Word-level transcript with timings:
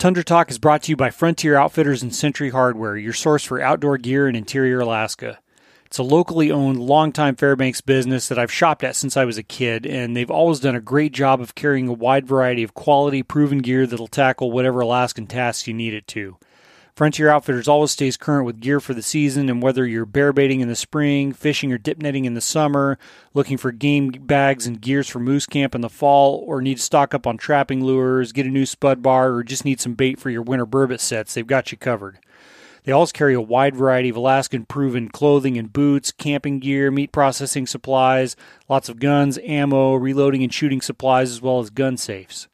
Tundra 0.00 0.24
Talk 0.24 0.50
is 0.50 0.58
brought 0.58 0.84
to 0.84 0.92
you 0.92 0.96
by 0.96 1.10
Frontier 1.10 1.58
Outfitters 1.58 2.02
and 2.02 2.14
Century 2.14 2.48
Hardware, 2.48 2.96
your 2.96 3.12
source 3.12 3.44
for 3.44 3.60
outdoor 3.60 3.98
gear 3.98 4.26
in 4.26 4.34
interior 4.34 4.80
Alaska. 4.80 5.40
It's 5.84 5.98
a 5.98 6.02
locally 6.02 6.50
owned, 6.50 6.80
longtime 6.80 7.36
Fairbanks 7.36 7.82
business 7.82 8.26
that 8.28 8.38
I've 8.38 8.50
shopped 8.50 8.82
at 8.82 8.96
since 8.96 9.18
I 9.18 9.26
was 9.26 9.36
a 9.36 9.42
kid, 9.42 9.84
and 9.84 10.16
they've 10.16 10.30
always 10.30 10.58
done 10.58 10.74
a 10.74 10.80
great 10.80 11.12
job 11.12 11.42
of 11.42 11.54
carrying 11.54 11.86
a 11.86 11.92
wide 11.92 12.26
variety 12.26 12.62
of 12.62 12.72
quality, 12.72 13.22
proven 13.22 13.58
gear 13.58 13.86
that'll 13.86 14.06
tackle 14.06 14.50
whatever 14.50 14.80
Alaskan 14.80 15.26
tasks 15.26 15.68
you 15.68 15.74
need 15.74 15.92
it 15.92 16.06
to. 16.06 16.38
Frontier 16.94 17.28
Outfitters 17.28 17.68
always 17.68 17.90
stays 17.90 18.16
current 18.16 18.44
with 18.44 18.60
gear 18.60 18.80
for 18.80 18.94
the 18.94 19.02
season, 19.02 19.48
and 19.48 19.62
whether 19.62 19.86
you're 19.86 20.06
bear 20.06 20.32
baiting 20.32 20.60
in 20.60 20.68
the 20.68 20.76
spring, 20.76 21.32
fishing 21.32 21.72
or 21.72 21.78
dip 21.78 21.98
netting 21.98 22.24
in 22.24 22.34
the 22.34 22.40
summer, 22.40 22.98
looking 23.32 23.56
for 23.56 23.72
game 23.72 24.10
bags 24.10 24.66
and 24.66 24.80
gears 24.80 25.08
for 25.08 25.20
moose 25.20 25.46
camp 25.46 25.74
in 25.74 25.80
the 25.80 25.88
fall, 25.88 26.44
or 26.46 26.60
need 26.60 26.76
to 26.76 26.82
stock 26.82 27.14
up 27.14 27.26
on 27.26 27.36
trapping 27.36 27.84
lures, 27.84 28.32
get 28.32 28.46
a 28.46 28.50
new 28.50 28.66
spud 28.66 29.02
bar, 29.02 29.32
or 29.32 29.42
just 29.42 29.64
need 29.64 29.80
some 29.80 29.94
bait 29.94 30.18
for 30.18 30.30
your 30.30 30.42
winter 30.42 30.66
burbot 30.66 31.00
sets, 31.00 31.34
they've 31.34 31.46
got 31.46 31.72
you 31.72 31.78
covered. 31.78 32.18
They 32.84 32.92
always 32.92 33.12
carry 33.12 33.34
a 33.34 33.40
wide 33.40 33.76
variety 33.76 34.08
of 34.08 34.16
Alaskan 34.16 34.64
proven 34.64 35.08
clothing 35.08 35.58
and 35.58 35.72
boots, 35.72 36.12
camping 36.12 36.60
gear, 36.60 36.90
meat 36.90 37.12
processing 37.12 37.66
supplies, 37.66 38.36
lots 38.68 38.88
of 38.88 38.98
guns, 38.98 39.38
ammo, 39.44 39.94
reloading 39.94 40.42
and 40.42 40.52
shooting 40.52 40.80
supplies, 40.80 41.30
as 41.30 41.42
well 41.42 41.60
as 41.60 41.70
gun 41.70 41.96
safes. 41.96 42.48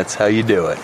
That's 0.00 0.14
how 0.14 0.26
you 0.26 0.42
do 0.42 0.66
it. 0.66 0.78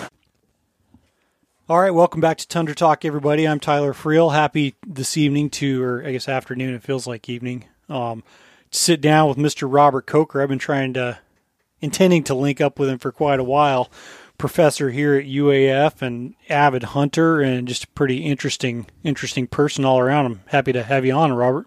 All 1.69 1.79
right, 1.79 1.91
welcome 1.91 2.21
back 2.21 2.37
to 2.37 2.47
Tundra 2.47 2.73
Talk, 2.73 3.03
everybody. 3.03 3.47
I'm 3.47 3.59
Tyler 3.59 3.93
Freel. 3.93 4.33
Happy 4.33 4.75
this 4.85 5.17
evening 5.17 5.49
to, 5.51 5.83
or 5.83 6.03
I 6.05 6.13
guess 6.13 6.27
afternoon. 6.27 6.73
It 6.73 6.81
feels 6.81 7.05
like 7.05 7.29
evening. 7.29 7.65
Um, 7.89 8.23
to 8.71 8.79
sit 8.79 9.01
down 9.01 9.29
with 9.29 9.37
Mr. 9.37 9.67
Robert 9.71 10.05
Coker. 10.05 10.41
I've 10.41 10.49
been 10.49 10.59
trying 10.59 10.93
to, 10.93 11.19
intending 11.81 12.23
to 12.25 12.33
link 12.35 12.59
up 12.61 12.79
with 12.79 12.89
him 12.89 12.97
for 12.99 13.11
quite 13.11 13.39
a 13.39 13.43
while. 13.43 13.89
Professor 14.37 14.91
here 14.91 15.15
at 15.15 15.25
UAF 15.25 16.01
and 16.01 16.35
avid 16.47 16.83
hunter, 16.83 17.41
and 17.41 17.67
just 17.67 17.85
a 17.85 17.87
pretty 17.87 18.17
interesting, 18.17 18.85
interesting 19.03 19.47
person 19.47 19.83
all 19.83 19.97
around. 19.99 20.25
I'm 20.27 20.41
happy 20.47 20.71
to 20.73 20.83
have 20.83 21.05
you 21.05 21.13
on, 21.13 21.33
Robert 21.33 21.65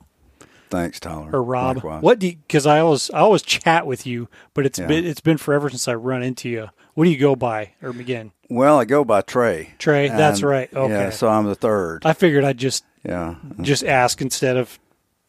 Thanks, 0.68 1.00
Tyler. 1.00 1.30
or 1.32 1.42
Rob. 1.42 1.76
Likewise. 1.78 2.02
What 2.02 2.20
do? 2.20 2.30
Because 2.30 2.66
I 2.66 2.78
always, 2.78 3.10
I 3.10 3.18
always 3.18 3.42
chat 3.42 3.86
with 3.88 4.06
you, 4.06 4.28
but 4.54 4.66
it's 4.66 4.78
Yeah. 4.78 4.86
been, 4.86 5.04
it's 5.04 5.20
been 5.20 5.36
forever 5.36 5.68
since 5.68 5.88
I 5.88 5.94
run 5.94 6.22
into 6.22 6.48
you. 6.48 6.68
What 6.94 7.04
do 7.06 7.10
you 7.10 7.18
go 7.18 7.34
by, 7.34 7.72
or 7.82 7.92
begin? 7.92 8.30
Well, 8.48 8.78
I 8.78 8.84
go 8.84 9.04
by 9.04 9.22
Trey. 9.22 9.74
Trey, 9.78 10.08
that's 10.08 10.42
right. 10.42 10.72
Okay. 10.72 10.92
Yeah, 10.92 11.10
so 11.10 11.28
I'm 11.28 11.46
the 11.46 11.54
third. 11.56 12.02
I 12.04 12.12
figured 12.12 12.44
I'd 12.44 12.58
just 12.58 12.84
yeah. 13.04 13.34
just 13.62 13.82
ask 13.84 14.20
instead 14.20 14.56
of 14.56 14.78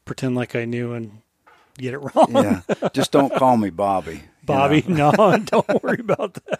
pretend 0.05 0.35
like 0.35 0.55
I 0.55 0.65
knew 0.65 0.93
and 0.93 1.21
get 1.77 1.93
it 1.95 1.97
wrong. 2.15 2.31
Yeah. 2.35 2.61
Just 2.93 3.11
don't 3.11 3.33
call 3.33 3.57
me 3.57 3.69
Bobby. 3.71 4.23
You 4.41 4.45
Bobby, 4.47 4.83
know. 4.87 5.11
no, 5.11 5.37
don't 5.45 5.83
worry 5.83 5.99
about 5.99 6.33
that. 6.45 6.59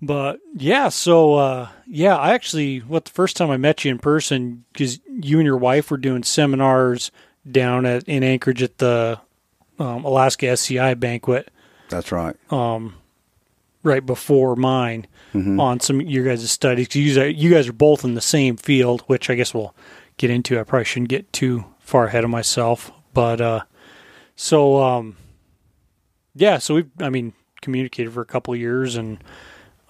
But 0.00 0.38
yeah, 0.54 0.90
so 0.90 1.34
uh, 1.34 1.68
yeah, 1.86 2.16
I 2.16 2.32
actually 2.34 2.78
what 2.80 3.06
the 3.06 3.10
first 3.10 3.36
time 3.36 3.50
I 3.50 3.56
met 3.56 3.84
you 3.84 3.90
in 3.90 3.98
person 3.98 4.64
because 4.72 5.00
you 5.08 5.38
and 5.38 5.46
your 5.46 5.56
wife 5.56 5.90
were 5.90 5.96
doing 5.96 6.22
seminars 6.22 7.10
down 7.50 7.84
at 7.84 8.04
in 8.08 8.22
Anchorage 8.22 8.62
at 8.62 8.78
the 8.78 9.18
um, 9.78 10.04
Alaska 10.04 10.48
SCI 10.50 10.94
banquet 10.94 11.50
That's 11.88 12.12
right. 12.12 12.36
Um, 12.52 12.94
right 13.82 14.04
before 14.04 14.56
mine 14.56 15.06
Mm-hmm. 15.34 15.60
on 15.60 15.78
some 15.78 16.00
of 16.00 16.08
your 16.08 16.24
guys' 16.24 16.50
studies. 16.50 16.88
'Cause 16.88 16.96
You 16.96 17.08
guys, 17.08 17.18
are, 17.18 17.28
you 17.28 17.50
guys 17.50 17.68
are 17.68 17.72
both 17.74 18.02
in 18.02 18.14
the 18.14 18.22
same 18.22 18.56
field, 18.56 19.02
which 19.08 19.28
I 19.28 19.34
guess 19.34 19.52
we'll 19.52 19.74
get 20.16 20.30
into. 20.30 20.58
I 20.58 20.62
probably 20.62 20.86
shouldn't 20.86 21.10
get 21.10 21.30
too 21.34 21.66
far 21.80 22.06
ahead 22.06 22.24
of 22.24 22.30
myself, 22.30 22.90
but 23.12 23.38
uh, 23.38 23.60
so 24.36 24.82
um, 24.82 25.17
yeah, 26.38 26.58
so 26.58 26.74
we've 26.74 26.90
I 27.00 27.10
mean 27.10 27.32
communicated 27.60 28.12
for 28.12 28.20
a 28.20 28.26
couple 28.26 28.54
of 28.54 28.60
years, 28.60 28.96
and 28.96 29.22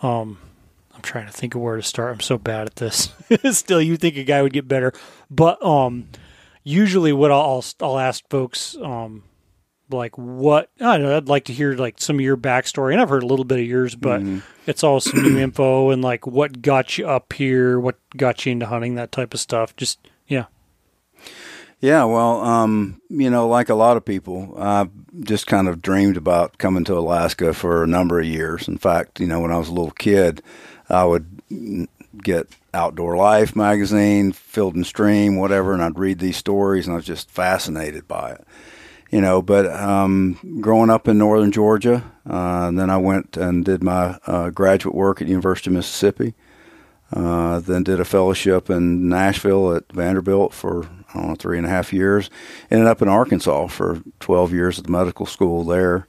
um, 0.02 0.38
I'm 0.94 1.02
trying 1.02 1.26
to 1.26 1.32
think 1.32 1.54
of 1.54 1.60
where 1.60 1.76
to 1.76 1.82
start. 1.82 2.14
I'm 2.14 2.20
so 2.20 2.38
bad 2.38 2.66
at 2.66 2.76
this. 2.76 3.10
Still, 3.52 3.80
you 3.80 3.96
think 3.96 4.16
a 4.16 4.24
guy 4.24 4.42
would 4.42 4.52
get 4.52 4.66
better, 4.66 4.92
but 5.30 5.62
um, 5.64 6.08
usually 6.64 7.12
what 7.12 7.30
I'll 7.30 7.40
I'll, 7.40 7.64
I'll 7.80 7.98
ask 7.98 8.28
folks 8.28 8.76
um 8.82 9.24
like 9.90 10.16
what 10.18 10.70
I 10.80 10.98
don't 10.98 11.06
know. 11.06 11.16
I'd 11.16 11.28
like 11.28 11.46
to 11.46 11.52
hear 11.52 11.74
like 11.74 12.00
some 12.00 12.16
of 12.16 12.20
your 12.20 12.36
backstory, 12.36 12.92
and 12.92 13.00
I've 13.00 13.08
heard 13.08 13.22
a 13.22 13.26
little 13.26 13.44
bit 13.44 13.60
of 13.60 13.66
yours, 13.66 13.94
but 13.94 14.22
it's 14.66 14.84
all 14.84 15.00
some 15.00 15.22
new 15.22 15.38
info 15.42 15.90
and 15.90 16.02
like 16.02 16.26
what 16.26 16.62
got 16.62 16.98
you 16.98 17.08
up 17.08 17.32
here, 17.32 17.78
what 17.78 17.96
got 18.16 18.44
you 18.44 18.52
into 18.52 18.66
hunting, 18.66 18.96
that 18.96 19.12
type 19.12 19.34
of 19.34 19.40
stuff. 19.40 19.74
Just 19.76 19.98
yeah, 20.26 20.46
Yeah, 21.80 22.04
well, 22.04 22.40
um, 22.42 23.00
you 23.08 23.30
know, 23.30 23.48
like 23.48 23.68
a 23.68 23.74
lot 23.74 23.96
of 23.96 24.04
people, 24.04 24.54
I 24.58 24.88
just 25.20 25.46
kind 25.46 25.68
of 25.68 25.82
dreamed 25.82 26.16
about 26.16 26.58
coming 26.58 26.84
to 26.84 26.96
Alaska 26.96 27.54
for 27.54 27.82
a 27.82 27.86
number 27.86 28.20
of 28.20 28.26
years. 28.26 28.68
In 28.68 28.78
fact, 28.78 29.20
you 29.20 29.26
know, 29.26 29.40
when 29.40 29.50
I 29.50 29.58
was 29.58 29.68
a 29.68 29.72
little 29.72 29.90
kid, 29.92 30.42
I 30.88 31.04
would 31.04 31.88
get 32.22 32.48
Outdoor 32.74 33.16
Life 33.16 33.56
magazine, 33.56 34.32
Field 34.32 34.74
and 34.74 34.86
Stream, 34.86 35.36
whatever, 35.36 35.72
and 35.72 35.82
I'd 35.82 35.98
read 35.98 36.18
these 36.18 36.36
stories, 36.36 36.86
and 36.86 36.92
I 36.92 36.96
was 36.96 37.06
just 37.06 37.30
fascinated 37.30 38.06
by 38.06 38.32
it. 38.32 38.46
You 39.10 39.22
know, 39.22 39.40
but 39.40 39.66
um, 39.66 40.58
growing 40.60 40.90
up 40.90 41.08
in 41.08 41.16
northern 41.16 41.50
Georgia, 41.50 42.04
uh, 42.28 42.70
then 42.70 42.90
I 42.90 42.98
went 42.98 43.38
and 43.38 43.64
did 43.64 43.82
my 43.82 44.18
uh, 44.26 44.50
graduate 44.50 44.94
work 44.94 45.22
at 45.22 45.28
University 45.28 45.70
of 45.70 45.74
Mississippi. 45.74 46.34
Uh, 47.10 47.58
then 47.58 47.82
did 47.84 48.00
a 48.00 48.04
fellowship 48.04 48.68
in 48.68 49.08
Nashville 49.08 49.74
at 49.74 49.90
Vanderbilt 49.90 50.52
for 50.52 50.86
I 51.08 51.18
don't 51.18 51.28
know 51.28 51.34
three 51.34 51.58
and 51.58 51.66
a 51.66 51.70
half 51.70 51.92
years. 51.92 52.30
Ended 52.70 52.86
up 52.86 53.02
in 53.02 53.08
Arkansas 53.08 53.68
for 53.68 54.02
12 54.20 54.52
years 54.52 54.78
at 54.78 54.86
the 54.86 54.92
medical 54.92 55.26
school 55.26 55.64
there 55.64 56.06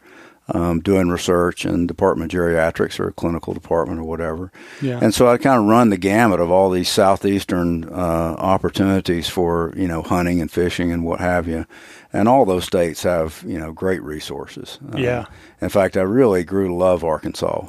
um, 0.54 0.80
doing 0.80 1.10
research 1.10 1.66
in 1.66 1.88
Department 1.88 2.34
of 2.34 2.40
Geriatrics 2.40 3.00
or 3.00 3.12
clinical 3.12 3.54
department 3.54 4.00
or 4.00 4.04
whatever. 4.04 4.52
Yeah. 4.82 5.00
And 5.02 5.14
so 5.14 5.28
I 5.28 5.38
kind 5.38 5.60
of 5.62 5.68
run 5.68 5.90
the 5.90 5.98
gamut 5.98 6.40
of 6.40 6.50
all 6.52 6.70
these 6.70 6.90
southeastern 6.90 7.86
uh, 7.86 8.36
opportunities 8.38 9.30
for 9.30 9.74
you 9.76 9.88
know 9.88 10.02
hunting 10.02 10.42
and 10.42 10.52
fishing 10.52 10.92
and 10.92 11.04
what 11.06 11.20
have 11.20 11.48
you. 11.48 11.66
And 12.12 12.28
all 12.28 12.46
those 12.46 12.66
states 12.66 13.04
have 13.04 13.44
you 13.46 13.60
know 13.60 13.72
great 13.72 14.02
resources. 14.02 14.80
Uh, 14.94 14.98
Yeah. 14.98 15.26
In 15.62 15.70
fact, 15.70 15.98
I 15.98 16.02
really 16.02 16.44
grew 16.44 16.68
to 16.68 16.74
love 16.74 17.04
Arkansas. 17.04 17.68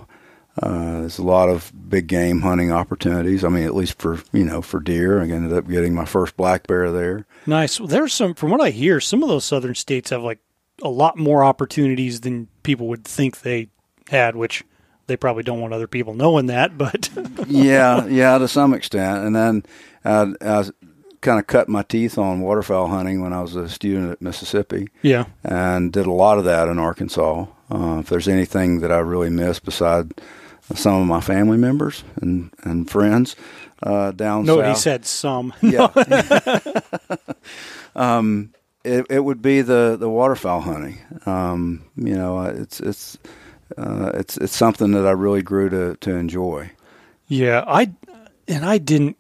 Uh, 0.60 1.00
there's 1.00 1.18
a 1.18 1.22
lot 1.22 1.48
of 1.48 1.72
big 1.88 2.06
game 2.06 2.42
hunting 2.42 2.70
opportunities. 2.70 3.44
I 3.44 3.48
mean, 3.48 3.64
at 3.64 3.74
least 3.74 3.98
for 3.98 4.20
you 4.32 4.44
know 4.44 4.60
for 4.60 4.78
deer. 4.78 5.20
I 5.20 5.28
ended 5.28 5.52
up 5.52 5.66
getting 5.66 5.94
my 5.94 6.04
first 6.04 6.36
black 6.36 6.66
bear 6.66 6.92
there. 6.92 7.26
Nice. 7.46 7.80
Well, 7.80 7.88
there's 7.88 8.12
some, 8.12 8.34
from 8.34 8.50
what 8.50 8.60
I 8.60 8.70
hear, 8.70 9.00
some 9.00 9.22
of 9.22 9.30
those 9.30 9.44
southern 9.44 9.74
states 9.74 10.10
have 10.10 10.22
like 10.22 10.38
a 10.82 10.88
lot 10.88 11.16
more 11.16 11.42
opportunities 11.42 12.20
than 12.20 12.48
people 12.62 12.88
would 12.88 13.04
think 13.04 13.40
they 13.40 13.68
had, 14.10 14.36
which 14.36 14.62
they 15.06 15.16
probably 15.16 15.42
don't 15.42 15.60
want 15.60 15.72
other 15.72 15.86
people 15.86 16.12
knowing 16.12 16.46
that. 16.46 16.76
But 16.76 17.08
yeah, 17.46 18.06
yeah, 18.06 18.36
to 18.36 18.46
some 18.46 18.74
extent. 18.74 19.24
And 19.24 19.34
then 19.34 19.62
uh, 20.04 20.32
I 20.42 20.64
kind 21.22 21.38
of 21.38 21.46
cut 21.46 21.70
my 21.70 21.82
teeth 21.84 22.18
on 22.18 22.40
waterfowl 22.40 22.88
hunting 22.88 23.22
when 23.22 23.32
I 23.32 23.40
was 23.40 23.56
a 23.56 23.68
student 23.68 24.12
at 24.12 24.22
Mississippi, 24.22 24.88
yeah, 25.00 25.24
and 25.42 25.90
did 25.90 26.06
a 26.06 26.12
lot 26.12 26.36
of 26.36 26.44
that 26.44 26.68
in 26.68 26.78
Arkansas. 26.78 27.46
Uh, 27.70 27.98
if 28.00 28.08
there's 28.08 28.28
anything 28.28 28.80
that 28.80 28.92
I 28.92 28.98
really 28.98 29.30
miss 29.30 29.58
beside 29.58 30.12
some 30.74 31.02
of 31.02 31.06
my 31.06 31.20
family 31.20 31.58
members 31.58 32.02
and 32.20 32.50
and 32.62 32.90
friends 32.90 33.36
uh, 33.82 34.12
down 34.12 34.44
no, 34.44 34.60
south, 34.60 34.76
he 34.76 34.80
said 34.80 35.06
some. 35.06 35.52
yeah. 35.62 35.86
um, 37.96 38.52
it, 38.84 39.06
it 39.10 39.20
would 39.20 39.42
be 39.42 39.62
the, 39.62 39.96
the 39.98 40.08
waterfowl 40.08 40.60
hunting. 40.60 40.98
Um, 41.26 41.84
you 41.96 42.14
know, 42.14 42.42
it's 42.42 42.80
it's 42.80 43.18
uh, 43.76 44.12
it's 44.14 44.36
it's 44.36 44.56
something 44.56 44.92
that 44.92 45.06
I 45.06 45.12
really 45.12 45.42
grew 45.42 45.68
to 45.70 45.96
to 45.96 46.14
enjoy. 46.14 46.70
Yeah, 47.26 47.64
I 47.66 47.92
and 48.48 48.64
I 48.64 48.78
didn't. 48.78 49.16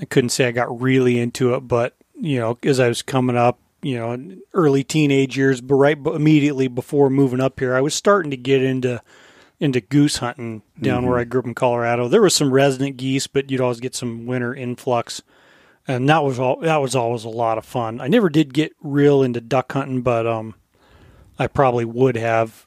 I 0.00 0.06
couldn't 0.06 0.30
say 0.30 0.46
I 0.46 0.50
got 0.50 0.80
really 0.80 1.20
into 1.20 1.54
it, 1.54 1.60
but 1.60 1.96
you 2.14 2.40
know, 2.40 2.58
as 2.64 2.80
I 2.80 2.88
was 2.88 3.02
coming 3.02 3.36
up, 3.36 3.60
you 3.82 3.96
know, 3.96 4.36
early 4.54 4.82
teenage 4.82 5.36
years, 5.36 5.60
but 5.60 5.76
right 5.76 5.96
immediately 5.96 6.66
before 6.66 7.10
moving 7.10 7.40
up 7.40 7.60
here, 7.60 7.76
I 7.76 7.80
was 7.80 7.94
starting 7.94 8.32
to 8.32 8.36
get 8.36 8.62
into 8.62 9.00
into 9.60 9.80
goose 9.80 10.18
hunting 10.18 10.62
down 10.80 11.06
where 11.06 11.18
I 11.18 11.24
grew 11.24 11.40
up 11.40 11.46
in 11.46 11.54
Colorado. 11.54 12.08
There 12.08 12.22
was 12.22 12.34
some 12.34 12.52
resident 12.52 12.96
geese, 12.96 13.26
but 13.26 13.50
you'd 13.50 13.60
always 13.60 13.80
get 13.80 13.94
some 13.94 14.26
winter 14.26 14.54
influx, 14.54 15.22
and 15.86 16.08
that 16.08 16.22
was 16.22 16.38
all. 16.38 16.60
That 16.60 16.76
was 16.80 16.94
always 16.94 17.24
a 17.24 17.28
lot 17.28 17.58
of 17.58 17.64
fun. 17.64 18.00
I 18.00 18.08
never 18.08 18.28
did 18.28 18.54
get 18.54 18.72
real 18.80 19.22
into 19.22 19.40
duck 19.40 19.72
hunting, 19.72 20.02
but 20.02 20.26
um, 20.26 20.54
I 21.38 21.46
probably 21.46 21.84
would 21.84 22.16
have 22.16 22.66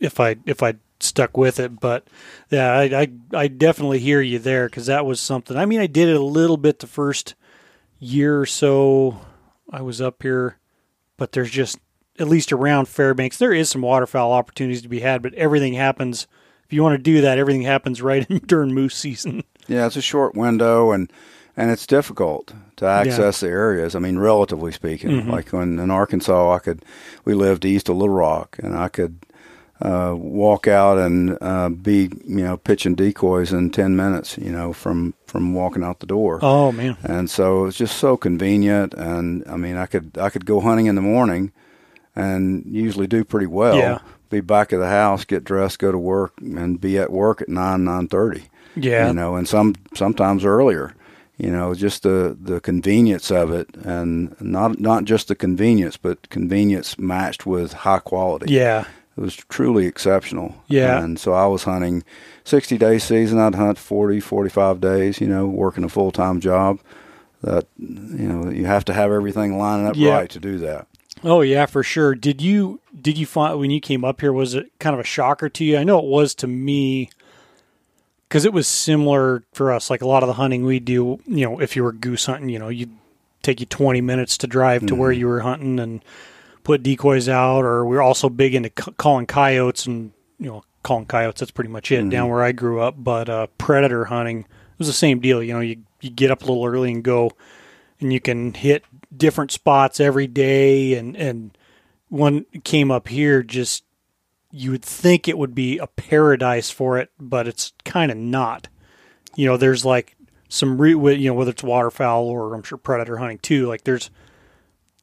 if 0.00 0.20
I 0.20 0.36
if 0.46 0.62
I 0.62 0.74
stuck 1.00 1.36
with 1.36 1.60
it. 1.60 1.80
But 1.80 2.08
yeah, 2.50 2.72
I 2.72 2.82
I, 2.84 3.08
I 3.34 3.48
definitely 3.48 3.98
hear 3.98 4.20
you 4.22 4.38
there 4.38 4.66
because 4.66 4.86
that 4.86 5.04
was 5.04 5.20
something. 5.20 5.56
I 5.56 5.66
mean, 5.66 5.80
I 5.80 5.86
did 5.86 6.08
it 6.08 6.16
a 6.16 6.24
little 6.24 6.56
bit 6.56 6.78
the 6.78 6.86
first 6.86 7.34
year 7.98 8.40
or 8.40 8.46
so 8.46 9.20
I 9.70 9.82
was 9.82 10.00
up 10.00 10.22
here, 10.22 10.58
but 11.16 11.32
there's 11.32 11.50
just 11.50 11.78
at 12.18 12.28
least 12.28 12.52
around 12.52 12.88
Fairbanks 12.88 13.38
there 13.38 13.52
is 13.52 13.70
some 13.70 13.82
waterfowl 13.82 14.32
opportunities 14.32 14.82
to 14.82 14.88
be 14.88 15.00
had, 15.00 15.22
but 15.22 15.34
everything 15.34 15.74
happens. 15.74 16.26
If 16.66 16.72
you 16.72 16.82
want 16.82 16.94
to 16.94 17.02
do 17.02 17.20
that, 17.20 17.38
everything 17.38 17.62
happens 17.62 18.00
right 18.00 18.26
during 18.46 18.72
moose 18.74 18.96
season. 18.96 19.44
Yeah, 19.68 19.86
it's 19.86 19.96
a 19.96 20.02
short 20.02 20.34
window 20.34 20.92
and 20.92 21.10
and 21.56 21.70
it's 21.70 21.86
difficult 21.86 22.54
to 22.76 22.86
access 22.86 23.40
the 23.40 23.48
areas. 23.48 23.94
I 23.94 23.98
mean, 23.98 24.18
relatively 24.18 24.72
speaking, 24.72 25.28
like 25.28 25.50
when 25.50 25.78
in 25.78 25.90
Arkansas, 25.90 26.54
I 26.54 26.58
could 26.58 26.84
we 27.24 27.34
lived 27.34 27.64
east 27.64 27.88
of 27.88 27.96
Little 27.96 28.14
Rock, 28.14 28.58
and 28.62 28.76
I 28.76 28.88
could 28.88 29.18
uh, 29.82 30.14
walk 30.16 30.66
out 30.68 30.96
and 30.96 31.36
uh, 31.40 31.68
be 31.68 32.10
you 32.26 32.42
know 32.44 32.56
pitching 32.56 32.94
decoys 32.94 33.52
in 33.52 33.70
ten 33.70 33.96
minutes, 33.96 34.38
you 34.38 34.50
know, 34.50 34.72
from 34.72 35.14
from 35.26 35.52
walking 35.54 35.84
out 35.84 36.00
the 36.00 36.06
door. 36.06 36.38
Oh 36.40 36.72
man, 36.72 36.96
And 37.02 37.28
so 37.28 37.66
it's 37.66 37.76
just 37.76 37.98
so 37.98 38.16
convenient, 38.16 38.94
and 38.94 39.44
I 39.46 39.56
mean, 39.56 39.76
I 39.76 39.86
could 39.86 40.16
I 40.18 40.30
could 40.30 40.46
go 40.46 40.60
hunting 40.60 40.86
in 40.86 40.94
the 40.94 41.02
morning, 41.02 41.52
and 42.16 42.64
usually 42.66 43.06
do 43.06 43.24
pretty 43.24 43.46
well. 43.46 43.76
Yeah. 43.76 43.98
Be 44.30 44.40
back 44.40 44.72
at 44.72 44.78
the 44.78 44.88
house, 44.88 45.24
get 45.24 45.44
dressed, 45.44 45.78
go 45.78 45.92
to 45.92 45.98
work, 45.98 46.32
and 46.40 46.80
be 46.80 46.98
at 46.98 47.12
work 47.12 47.42
at 47.42 47.48
nine 47.48 47.84
nine 47.84 48.08
thirty 48.08 48.44
yeah, 48.74 49.08
you 49.08 49.12
know, 49.12 49.36
and 49.36 49.46
some 49.46 49.74
sometimes 49.94 50.44
earlier. 50.44 50.94
You 51.36 51.50
know, 51.50 51.74
just 51.74 52.02
the 52.04 52.36
the 52.40 52.58
convenience 52.60 53.30
of 53.30 53.50
it, 53.52 53.68
and 53.84 54.34
not 54.40 54.78
not 54.80 55.04
just 55.04 55.28
the 55.28 55.34
convenience, 55.34 55.96
but 55.98 56.30
convenience 56.30 56.98
matched 56.98 57.44
with 57.46 57.72
high 57.72 57.98
quality. 57.98 58.52
yeah, 58.54 58.86
It 59.16 59.20
was 59.20 59.34
truly 59.36 59.86
exceptional. 59.86 60.54
Yeah. 60.68 61.02
And 61.02 61.18
so 61.18 61.32
I 61.34 61.46
was 61.46 61.64
hunting 61.64 62.02
60 62.44 62.78
day 62.78 62.98
season. 62.98 63.38
I'd 63.38 63.54
hunt 63.56 63.76
40, 63.76 64.20
45 64.20 64.80
days, 64.80 65.20
you 65.20 65.26
know, 65.26 65.46
working 65.46 65.84
a 65.84 65.88
full 65.90 66.12
time 66.12 66.40
job. 66.40 66.78
That, 67.42 67.66
you 67.78 68.28
know, 68.28 68.50
you 68.50 68.66
have 68.66 68.84
to 68.86 68.92
have 68.94 69.10
everything 69.10 69.58
lining 69.58 69.86
up 69.88 69.96
Yeah. 69.96 70.12
right 70.14 70.30
to 70.30 70.38
do 70.38 70.58
that. 70.58 70.86
Oh 71.24 71.40
yeah, 71.40 71.66
for 71.66 71.82
sure. 71.82 72.14
Did 72.14 72.40
you 72.40 72.80
did 72.98 73.16
you 73.16 73.26
find 73.26 73.58
when 73.58 73.70
you 73.70 73.80
came 73.80 74.04
up 74.04 74.20
here 74.20 74.32
was 74.32 74.54
it 74.54 74.70
kind 74.78 74.94
of 74.94 75.00
a 75.00 75.04
shocker 75.04 75.48
to 75.48 75.64
you? 75.64 75.76
I 75.78 75.84
know 75.84 75.98
it 75.98 76.04
was 76.04 76.34
to 76.36 76.46
me 76.46 77.10
because 78.28 78.44
it 78.44 78.52
was 78.52 78.66
similar 78.66 79.44
for 79.52 79.72
us. 79.72 79.90
Like 79.90 80.02
a 80.02 80.08
lot 80.08 80.22
of 80.22 80.26
the 80.26 80.34
hunting 80.34 80.64
we 80.64 80.80
do, 80.80 81.20
you 81.26 81.44
know, 81.44 81.60
if 81.60 81.76
you 81.76 81.84
were 81.84 81.92
goose 81.92 82.26
hunting, 82.26 82.48
you 82.48 82.58
know, 82.58 82.68
you'd 82.68 82.96
take 83.42 83.60
you 83.60 83.66
twenty 83.66 84.00
minutes 84.00 84.36
to 84.38 84.46
drive 84.46 84.86
to 84.86 84.94
where 84.94 85.12
you 85.12 85.28
were 85.28 85.40
hunting 85.40 85.78
and 85.78 86.04
put 86.64 86.82
decoys 86.82 87.28
out. 87.28 87.64
Or 87.64 87.84
we 87.86 87.96
are 87.96 88.02
also 88.02 88.28
big 88.28 88.54
into 88.54 88.70
c- 88.76 88.92
calling 88.96 89.26
coyotes 89.26 89.86
and 89.86 90.12
you 90.38 90.46
know 90.46 90.64
calling 90.82 91.06
coyotes. 91.06 91.38
That's 91.38 91.52
pretty 91.52 91.70
much 91.70 91.92
it 91.92 92.08
down 92.10 92.28
where 92.30 92.42
I 92.42 92.50
grew 92.52 92.80
up. 92.80 92.96
But 92.98 93.28
uh, 93.28 93.46
predator 93.58 94.06
hunting 94.06 94.40
it 94.40 94.78
was 94.78 94.88
the 94.88 94.92
same 94.92 95.20
deal. 95.20 95.40
You 95.42 95.54
know, 95.54 95.60
you 95.60 95.82
you 96.00 96.10
get 96.10 96.32
up 96.32 96.42
a 96.42 96.46
little 96.46 96.66
early 96.66 96.90
and 96.90 97.04
go 97.04 97.30
and 98.00 98.12
you 98.12 98.20
can 98.20 98.52
hit 98.54 98.84
different 99.14 99.50
spots 99.50 100.00
every 100.00 100.26
day 100.26 100.94
and 100.94 101.16
and 101.16 101.56
one 102.08 102.44
came 102.64 102.90
up 102.90 103.08
here 103.08 103.42
just 103.42 103.84
you 104.50 104.70
would 104.70 104.84
think 104.84 105.26
it 105.26 105.38
would 105.38 105.54
be 105.54 105.78
a 105.78 105.86
paradise 105.86 106.70
for 106.70 106.98
it 106.98 107.10
but 107.18 107.48
it's 107.48 107.72
kind 107.84 108.10
of 108.10 108.16
not. 108.16 108.68
You 109.34 109.46
know 109.46 109.56
there's 109.56 109.84
like 109.84 110.16
some 110.48 110.80
re- 110.80 111.14
you 111.14 111.28
know 111.28 111.34
whether 111.34 111.50
it's 111.50 111.62
waterfowl 111.62 112.24
or 112.24 112.54
I'm 112.54 112.62
sure 112.62 112.78
predator 112.78 113.16
hunting 113.16 113.38
too 113.38 113.66
like 113.66 113.84
there's 113.84 114.10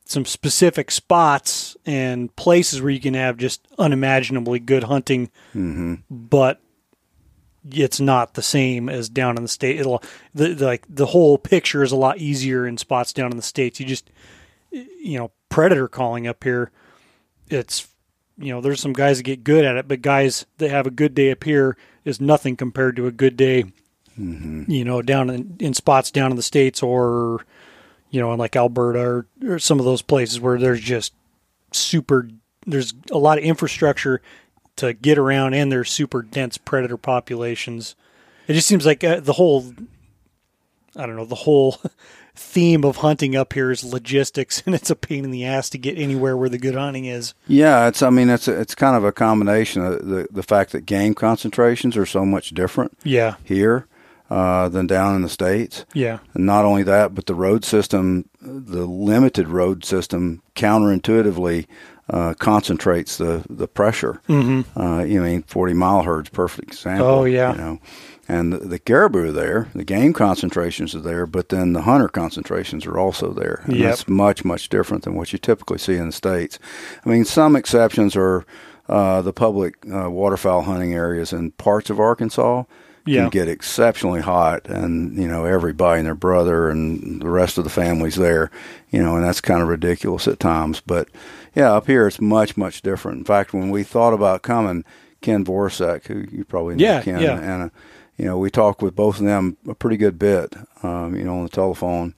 some 0.10 0.25
specific 0.25 0.89
spots 0.89 1.77
and 1.86 2.36
places 2.36 2.81
where 2.81 2.89
you 2.89 3.00
can 3.00 3.13
have 3.13 3.38
just 3.38 3.67
unimaginably 3.77 4.57
good 4.57 4.86
hunting. 4.86 5.29
Mm-hmm. 5.53 5.95
But 6.10 6.60
it's 7.71 7.99
not 7.99 8.33
the 8.33 8.41
same 8.41 8.89
as 8.89 9.09
down 9.09 9.38
in 9.38 9.43
the 9.43 9.49
state. 9.49 9.79
It'll 9.79 10.03
the, 10.33 10.53
the 10.53 10.65
like 10.65 10.85
the 10.89 11.07
whole 11.07 11.38
picture 11.38 11.83
is 11.83 11.91
a 11.91 11.97
lot 11.97 12.17
easier 12.17 12.67
in 12.67 12.77
spots 12.77 13.13
down 13.13 13.31
in 13.31 13.38
the 13.38 13.43
states. 13.43 13.79
You 13.79 13.85
just 13.85 14.09
you 14.71 15.17
know 15.17 15.31
predator 15.49 15.88
calling 15.88 16.27
up 16.27 16.43
here. 16.43 16.71
It's 17.49 17.88
you 18.38 18.53
know 18.53 18.61
there's 18.61 18.79
some 18.79 18.93
guys 18.93 19.17
that 19.17 19.23
get 19.23 19.43
good 19.43 19.65
at 19.65 19.77
it, 19.77 19.88
but 19.88 20.01
guys 20.01 20.45
that 20.57 20.71
have 20.71 20.88
a 20.88 20.91
good 20.91 21.13
day 21.13 21.31
up 21.31 21.43
here 21.43 21.77
is 22.05 22.21
nothing 22.21 22.55
compared 22.55 22.95
to 22.95 23.07
a 23.07 23.11
good 23.11 23.38
day. 23.38 23.65
Mm-hmm. 24.19 24.69
You 24.69 24.85
know 24.85 25.01
down 25.01 25.29
in, 25.29 25.55
in 25.59 25.73
spots 25.73 26.11
down 26.11 26.31
in 26.31 26.38
the 26.38 26.43
states 26.43 26.83
or 26.83 27.45
you 28.09 28.19
know 28.19 28.33
in 28.33 28.39
like 28.39 28.55
Alberta 28.55 28.99
or, 28.99 29.27
or 29.45 29.59
some 29.59 29.79
of 29.79 29.85
those 29.85 30.01
places 30.01 30.39
where 30.39 30.57
there's 30.57 30.81
just 30.81 31.13
super 31.71 32.29
there's 32.65 32.93
a 33.11 33.17
lot 33.17 33.38
of 33.38 33.43
infrastructure 33.43 34.21
to 34.79 34.93
get 34.93 35.17
around 35.17 35.53
and 35.53 35.71
their 35.71 35.83
super 35.86 36.21
dense 36.21 36.57
predator 36.57 36.98
populations. 36.98 37.95
It 38.48 38.53
just 38.53 38.67
seems 38.67 38.86
like 38.86 39.03
uh, 39.03 39.19
the 39.19 39.33
whole 39.33 39.74
I 40.95 41.05
don't 41.05 41.15
know, 41.15 41.25
the 41.25 41.36
whole 41.36 41.77
theme 42.36 42.83
of 42.83 42.98
hunting 42.98 43.36
up 43.36 43.53
here 43.53 43.69
is 43.71 43.83
logistics 43.83 44.63
and 44.65 44.74
it's 44.74 44.89
a 44.89 44.95
pain 44.95 45.24
in 45.24 45.31
the 45.31 45.45
ass 45.45 45.69
to 45.69 45.77
get 45.77 45.98
anywhere 45.98 46.36
where 46.36 46.50
the 46.50 46.57
good 46.57 46.75
hunting 46.75 47.05
is. 47.05 47.33
Yeah, 47.48 47.88
it's. 47.88 48.01
I 48.01 48.09
mean, 48.09 48.29
it's 48.29 48.48
it's 48.48 48.75
kind 48.75 48.95
of 48.95 49.03
a 49.03 49.12
combination 49.12 49.83
of 49.86 50.07
the 50.07 50.27
the 50.31 50.43
fact 50.43 50.71
that 50.71 50.86
game 50.86 51.13
concentrations 51.13 51.95
are 51.95 52.05
so 52.05 52.25
much 52.25 52.50
different 52.50 52.98
Yeah. 53.03 53.36
here 53.43 53.86
uh, 54.31 54.69
than 54.69 54.88
down 54.88 55.15
in 55.15 55.21
the 55.21 55.29
states. 55.29 55.86
Yeah. 55.93 56.19
And 56.33 56.45
not 56.45 56.65
only 56.65 56.83
that, 56.83 57.13
but 57.15 57.25
the 57.27 57.36
road 57.36 57.63
system, 57.65 58.29
the 58.41 58.86
limited 58.86 59.48
road 59.48 59.83
system, 59.86 60.41
counterintuitively 60.55 61.65
uh, 62.10 62.34
concentrates 62.39 63.18
the 63.18 63.44
the 63.50 63.68
pressure. 63.68 64.22
Mm-hmm. 64.28 64.80
Uh, 64.80 65.04
you 65.04 65.22
mean 65.22 65.44
Fortymile 65.44 66.06
herds, 66.06 66.30
perfect 66.30 66.70
example. 66.70 67.08
Oh, 67.08 67.24
yeah. 67.25 67.51
You 67.54 67.58
know, 67.58 67.80
and 68.28 68.54
the, 68.54 68.60
the 68.60 68.80
caribou 68.80 69.25
are 69.30 69.32
there, 69.32 69.70
the 69.74 69.84
game 69.84 70.13
concentrations 70.13 70.94
are 70.94 71.01
there, 71.01 71.25
but 71.25 71.50
then 71.50 71.74
the 71.74 71.82
hunter 71.82 72.08
concentrations 72.08 72.86
are 72.86 72.98
also 72.98 73.34
there. 73.34 73.62
And 73.66 73.75
Yep. 73.75 73.89
that's 73.89 74.08
much 74.08 74.46
much 74.46 74.70
different 74.70 75.04
than 75.04 75.16
what 75.16 75.34
you 75.34 75.39
typically 75.39 75.78
see 75.80 75.96
in 75.96 76.08
the 76.08 76.12
states. 76.12 76.60
I 77.06 77.10
mean, 77.10 77.25
some 77.25 77.56
exceptions 77.56 78.16
are 78.16 78.46
uh, 78.88 79.22
the 79.22 79.34
public 79.34 79.75
uh, 79.94 80.10
waterfowl 80.10 80.63
hunting 80.63 80.94
areas 80.94 81.32
in 81.34 81.51
parts 81.51 81.89
of 81.89 82.00
Arkansas. 82.00 82.63
Yeah. 83.06 83.22
can 83.22 83.30
get 83.30 83.48
exceptionally 83.48 84.22
hot, 84.22 84.68
and 84.68 85.18
you 85.18 85.28
know 85.28 85.46
everybody 85.46 86.00
and 86.00 86.06
their 86.06 86.13
brother 86.13 86.70
and 86.70 87.20
the 87.22 87.30
rest 87.30 87.58
of 87.58 87.63
the 87.63 87.70
families 87.72 88.16
there, 88.18 88.51
you 88.92 89.01
know, 89.01 89.16
and 89.16 89.24
that's 89.24 89.42
kind 89.42 89.63
of 89.63 89.68
ridiculous 89.68 90.28
at 90.28 90.39
times. 90.39 90.80
But 90.86 91.08
yeah, 91.56 91.74
up 91.74 91.88
here 91.88 92.08
it's 92.08 92.22
much 92.22 92.58
much 92.58 92.82
different. 92.82 93.20
In 93.20 93.25
fact, 93.25 93.53
when 93.53 93.70
we 93.70 93.84
thought 93.84 94.13
about 94.13 94.41
coming, 94.41 94.84
Ken 95.22 95.44
Voracek, 95.46 96.06
who 96.08 96.25
you 96.32 96.46
probably 96.46 96.75
know 96.75 96.84
Yeah, 96.84 97.01
Ken, 97.01 97.22
yeah. 97.22 97.39
and 97.39 97.63
uh, 97.63 97.70
you 98.18 98.25
know 98.25 98.38
we 98.38 98.50
talked 98.50 98.82
with 98.82 98.96
both 98.96 99.20
of 99.20 99.25
them 99.25 99.58
a 99.68 99.75
pretty 99.75 99.98
good 99.98 100.18
bit, 100.20 100.56
um, 100.84 101.15
you 101.15 101.24
know, 101.24 101.38
on 101.38 101.44
the 101.44 101.50
telephone, 101.50 102.13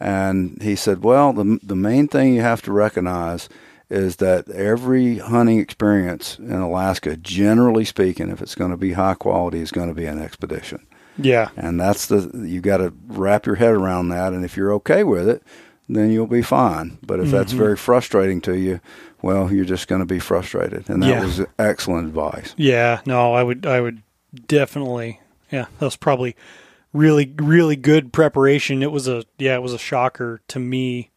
and 0.00 0.60
he 0.62 0.76
said, 0.76 1.02
well, 1.02 1.32
the 1.32 1.58
the 1.62 1.76
main 1.76 2.08
thing 2.08 2.34
you 2.34 2.40
have 2.42 2.62
to 2.62 2.72
recognize 2.72 3.48
is 3.90 4.16
that 4.16 4.48
every 4.48 5.18
hunting 5.18 5.58
experience 5.58 6.38
in 6.38 6.54
Alaska, 6.54 7.16
generally 7.18 7.84
speaking, 7.84 8.30
if 8.30 8.40
it's 8.40 8.54
going 8.54 8.70
to 8.70 8.76
be 8.78 8.92
high 8.92 9.14
quality, 9.14 9.60
is 9.60 9.70
going 9.70 9.88
to 9.88 9.94
be 9.94 10.06
an 10.06 10.20
expedition. 10.20 10.86
Yeah. 11.18 11.50
And 11.56 11.78
that's 11.78 12.06
the 12.06 12.30
you 12.46 12.60
got 12.60 12.78
to 12.78 12.92
wrap 13.06 13.46
your 13.46 13.54
head 13.56 13.72
around 13.74 14.08
that. 14.08 14.32
And 14.32 14.44
if 14.44 14.56
you're 14.56 14.72
okay 14.74 15.04
with 15.04 15.28
it, 15.28 15.42
then 15.88 16.10
you'll 16.10 16.26
be 16.26 16.42
fine. 16.42 16.98
But 17.06 17.20
if 17.20 17.30
that's 17.30 17.52
Mhm. 17.52 17.56
very 17.58 17.76
frustrating 17.76 18.40
to 18.42 18.56
you, 18.56 18.80
well, 19.22 19.52
you're 19.52 19.64
just 19.64 19.88
going 19.88 20.00
to 20.00 20.06
be 20.06 20.18
frustrated. 20.18 20.88
And 20.88 21.02
that 21.02 21.08
Yeah. 21.08 21.22
was 21.24 21.40
excellent 21.58 22.08
advice. 22.08 22.54
Yeah, 22.56 23.00
no, 23.06 23.34
I 23.34 23.42
would, 23.42 23.66
I 23.66 23.80
would 23.80 24.02
definitely. 24.48 25.20
Yeah, 25.50 25.66
that 25.78 25.84
was 25.84 25.96
probably 25.96 26.34
really, 26.92 27.32
really 27.36 27.76
good 27.76 28.12
preparation. 28.12 28.82
It 28.82 28.90
was 28.92 29.06
a, 29.08 29.24
yeah, 29.38 29.54
it 29.54 29.62
was 29.62 29.72
a 29.72 29.78
shocker 29.78 30.40
to 30.48 30.58
me, 30.58 31.10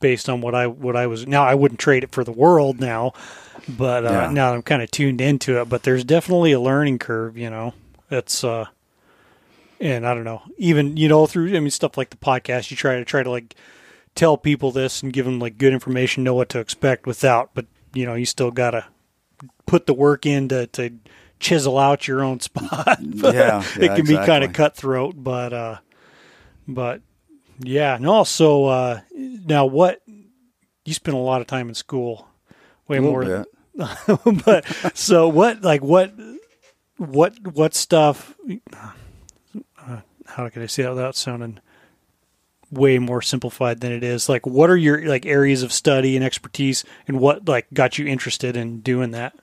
based 0.00 0.28
on 0.28 0.40
what 0.40 0.54
I, 0.54 0.66
what 0.66 0.96
I 0.96 1.06
was. 1.06 1.26
Now 1.26 1.44
I 1.44 1.54
wouldn't 1.54 1.78
trade 1.80 2.02
it 2.04 2.10
for 2.12 2.24
the 2.24 2.32
world 2.32 2.80
now, 2.80 3.12
but 3.68 4.04
uh, 4.04 4.10
Yeah. 4.10 4.30
now 4.32 4.50
that 4.50 4.56
I'm 4.56 4.62
kind 4.62 4.82
of 4.82 4.90
tuned 4.90 5.20
into 5.20 5.60
it. 5.60 5.68
But 5.68 5.84
there's 5.84 6.04
definitely 6.04 6.52
a 6.52 6.60
learning 6.60 6.98
curve. 6.98 7.36
You 7.38 7.50
know, 7.50 7.74
it's, 8.10 8.42
uh, 8.44 8.66
and 9.80 10.06
I 10.06 10.14
don't 10.14 10.24
know, 10.24 10.42
even 10.58 10.96
you 10.96 11.08
know 11.08 11.26
through 11.26 11.54
I 11.56 11.60
mean 11.60 11.70
stuff 11.70 11.96
like 11.96 12.10
the 12.10 12.16
podcast, 12.16 12.70
you 12.70 12.76
try 12.76 12.96
to 12.96 13.04
try 13.04 13.22
to 13.22 13.30
like 13.30 13.54
tell 14.14 14.36
people 14.36 14.70
this 14.70 15.02
and 15.02 15.12
give 15.12 15.24
them 15.24 15.38
like 15.38 15.58
good 15.58 15.72
information, 15.72 16.24
know 16.24 16.34
what 16.34 16.48
to 16.50 16.58
expect 16.58 17.06
without, 17.06 17.50
but 17.54 17.66
you 17.94 18.06
know, 18.06 18.14
you 18.14 18.26
still 18.26 18.50
gotta 18.50 18.86
put 19.66 19.86
the 19.86 19.94
work 19.94 20.26
in 20.26 20.48
to, 20.48 20.66
to 20.68 20.98
chisel 21.38 21.78
out 21.78 22.06
your 22.08 22.22
own 22.22 22.40
spot. 22.40 22.98
Yeah, 23.02 23.64
it 23.76 23.82
yeah, 23.82 23.96
can 23.96 24.06
be 24.06 24.14
kind 24.14 24.44
of 24.44 24.52
cutthroat, 24.52 25.14
but 25.16 25.52
uh, 25.52 25.78
but 26.66 27.02
yeah, 27.60 27.98
no. 28.00 28.24
So 28.24 28.66
uh, 28.66 29.00
now, 29.14 29.66
what 29.66 30.02
you 30.84 30.94
spent 30.94 31.16
a 31.16 31.20
lot 31.20 31.40
of 31.40 31.46
time 31.46 31.68
in 31.68 31.74
school, 31.74 32.28
way 32.88 32.98
more. 32.98 33.24
bit. 33.24 33.46
but 34.44 34.66
so 34.96 35.28
what? 35.28 35.62
Like 35.62 35.82
what? 35.82 36.12
What? 36.96 37.34
What 37.54 37.74
stuff? 37.74 38.34
Uh, 39.78 40.00
how 40.26 40.48
can 40.48 40.62
I 40.62 40.66
say 40.66 40.82
that 40.82 40.90
without 40.90 41.16
sounding 41.16 41.60
way 42.72 42.98
more 42.98 43.22
simplified 43.22 43.80
than 43.80 43.92
it 43.92 44.02
is? 44.02 44.28
Like, 44.28 44.46
what 44.46 44.70
are 44.70 44.76
your 44.76 45.06
like 45.06 45.26
areas 45.26 45.62
of 45.62 45.72
study 45.72 46.16
and 46.16 46.24
expertise, 46.24 46.84
and 47.06 47.20
what 47.20 47.46
like 47.46 47.66
got 47.72 47.98
you 47.98 48.06
interested 48.06 48.56
in 48.56 48.80
doing 48.80 49.10
that? 49.12 49.34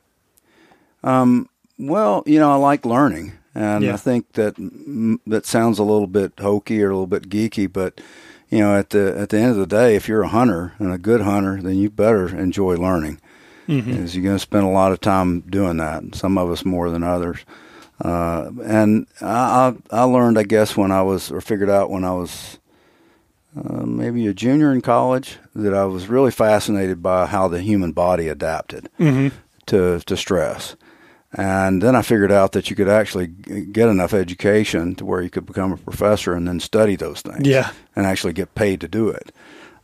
Um, 1.04 1.48
well, 1.78 2.24
you 2.26 2.40
know, 2.40 2.52
I 2.52 2.56
like 2.56 2.86
learning, 2.86 3.34
and 3.56 3.84
Yeah. 3.84 3.94
I 3.94 3.98
think 3.98 4.34
that 4.34 4.56
mm, 4.56 5.20
that 5.28 5.46
sounds 5.46 5.80
a 5.80 5.84
little 5.84 6.08
bit 6.08 6.34
hokey 6.40 6.84
or 6.84 6.90
a 6.90 6.94
little 6.94 7.08
bit 7.08 7.30
geeky, 7.30 7.72
but 7.72 8.02
you 8.50 8.60
know, 8.60 8.76
at 8.76 8.90
the 8.90 9.16
at 9.18 9.30
the 9.30 9.38
end 9.38 9.52
of 9.52 9.58
the 9.58 9.68
day, 9.68 9.96
if 9.96 10.08
you're 10.08 10.24
a 10.24 10.28
hunter 10.28 10.74
and 10.80 10.92
a 10.92 10.98
good 10.98 11.22
hunter, 11.22 11.62
then 11.62 11.76
you 11.78 11.90
better 11.90 12.28
enjoy 12.36 12.76
learning, 12.76 13.20
Mm-hmm. 13.68 13.92
because 13.92 14.16
you're 14.16 14.24
going 14.24 14.36
to 14.36 14.40
spend 14.40 14.66
a 14.66 14.70
lot 14.70 14.92
of 14.92 15.00
time 15.00 15.42
doing 15.42 15.78
that. 15.78 16.16
Some 16.16 16.38
of 16.40 16.50
us 16.50 16.66
more 16.66 16.90
than 16.90 17.04
others. 17.04 17.46
Uh, 18.04 18.50
and 18.64 19.06
I 19.22 19.76
I 19.92 20.04
learned, 20.04 20.40
I 20.40 20.44
guess, 20.44 20.76
when 20.76 20.92
I 20.92 21.02
was 21.04 21.32
or 21.32 21.40
figured 21.42 21.70
out 21.70 21.90
when 21.92 22.04
I 22.04 22.14
was 22.14 22.58
uh, 23.58 23.84
maybe 23.86 24.28
a 24.28 24.34
junior 24.34 24.72
in 24.72 24.82
college 24.82 25.38
that 25.56 25.74
I 25.74 25.86
was 25.86 26.08
really 26.08 26.32
fascinated 26.32 27.02
by 27.02 27.26
how 27.26 27.48
the 27.48 27.62
human 27.62 27.92
body 27.92 28.28
adapted 28.28 28.90
Mm-hmm. 29.00 29.36
to 29.68 30.00
to 30.00 30.18
stress. 30.18 30.76
And 31.34 31.82
then 31.84 31.96
I 31.96 32.02
figured 32.02 32.32
out 32.32 32.54
that 32.54 32.70
you 32.72 32.76
could 32.76 32.90
actually 32.90 33.28
get 33.28 33.88
enough 33.88 34.14
education 34.16 34.96
to 34.96 35.06
where 35.06 35.22
you 35.22 35.30
could 35.30 35.46
become 35.46 35.72
a 35.72 35.78
professor 35.78 36.34
and 36.34 36.48
then 36.48 36.60
study 36.60 36.96
those 36.96 37.22
things. 37.22 37.46
Yeah. 37.48 37.70
And 37.96 38.08
actually 38.08 38.34
get 38.34 38.56
paid 38.56 38.82
to 38.82 38.88
do 38.88 39.10
it. 39.10 39.32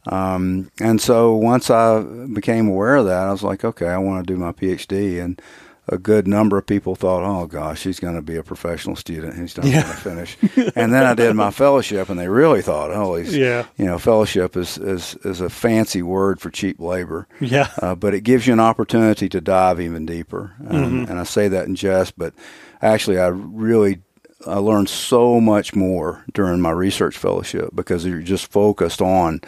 Um, 0.08 0.72
and 0.80 1.00
so 1.02 1.36
once 1.36 1.70
I 1.70 2.02
became 2.34 2.68
aware 2.68 2.96
of 2.96 3.06
that, 3.06 3.28
I 3.28 3.32
was 3.32 3.44
like, 3.44 3.64
okay, 3.64 3.88
I 3.88 3.98
want 4.00 4.26
to 4.26 4.34
do 4.34 4.40
my 4.40 4.52
PhD. 4.54 5.24
And 5.24 5.40
a 5.88 5.98
good 5.98 6.28
number 6.28 6.58
of 6.58 6.66
people 6.66 6.96
thought, 6.96 7.24
oh 7.24 7.46
gosh, 7.46 7.84
he's 7.84 8.00
going 8.00 8.16
to 8.16 8.22
be 8.22 8.36
a 8.36 8.44
professional 8.44 8.96
student. 8.96 9.38
He's 9.38 9.56
not 9.56 9.66
Yeah. 9.68 9.84
going 9.84 9.94
to 9.96 10.02
finish. 10.02 10.38
and 10.76 10.92
then 10.94 11.04
I 11.04 11.14
did 11.14 11.36
my 11.36 11.52
fellowship, 11.52 12.10
and 12.10 12.20
they 12.20 12.28
really 12.28 12.62
thought, 12.62 12.90
oh, 12.92 13.16
he's, 13.16 13.36
Yeah. 13.36 13.66
you 13.78 13.86
know, 13.86 14.00
fellowship 14.00 14.58
is, 14.58 14.78
is, 14.78 15.16
is 15.24 15.42
a 15.42 15.50
fancy 15.50 16.02
word 16.02 16.40
for 16.42 16.50
cheap 16.50 16.80
labor 16.80 17.28
Yeah. 17.40 17.70
uh, 17.82 17.94
but 17.96 18.14
it 18.14 18.22
gives 18.22 18.48
you 18.48 18.54
an 18.54 18.60
opportunity 18.60 19.30
to 19.30 19.42
dive 19.42 19.80
even 19.80 20.06
deeper. 20.06 20.54
And, 20.60 21.08
Mhm. 21.08 21.10
and 21.12 21.20
I 21.20 21.24
say 21.24 21.48
that 21.50 21.68
in 21.68 21.76
jest, 21.76 22.18
but 22.18 22.34
actually, 22.82 23.20
I 23.20 23.28
really 23.28 24.00
I 24.48 24.58
learned 24.58 24.90
so 24.90 25.40
much 25.42 25.74
more 25.76 26.24
during 26.34 26.62
my 26.62 26.70
research 26.70 27.18
fellowship 27.18 27.70
because 27.74 28.06
you're 28.06 28.20
just 28.22 28.52
focused 28.52 29.02
on 29.02 29.42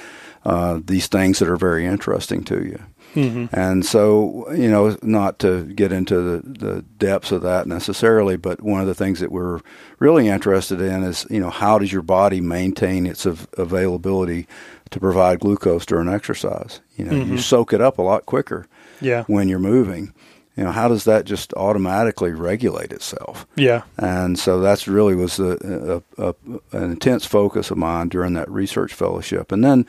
uh, 0.45 0.79
these 0.83 1.07
things 1.07 1.37
that 1.39 1.49
are 1.49 1.57
very 1.57 1.85
interesting 1.85 2.43
to 2.45 2.63
you. 2.63 2.79
Mm-hmm. 3.17 3.45
And 3.51 3.85
so, 3.85 4.51
you 4.51 4.69
know, 4.69 4.95
not 5.01 5.39
to 5.39 5.65
get 5.65 5.91
into 5.91 6.21
the, 6.21 6.41
the 6.65 6.81
depths 6.99 7.31
of 7.31 7.41
that 7.41 7.67
necessarily, 7.67 8.37
but 8.37 8.61
one 8.61 8.79
of 8.81 8.87
the 8.87 8.93
things 8.95 9.19
that 9.19 9.31
we're 9.31 9.59
really 9.99 10.27
interested 10.27 10.79
in 10.79 11.03
is, 11.03 11.25
you 11.29 11.39
know, 11.39 11.49
how 11.49 11.79
does 11.79 11.91
your 11.91 12.03
body 12.03 12.41
maintain 12.41 13.05
its 13.07 13.25
av- 13.25 13.47
availability 13.57 14.47
to 14.91 14.99
provide 14.99 15.39
glucose 15.39 15.85
during 15.85 16.07
exercise? 16.09 16.79
You 16.95 17.05
know, 17.05 17.13
you 17.13 17.33
Mhm. 17.33 17.39
soak 17.39 17.73
it 17.73 17.81
up 17.81 17.97
a 17.97 18.01
lot 18.03 18.25
quicker 18.25 18.67
Yeah. 19.01 19.23
when 19.27 19.47
you're 19.49 19.59
moving. 19.59 20.13
You 20.57 20.63
know, 20.63 20.71
how 20.71 20.87
does 20.87 21.03
that 21.03 21.25
just 21.25 21.53
automatically 21.53 22.31
regulate 22.31 22.91
itself? 22.91 23.45
Yeah. 23.55 23.83
And 23.97 24.39
so 24.39 24.59
that's 24.59 24.87
really 24.87 25.13
was 25.13 25.39
a, 25.39 26.01
a, 26.17 26.31
a, 26.31 26.35
an 26.71 26.91
intense 26.91 27.27
focus 27.27 27.69
of 27.69 27.77
mine 27.77 28.09
during 28.09 28.33
that 28.33 28.49
research 28.49 28.93
fellowship. 28.93 29.51
And 29.51 29.63
then 29.63 29.85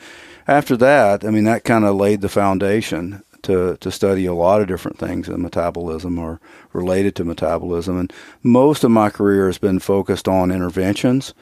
after 0.47 0.77
that, 0.77 1.25
I 1.25 1.31
mean, 1.31 1.45
that 1.45 1.63
kind 1.63 1.85
of 1.85 1.95
laid 1.95 2.21
the 2.21 2.29
foundation 2.29 3.23
to, 3.41 3.77
to 3.77 3.91
study 3.91 4.25
a 4.25 4.33
lot 4.33 4.61
of 4.61 4.67
different 4.67 4.99
things 4.99 5.27
in 5.27 5.41
metabolism 5.41 6.19
or 6.19 6.39
related 6.71 7.15
to 7.15 7.25
metabolism. 7.25 7.97
And 7.97 8.13
most 8.43 8.83
of 8.83 8.91
my 8.91 9.09
career 9.09 9.47
has 9.47 9.57
been 9.57 9.79
focused 9.79 10.27
on 10.27 10.51
interventions 10.51 11.33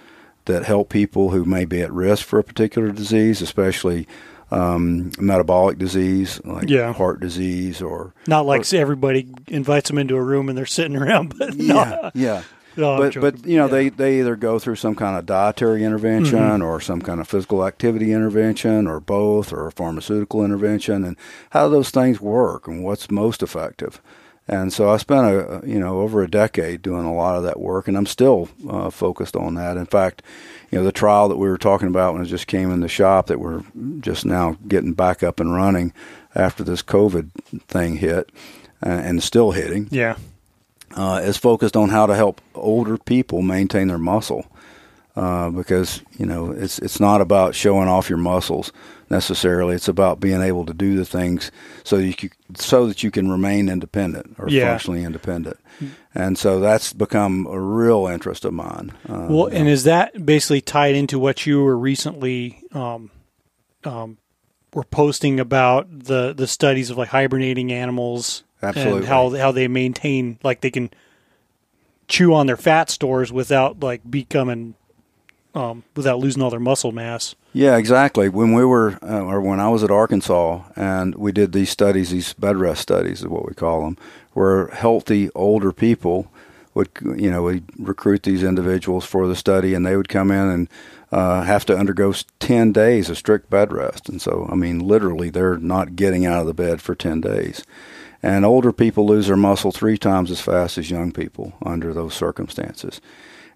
that 0.46 0.64
help 0.64 0.88
people 0.88 1.32
who 1.32 1.44
may 1.44 1.66
be 1.66 1.82
at 1.82 1.92
risk 1.92 2.26
for 2.26 2.40
a 2.40 2.44
particular 2.44 2.92
disease, 2.94 3.42
especially 3.42 4.08
um, 4.52 5.12
metabolic 5.20 5.78
disease 5.78 6.40
like 6.46 6.70
Yeah. 6.70 6.94
heart 6.94 7.20
disease 7.20 7.82
or 7.82 8.14
Not 8.28 8.46
like 8.46 8.72
everybody 8.74 9.28
invites 9.48 9.90
them 9.90 9.98
into 9.98 10.16
a 10.16 10.22
room 10.24 10.50
and 10.50 10.58
they're 10.58 10.66
sitting 10.66 10.96
around, 10.96 11.36
but 11.40 11.54
yeah, 11.56 11.74
no. 11.74 12.12
yeah. 12.14 12.42
No, 12.78 12.98
but 12.98 13.20
but 13.20 13.46
you 13.48 13.58
know 13.58 13.66
Yeah. 13.66 13.72
they 13.72 13.90
they 13.90 14.20
either 14.20 14.36
go 14.36 14.60
through 14.60 14.76
some 14.76 14.94
kind 14.94 15.18
of 15.18 15.26
dietary 15.26 15.84
intervention 15.84 16.38
Mhm. 16.40 16.64
or 16.64 16.80
some 16.80 17.02
kind 17.02 17.20
of 17.20 17.28
physical 17.28 17.66
activity 17.66 18.12
intervention 18.14 18.86
or 18.88 19.00
both 19.00 19.52
or 19.52 19.66
a 19.68 19.72
pharmaceutical 19.72 20.46
intervention 20.46 21.04
and 21.04 21.18
how 21.50 21.66
do 21.68 21.72
those 21.74 21.90
things 21.90 22.22
work 22.22 22.68
and 22.68 22.84
what's 22.84 23.10
most 23.10 23.42
effective 23.42 24.00
and 24.48 24.72
so 24.72 24.90
I 24.90 24.98
spent 24.98 25.26
a 25.28 25.62
you 25.66 25.80
know 25.80 26.00
over 26.00 26.22
a 26.24 26.30
decade 26.30 26.82
doing 26.82 27.06
a 27.06 27.14
lot 27.14 27.36
of 27.38 27.44
that 27.44 27.60
work 27.60 27.88
and 27.88 27.98
I'm 27.98 28.06
still 28.06 28.50
uh, 28.70 28.90
focused 28.90 29.36
on 29.36 29.56
that 29.56 29.78
in 29.78 29.86
fact 29.86 30.22
you 30.72 30.78
know 30.78 30.84
the 30.86 30.92
trial 30.92 31.28
that 31.30 31.38
we 31.38 31.48
were 31.50 31.58
talking 31.58 31.88
about 31.88 32.14
when 32.14 32.22
it 32.24 32.28
just 32.28 32.48
came 32.48 32.72
in 32.72 32.80
the 32.82 32.88
shop 32.88 33.28
that 33.28 33.40
we're 33.40 33.64
just 34.00 34.26
now 34.26 34.58
getting 34.68 34.94
back 34.94 35.24
up 35.24 35.40
and 35.40 35.54
running 35.54 35.94
after 36.36 36.64
this 36.64 36.82
COVID 36.82 37.32
thing 37.68 37.98
hit 37.98 38.30
uh, 38.86 38.90
and 38.90 39.22
still 39.24 39.52
hitting 39.52 39.88
Yeah. 39.92 40.16
uh, 40.96 41.22
is 41.24 41.38
focused 41.38 41.76
on 41.76 41.90
how 41.90 42.06
to 42.06 42.16
help 42.16 42.42
older 42.56 42.98
people 42.98 43.42
maintain 43.42 43.88
their 43.88 43.98
muscle. 43.98 44.46
Uh, 45.18 45.50
because 45.50 46.04
you 46.20 46.28
know 46.28 46.52
it's 46.52 46.78
it's 46.78 47.00
not 47.00 47.22
about 47.22 47.56
showing 47.56 47.88
off 47.88 48.08
your 48.08 48.20
muscles 48.20 48.72
necessarily. 49.10 49.74
It's 49.74 49.88
about 49.88 50.20
being 50.20 50.44
able 50.44 50.64
to 50.68 50.76
do 50.76 50.96
the 50.96 51.06
things 51.06 51.50
so 51.84 51.98
you 51.98 52.14
can, 52.14 52.30
so 52.56 52.86
that 52.86 53.02
you 53.02 53.10
can 53.10 53.32
remain 53.32 53.68
independent 53.68 54.36
or 54.38 54.48
Yeah. 54.48 54.70
functionally 54.70 55.04
independent. 55.04 55.58
And 56.14 56.38
so 56.38 56.60
that's 56.60 56.94
become 56.94 57.48
a 57.50 57.60
real 57.60 58.06
interest 58.06 58.46
of 58.46 58.54
mine. 58.54 58.92
Uh, 59.10 59.26
Well, 59.30 59.48
and 59.48 59.68
is 59.68 59.86
that 59.86 60.24
basically 60.24 60.62
tied 60.62 60.94
into 60.94 61.18
what 61.18 61.48
you 61.48 61.64
were 61.64 61.78
recently 61.78 62.62
um, 62.74 63.10
um, 63.86 64.18
were 64.76 64.84
posting 64.84 65.40
about 65.40 65.88
the 65.90 66.32
the 66.38 66.46
studies 66.48 66.92
of 66.92 66.98
like 67.00 67.10
hibernating 67.10 67.72
animals 67.72 68.44
Absolutely. 68.62 68.98
and 69.00 69.08
how 69.08 69.30
how 69.32 69.52
they 69.52 69.68
maintain 69.68 70.38
like 70.44 70.62
they 70.62 70.70
can 70.72 70.92
chew 72.08 72.36
on 72.36 72.46
their 72.46 72.58
fat 72.58 72.92
stores 72.92 73.32
without 73.32 73.80
like 73.82 74.02
becoming 74.08 74.76
um, 75.58 75.84
without 75.96 76.20
losing 76.20 76.44
all 76.44 76.52
their 76.52 76.60
muscle 76.60 76.92
mass. 76.92 77.34
Yeah, 77.52 77.78
exactly. 77.78 78.30
When 78.30 78.54
we 78.54 78.64
were, 78.64 79.00
uh, 79.02 79.24
or 79.24 79.42
when 79.42 79.60
I 79.60 79.70
was 79.70 79.84
at 79.84 79.90
Arkansas, 79.90 80.62
and 80.76 81.16
we 81.16 81.32
did 81.32 81.52
these 81.52 81.72
studies, 81.72 82.12
these 82.12 82.34
bed 82.34 82.58
rest 82.58 82.82
studies 82.82 83.22
is 83.22 83.28
what 83.28 83.48
we 83.48 83.56
call 83.56 83.82
them, 83.82 83.98
where 84.34 84.68
healthy 84.68 85.32
older 85.34 85.72
people 85.72 86.32
would 86.76 86.90
you 87.16 87.32
know 87.32 87.42
we 87.42 87.64
recruit 87.80 88.22
these 88.22 88.44
individuals 88.44 89.04
for 89.04 89.28
the 89.28 89.36
study, 89.36 89.74
and 89.74 89.84
they 89.84 89.98
would 89.98 90.10
come 90.10 90.30
in 90.30 90.48
and 90.48 90.70
uh, 91.12 91.42
have 91.42 91.66
to 91.66 91.76
undergo 91.76 92.14
ten 92.40 92.72
days 92.72 93.10
of 93.10 93.18
strict 93.18 93.50
bed 93.50 93.74
rest, 93.74 94.08
and 94.08 94.22
so 94.22 94.48
I 94.52 94.56
mean 94.56 94.80
literally 94.80 95.32
they're 95.32 95.58
not 95.58 95.96
getting 95.96 96.28
out 96.28 96.42
of 96.42 96.48
the 96.48 96.54
bed 96.54 96.82
for 96.82 96.94
ten 96.94 97.20
days. 97.20 97.64
And 98.22 98.46
older 98.46 98.74
people 98.74 99.06
lose 99.08 99.28
their 99.28 99.36
muscle 99.36 99.72
three 99.72 99.98
times 99.98 100.30
as 100.32 100.42
fast 100.42 100.78
as 100.78 100.92
young 100.92 101.12
people 101.12 101.54
under 101.64 101.94
those 101.94 102.14
circumstances. 102.14 103.00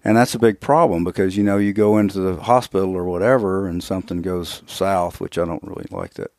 And 0.04 0.16
that's 0.16 0.34
a 0.34 0.38
big 0.38 0.60
problem 0.60 1.04
because, 1.04 1.36
you 1.36 1.44
know, 1.44 1.58
you 1.58 1.72
go 1.72 1.96
into 1.96 2.18
the 2.20 2.42
hospital 2.42 2.96
or 2.96 3.04
whatever 3.04 3.68
and 3.68 3.82
something 3.82 4.20
goes 4.20 4.62
south, 4.66 5.20
which 5.20 5.38
I 5.38 5.44
don't 5.44 5.62
really 5.62 5.86
like 5.90 6.14
that 6.14 6.32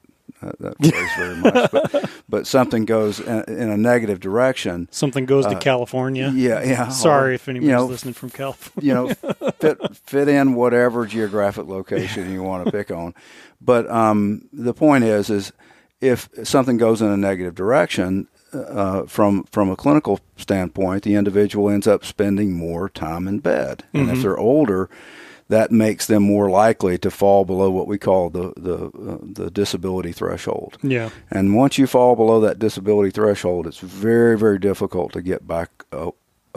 that, 0.43 0.59
that 0.59 0.77
phrase 0.93 1.09
very 1.17 1.35
much, 1.37 1.71
but, 1.71 2.09
but 2.29 2.47
something 2.47 2.85
goes 2.85 3.19
in, 3.19 3.43
in, 3.47 3.69
a 3.69 3.77
negative 3.77 4.19
direction. 4.19 4.87
Something 4.91 5.25
goes 5.25 5.45
to 5.45 5.55
uh, 5.55 5.59
California. 5.59 6.31
Yeah, 6.33 6.63
yeah. 6.63 6.87
Sorry 6.89 7.31
or, 7.31 7.33
if 7.33 7.47
anybody's 7.47 7.69
you 7.69 7.75
know, 7.75 7.85
listening 7.85 8.13
from 8.13 8.29
California. 8.29 8.87
You 8.87 8.93
know, 8.93 9.51
fit 9.59 9.95
fit 9.95 10.27
in 10.27 10.55
whatever 10.55 11.05
geographic 11.05 11.67
location 11.67 12.31
you 12.31 12.43
want 12.43 12.65
to 12.65 12.71
pick 12.71 12.91
on. 12.91 13.13
But 13.61 13.89
um, 13.89 14.47
the 14.51 14.73
point 14.73 15.03
is, 15.03 15.29
is 15.29 15.53
if 16.01 16.29
something 16.43 16.77
goes 16.77 17.01
in 17.01 17.07
a 17.07 17.17
negative 17.17 17.55
direction, 17.55 18.27
uh, 18.53 19.05
from 19.05 19.43
from 19.45 19.69
a 19.69 19.75
clinical 19.75 20.19
standpoint, 20.37 21.03
the 21.03 21.15
individual 21.15 21.69
ends 21.69 21.87
up 21.87 22.05
spending 22.05 22.53
more 22.53 22.89
time 22.89 23.27
in 23.27 23.39
bed, 23.39 23.83
and 23.93 24.07
mm-hmm. 24.07 24.15
if 24.15 24.21
they're 24.21 24.37
older, 24.37 24.89
that 25.49 25.71
makes 25.71 26.07
them 26.07 26.23
more 26.23 26.49
likely 26.49 26.97
to 26.97 27.11
fall 27.11 27.45
below 27.45 27.69
what 27.69 27.87
we 27.87 27.97
call 27.97 28.29
the 28.29 28.53
the 28.55 28.85
uh, 28.85 29.17
the 29.21 29.51
disability 29.51 30.11
threshold. 30.11 30.77
Yeah. 30.81 31.09
And 31.29 31.55
once 31.55 31.77
you 31.77 31.87
fall 31.87 32.15
below 32.15 32.39
that 32.41 32.59
disability 32.59 33.11
threshold, 33.11 33.67
it's 33.67 33.79
very 33.79 34.37
very 34.37 34.59
difficult 34.59 35.13
to 35.13 35.21
get 35.21 35.47
back 35.47 35.69
uh, 35.91 36.11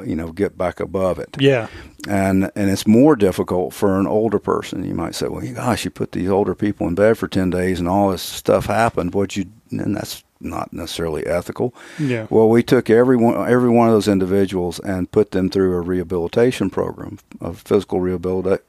you 0.04 0.14
know 0.14 0.32
get 0.32 0.56
back 0.56 0.80
above 0.80 1.18
it. 1.18 1.36
Yeah. 1.38 1.68
And 2.08 2.50
and 2.54 2.70
it's 2.70 2.86
more 2.86 3.16
difficult 3.16 3.74
for 3.74 3.98
an 3.98 4.06
older 4.06 4.38
person. 4.38 4.84
You 4.84 4.94
might 4.94 5.14
say, 5.14 5.28
"Well, 5.28 5.46
gosh, 5.54 5.84
you 5.84 5.90
put 5.90 6.12
these 6.12 6.28
older 6.28 6.54
people 6.54 6.86
in 6.86 6.94
bed 6.94 7.18
for 7.18 7.28
10 7.28 7.50
days 7.50 7.80
and 7.80 7.88
all 7.88 8.10
this 8.10 8.22
stuff 8.22 8.66
happened. 8.66 9.14
What 9.14 9.36
you 9.36 9.46
and 9.70 9.96
that's 9.96 10.22
not 10.40 10.72
necessarily 10.72 11.26
ethical. 11.26 11.74
Yeah. 11.98 12.26
Well, 12.30 12.48
we 12.48 12.62
took 12.62 12.90
every 12.90 13.16
one, 13.16 13.50
every 13.50 13.70
one 13.70 13.88
of 13.88 13.94
those 13.94 14.08
individuals 14.08 14.78
and 14.80 15.10
put 15.10 15.30
them 15.30 15.50
through 15.50 15.74
a 15.74 15.80
rehabilitation 15.80 16.70
program, 16.70 17.18
a 17.40 17.52
physical 17.52 18.00
rehabilita- 18.00 18.60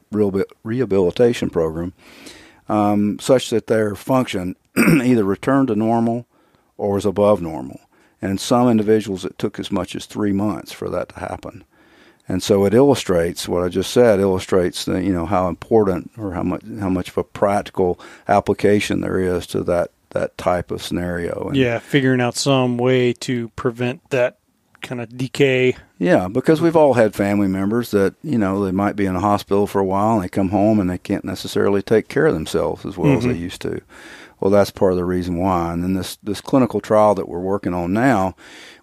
rehabilitation 0.64 1.50
program, 1.50 1.92
um, 2.68 3.18
such 3.18 3.50
that 3.50 3.66
their 3.66 3.94
function 3.94 4.56
either 4.76 5.24
returned 5.24 5.68
to 5.68 5.76
normal 5.76 6.26
or 6.76 6.94
was 6.94 7.06
above 7.06 7.40
normal. 7.42 7.80
And 8.20 8.40
some 8.40 8.68
individuals, 8.68 9.24
it 9.24 9.38
took 9.38 9.60
as 9.60 9.70
much 9.70 9.94
as 9.94 10.06
three 10.06 10.32
months 10.32 10.72
for 10.72 10.88
that 10.88 11.10
to 11.10 11.20
happen. 11.20 11.64
And 12.28 12.42
so 12.42 12.66
it 12.66 12.74
illustrates 12.74 13.48
what 13.48 13.64
I 13.64 13.68
just 13.68 13.90
said. 13.90 14.20
Illustrates 14.20 14.84
the, 14.84 15.02
you 15.02 15.12
know 15.12 15.24
how 15.24 15.48
important 15.48 16.10
or 16.18 16.32
how 16.32 16.42
much 16.42 16.62
how 16.78 16.90
much 16.90 17.08
of 17.08 17.16
a 17.16 17.24
practical 17.24 17.98
application 18.28 19.00
there 19.00 19.18
is 19.18 19.46
to 19.48 19.62
that 19.64 19.92
that 20.18 20.36
type 20.36 20.70
of 20.70 20.82
scenario. 20.82 21.48
And 21.48 21.56
yeah, 21.56 21.78
figuring 21.78 22.20
out 22.20 22.34
some 22.34 22.76
way 22.78 23.12
to 23.14 23.48
prevent 23.50 24.08
that 24.10 24.38
kind 24.80 25.00
of 25.00 25.16
decay. 25.16 25.76
Yeah, 25.98 26.28
because 26.28 26.60
we've 26.60 26.76
all 26.76 26.94
had 26.94 27.14
family 27.14 27.48
members 27.48 27.90
that, 27.90 28.14
you 28.22 28.38
know, 28.38 28.64
they 28.64 28.70
might 28.70 28.96
be 28.96 29.06
in 29.06 29.16
a 29.16 29.20
hospital 29.20 29.66
for 29.66 29.80
a 29.80 29.84
while 29.84 30.14
and 30.14 30.22
they 30.22 30.28
come 30.28 30.50
home 30.50 30.78
and 30.78 30.88
they 30.88 30.98
can't 30.98 31.24
necessarily 31.24 31.82
take 31.82 32.08
care 32.08 32.26
of 32.26 32.34
themselves 32.34 32.84
as 32.84 32.96
well 32.96 33.08
mm-hmm. 33.08 33.18
as 33.18 33.24
they 33.24 33.30
mm-hmm. 33.30 33.42
used 33.42 33.62
to. 33.62 33.80
Well, 34.40 34.50
that's 34.50 34.70
part 34.70 34.92
of 34.92 34.98
the 34.98 35.04
reason 35.04 35.36
why. 35.36 35.72
And 35.72 35.82
then 35.82 35.94
this, 35.94 36.16
this 36.22 36.40
clinical 36.40 36.80
trial 36.80 37.14
that 37.16 37.28
we're 37.28 37.40
working 37.40 37.74
on 37.74 37.92
now, 37.92 38.36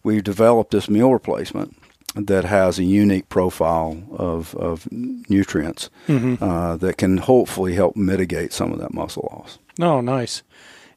we've 0.04 0.24
developed 0.24 0.72
this 0.72 0.90
meal 0.90 1.14
replacement 1.14 1.78
that 2.16 2.46
has 2.46 2.78
a 2.78 2.84
unique 2.84 3.30
profile 3.30 4.02
of, 4.12 4.56
of 4.56 4.88
nutrients 4.92 5.90
mm-hmm. 6.08 6.44
uh, 6.44 6.76
that 6.78 6.98
can 6.98 7.18
hopefully 7.18 7.74
help 7.74 7.96
mitigate 7.96 8.52
some 8.52 8.72
of 8.72 8.80
that 8.80 8.94
muscle 8.94 9.30
loss. 9.32 9.60
Oh, 9.80 10.02
nice. 10.02 10.44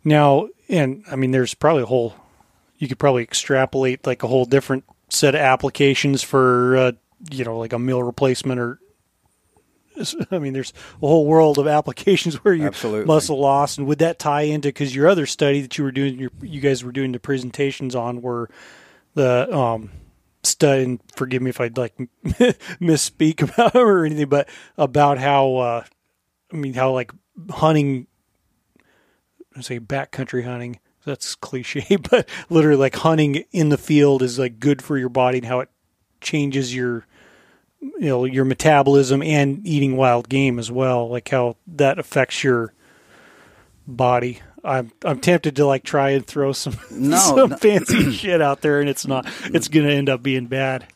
Now, 0.05 0.49
and 0.69 1.05
I 1.11 1.17
mean, 1.17 1.31
there's 1.31 1.55
probably 1.55 1.83
a 1.83 1.87
whole, 1.87 2.15
you 2.79 2.89
could 2.89 2.99
probably 2.99 3.23
extrapolate 3.23 4.07
like 4.07 4.23
a 4.23 4.27
whole 4.27 4.45
different 4.45 4.85
set 5.09 5.35
of 5.35 5.41
applications 5.41 6.23
for, 6.23 6.77
uh, 6.77 6.93
you 7.31 7.45
know, 7.45 7.59
like 7.59 7.73
a 7.73 7.79
meal 7.79 8.03
replacement 8.03 8.61
or, 8.61 8.79
I 10.31 10.39
mean, 10.39 10.53
there's 10.53 10.73
a 11.03 11.07
whole 11.07 11.27
world 11.27 11.59
of 11.59 11.67
applications 11.67 12.37
where 12.45 12.55
you 12.55 12.67
Absolutely. 12.67 13.07
muscle 13.07 13.39
loss, 13.39 13.79
and 13.79 13.87
would 13.87 13.99
that 13.99 14.19
tie 14.19 14.43
into 14.43 14.69
because 14.69 14.95
your 14.95 15.09
other 15.09 15.27
study 15.27 15.61
that 15.61 15.77
you 15.77 15.85
were 15.85 15.93
doing, 15.93 16.19
your, 16.19 16.31
you 16.41 16.61
guys 16.61 16.85
were 16.85 16.93
doing 16.93 17.13
the 17.13 17.19
presentations 17.19 17.95
on 17.95 18.23
were 18.23 18.49
the 19.15 19.53
um, 19.55 19.91
study. 20.43 20.85
And 20.85 21.01
forgive 21.15 21.43
me 21.43 21.51
if 21.51 21.61
I 21.61 21.71
like 21.75 21.97
misspeak 22.81 23.43
about 23.53 23.75
or 23.75 24.05
anything, 24.05 24.29
but 24.29 24.49
about 24.77 25.19
how 25.19 25.57
uh, 25.57 25.85
I 26.53 26.57
mean 26.57 26.75
how 26.75 26.93
like 26.93 27.13
hunting 27.51 28.07
I 29.59 29.63
say 29.63 29.81
backcountry 29.81 30.45
hunting. 30.45 30.79
That's 31.05 31.35
cliche, 31.35 31.97
but 32.11 32.29
literally 32.51 32.79
like 32.79 32.97
hunting 32.97 33.45
in 33.53 33.69
the 33.71 33.79
field 33.79 34.23
is 34.23 34.39
like 34.39 34.61
good 34.61 34.83
for 34.83 34.99
your 34.99 35.09
body 35.09 35.39
and 35.39 35.47
how 35.47 35.61
it 35.61 35.71
changes 36.21 36.75
your 36.75 37.07
you 37.81 38.09
know 38.09 38.25
your 38.25 38.45
metabolism 38.45 39.23
and 39.23 39.67
eating 39.67 39.97
wild 39.97 40.29
game 40.29 40.59
as 40.59 40.71
well 40.71 41.09
like 41.09 41.29
how 41.29 41.57
that 41.67 41.99
affects 41.99 42.43
your 42.43 42.73
body 43.87 44.41
i'm 44.65 44.91
i'm 45.05 45.21
tempted 45.21 45.55
to 45.55 45.65
like 45.65 45.85
try 45.85 46.11
and 46.11 46.27
throw 46.27 46.53
some 46.53 46.77
no, 46.91 47.17
some 47.37 47.51
no. 47.51 47.57
fancy 47.57 48.11
shit 48.11 48.43
out 48.43 48.61
there 48.63 48.81
and 48.81 48.89
it's 48.89 49.07
not 49.07 49.27
it's 49.45 49.69
going 49.69 49.87
to 49.87 49.93
end 49.93 50.09
up 50.09 50.23
being 50.23 50.47
bad 50.47 50.87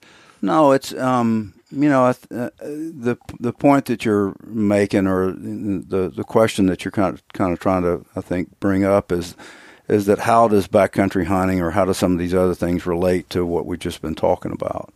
no 0.41 0.73
it's 0.73 0.93
um 0.95 1.55
you 1.73 1.89
know, 1.89 2.05
uh, 2.07 2.15
the 2.31 3.17
the 3.41 3.53
point 3.53 3.87
that 3.87 4.05
you're 4.05 4.35
making, 4.45 5.07
or 5.07 5.33
the 5.33 6.13
the 6.15 6.25
question 6.25 6.67
that 6.67 6.85
you're 6.85 6.93
kind 6.93 7.15
of 7.15 7.27
kind 7.33 7.53
of 7.53 7.59
trying 7.59 7.83
to, 7.83 8.05
I 8.15 8.21
think, 8.21 8.61
bring 8.61 8.85
up 8.85 9.11
is 9.11 9.35
is 9.89 10.07
that 10.07 10.21
how 10.21 10.49
does 10.49 10.69
backcountry 10.69 11.27
hunting 11.27 11.61
or 11.61 11.71
how 11.71 11.85
do 11.85 11.93
some 11.93 12.13
of 12.13 12.19
these 12.19 12.35
other 12.35 12.55
things 12.55 12.87
relate 12.87 13.29
to 13.31 13.45
what 13.45 13.67
we've 13.67 13.79
just 13.79 14.03
been 14.03 14.15
talking 14.15 14.53
about? 14.53 14.95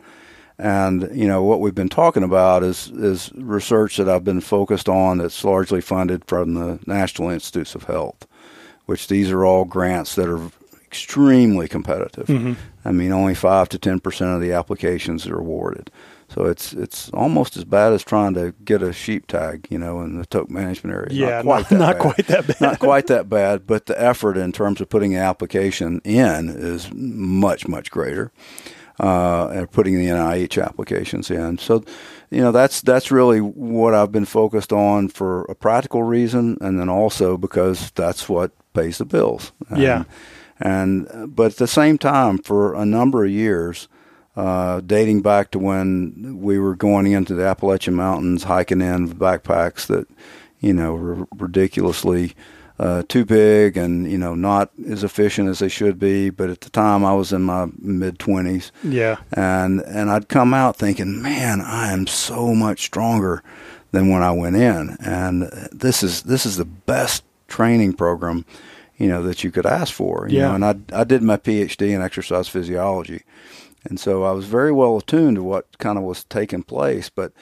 And 0.58 1.10
you 1.12 1.26
know 1.26 1.42
what 1.42 1.60
we've 1.60 1.74
been 1.74 1.88
talking 1.88 2.22
about 2.22 2.62
is 2.62 2.88
is 2.88 3.30
research 3.34 3.96
that 3.96 4.08
I've 4.08 4.24
been 4.24 4.40
focused 4.40 4.88
on 4.88 5.18
that's 5.18 5.44
largely 5.44 5.80
funded 5.80 6.24
from 6.24 6.54
the 6.54 6.78
National 6.86 7.30
Institutes 7.30 7.74
of 7.74 7.84
Health, 7.84 8.26
which 8.86 9.08
these 9.08 9.30
are 9.30 9.44
all 9.44 9.64
grants 9.64 10.14
that 10.14 10.28
are 10.28 10.50
extremely 10.86 11.68
competitive. 11.68 12.26
Mm-hmm. 12.26 12.52
I 12.84 12.92
mean, 12.92 13.12
only 13.12 13.34
five 13.34 13.68
to 13.70 13.78
ten 13.78 14.00
percent 14.00 14.34
of 14.34 14.40
the 14.40 14.52
applications 14.52 15.26
are 15.26 15.38
awarded. 15.38 15.90
So 16.28 16.44
it's 16.44 16.72
it's 16.72 17.08
almost 17.10 17.56
as 17.56 17.64
bad 17.64 17.92
as 17.92 18.02
trying 18.02 18.34
to 18.34 18.52
get 18.64 18.82
a 18.82 18.92
sheep 18.92 19.26
tag, 19.26 19.66
you 19.70 19.78
know, 19.78 20.00
in 20.00 20.18
the 20.18 20.26
Tok 20.26 20.50
management 20.50 20.94
area. 20.96 21.08
Yeah, 21.12 21.42
not 21.42 21.44
quite, 21.44 21.70
not, 21.70 21.70
that, 21.70 21.80
not 21.80 21.92
bad. 21.92 22.00
quite 22.00 22.26
that 22.26 22.46
bad. 22.46 22.60
not 22.60 22.78
quite 22.78 23.06
that 23.06 23.28
bad, 23.28 23.66
but 23.66 23.86
the 23.86 24.00
effort 24.00 24.36
in 24.36 24.52
terms 24.52 24.80
of 24.80 24.88
putting 24.88 25.14
an 25.14 25.22
application 25.22 26.00
in 26.04 26.48
is 26.48 26.90
much 26.92 27.68
much 27.68 27.90
greater. 27.90 28.32
Uh, 28.98 29.48
and 29.48 29.70
putting 29.70 29.94
the 29.94 30.06
NIH 30.06 30.64
applications 30.64 31.30
in. 31.30 31.58
So, 31.58 31.84
you 32.30 32.40
know, 32.40 32.50
that's 32.50 32.80
that's 32.80 33.10
really 33.10 33.40
what 33.42 33.92
I've 33.92 34.10
been 34.10 34.24
focused 34.24 34.72
on 34.72 35.08
for 35.08 35.42
a 35.50 35.54
practical 35.54 36.02
reason, 36.02 36.56
and 36.62 36.80
then 36.80 36.88
also 36.88 37.36
because 37.36 37.90
that's 37.90 38.26
what 38.26 38.52
pays 38.72 38.96
the 38.96 39.04
bills. 39.04 39.52
And, 39.68 39.82
yeah. 39.82 40.04
And 40.58 41.34
but 41.36 41.52
at 41.52 41.56
the 41.58 41.66
same 41.66 41.98
time, 41.98 42.38
for 42.38 42.74
a 42.74 42.86
number 42.86 43.26
of 43.26 43.30
years, 43.30 43.86
uh, 44.36 44.80
dating 44.80 45.22
back 45.22 45.50
to 45.50 45.58
when 45.58 46.40
we 46.40 46.58
were 46.58 46.76
going 46.76 47.06
into 47.10 47.34
the 47.34 47.46
Appalachian 47.46 47.94
Mountains, 47.94 48.44
hiking 48.44 48.82
in 48.82 49.08
backpacks 49.08 49.86
that, 49.86 50.06
you 50.60 50.74
know, 50.74 50.94
were 50.94 51.26
ridiculously 51.36 52.34
uh, 52.78 53.02
too 53.08 53.24
big 53.24 53.78
and, 53.78 54.10
you 54.10 54.18
know, 54.18 54.34
not 54.34 54.70
as 54.88 55.02
efficient 55.02 55.48
as 55.48 55.60
they 55.60 55.68
should 55.68 55.98
be. 55.98 56.28
But 56.28 56.50
at 56.50 56.60
the 56.60 56.70
time, 56.70 57.04
I 57.04 57.14
was 57.14 57.32
in 57.32 57.42
my 57.42 57.68
mid 57.78 58.18
20s. 58.18 58.70
Yeah. 58.84 59.16
And, 59.32 59.80
and 59.80 60.10
I'd 60.10 60.28
come 60.28 60.52
out 60.52 60.76
thinking, 60.76 61.22
man, 61.22 61.62
I 61.62 61.92
am 61.92 62.06
so 62.06 62.54
much 62.54 62.84
stronger 62.84 63.42
than 63.92 64.10
when 64.10 64.22
I 64.22 64.32
went 64.32 64.56
in. 64.56 64.98
And 65.00 65.44
this 65.72 66.02
is, 66.02 66.24
this 66.24 66.44
is 66.44 66.56
the 66.56 66.66
best 66.66 67.24
training 67.48 67.94
program, 67.94 68.44
you 68.98 69.08
know, 69.08 69.22
that 69.22 69.42
you 69.42 69.50
could 69.50 69.64
ask 69.64 69.94
for. 69.94 70.28
You 70.28 70.40
yeah. 70.40 70.48
Know? 70.48 70.54
And 70.66 70.92
I, 70.92 71.00
I 71.00 71.04
did 71.04 71.22
my 71.22 71.38
PhD 71.38 71.94
in 71.94 72.02
exercise 72.02 72.48
physiology. 72.48 73.22
And 73.88 73.98
so 73.98 74.24
I 74.24 74.32
was 74.32 74.46
very 74.46 74.72
well 74.72 74.96
attuned 74.96 75.36
to 75.36 75.42
what 75.42 75.78
kind 75.78 75.98
of 75.98 76.04
was 76.04 76.24
taking 76.24 76.62
place, 76.62 77.08
but 77.10 77.32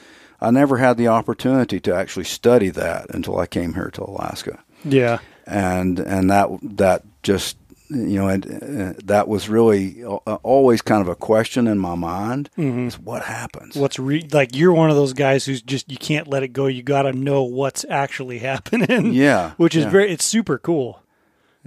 I 0.40 0.50
never 0.50 0.78
had 0.78 0.96
the 0.96 1.09
opportunity 1.09 1.80
to 1.80 1.94
actually 1.94 2.24
study 2.24 2.70
that 2.70 3.07
until 3.11 3.38
I 3.38 3.46
came 3.46 3.74
here 3.74 3.90
to 3.94 4.04
Alaska. 4.04 4.62
Yeah. 4.85 5.18
And 5.46 5.98
and 5.98 6.30
that 6.30 6.48
that 6.62 7.02
just 7.22 7.57
you 7.90 8.18
know, 8.18 8.28
and 8.28 8.46
uh, 8.46 9.00
that 9.04 9.28
was 9.28 9.48
really 9.48 10.02
uh, 10.04 10.37
always 10.42 10.83
kind 10.83 11.02
of 11.02 11.09
a 11.09 11.14
question 11.14 11.66
in 11.66 11.78
my 11.78 11.94
mind: 11.94 12.50
mm-hmm. 12.57 12.88
is 12.88 12.98
what 12.98 13.24
happens? 13.24 13.76
What's 13.76 13.98
re- 13.98 14.26
like? 14.33 14.57
You're 14.57 14.72
one 14.72 14.90
of 14.90 14.96
those 14.96 15.12
guys 15.12 15.44
who's 15.44 15.62
just 15.62 15.90
you 15.90 15.98
can't 15.98 16.26
let 16.26 16.42
it 16.42 16.48
go. 16.48 16.66
You 16.66 16.83
got 16.83 17.02
to 17.02 17.12
know 17.12 17.42
what's 17.42 17.85
actually 17.88 18.38
happening. 18.50 19.12
Yeah, 19.12 19.52
which 19.57 19.74
is 19.74 19.85
yeah. 19.85 19.90
very 19.90 20.11
it's 20.11 20.24
super 20.24 20.59
cool. 20.59 21.00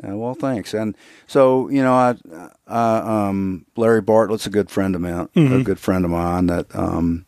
Yeah, 0.04 0.14
well, 0.14 0.36
thanks. 0.36 0.74
And 0.74 0.96
so, 1.26 1.70
you 1.70 1.82
know, 1.82 1.94
I, 1.94 2.16
I 2.68 3.28
um, 3.30 3.66
Larry 3.76 4.02
Bartlett's 4.02 4.46
a 4.46 4.52
good 4.52 4.70
friend 4.70 4.96
of 4.96 5.02
mine, 5.02 5.28
Mm-hmm. 5.36 5.54
a 5.62 5.64
good 5.64 5.80
friend 5.80 6.06
of 6.06 6.12
mine 6.12 6.48
that 6.48 6.68
um, 6.76 7.26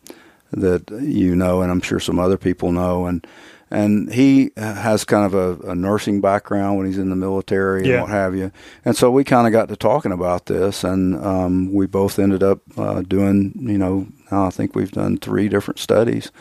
that 0.52 0.90
you 1.02 1.34
know, 1.34 1.62
and 1.62 1.70
I'm 1.70 1.80
sure 1.80 2.00
some 2.00 2.18
other 2.18 2.36
people 2.38 2.70
know. 2.72 3.06
And 3.06 3.26
and 3.72 4.12
he 4.12 4.50
has 4.56 5.04
kind 5.04 5.24
of 5.24 5.34
a, 5.34 5.70
a 5.70 5.74
nursing 5.76 6.20
background 6.20 6.76
when 6.76 6.86
he's 6.86 6.98
in 6.98 7.08
the 7.10 7.14
military 7.16 7.82
and 7.82 7.88
what 8.02 8.10
have 8.10 8.34
you. 8.34 8.50
And 8.84 8.96
so 8.96 9.10
we 9.12 9.22
kind 9.22 9.46
of 9.46 9.52
got 9.52 9.68
to 9.68 9.76
talking 9.76 10.10
about 10.12 10.46
this, 10.46 10.82
and 10.84 11.16
um, 11.24 11.72
we 11.72 11.86
both 11.86 12.18
ended 12.18 12.42
up 12.42 12.60
uh, 12.76 13.02
doing, 13.02 13.52
you 13.56 13.78
know, 13.78 14.08
now 14.32 14.46
I 14.46 14.50
think 14.50 14.74
we've 14.74 14.90
done 14.90 15.18
three 15.18 15.48
different 15.48 15.78
studies 15.78 16.32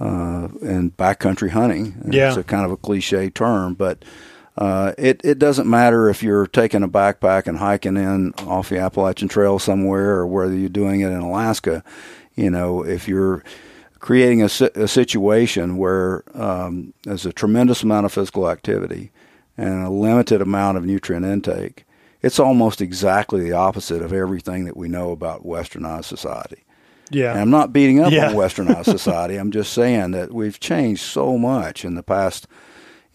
uh, 0.00 0.48
in 0.60 0.90
backcountry 0.92 1.50
hunting. 1.50 1.96
And 2.04 2.12
Yeah. 2.14 2.28
It's 2.28 2.36
a 2.36 2.42
kind 2.44 2.64
of 2.64 2.70
a 2.72 2.76
cliche 2.76 3.30
term, 3.30 3.74
but 3.74 4.04
uh, 4.56 4.92
it, 4.96 5.20
it 5.24 5.38
doesn't 5.38 5.68
matter 5.68 6.08
if 6.08 6.22
you're 6.22 6.46
taking 6.46 6.82
a 6.82 6.88
backpack 6.88 7.46
and 7.46 7.58
hiking 7.58 7.96
in 7.96 8.32
off 8.38 8.68
the 8.70 8.78
Appalachian 8.78 9.28
Trail 9.28 9.58
somewhere 9.58 10.12
or 10.12 10.26
whether 10.26 10.54
you're 10.54 10.68
doing 10.68 11.00
it 11.00 11.08
in 11.10 11.18
Alaska. 11.20 11.84
You 12.34 12.50
know, 12.50 12.82
if 12.84 13.06
you're 13.08 13.42
creating 13.98 14.42
a, 14.42 14.48
a 14.74 14.88
situation 14.88 15.76
where 15.76 16.22
um, 16.34 16.92
there's 17.02 17.26
a 17.26 17.32
tremendous 17.32 17.82
amount 17.82 18.06
of 18.06 18.12
physical 18.12 18.48
activity 18.50 19.10
and 19.58 19.84
a 19.84 19.90
limited 19.90 20.40
amount 20.40 20.78
of 20.78 20.84
nutrient 20.84 21.24
intake, 21.26 21.84
it's 22.22 22.38
almost 22.38 22.80
exactly 22.80 23.42
the 23.42 23.52
opposite 23.52 24.02
of 24.02 24.12
everything 24.12 24.64
that 24.64 24.76
we 24.76 24.88
know 24.88 25.10
about 25.12 25.46
westernized 25.46 26.04
society. 26.04 26.62
Yeah. 27.10 27.32
And 27.32 27.40
I'm 27.40 27.50
not 27.50 27.72
beating 27.72 28.00
up 28.00 28.10
Yeah. 28.12 28.28
on 28.28 28.34
westernized 28.34 28.84
society. 28.98 29.36
I'm 29.36 29.50
just 29.52 29.72
saying 29.72 30.10
that 30.12 30.32
we've 30.32 30.58
changed 30.58 31.02
so 31.02 31.38
much 31.38 31.84
in 31.84 31.94
the 31.94 32.02
past, 32.02 32.46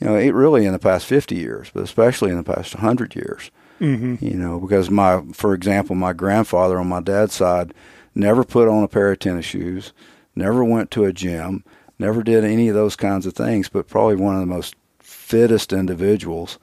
you 0.02 0.08
know, 0.08 0.16
it 0.18 0.34
really 0.34 0.66
in 0.66 0.74
the 0.74 0.80
past 0.80 1.06
50 1.06 1.36
years, 1.36 1.70
but 1.74 1.84
especially 1.84 2.32
in 2.32 2.38
the 2.38 2.44
past 2.44 2.74
100 2.76 3.16
years. 3.16 3.52
mm-hmm. 3.80 4.16
You 4.20 4.34
know, 4.34 4.60
because 4.60 4.90
my, 4.90 5.22
for 5.34 5.54
example, 5.54 5.96
my 5.96 6.12
grandfather 6.14 6.80
on 6.80 6.88
my 6.88 7.02
dad's 7.02 7.36
side 7.36 7.74
never 8.16 8.44
put 8.44 8.68
on 8.68 8.84
a 8.84 8.88
pair 8.88 9.12
of 9.12 9.20
tennis 9.20 9.46
shoes, 9.46 9.94
never 10.36 10.64
went 10.64 10.92
to 10.92 11.06
a 11.06 11.14
gym, 11.14 11.64
never 12.00 12.24
did 12.24 12.44
any 12.44 12.68
of 12.68 12.76
those 12.76 12.96
kinds 12.96 13.26
of 13.26 13.34
things, 13.34 13.70
but 13.70 13.88
probably 13.88 14.16
one 14.16 14.34
of 14.36 14.42
the 14.42 14.48
most 14.48 14.76
fittest 15.00 15.72
individuals 15.72 16.58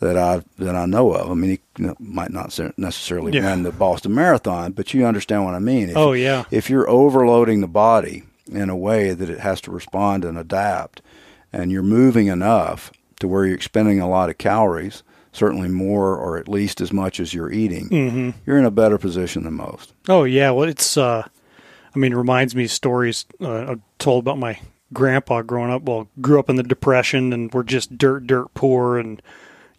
that 0.00 0.16
I 0.16 0.42
that 0.58 0.76
I 0.76 0.86
know 0.86 1.12
of. 1.12 1.30
I 1.30 1.34
mean, 1.34 1.50
he 1.50 1.60
you 1.78 1.86
know, 1.88 1.96
might 1.98 2.30
not 2.32 2.56
necessarily 2.76 3.32
Yeah. 3.32 3.50
win 3.50 3.64
the 3.64 3.72
Boston 3.72 4.14
Marathon, 4.14 4.72
but 4.72 4.94
you 4.94 5.04
understand 5.04 5.44
what 5.44 5.54
I 5.54 5.58
mean. 5.58 5.90
If, 5.90 5.96
Oh, 5.96 6.12
yeah. 6.12 6.44
if 6.50 6.70
you're 6.70 6.88
overloading 6.88 7.60
the 7.60 7.66
body 7.68 8.22
in 8.50 8.70
a 8.70 8.76
way 8.76 9.12
that 9.12 9.28
it 9.28 9.40
has 9.40 9.60
to 9.62 9.70
respond 9.72 10.24
and 10.24 10.38
adapt, 10.38 11.02
and 11.52 11.70
you're 11.72 11.82
moving 11.82 12.26
enough 12.28 12.90
to 13.20 13.28
where 13.28 13.44
you're 13.46 13.54
expending 13.56 14.00
a 14.00 14.08
lot 14.08 14.30
of 14.30 14.38
calories, 14.38 15.02
certainly 15.32 15.68
more 15.68 16.16
or 16.16 16.38
at 16.38 16.48
least 16.48 16.80
as 16.80 16.92
much 16.92 17.18
as 17.20 17.34
you're 17.34 17.50
eating, 17.52 17.88
Mm-hmm. 17.88 18.30
you're 18.46 18.58
in 18.58 18.64
a 18.64 18.70
better 18.70 18.98
position 18.98 19.44
than 19.44 19.54
most. 19.54 19.92
Oh 20.08 20.24
yeah, 20.24 20.50
well 20.50 20.68
it's 20.68 20.96
uh 20.96 21.26
I 21.94 21.98
mean 21.98 22.12
it 22.12 22.16
reminds 22.16 22.54
me 22.54 22.64
of 22.64 22.70
stories 22.70 23.24
uh, 23.40 23.76
told 23.98 24.24
about 24.24 24.38
my 24.38 24.60
grandpa 24.92 25.42
growing 25.42 25.70
up. 25.70 25.82
Well, 25.82 26.08
grew 26.20 26.38
up 26.38 26.48
in 26.50 26.56
the 26.56 26.62
depression 26.62 27.32
and 27.32 27.52
we're 27.52 27.62
just 27.62 27.96
dirt 27.98 28.26
dirt 28.26 28.52
poor 28.54 28.98
and 28.98 29.20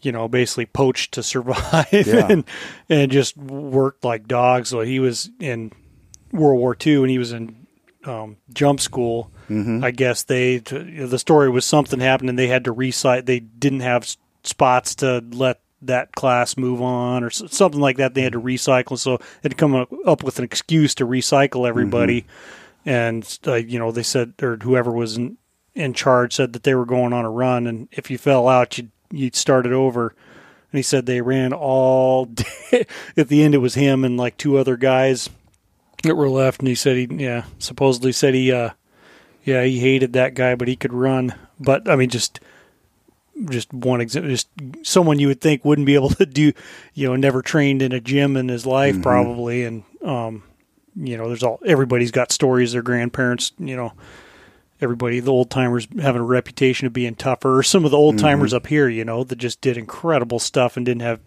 you 0.02 0.12
know 0.12 0.28
basically 0.28 0.66
poached 0.66 1.14
to 1.14 1.24
survive 1.34 1.88
Yeah. 1.92 2.28
and 2.30 2.44
and 2.90 3.12
just 3.12 3.38
worked 3.38 4.04
like 4.04 4.28
dogs. 4.28 4.70
So 4.70 4.82
he 4.82 5.00
was 5.00 5.30
in 5.40 5.72
World 6.32 6.60
War 6.60 6.76
II 6.86 6.98
and 7.02 7.10
he 7.10 7.18
was 7.18 7.32
in 7.32 7.59
um, 8.10 8.38
jump 8.54 8.80
school. 8.80 9.32
Mm-hmm. 9.50 9.84
I 9.84 9.92
guess 9.92 10.24
they 10.24 10.58
the 10.58 11.20
story 11.20 11.50
was 11.50 11.66
something 11.66 12.00
happened 12.00 12.30
and 12.30 12.38
they 12.40 12.48
had 12.48 12.66
to 12.66 12.72
recite. 12.72 13.26
They 13.26 13.40
didn't 13.40 13.80
have 13.82 14.04
s- 14.04 14.18
spots 14.44 14.96
to 14.96 15.24
let 15.32 15.60
that 15.82 16.12
class 16.14 16.58
move 16.58 16.82
on 16.82 17.24
or 17.24 17.28
s- 17.28 17.44
something 17.48 17.80
like 17.82 17.98
that. 17.98 18.14
They 18.14 18.22
had 18.22 18.34
to 18.34 18.42
recycle, 18.42 18.98
so 18.98 19.20
they'd 19.42 19.58
come 19.58 19.74
up, 19.76 19.90
up 20.06 20.24
with 20.24 20.38
an 20.40 20.46
excuse 20.46 20.94
to 20.96 21.06
recycle 21.08 21.68
everybody. 21.68 22.26
And 22.86 23.40
uh, 23.48 23.56
you 23.56 23.80
know, 23.80 23.92
they 23.92 24.04
said 24.04 24.34
or 24.42 24.58
whoever 24.62 24.92
was 24.92 25.18
in, 25.18 25.38
in 25.76 25.94
charge 25.94 26.36
said 26.36 26.54
that 26.54 26.64
they 26.64 26.76
were 26.76 26.86
going 26.86 27.14
on 27.14 27.26
a 27.26 27.30
run, 27.32 27.68
and 27.68 27.88
if 27.92 28.10
you 28.12 28.18
fell 28.18 28.48
out, 28.48 28.78
you'd 28.78 28.92
you'd 29.12 29.36
start 29.36 29.66
it 29.66 29.74
over. 29.74 30.16
And 30.72 30.78
he 30.78 30.84
said 30.84 31.06
they 31.08 31.22
ran 31.22 31.52
all 31.54 32.26
day. 32.72 32.86
At 33.18 33.28
the 33.30 33.42
end, 33.44 33.56
it 33.56 33.60
was 33.60 33.74
him 33.74 34.06
and 34.06 34.18
like 34.18 34.38
two 34.38 34.58
other 34.58 34.78
guys 34.78 35.30
that 36.04 36.16
were 36.16 36.30
left. 36.30 36.60
And 36.60 36.68
he 36.68 36.76
said 36.76 36.96
he, 36.98 37.08
yeah, 37.12 37.46
supposedly 37.60 38.12
said 38.12 38.34
he, 38.34 38.52
uh, 38.52 38.72
yeah, 39.44 39.64
he 39.64 39.80
hated 39.80 40.14
that 40.14 40.34
guy, 40.34 40.56
but 40.56 40.68
he 40.68 40.76
could 40.76 40.94
run. 40.94 41.34
But 41.60 41.90
I 41.90 41.96
mean, 41.96 42.10
just, 42.10 42.40
just 43.50 43.74
one 43.74 44.02
example, 44.02 44.30
just 44.32 44.50
someone 44.84 45.20
you 45.20 45.28
would 45.28 45.42
think 45.42 45.64
wouldn't 45.64 45.86
be 45.86 45.96
able 45.96 46.10
to 46.12 46.26
do, 46.26 46.52
you 46.94 47.08
know, 47.08 47.16
never 47.16 47.42
trained 47.42 47.82
in 47.82 47.92
a 47.92 48.00
gym 48.02 48.36
in 48.38 48.50
his 48.50 48.66
life 48.66 48.98
Mhm. 48.98 49.04
probably. 49.04 49.64
And, 49.64 49.84
um, 50.04 50.44
you 50.96 51.18
know, 51.18 51.28
there's 51.28 51.44
all, 51.44 51.60
everybody's 51.66 52.12
got 52.12 52.32
stories, 52.32 52.74
their 52.74 52.82
grandparents, 52.82 53.54
you 53.58 53.76
know, 53.76 53.94
everybody, 54.82 55.20
the 55.20 55.32
old 55.32 55.50
timers 55.50 55.88
having 56.02 56.22
a 56.22 56.26
reputation 56.26 56.88
of 56.88 56.94
being 56.94 57.16
tougher. 57.16 57.62
Some 57.64 57.86
of 57.86 57.92
the 57.92 57.98
old 57.98 58.18
timers 58.18 58.54
up 58.54 58.68
here, 58.68 58.88
you 58.90 59.06
know, 59.06 59.24
that 59.24 59.36
just 59.38 59.62
did 59.62 59.78
incredible 59.78 60.40
stuff 60.40 60.76
and 60.78 60.86
didn't 60.86 61.02
have 61.02 61.20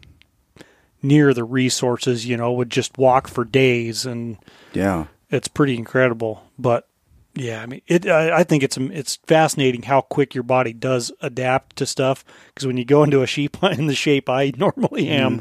near 1.03 1.35
the 1.35 1.45
resources, 1.45 2.27
you 2.27 2.37
know, 2.37 2.53
would 2.53 2.71
just 2.71 2.97
walk 2.99 3.29
for 3.29 3.45
days 3.45 4.05
and, 4.07 4.37
Yeah. 4.75 5.07
it's 5.31 5.49
pretty 5.49 5.77
incredible. 5.77 6.43
But 6.59 6.89
yeah, 7.35 7.63
I 7.63 7.67
mean, 7.67 7.81
it. 7.87 8.07
I, 8.07 8.39
I 8.41 8.45
think 8.45 8.63
it's 8.63 8.77
it's 8.77 9.17
fascinating 9.27 9.83
how 9.83 10.03
quick 10.03 10.35
your 10.35 10.45
body 10.45 10.73
does 10.73 11.11
adapt 11.21 11.77
to 11.77 11.87
stuff. 11.87 12.25
Because 12.49 12.67
when 12.67 12.77
you 12.77 12.85
go 12.85 13.03
into 13.03 13.23
a 13.23 13.27
sheep 13.27 13.57
in 13.63 13.87
the 13.87 13.95
shape 13.95 14.29
I 14.29 14.53
normally 14.57 15.09
am, 15.09 15.41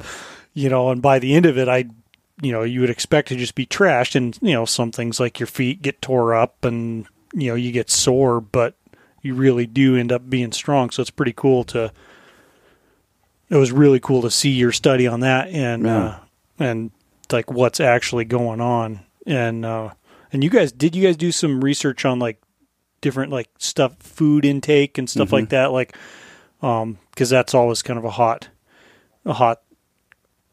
you 0.54 0.70
know, 0.70 0.90
and 0.90 1.02
by 1.02 1.20
the 1.20 1.34
end 1.34 1.46
of 1.46 1.58
it, 1.58 1.68
I, 1.68 1.86
you 2.42 2.52
know, 2.52 2.64
you 2.64 2.80
would 2.82 2.90
expect 2.90 3.28
to 3.30 3.36
just 3.36 3.56
be 3.56 3.66
trashed, 3.66 4.16
and 4.16 4.38
you 4.42 4.54
know, 4.54 4.66
some 4.66 4.92
things 4.92 5.20
like 5.20 5.40
your 5.40 5.48
feet 5.48 5.82
get 5.82 6.02
tore 6.02 6.34
up, 6.34 6.64
and 6.64 7.06
you 7.34 7.50
know, 7.50 7.56
you 7.56 7.72
get 7.74 7.90
sore, 7.90 8.40
but 8.42 8.76
you 9.22 9.34
really 9.36 9.66
do 9.68 9.96
end 9.98 10.12
up 10.12 10.30
being 10.30 10.52
strong. 10.54 10.90
So 10.92 11.02
it's 11.02 11.12
pretty 11.12 11.34
cool 11.34 11.64
to. 11.66 11.92
It 13.50 13.58
was 13.58 13.72
really 13.74 14.00
cool 14.00 14.22
to 14.22 14.32
see 14.32 14.52
your 14.52 14.72
study 14.72 15.08
on 15.08 15.20
that, 15.20 15.50
and 15.50 15.84
Yeah. 15.84 16.04
uh, 16.06 16.16
and 16.60 16.92
like 17.34 17.52
what's 17.52 17.80
actually 17.82 18.24
going 18.26 18.62
on, 18.62 19.02
and 19.26 19.66
uh, 19.66 19.92
and 20.34 20.44
you 20.44 20.50
guys 20.50 20.72
did 20.72 20.96
you 20.96 21.04
guys 21.06 21.18
do 21.18 21.32
some 21.32 21.64
research 21.64 22.06
on 22.06 22.20
like 22.20 22.42
different 23.02 23.32
like 23.32 23.50
stuff, 23.58 23.96
food 24.00 24.46
intake 24.46 24.98
and 24.98 25.10
stuff 25.10 25.32
like 25.34 25.50
that, 25.50 25.72
like 25.72 25.96
um, 26.62 26.98
because 27.12 27.30
that's 27.30 27.54
always 27.56 27.82
kind 27.82 27.98
of 27.98 28.06
a 28.06 28.12
hot, 28.12 28.50
a 29.26 29.34
hot 29.34 29.62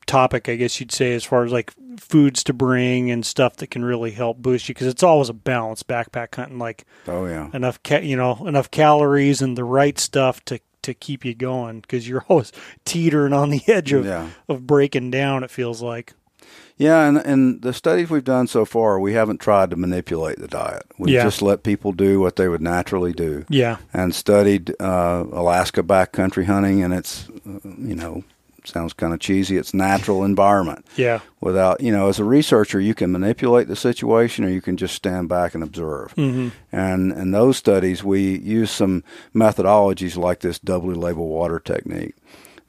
topic, 0.07 0.49
I 0.49 0.57
guess 0.57 0.81
you'd 0.81 0.93
say, 0.93 1.13
as 1.15 1.25
far 1.25 1.45
as 1.45 1.53
like 1.53 1.73
foods 1.99 2.43
to 2.45 2.53
bring 2.55 3.11
and 3.11 3.27
stuff 3.27 3.57
that 3.57 3.67
can 3.67 3.85
really 3.85 4.11
help 4.13 4.39
boost 4.39 4.69
you, 4.69 4.75
because 4.75 4.87
it's 4.87 5.03
always 5.03 5.29
a 5.29 5.35
balance 5.35 5.83
backpack 5.83 6.35
hunting, 6.35 6.59
like 6.59 6.85
Oh 7.07 7.27
yeah. 7.27 7.51
enough 7.53 7.83
ca- 7.83 8.01
you 8.01 8.17
know 8.17 8.47
enough 8.47 8.71
calories 8.71 9.43
and 9.43 9.57
the 9.57 9.65
right 9.65 9.99
stuff 9.99 10.45
to 10.47 10.61
to 10.83 10.95
keep 10.95 11.25
you 11.27 11.35
going, 11.35 11.81
because 11.81 12.09
you're 12.09 12.25
always 12.29 12.53
teetering 12.87 13.35
on 13.35 13.51
the 13.51 13.61
edge 13.67 13.93
of 13.93 14.07
Yeah. 14.07 14.31
of 14.49 14.67
breaking 14.67 15.11
down. 15.11 15.45
It 15.45 15.51
feels 15.51 15.83
like. 15.83 16.15
Yeah, 16.79 17.07
and 17.09 17.19
and 17.19 17.61
the 17.63 17.73
studies 17.73 18.09
we've 18.09 18.25
done 18.25 18.47
so 18.47 18.65
far, 18.65 18.99
we 19.01 19.13
haven't 19.13 19.41
tried 19.41 19.71
to 19.71 19.77
manipulate 19.77 20.39
the 20.39 20.49
diet. 20.49 20.85
We've 20.99 21.13
Yeah. 21.15 21.25
just 21.25 21.43
let 21.43 21.63
people 21.65 21.93
do 21.93 22.21
what 22.21 22.37
they 22.37 22.49
would 22.49 22.63
naturally 22.63 23.13
do, 23.13 23.45
Yeah. 23.49 23.77
and 23.93 24.15
studied 24.15 24.75
uh, 24.81 25.25
Alaska 25.33 25.83
backcountry 25.83 26.45
hunting, 26.45 26.83
and 26.83 26.95
it's 26.95 27.29
you 27.45 27.97
know 27.97 28.23
sounds 28.65 28.93
kind 28.93 29.15
of 29.15 29.19
cheesy. 29.19 29.57
It's 29.57 29.73
natural 29.75 30.23
environment. 30.25 30.85
Yeah. 30.97 31.21
Without 31.41 31.81
you 31.81 31.91
know, 31.91 32.09
as 32.09 32.19
a 32.21 32.25
researcher, 32.25 32.81
you 32.81 32.95
can 32.95 33.11
manipulate 33.11 33.67
the 33.67 33.77
situation, 33.77 34.45
or 34.45 34.49
you 34.51 34.61
can 34.61 34.77
just 34.77 34.95
stand 34.95 35.29
back 35.29 35.55
and 35.55 35.65
observe. 35.65 36.13
hmm 36.13 36.49
And 36.71 37.11
in 37.13 37.31
those 37.33 37.57
studies, 37.57 38.05
we 38.05 38.39
use 38.39 38.71
some 38.71 39.03
methodologies 39.35 40.17
like 40.17 40.41
this 40.41 40.59
doubly 40.61 40.95
labeled 40.95 41.31
water 41.31 41.59
technique 41.59 42.15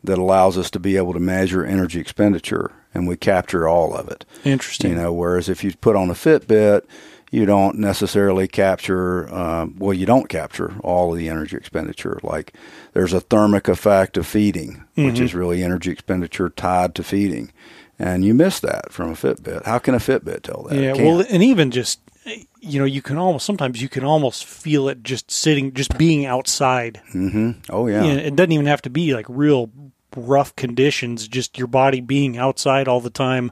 that 0.04 0.18
allows 0.18 0.58
us 0.58 0.70
to 0.72 0.80
be 0.80 0.98
able 0.98 1.14
to 1.14 1.20
measure 1.20 1.66
energy 1.66 2.00
expenditure, 2.00 2.72
and 2.94 3.08
we 3.08 3.18
capture 3.18 3.68
all 3.68 3.94
of 3.96 4.08
it. 4.10 4.26
Interesting. 4.44 4.92
You 4.92 4.96
know, 4.98 5.14
whereas 5.14 5.50
if 5.50 5.64
you 5.64 5.74
put 5.76 5.96
on 5.96 6.10
a 6.10 6.14
Fitbit, 6.14 6.84
you 7.32 7.46
don't 7.46 7.78
necessarily 7.78 8.48
capture. 8.48 9.32
Um, 9.34 9.76
well, 9.78 9.94
you 9.94 10.06
don't 10.08 10.30
capture 10.30 10.74
all 10.84 11.12
of 11.12 11.20
the 11.20 11.30
energy 11.30 11.56
expenditure. 11.58 12.20
Like 12.24 12.54
there's 12.94 13.14
a 13.14 13.20
thermic 13.22 13.68
effect 13.68 14.18
of 14.18 14.26
feeding, 14.26 14.84
which 14.96 15.16
Mhm. 15.16 15.22
is 15.22 15.36
really 15.36 15.64
energy 15.64 15.92
expenditure 15.92 16.50
tied 16.50 16.96
to 16.96 17.04
feeding, 17.04 17.52
and 18.00 18.26
you 18.26 18.34
miss 18.34 18.60
that 18.62 18.92
from 18.92 19.12
a 19.12 19.16
Fitbit. 19.16 19.66
How 19.66 19.78
can 19.78 19.94
a 19.94 20.00
Fitbit 20.00 20.42
tell 20.42 20.64
that? 20.70 20.82
Yeah, 20.82 20.94
well, 20.94 21.24
and 21.30 21.44
even 21.44 21.70
just 21.70 22.00
you 22.62 22.80
know, 22.80 22.86
you 22.86 23.02
can 23.02 23.18
almost 23.18 23.46
sometimes 23.46 23.82
you 23.82 23.90
can 23.90 24.04
almost 24.04 24.46
feel 24.46 24.90
it 24.90 25.04
just 25.04 25.32
sitting, 25.32 25.74
just 25.74 25.98
being 25.98 26.26
outside. 26.26 27.02
hmm 27.12 27.52
Oh 27.70 27.88
yeah. 27.88 28.04
You 28.04 28.14
know, 28.14 28.20
it 28.20 28.36
doesn't 28.36 28.52
even 28.52 28.66
have 28.68 28.82
to 28.84 28.90
be 28.90 29.14
like 29.14 29.26
real 29.30 29.70
rough 30.16 30.56
conditions. 30.56 31.28
Just 31.28 31.58
your 31.58 31.68
body 31.68 32.02
being 32.02 32.38
outside 32.38 32.88
all 32.88 33.00
the 33.02 33.10
time 33.12 33.52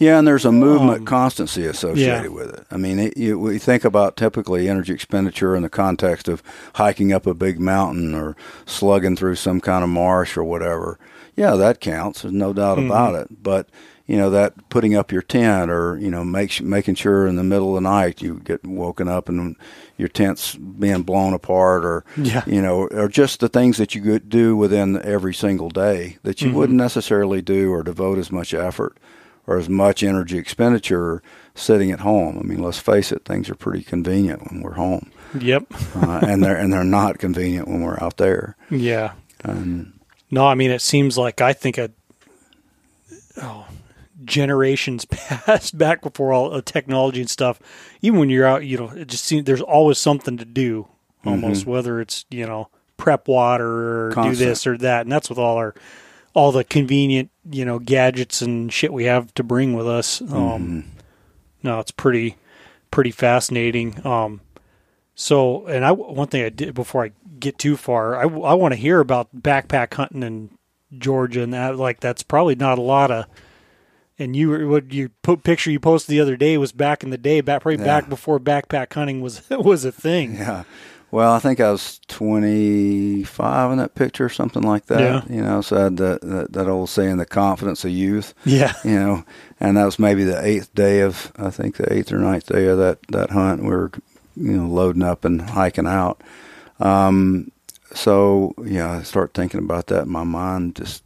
Yeah, 0.00 0.18
and 0.18 0.26
there's 0.26 0.44
a 0.44 0.50
movement 0.52 1.00
Um, 1.00 1.04
constancy 1.06 1.64
associated 1.64 2.24
yeah. 2.24 2.28
with 2.28 2.50
it. 2.52 2.66
I 2.70 2.76
mean, 2.76 2.98
it, 2.98 3.16
you, 3.16 3.38
we 3.38 3.58
think 3.58 3.84
about 3.84 4.16
typically 4.16 4.68
energy 4.68 4.92
expenditure 4.92 5.54
in 5.54 5.62
the 5.62 5.68
context 5.68 6.26
of 6.28 6.42
hiking 6.74 7.12
up 7.12 7.26
a 7.26 7.34
big 7.34 7.60
mountain 7.60 8.14
or 8.14 8.36
slugging 8.66 9.14
through 9.16 9.36
some 9.36 9.60
kind 9.60 9.84
of 9.84 9.90
marsh 9.90 10.36
or 10.36 10.42
whatever. 10.44 10.98
Yeah, 11.36 11.54
that 11.56 11.80
counts. 11.80 12.22
There's 12.22 12.34
no 12.34 12.52
doubt 12.52 12.78
Mm-hmm. 12.78 12.90
about 12.90 13.14
it. 13.14 13.42
But 13.42 13.68
you 14.10 14.16
know 14.18 14.28
that 14.30 14.52
putting 14.70 14.96
up 14.96 15.12
your 15.12 15.22
tent 15.22 15.70
or 15.70 15.96
you 15.98 16.10
know 16.10 16.24
make, 16.24 16.60
making 16.60 16.96
sure 16.96 17.26
in 17.28 17.36
the 17.36 17.44
middle 17.44 17.76
of 17.76 17.82
the 17.82 17.88
night 17.88 18.20
you 18.20 18.40
get 18.44 18.64
woken 18.64 19.06
up 19.08 19.28
and 19.28 19.54
your 19.96 20.08
tent's 20.08 20.56
being 20.56 21.02
blown 21.02 21.32
apart 21.32 21.84
or 21.84 22.04
Yeah. 22.16 22.42
you 22.46 22.60
know 22.60 22.88
or 22.88 23.08
just 23.08 23.38
the 23.38 23.48
things 23.48 23.76
that 23.76 23.94
you 23.94 24.18
do 24.18 24.56
within 24.56 25.00
every 25.02 25.32
single 25.34 25.70
day 25.70 26.18
that 26.24 26.40
you 26.40 26.48
Mm-hmm. 26.48 26.56
wouldn't 26.58 26.78
necessarily 26.78 27.40
do 27.40 27.70
or 27.72 27.82
devote 27.84 28.18
as 28.18 28.32
much 28.32 28.52
effort 28.52 28.96
or 29.46 29.58
as 29.58 29.68
much 29.68 30.02
energy 30.02 30.38
expenditure 30.38 31.22
sitting 31.54 31.90
at 31.92 32.00
home. 32.00 32.38
I 32.38 32.42
mean, 32.42 32.62
let's 32.62 32.78
face 32.78 33.12
it, 33.12 33.24
things 33.24 33.48
are 33.50 33.54
pretty 33.54 33.82
convenient 33.84 34.50
when 34.50 34.60
we're 34.62 34.74
home, 34.74 35.10
Yep. 35.38 35.64
uh, 35.96 36.20
and 36.26 36.42
they're 36.42 36.56
and 36.56 36.72
they're 36.72 36.84
not 36.84 37.18
convenient 37.18 37.68
when 37.68 37.82
we're 37.82 38.00
out 38.02 38.16
there. 38.16 38.56
Yeah. 38.70 39.12
No, 40.32 40.46
I 40.46 40.54
mean 40.56 40.70
it 40.72 40.82
seems 40.82 41.16
like 41.16 41.40
I 41.40 41.52
think 41.52 41.78
a 41.78 41.90
oh, 43.42 43.66
generations 44.30 45.04
past 45.10 45.76
back 45.76 46.00
before 46.00 46.32
all 46.32 46.48
the 46.50 46.62
technology 46.62 47.20
and 47.20 47.28
stuff. 47.28 47.60
Even 48.00 48.18
when 48.18 48.30
you're 48.30 48.46
out, 48.46 48.64
you 48.64 48.78
know, 48.78 48.88
it 48.90 49.08
just 49.08 49.24
seems 49.24 49.44
there's 49.44 49.60
always 49.60 49.98
something 49.98 50.38
to 50.38 50.44
do. 50.46 50.88
Almost 51.26 51.66
whether 51.66 52.00
it's 52.00 52.24
you 52.30 52.46
know 52.46 52.68
prep 52.96 53.28
water 53.28 54.06
or 54.06 54.10
do 54.14 54.34
this 54.34 54.66
or 54.66 54.78
that, 54.78 55.02
and 55.02 55.12
that's 55.12 55.28
with 55.28 55.38
all 55.38 55.58
our 55.58 55.74
all 56.32 56.50
the 56.50 56.64
convenient 56.64 57.30
you 57.50 57.64
know 57.66 57.78
gadgets 57.78 58.40
and 58.40 58.72
shit 58.72 58.90
we 58.90 59.04
have 59.04 59.34
to 59.34 59.42
bring 59.42 59.74
with 59.74 59.86
us. 59.86 60.22
Um, 60.22 60.86
no, 61.62 61.78
it's 61.78 61.90
pretty 61.90 62.36
pretty 62.90 63.10
fascinating. 63.10 64.04
Um, 64.06 64.40
so, 65.14 65.66
and 65.66 65.84
I 65.84 65.92
one 65.92 66.28
thing 66.28 66.42
I 66.42 66.48
did 66.48 66.74
before 66.74 67.04
I 67.04 67.12
get 67.38 67.58
too 67.58 67.76
far, 67.76 68.16
I, 68.16 68.22
I 68.22 68.54
want 68.54 68.72
to 68.72 68.80
hear 68.80 69.00
about 69.00 69.28
backpack 69.36 69.92
hunting 69.92 70.22
in 70.22 70.56
Georgia 70.98 71.42
and 71.42 71.52
that. 71.52 71.76
Like, 71.76 72.00
that's 72.00 72.22
probably 72.22 72.54
not 72.54 72.78
a 72.78 72.82
lot 72.82 73.10
of. 73.10 73.26
And 74.20 74.36
you 74.36 74.50
were- 74.50 74.66
what 74.68 74.92
you 74.92 75.08
put 75.22 75.42
picture 75.42 75.70
you 75.70 75.80
posted 75.80 76.12
the 76.12 76.20
other 76.20 76.36
day 76.36 76.58
was 76.58 76.70
back 76.72 77.02
in 77.02 77.10
the 77.10 77.18
day, 77.18 77.40
back 77.40 77.62
probably 77.62 77.78
Yeah. 77.80 77.86
back 78.00 78.08
before 78.08 78.38
backpack 78.38 78.92
hunting 78.92 79.20
was 79.20 79.42
was 79.50 79.84
a 79.84 79.90
thing. 79.90 80.34
yeah, 80.36 80.62
well, 81.10 81.32
I 81.32 81.38
think 81.40 81.58
I 81.58 81.72
was 81.72 81.98
25 82.08 83.72
in 83.72 83.78
that 83.78 83.94
picture, 83.94 84.26
or 84.26 84.28
something 84.28 84.62
like 84.62 84.86
that. 84.86 85.00
Yeah. 85.00 85.22
You 85.28 85.42
know, 85.42 85.60
so 85.62 85.76
I 85.76 85.82
had 85.84 85.96
that, 85.96 86.20
that 86.20 86.52
that 86.52 86.68
old 86.68 86.88
saying, 86.90 87.16
"The 87.16 87.26
confidence 87.26 87.84
of 87.84 87.90
youth." 87.90 88.34
Yeah, 88.44 88.74
you 88.84 88.94
know, 88.94 89.24
and 89.58 89.76
that 89.76 89.84
was 89.86 89.98
maybe 89.98 90.24
the 90.24 90.44
eighth 90.44 90.74
day 90.74 91.00
of, 91.00 91.32
I 91.38 91.50
think 91.50 91.76
the 91.76 91.92
eighth 91.92 92.12
or 92.12 92.18
ninth 92.18 92.46
day 92.46 92.66
of 92.66 92.78
that, 92.78 92.98
that 93.08 93.30
hunt. 93.30 93.62
We 93.62 93.70
were, 93.70 93.90
you 94.36 94.52
know, 94.58 94.66
loading 94.68 95.02
up 95.02 95.24
and 95.24 95.40
hiking 95.40 95.86
out. 95.86 96.20
Um, 96.78 97.50
so 97.94 98.54
yeah, 98.64 98.98
I 98.98 99.02
start 99.02 99.34
thinking 99.34 99.60
about 99.60 99.86
that. 99.88 100.06
My 100.06 100.24
mind 100.24 100.76
just 100.76 101.02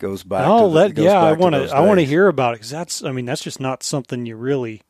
goes 0.00 0.24
back. 0.24 0.46
oh, 0.48 0.58
to 0.58 0.62
the, 0.64 0.68
let 0.68 0.90
it 0.90 0.98
yeah, 0.98 1.20
I 1.20 1.32
want 1.32 1.54
to 1.54 1.70
I 1.70 1.80
want 1.80 2.00
to 2.00 2.04
hear 2.06 2.26
about 2.26 2.54
it 2.54 2.56
because 2.56 2.70
that's 2.70 3.04
I 3.04 3.12
mean 3.12 3.24
that's 3.26 3.42
just 3.42 3.60
not 3.60 3.82
something 3.84 4.26
you 4.26 4.34
really 4.36 4.82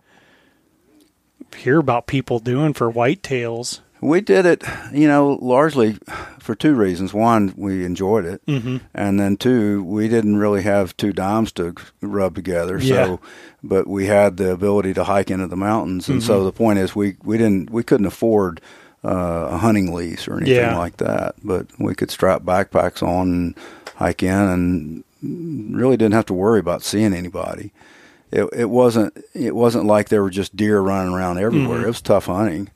hear 1.57 1.79
about 1.79 2.07
people 2.07 2.39
doing 2.39 2.73
for 2.73 2.91
whitetails. 2.93 3.81
We 4.03 4.23
did 4.23 4.47
it, 4.47 4.63
you 4.95 5.07
know, 5.09 5.39
largely 5.43 5.99
for 6.39 6.55
two 6.55 6.75
reasons. 6.75 7.13
One, 7.13 7.53
we 7.59 7.85
enjoyed 7.85 8.25
it, 8.25 8.41
Mm-hmm. 8.47 8.79
and 8.95 9.21
then 9.21 9.37
two, 9.37 9.85
we 9.85 10.09
didn't 10.09 10.39
really 10.39 10.63
have 10.63 10.97
two 10.97 11.13
dimes 11.13 11.53
to 11.53 11.75
rub 12.01 12.35
together. 12.35 12.79
Yeah. 12.79 13.05
So, 13.05 13.21
but 13.63 13.87
we 13.87 14.07
had 14.07 14.39
the 14.39 14.53
ability 14.53 14.95
to 14.95 15.05
hike 15.05 15.31
into 15.31 15.49
the 15.49 15.57
mountains, 15.57 16.09
and 16.09 16.21
Mm-hmm. 16.21 16.27
so 16.27 16.45
the 16.45 16.53
point 16.53 16.79
is, 16.79 16.97
we 16.97 17.17
we 17.25 17.37
didn't 17.37 17.69
we 17.69 17.83
couldn't 17.83 18.07
afford 18.07 18.63
uh, 19.05 19.49
a 19.51 19.59
hunting 19.59 19.93
lease 19.93 20.27
or 20.29 20.39
anything 20.39 20.55
Yeah. 20.57 20.79
like 20.79 20.97
that, 20.99 21.35
but 21.45 21.67
we 21.79 21.95
could 21.95 22.11
strap 22.11 22.41
backpacks 22.43 23.03
on 23.07 23.29
and 23.31 23.55
hike 24.01 24.23
in, 24.25 25.05
and 25.23 25.77
really 25.77 25.97
didn't 25.97 26.15
have 26.15 26.27
to 26.27 26.35
worry 26.35 26.59
about 26.59 26.83
seeing 26.83 27.15
anybody. 27.15 27.73
It 28.33 28.49
it 28.53 28.71
wasn't 28.71 29.17
it 29.35 29.55
wasn't 29.55 29.85
like 29.85 30.09
there 30.09 30.23
were 30.23 30.31
just 30.31 30.57
deer 30.57 30.81
running 30.81 31.13
around 31.15 31.39
everywhere. 31.39 31.79
Mhm. 31.81 31.85
It 31.85 31.89
was 31.89 32.01
tough 32.03 32.27
hunting. 32.27 32.71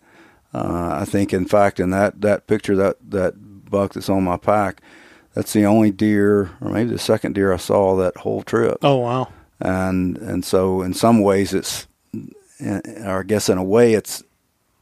Uh, 0.53 0.99
I 1.01 1.05
think, 1.05 1.33
in 1.33 1.47
fact, 1.47 1.81
in 1.81 1.91
that, 1.91 2.21
that 2.21 2.47
picture, 2.47 2.77
that, 2.77 2.97
that 3.11 3.35
buck 3.69 3.93
that's 3.95 4.09
on 4.09 4.23
my 4.23 4.37
pack, 4.37 4.81
that's 5.35 5.53
the 5.53 5.65
only 5.67 5.91
deer, 5.91 6.53
or 6.61 6.71
maybe 6.71 6.91
the 6.91 6.99
second 6.99 7.35
deer 7.35 7.53
I 7.53 7.57
saw 7.57 7.97
that 7.97 8.19
whole 8.19 8.43
trip. 8.45 8.79
Oh 8.83 8.99
wow, 8.99 9.29
And 9.61 10.17
and 10.19 10.45
so, 10.45 10.81
in 10.83 10.95
some 10.95 11.21
ways, 11.23 11.53
it's, 11.55 11.89
or 12.65 13.21
I 13.21 13.23
guess 13.25 13.49
in 13.49 13.59
a 13.59 13.65
way, 13.65 13.95
it's 13.95 14.23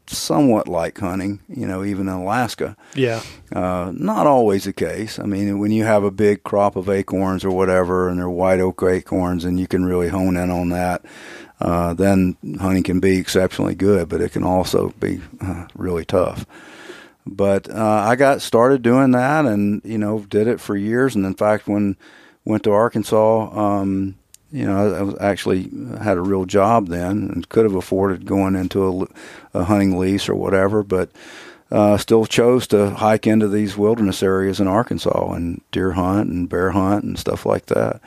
somewhat 0.07 0.69
like 0.69 0.99
hunting. 0.99 1.41
You 1.49 1.67
know, 1.67 1.85
even 1.85 2.09
in 2.09 2.15
Alaska, 2.15 2.77
yeah, 2.95 3.23
uh, 3.53 3.93
not 3.95 4.27
always 4.27 4.65
the 4.65 4.73
case. 4.73 5.19
I 5.19 5.25
mean, 5.25 5.59
when 5.59 5.73
you 5.73 5.85
have 5.85 6.05
a 6.05 6.11
big 6.11 6.43
crop 6.45 6.77
of 6.77 6.89
acorns 6.89 7.45
or 7.45 7.51
whatever, 7.51 8.09
and 8.09 8.19
they're 8.19 8.29
white 8.29 8.61
oak 8.61 8.83
acorns, 8.83 9.45
and 9.45 9.59
you 9.59 9.67
can 9.67 9.85
really 9.85 10.09
hone 10.09 10.37
in 10.37 10.51
on 10.51 10.71
that, 10.71 11.05
uh, 11.61 11.95
then 11.95 12.37
hunting 12.61 12.83
can 12.83 13.01
be 13.01 13.19
exceptionally 13.19 13.75
good, 13.75 14.09
but 14.09 14.21
it 14.21 14.33
can 14.33 14.45
also 14.45 14.91
be 14.99 15.21
uh, 15.41 15.67
really 15.75 16.05
tough. 16.05 16.45
But 17.25 17.71
uh, 17.71 18.05
I 18.07 18.17
got 18.17 18.43
started 18.43 18.83
doing 18.83 19.13
that, 19.13 19.45
and 19.47 19.81
you 19.85 19.99
know, 19.99 20.21
did 20.21 20.49
it 20.49 20.61
for 20.61 20.77
years. 20.77 21.15
And 21.15 21.25
in 21.25 21.35
fact, 21.35 21.69
when 21.69 21.97
went 22.45 22.65
to 22.65 22.73
Arkansas, 22.73 23.57
um, 23.57 24.17
you 24.53 24.67
know, 24.67 25.17
I, 25.19 25.25
actually 25.31 25.71
had 26.01 26.19
a 26.19 26.23
real 26.23 26.45
job 26.45 26.89
then, 26.89 27.31
and 27.33 27.49
could 27.49 27.65
have 27.65 27.75
afforded 27.75 28.27
going 28.27 28.55
into 28.55 29.09
a 29.55 29.65
hunting 29.65 29.99
lease 29.99 30.29
or 30.29 30.35
whatever, 30.35 30.83
but 30.83 31.11
uh, 31.71 31.97
still 31.97 32.27
chose 32.27 32.67
to 32.69 32.91
hike 32.91 33.27
into 33.27 33.49
these 33.49 33.79
wilderness 33.79 34.23
areas 34.23 34.61
in 34.61 34.69
Arkansas 34.69 35.33
and 35.33 35.63
deer 35.73 35.93
hunt 35.93 36.31
and 36.31 36.49
bear 36.49 36.73
hunt 36.73 37.03
and 37.03 37.19
stuff 37.19 37.47
like 37.47 37.67
that. 37.67 38.01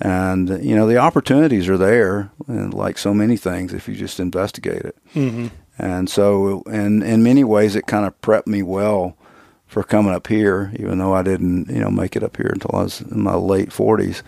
And 0.00 0.48
you 0.64 0.74
know 0.74 0.88
the 0.88 0.98
opportunities 0.98 1.68
are 1.68 1.78
there, 1.78 2.32
and 2.48 2.74
like 2.74 2.98
so 2.98 3.14
many 3.14 3.36
things, 3.36 3.72
if 3.72 3.86
you 3.88 3.94
just 3.94 4.18
investigate 4.18 4.82
it. 4.82 4.96
hmm 5.12 5.46
And 5.78 6.10
so, 6.10 6.62
in 6.62 7.02
in 7.02 7.22
many 7.22 7.44
ways, 7.44 7.76
it 7.76 7.86
kind 7.86 8.04
of 8.04 8.20
prepped 8.20 8.48
me 8.48 8.62
well 8.64 9.16
for 9.68 9.84
coming 9.84 10.12
up 10.12 10.26
here, 10.26 10.72
even 10.78 10.98
though 10.98 11.14
I 11.14 11.22
didn't, 11.22 11.70
you 11.70 11.80
know, 11.80 11.90
make 11.90 12.16
it 12.16 12.24
up 12.24 12.36
here 12.36 12.50
until 12.52 12.72
I 12.74 12.82
was 12.82 13.00
in 13.00 13.22
my 13.22 13.34
late 13.34 13.72
forties. 13.72 14.24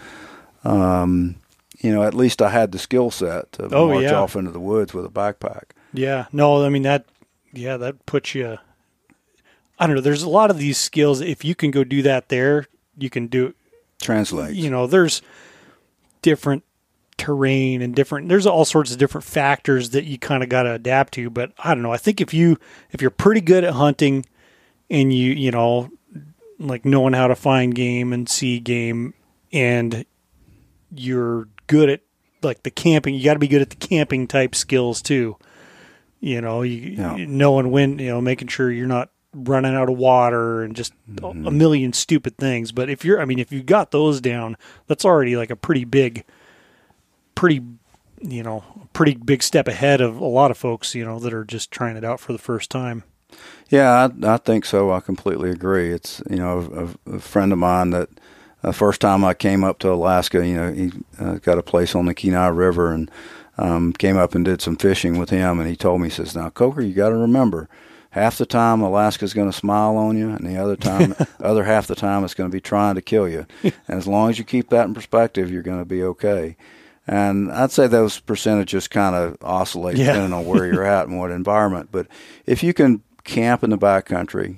Um, 0.63 1.35
you 1.79 1.93
know, 1.93 2.03
at 2.03 2.15
least 2.15 2.41
I 2.43 2.51
had 2.51 2.73
the 2.73 2.79
skill 2.79 3.11
set 3.11 3.53
to 3.53 3.69
Oh, 3.75 3.89
march 3.89 4.03
yeah. 4.05 4.15
off 4.15 4.37
into 4.37 4.51
the 4.51 4.61
woods 4.61 4.95
with 4.95 5.05
a 5.05 5.09
backpack. 5.11 5.65
yeah. 5.93 6.27
No, 6.33 6.65
I 6.65 6.69
mean 6.69 6.83
that. 6.83 7.05
Yeah, 7.53 7.77
that 7.79 8.05
puts 8.07 8.35
you. 8.35 8.59
I 9.79 9.87
don't 9.87 9.97
know. 9.97 10.03
There's 10.03 10.23
a 10.23 10.29
lot 10.29 10.51
of 10.51 10.59
these 10.59 10.79
skills. 10.79 11.21
If 11.21 11.45
you 11.45 11.55
can 11.55 11.71
go 11.71 11.85
do 11.85 12.03
that 12.03 12.29
there, 12.29 12.67
you 12.99 13.11
can 13.11 13.27
do. 13.27 13.55
Translate. 14.01 14.55
You 14.57 14.69
know, 14.71 14.87
there's 14.87 15.23
different 16.23 16.65
terrain 17.19 17.81
and 17.83 17.95
different. 17.95 18.29
There's 18.29 18.47
all 18.47 18.65
sorts 18.65 18.93
of 18.93 18.99
different 18.99 19.25
factors 19.25 19.91
that 19.91 20.05
you 20.05 20.19
kind 20.19 20.43
of 20.43 20.49
got 20.49 20.65
to 20.65 20.73
adapt 20.73 21.15
to. 21.15 21.31
But 21.31 21.53
I 21.59 21.75
don't 21.75 21.83
know. 21.83 21.93
I 21.93 21.97
think 21.99 22.21
if 22.21 22.35
you 22.35 22.59
if 22.91 23.01
you're 23.01 23.11
pretty 23.11 23.41
good 23.41 23.65
at 23.65 23.73
hunting, 23.75 24.27
and 24.91 25.13
you 25.15 25.33
you 25.33 25.51
know, 25.51 25.91
like 26.59 26.85
knowing 26.85 27.13
how 27.15 27.27
to 27.29 27.35
find 27.37 27.75
game 27.75 28.13
and 28.13 28.29
see 28.29 28.61
game, 28.61 29.15
and 29.53 30.05
you're 30.95 31.49
good 31.67 31.89
at 31.91 32.01
like 32.43 32.63
the 32.63 32.71
camping. 32.71 33.15
You 33.15 33.25
got 33.25 33.35
to 33.35 33.39
be 33.39 33.49
good 33.49 33.63
at 33.63 33.71
the 33.71 33.77
camping 33.77 34.27
type 34.27 34.55
skills 34.55 35.03
too. 35.03 35.37
You 36.21 36.41
know, 36.41 36.63
you 36.63 36.93
Yeah. 36.93 37.17
knowing 37.19 37.71
when 37.71 37.99
you 37.99 38.09
know, 38.09 38.21
making 38.21 38.49
sure 38.49 38.71
you're 38.71 38.87
not 38.87 39.11
running 39.35 39.75
out 39.75 39.89
of 39.91 39.99
water 39.99 40.63
and 40.63 40.75
just 40.75 40.93
a- 41.23 41.27
a 41.27 41.51
million 41.51 41.93
stupid 41.93 42.39
things. 42.39 42.73
But 42.73 42.89
if 42.89 43.05
you're, 43.05 43.21
I 43.21 43.27
mean, 43.27 43.39
if 43.39 43.53
you 43.53 43.63
got 43.63 43.91
those 43.91 44.21
down, 44.21 44.57
that's 44.87 45.05
already 45.05 45.37
like 45.37 45.51
a 45.51 45.57
pretty 45.57 45.85
big, 45.85 46.25
pretty, 47.35 47.61
you 48.23 48.43
know, 48.43 48.65
pretty 48.95 49.15
big 49.15 49.43
step 49.43 49.69
ahead 49.69 50.01
of 50.01 50.17
a 50.19 50.25
lot 50.25 50.51
of 50.51 50.57
folks. 50.57 50.95
You 50.95 51.05
know, 51.05 51.19
that 51.19 51.35
are 51.35 51.45
just 51.45 51.71
trying 51.71 51.97
it 51.97 52.05
out 52.05 52.19
for 52.21 52.33
the 52.33 52.39
first 52.39 52.71
time. 52.71 53.05
Yeah, 53.69 54.09
I, 54.23 54.35
I 54.35 54.37
think 54.39 54.65
so. 54.65 54.91
I 54.93 55.01
completely 55.01 55.51
agree. 55.51 55.93
It's 55.93 56.23
you 56.31 56.37
know 56.37 56.97
a, 57.07 57.17
a 57.17 57.19
friend 57.19 57.53
of 57.53 57.59
mine 57.59 57.91
that 57.91 58.09
the 58.67 58.73
first 58.73 59.01
time 59.01 59.25
I 59.25 59.33
came 59.33 59.63
up 59.63 59.79
to 59.81 59.93
Alaska, 59.93 60.45
you 60.47 60.57
know, 60.57 60.73
he 60.73 60.93
uh, 61.21 61.35
got 61.35 61.57
a 61.57 61.63
place 61.63 61.95
on 61.95 62.07
the 62.07 62.15
Kenai 62.15 62.49
River 62.49 62.93
and 62.93 63.09
um, 63.59 63.93
came 63.93 64.17
up 64.17 64.35
and 64.35 64.45
did 64.45 64.61
some 64.61 64.77
fishing 64.77 65.19
with 65.19 65.31
him. 65.31 65.61
And 65.61 65.69
he 65.69 65.77
told 65.77 66.01
me, 66.01 66.09
he 66.09 66.15
says, 66.15 66.35
"Now, 66.35 66.51
Coker, 66.51 66.81
you 66.83 66.93
got 66.93 67.11
to 67.11 67.17
remember, 67.17 67.69
half 68.11 68.39
the 68.39 68.45
time 68.45 68.81
Alaska's 68.81 69.33
going 69.35 69.51
to 69.51 69.57
smile 69.57 69.97
on 69.97 70.19
you, 70.19 70.31
and 70.31 70.45
the 70.45 70.57
other 70.57 70.75
time, 70.77 71.15
other 71.41 71.63
half 71.65 71.87
the 71.87 71.95
time, 71.95 72.25
it's 72.25 72.35
going 72.35 72.51
to 72.51 72.55
be 72.55 72.61
trying 72.61 72.97
to 72.97 73.03
kill 73.03 73.29
you. 73.29 73.47
and 73.63 73.73
as 73.87 74.09
long 74.09 74.31
as 74.31 74.39
you 74.39 74.45
keep 74.45 74.69
that 74.71 74.87
in 74.87 74.95
perspective, 74.95 75.51
you're 75.51 75.63
going 75.63 75.79
to 75.79 75.85
be 75.85 76.03
okay." 76.03 76.57
And 77.09 77.53
I'd 77.53 77.71
say 77.71 77.87
those 77.87 78.19
percentages 78.19 78.89
kind 78.89 79.15
of 79.15 79.37
oscillate 79.41 79.97
Yeah. 79.97 80.07
depending 80.07 80.33
on 80.33 80.45
where 80.45 80.67
you're 80.67 80.83
at 80.85 81.07
and 81.07 81.21
what 81.21 81.31
environment. 81.31 81.91
But 81.93 82.09
if 82.47 82.65
you 82.65 82.75
can 82.75 83.01
camp 83.23 83.63
in 83.63 83.71
the 83.71 83.79
backcountry 83.79 84.57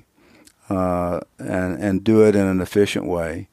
uh, 0.70 1.20
and 1.38 1.78
and 1.82 2.02
do 2.02 2.26
it 2.26 2.34
in 2.34 2.46
an 2.46 2.62
efficient 2.62 3.04
way, 3.06 3.48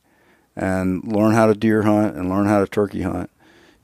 and 0.56 1.04
learn 1.04 1.34
how 1.34 1.48
to 1.48 1.54
deer 1.56 1.84
hunt 1.84 2.16
and 2.16 2.30
learn 2.30 2.48
how 2.48 2.60
to 2.60 2.68
turkey 2.68 3.02
hunt, 3.02 3.30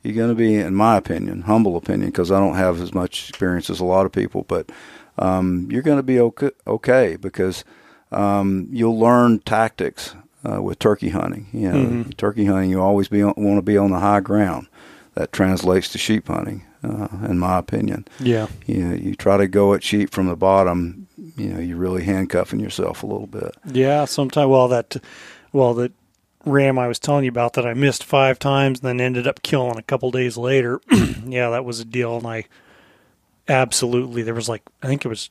you're 0.04 0.16
going 0.16 0.30
to 0.30 0.36
be, 0.36 0.56
in 0.56 0.74
my 0.76 0.98
opinion, 0.98 1.42
humble 1.44 1.76
opinion, 1.78 2.10
because 2.10 2.32
I 2.32 2.40
don't 2.40 2.56
have 2.56 2.82
as 2.82 2.94
much 2.94 3.30
experience 3.30 3.70
as 3.70 3.80
a 3.80 3.86
lot 3.86 4.06
of 4.06 4.12
people, 4.12 4.46
but 4.48 4.72
um, 5.20 5.68
you're 5.70 5.82
going 5.84 6.00
to 6.00 6.04
be 6.04 6.20
okay, 6.20 6.52
okay 6.66 7.16
because 7.18 7.64
um, 8.12 8.68
you'll 8.72 8.98
learn 9.00 9.40
tactics 9.40 10.16
uh, 10.50 10.62
with 10.62 10.80
turkey 10.80 11.10
hunting. 11.10 11.48
You 11.54 11.72
know, 11.72 11.78
Mhm. 12.04 12.18
turkey 12.18 12.46
hunting, 12.46 12.72
you 12.72 12.82
always 12.82 13.08
be 13.10 13.22
on, 13.22 13.34
want 13.38 13.58
to 13.58 13.62
be 13.62 13.78
on 13.78 13.92
the 13.92 14.00
high 14.00 14.22
ground. 14.22 14.68
That 15.14 15.34
translates 15.34 15.90
to 15.90 15.98
sheep 15.98 16.30
hunting, 16.30 16.64
uh, 16.86 17.10
in 17.30 17.38
my 17.38 17.58
opinion. 17.58 18.08
Yeah. 18.20 18.48
You 18.66 18.78
know, 18.86 18.96
you 18.96 19.14
try 19.14 19.36
to 19.36 19.48
go 19.48 19.74
at 19.74 19.84
sheep 19.84 20.10
from 20.10 20.28
the 20.28 20.38
bottom. 20.38 21.06
You 21.36 21.50
know, 21.54 21.60
you're 21.60 21.78
really 21.78 22.04
handcuffing 22.06 22.62
yourself 22.62 23.04
a 23.04 23.08
little 23.08 23.28
bit. 23.28 23.56
Yeah, 23.72 24.06
sometime. 24.06 24.50
Well, 24.50 24.70
that, 24.70 24.96
well, 25.52 25.74
that 25.76 25.92
ram 26.46 26.78
I 26.80 26.88
was 26.88 27.00
telling 27.00 27.24
you 27.26 27.30
about 27.30 27.54
that 27.54 27.66
I 27.66 27.74
missed 27.74 28.04
five 28.04 28.40
times, 28.40 28.80
and 28.80 28.88
then 28.88 29.02
ended 29.06 29.28
up 29.28 29.42
killing 29.42 29.78
a 29.78 29.84
couple 29.84 30.12
days 30.12 30.38
later. 30.38 30.82
yeah, 31.26 31.50
that 31.50 31.66
was 31.66 31.80
a 31.80 31.86
deal, 31.86 32.18
and 32.18 32.28
I 32.28 32.46
absolutely 33.48 34.22
there 34.22 34.34
was 34.34 34.50
like 34.50 34.64
I 34.82 34.88
think 34.88 35.06
it 35.06 35.10
was 35.10 35.30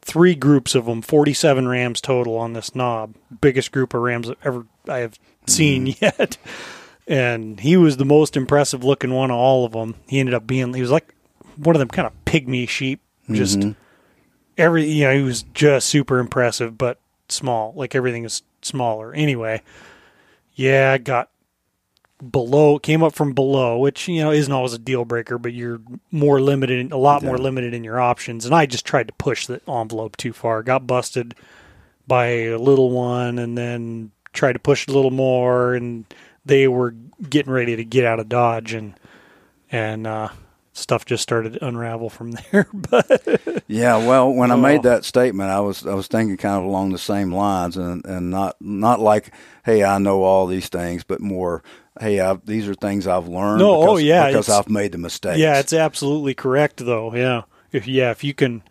three 0.00 0.34
groups 0.34 0.74
of 0.74 0.86
them, 0.86 1.02
forty-seven 1.02 1.68
rams 1.68 2.00
total 2.00 2.36
on 2.36 2.52
this 2.52 2.74
knob, 2.74 3.14
biggest 3.40 3.72
group 3.72 3.94
of 3.94 4.02
rams 4.02 4.30
ever 4.44 4.66
I 4.88 4.98
have 4.98 5.18
seen 5.46 5.86
yet. 6.00 6.36
And 7.06 7.58
he 7.60 7.76
was 7.76 7.96
the 7.96 8.04
most 8.04 8.36
impressive 8.36 8.84
looking 8.84 9.12
one 9.12 9.30
of 9.30 9.36
all 9.36 9.64
of 9.64 9.72
them. 9.72 9.96
He 10.06 10.20
ended 10.20 10.34
up 10.34 10.46
being 10.46 10.72
he 10.74 10.80
was 10.80 10.90
like 10.90 11.14
one 11.56 11.74
of 11.74 11.80
them 11.80 11.88
kind 11.88 12.06
of 12.06 12.12
pygmy 12.24 12.68
sheep, 12.68 13.00
just 13.30 13.58
Mhm. 13.60 13.76
every 14.56 14.84
you 14.88 15.04
know 15.04 15.14
he 15.14 15.22
was 15.22 15.42
just 15.54 15.88
super 15.88 16.18
impressive 16.18 16.78
but 16.78 16.98
small 17.28 17.72
like 17.76 17.94
everything 17.94 18.24
is 18.24 18.42
smaller 18.62 19.12
anyway 19.14 19.60
yeah 20.54 20.98
got 20.98 21.28
below 22.30 22.78
came 22.78 23.02
up 23.02 23.14
from 23.14 23.32
below 23.32 23.76
which 23.78 24.06
you 24.06 24.22
know 24.22 24.30
isn't 24.30 24.52
always 24.52 24.72
a 24.72 24.78
deal 24.78 25.04
breaker 25.04 25.38
but 25.38 25.52
you're 25.52 25.80
more 26.12 26.40
limited 26.40 26.92
a 26.92 26.96
lot 26.96 27.22
more 27.22 27.38
limited 27.38 27.74
in 27.74 27.82
your 27.82 28.00
options. 28.00 28.46
And 28.46 28.54
i 28.54 28.64
just 28.66 28.86
tried 28.86 29.08
to 29.08 29.14
push 29.14 29.46
the 29.46 29.60
envelope 29.68 30.16
too 30.16 30.32
far. 30.32 30.62
Got 30.62 30.86
busted 30.86 31.34
by 32.06 32.26
a 32.26 32.58
little 32.58 32.90
one 32.90 33.38
and 33.38 33.58
then 33.58 34.12
tried 34.32 34.52
to 34.54 34.58
push 34.58 34.86
a 34.86 34.92
little 34.92 35.10
more 35.10 35.74
and 35.74 36.04
they 36.44 36.68
were 36.68 36.94
getting 37.28 37.52
ready 37.52 37.76
to 37.76 37.84
get 37.84 38.04
out 38.04 38.20
of 38.20 38.28
dodge 38.28 38.72
and 38.72 38.94
and 39.70 40.06
uh 40.06 40.28
stuff 40.74 41.04
just 41.04 41.22
started 41.22 41.52
to 41.54 41.66
unravel 41.66 42.08
from 42.08 42.32
there 42.32 42.66
but 42.74 43.62
Yeah, 43.68 43.96
well, 43.98 44.32
when 44.32 44.50
I 44.50 44.54
Oh. 44.54 44.58
made 44.58 44.82
that 44.84 45.04
statement, 45.04 45.50
I 45.50 45.60
was 45.60 45.86
I 45.86 45.94
was 45.94 46.06
thinking 46.06 46.36
kind 46.36 46.56
of 46.56 46.64
along 46.64 46.92
the 46.92 46.98
same 46.98 47.32
lines, 47.34 47.76
and 47.76 48.04
and 48.06 48.30
not 48.30 48.56
not 48.60 49.00
like, 49.00 49.32
hey, 49.64 49.84
I 49.84 49.98
know 49.98 50.22
all 50.22 50.46
these 50.46 50.68
things, 50.68 51.04
but 51.04 51.20
more, 51.20 51.62
hey, 52.00 52.20
I, 52.20 52.34
these 52.44 52.68
are 52.68 52.74
things 52.74 53.06
I've 53.06 53.28
learned. 53.28 53.58
No, 53.60 53.70
oh, 53.76 53.80
because, 53.80 53.94
oh, 53.94 53.98
yeah, 53.98 54.26
because 54.28 54.48
I've 54.48 54.68
made 54.70 54.92
the 54.92 54.98
mistakes. 54.98 55.38
Yeah, 55.38 55.58
it's 55.58 55.72
absolutely 55.72 56.34
correct 56.34 56.78
though. 56.84 57.14
Yeah. 57.14 57.42
If 57.70 57.86
yeah, 57.86 58.10
if 58.10 58.24
you 58.24 58.34
can 58.34 58.62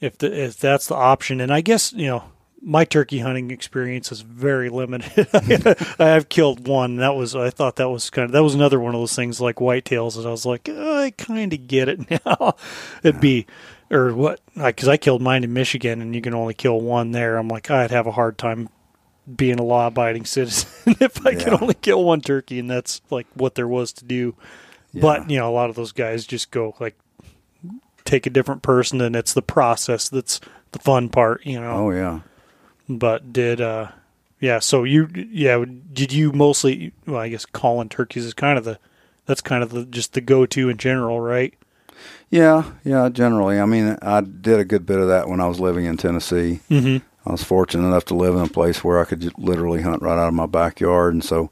if 0.00 0.18
the 0.18 0.32
if 0.44 0.58
that's 0.58 0.86
the 0.88 0.94
option 0.96 1.40
and 1.40 1.52
I 1.52 1.60
guess, 1.60 1.92
you 1.92 2.06
know, 2.08 2.24
my 2.64 2.84
turkey 2.84 3.18
hunting 3.18 3.50
experience 3.50 4.10
is 4.10 4.22
very 4.22 4.70
limited. 4.70 5.28
I've 5.98 6.28
killed 6.28 6.66
one. 6.66 6.96
That 6.96 7.14
was 7.14 7.36
I 7.36 7.50
thought 7.50 7.76
that 7.76 7.90
was 7.90 8.08
kind 8.10 8.24
of 8.24 8.32
that 8.32 8.42
was 8.42 8.54
another 8.54 8.80
one 8.80 8.94
of 8.94 9.00
those 9.00 9.14
things 9.14 9.40
like 9.40 9.56
whitetails 9.56 10.16
that 10.16 10.26
I 10.26 10.30
was 10.30 10.46
like, 10.46 10.68
"Oh, 10.70 11.02
I 11.02 11.10
kind 11.10 11.52
of 11.52 11.66
get 11.68 11.88
it 11.88 12.10
now. 12.26 12.54
It'd 13.02 13.20
be 13.20 13.46
or 13.90 14.14
what 14.14 14.40
because 14.54 14.88
I 14.88 14.96
killed 14.96 15.20
mine 15.20 15.44
in 15.44 15.52
Michigan 15.52 16.00
and 16.00 16.14
you 16.14 16.22
can 16.22 16.34
only 16.34 16.54
kill 16.54 16.80
one 16.80 17.12
there. 17.12 17.36
I'm 17.36 17.48
like 17.48 17.70
I'd 17.70 17.90
have 17.90 18.06
a 18.06 18.12
hard 18.12 18.38
time 18.38 18.70
being 19.36 19.58
a 19.58 19.64
law 19.64 19.86
abiding 19.86 20.24
citizen 20.24 20.96
if 21.00 21.24
I 21.26 21.34
could 21.34 21.60
only 21.60 21.74
kill 21.74 22.02
one 22.02 22.22
turkey 22.22 22.58
and 22.58 22.70
that's 22.70 23.02
like 23.10 23.26
what 23.34 23.54
there 23.54 23.68
was 23.68 23.92
to 23.94 24.04
do. 24.04 24.34
But 24.94 25.28
you 25.28 25.38
know, 25.38 25.50
a 25.50 25.52
lot 25.52 25.70
of 25.70 25.76
those 25.76 25.92
guys 25.92 26.24
just 26.24 26.50
go 26.50 26.74
like 26.80 26.96
take 28.04 28.26
a 28.26 28.30
different 28.30 28.62
person, 28.62 29.00
and 29.00 29.16
it's 29.16 29.32
the 29.32 29.42
process 29.42 30.08
that's 30.08 30.40
the 30.72 30.78
fun 30.78 31.08
part. 31.08 31.44
You 31.44 31.60
know. 31.60 31.72
oh 31.72 31.90
yeah. 31.90 32.20
But 32.88 33.32
did 33.32 33.60
uh, 33.60 33.88
yeah. 34.40 34.58
So 34.58 34.84
you 34.84 35.08
yeah. 35.14 35.64
Did 35.92 36.12
you 36.12 36.32
mostly? 36.32 36.92
Well, 37.06 37.20
I 37.20 37.28
guess 37.28 37.46
calling 37.46 37.88
turkeys 37.88 38.24
is 38.24 38.34
kind 38.34 38.58
of 38.58 38.64
the 38.64 38.78
that's 39.26 39.40
kind 39.40 39.62
of 39.62 39.70
the 39.70 39.84
just 39.86 40.12
the 40.12 40.20
go 40.20 40.46
to 40.46 40.68
in 40.68 40.76
general, 40.76 41.20
right? 41.20 41.54
Yeah, 42.30 42.64
yeah, 42.84 43.08
generally. 43.08 43.60
I 43.60 43.66
mean, 43.66 43.96
I 44.02 44.20
did 44.20 44.58
a 44.58 44.64
good 44.64 44.84
bit 44.84 44.98
of 44.98 45.08
that 45.08 45.28
when 45.28 45.40
I 45.40 45.46
was 45.46 45.60
living 45.60 45.84
in 45.84 45.96
Tennessee. 45.96 46.60
Mm-hmm. 46.68 47.06
I 47.26 47.32
was 47.32 47.42
fortunate 47.42 47.86
enough 47.86 48.04
to 48.06 48.14
live 48.14 48.34
in 48.34 48.42
a 48.42 48.48
place 48.48 48.82
where 48.84 49.00
I 49.00 49.04
could 49.04 49.38
literally 49.38 49.82
hunt 49.82 50.02
right 50.02 50.18
out 50.18 50.28
of 50.28 50.34
my 50.34 50.46
backyard. 50.46 51.14
And 51.14 51.24
so, 51.24 51.50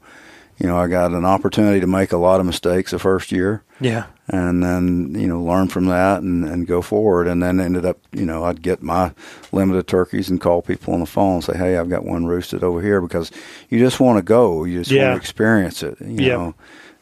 you 0.59 0.67
know, 0.67 0.77
I 0.77 0.87
got 0.87 1.13
an 1.13 1.25
opportunity 1.25 1.79
to 1.79 1.87
make 1.87 2.11
a 2.11 2.17
lot 2.17 2.39
of 2.39 2.45
mistakes 2.45 2.91
the 2.91 2.99
first 2.99 3.31
year 3.31 3.63
Yeah. 3.79 4.05
And 4.29 4.63
then, 4.63 5.13
you 5.19 5.27
know, 5.27 5.41
learn 5.43 5.67
from 5.67 5.85
that 5.87 6.21
and, 6.21 6.45
and 6.45 6.65
go 6.65 6.81
forward. 6.81 7.27
And 7.27 7.43
then 7.43 7.59
ended 7.59 7.85
up, 7.85 7.97
you 8.13 8.25
know, 8.25 8.45
I'd 8.45 8.61
get 8.61 8.81
my 8.81 9.11
limited 9.51 9.87
turkeys 9.87 10.29
and 10.29 10.39
call 10.39 10.61
people 10.61 10.93
on 10.93 11.01
the 11.01 11.05
phone 11.05 11.35
and 11.35 11.43
say, 11.43 11.57
hey, 11.57 11.77
I've 11.77 11.89
got 11.89 12.05
one 12.05 12.25
roosted 12.25 12.63
over 12.63 12.81
here 12.81 13.01
because 13.01 13.31
you 13.69 13.79
just 13.79 13.99
want 13.99 14.17
to 14.17 14.23
go. 14.23 14.63
You 14.63 14.79
just 14.79 14.91
Yeah. 14.91 15.03
want 15.09 15.13
to 15.15 15.17
experience 15.21 15.83
it, 15.83 15.99
you 15.99 16.29
know. 16.29 16.55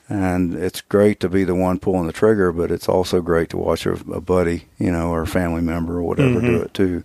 And 0.09 0.55
it's 0.55 0.81
great 0.81 1.21
to 1.21 1.29
be 1.29 1.45
the 1.45 1.55
one 1.55 1.79
pulling 1.79 2.05
the 2.07 2.11
trigger, 2.11 2.51
but 2.51 2.69
it's 2.69 2.89
also 2.89 3.21
great 3.21 3.49
to 3.51 3.57
watch 3.57 3.85
a, 3.85 3.93
a 4.11 4.19
buddy, 4.19 4.65
you 4.77 4.91
know, 4.91 5.09
or 5.11 5.21
a 5.21 5.27
family 5.27 5.61
member 5.61 5.97
or 5.99 6.03
whatever 6.03 6.41
do 6.41 6.57
Mhm. 6.59 6.65
it 6.65 6.73
too. 6.73 7.03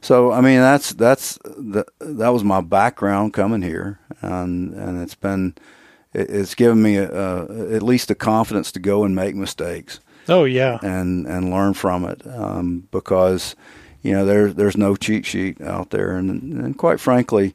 So 0.00 0.32
I 0.32 0.40
mean, 0.40 0.60
that's 0.60 0.92
that's 0.94 1.38
the, 1.44 1.84
that 2.00 2.28
was 2.28 2.44
my 2.44 2.60
background 2.62 3.34
coming 3.34 3.60
here, 3.60 3.98
and 4.22 4.72
and 4.72 5.02
it's 5.02 5.16
been 5.16 5.56
it, 6.12 6.30
it's 6.30 6.54
given 6.54 6.80
me 6.82 6.96
a, 6.96 7.10
a, 7.10 7.74
at 7.74 7.82
least 7.82 8.08
the 8.08 8.14
confidence 8.14 8.72
to 8.72 8.80
go 8.80 9.04
and 9.04 9.14
make 9.14 9.34
mistakes 9.34 10.00
Oh 10.28 10.44
yeah. 10.44 10.78
and 10.82 11.26
and 11.26 11.50
learn 11.50 11.74
from 11.74 12.04
it 12.04 12.26
um, 12.26 12.86
because 12.90 13.56
you 14.02 14.12
know 14.12 14.24
there's 14.26 14.54
there's 14.54 14.76
no 14.76 14.94
cheat 14.96 15.24
sheet 15.26 15.60
out 15.60 15.90
there, 15.90 16.16
and 16.16 16.30
and 16.30 16.76
quite 16.78 17.00
frankly, 17.00 17.54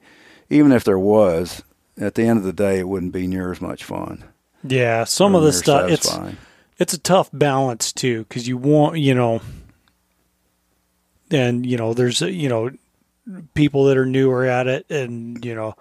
even 0.50 0.72
if 0.72 0.84
there 0.84 1.00
was, 1.00 1.62
at 2.00 2.16
the 2.16 2.24
end 2.24 2.39
of 2.39 2.44
the 2.46 2.52
day, 2.54 2.80
it 2.80 2.88
wouldn't 2.88 3.13
be 3.13 3.28
near 3.28 3.52
as 3.52 3.62
much 3.62 3.84
fun. 3.84 4.24
Yeah. 4.63 5.04
Some 5.04 5.36
of 5.36 5.44
the 5.44 5.54
stuff 5.54 5.89
it's 5.92 6.08
satisfying. 6.08 6.38
it's 6.80 6.94
a 6.94 7.00
tough 7.00 7.30
balance 7.32 7.94
too 7.94 8.24
because 8.24 8.48
you 8.48 8.58
want 8.58 8.98
you 8.98 9.13
know 9.13 9.42
and 11.32 11.66
you 11.66 11.78
know 11.78 11.94
there's 11.94 12.22
you 12.22 12.50
know 12.50 12.72
people 13.54 13.86
that 13.86 13.98
are 13.98 14.06
newer 14.06 14.46
at 14.46 14.68
it 14.68 14.89
and 14.89 15.44
you 15.46 15.56
know 15.56 15.76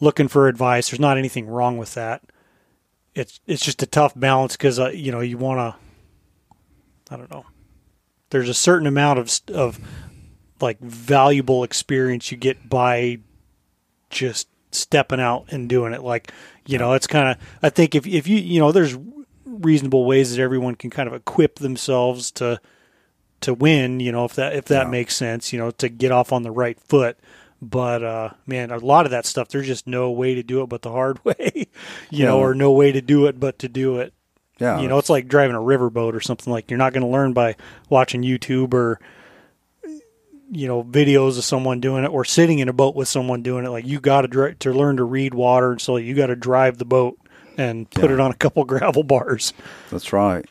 looking 0.00 0.28
for 0.28 0.48
advice. 0.48 0.90
There's 0.90 1.00
not 1.00 1.18
anything 1.18 1.46
wrong 1.46 1.78
with 1.78 1.94
that. 1.94 2.22
It's 3.14 3.40
it's 3.46 3.64
just 3.64 3.82
a 3.82 3.86
tough 3.86 4.12
balance 4.18 4.56
because 4.56 4.78
uh, 4.78 4.90
you 4.90 5.10
know 5.12 5.20
you 5.20 5.38
want 5.38 5.58
to 5.58 7.14
i 7.14 7.16
don't 7.16 7.30
know. 7.30 7.46
There's 8.30 8.48
a 8.48 8.54
certain 8.54 8.86
amount 8.86 9.18
of 9.18 9.40
of 9.54 9.78
like 10.60 10.78
valuable 10.80 11.64
experience 11.64 12.30
you 12.30 12.36
get 12.36 12.68
by 12.68 13.18
just 14.10 14.48
stepping 14.72 15.20
out 15.20 15.46
and 15.50 15.68
doing 15.68 15.92
it. 15.94 16.02
Like 16.02 16.32
you 16.66 16.78
know 16.78 16.92
it's 16.94 17.06
kind 17.06 17.28
of 17.28 17.36
i 17.62 17.70
think 17.70 17.94
if 17.94 18.06
if 18.08 18.26
you 18.26 18.38
you 18.38 18.58
know 18.58 18.72
there's 18.72 18.96
reasonable 19.44 20.04
ways 20.04 20.34
that 20.34 20.42
everyone 20.42 20.74
can 20.74 20.90
kind 20.90 21.06
of 21.08 21.14
equip 21.14 21.60
themselves 21.60 22.32
to 22.32 22.60
to 23.40 23.54
win 23.54 24.00
you 24.00 24.10
know 24.10 24.24
if 24.24 24.34
that 24.34 24.52
if 24.56 24.64
that 24.64 24.86
Yeah. 24.86 24.90
makes 24.90 25.14
sense 25.14 25.52
you 25.52 25.58
know 25.60 25.70
to 25.70 25.88
get 25.88 26.10
off 26.10 26.32
on 26.32 26.42
the 26.42 26.50
right 26.50 26.78
foot 26.80 27.16
but 27.62 28.02
uh 28.04 28.30
man 28.46 28.70
a 28.70 28.78
lot 28.78 29.06
of 29.06 29.10
that 29.12 29.24
stuff 29.26 29.48
there's 29.48 29.66
just 29.66 29.86
no 29.86 30.10
way 30.10 30.34
to 30.34 30.42
do 30.42 30.62
it 30.62 30.68
but 30.68 30.82
the 30.82 30.90
hard 30.90 31.18
way 31.24 31.66
you 32.10 32.24
know 32.24 32.38
or 32.38 32.54
no 32.54 32.70
way 32.72 32.92
to 32.92 33.00
do 33.00 33.26
it 33.26 33.38
but 33.40 33.58
to 33.58 33.68
do 33.68 33.98
it. 33.98 34.12
Yeah, 34.58 34.80
you 34.80 34.88
know 34.88 34.96
it's 34.98 35.10
like 35.10 35.28
driving 35.28 35.54
a 35.56 35.60
riverboat 35.60 36.14
or 36.14 36.20
something 36.20 36.50
like 36.52 36.70
you're 36.70 36.78
not 36.78 36.92
going 36.94 37.02
to 37.02 37.08
learn 37.10 37.32
by 37.34 37.56
watching 37.90 38.22
youtube 38.22 38.72
or 38.72 38.98
you 40.50 40.66
know 40.68 40.82
videos 40.84 41.36
of 41.38 41.44
someone 41.44 41.80
doing 41.80 42.04
it 42.04 42.08
or 42.08 42.24
sitting 42.24 42.58
in 42.60 42.68
a 42.68 42.72
boat 42.72 42.94
with 42.94 43.08
someone 43.08 43.42
doing 43.42 43.64
it. 43.64 43.68
Like 43.70 43.84
you 43.86 44.00
got 44.00 44.22
to 44.22 44.28
dri- 44.28 44.54
to 44.60 44.72
learn 44.72 44.96
to 44.98 45.04
read 45.04 45.34
water 45.34 45.72
and 45.72 45.80
so 45.80 45.96
you 45.96 46.14
got 46.14 46.26
to 46.28 46.36
drive 46.36 46.78
the 46.78 46.84
boat 46.84 47.18
and 47.58 47.90
put 47.90 48.04
Yeah. 48.10 48.14
it 48.14 48.20
on 48.20 48.30
a 48.30 48.34
couple 48.34 48.64
gravel 48.66 49.02
bars. 49.02 49.52
That's 49.90 50.12
right. 50.12 50.46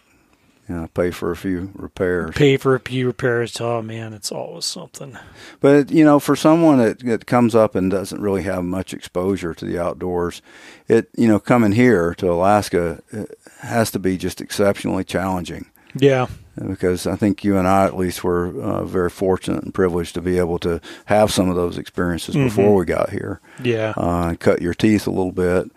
Yeah, 0.68 0.88
pay 0.96 1.12
for 1.12 1.30
a 1.32 1.36
few 1.36 1.70
repairs. 1.76 2.34
pay 2.36 2.58
for 2.58 2.74
a 2.74 2.80
few 2.80 3.06
repairs 3.06 3.62
oh 3.62 3.84
man 3.84 4.14
it's 4.14 4.32
always 4.32 4.66
something 4.66 5.16
But 5.60 5.92
you 5.92 6.04
know, 6.04 6.20
for 6.20 6.36
someone 6.36 6.80
that, 6.80 7.00
that 7.06 7.28
comes 7.28 7.54
up 7.54 7.76
and 7.76 7.92
doesn't 7.92 8.20
really 8.20 8.42
have 8.44 8.64
much 8.64 8.92
exposure 8.94 9.54
to 9.54 9.64
the 9.66 9.80
outdoors, 9.80 10.42
it 10.88 11.10
you 11.16 11.28
know 11.28 11.40
coming 11.40 11.74
here 11.74 12.16
to 12.16 12.32
Alaska 12.32 13.02
it 13.12 13.38
has 13.62 13.92
to 13.92 14.00
be 14.00 14.18
just 14.18 14.42
exceptionally 14.42 15.04
challenging 15.04 15.66
yeah 15.98 16.26
because 16.68 17.06
I 17.06 17.16
think 17.16 17.44
you 17.44 17.58
and 17.58 17.68
I 17.68 17.86
at 17.86 17.96
least 17.98 18.24
were 18.24 18.48
uh, 18.60 18.86
very 18.86 19.10
fortunate 19.12 19.64
and 19.64 19.74
privileged 19.74 20.14
to 20.16 20.22
be 20.22 20.40
able 20.40 20.58
to 20.60 20.82
have 21.06 21.30
some 21.32 21.48
of 21.50 21.56
those 21.56 21.78
experiences 21.78 22.34
Mhm. 22.36 22.46
before 22.46 22.74
we 22.76 22.86
got 22.86 23.12
here. 23.12 23.40
yeah 23.64 23.94
Uh, 23.98 24.34
cut 24.40 24.62
your 24.64 24.74
teeth 24.74 25.06
a 25.06 25.12
little 25.12 25.32
bit, 25.34 25.70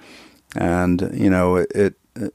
and 0.56 1.10
you 1.12 1.28
know 1.30 1.56
it. 1.56 1.70
it, 1.74 1.94
it 2.16 2.32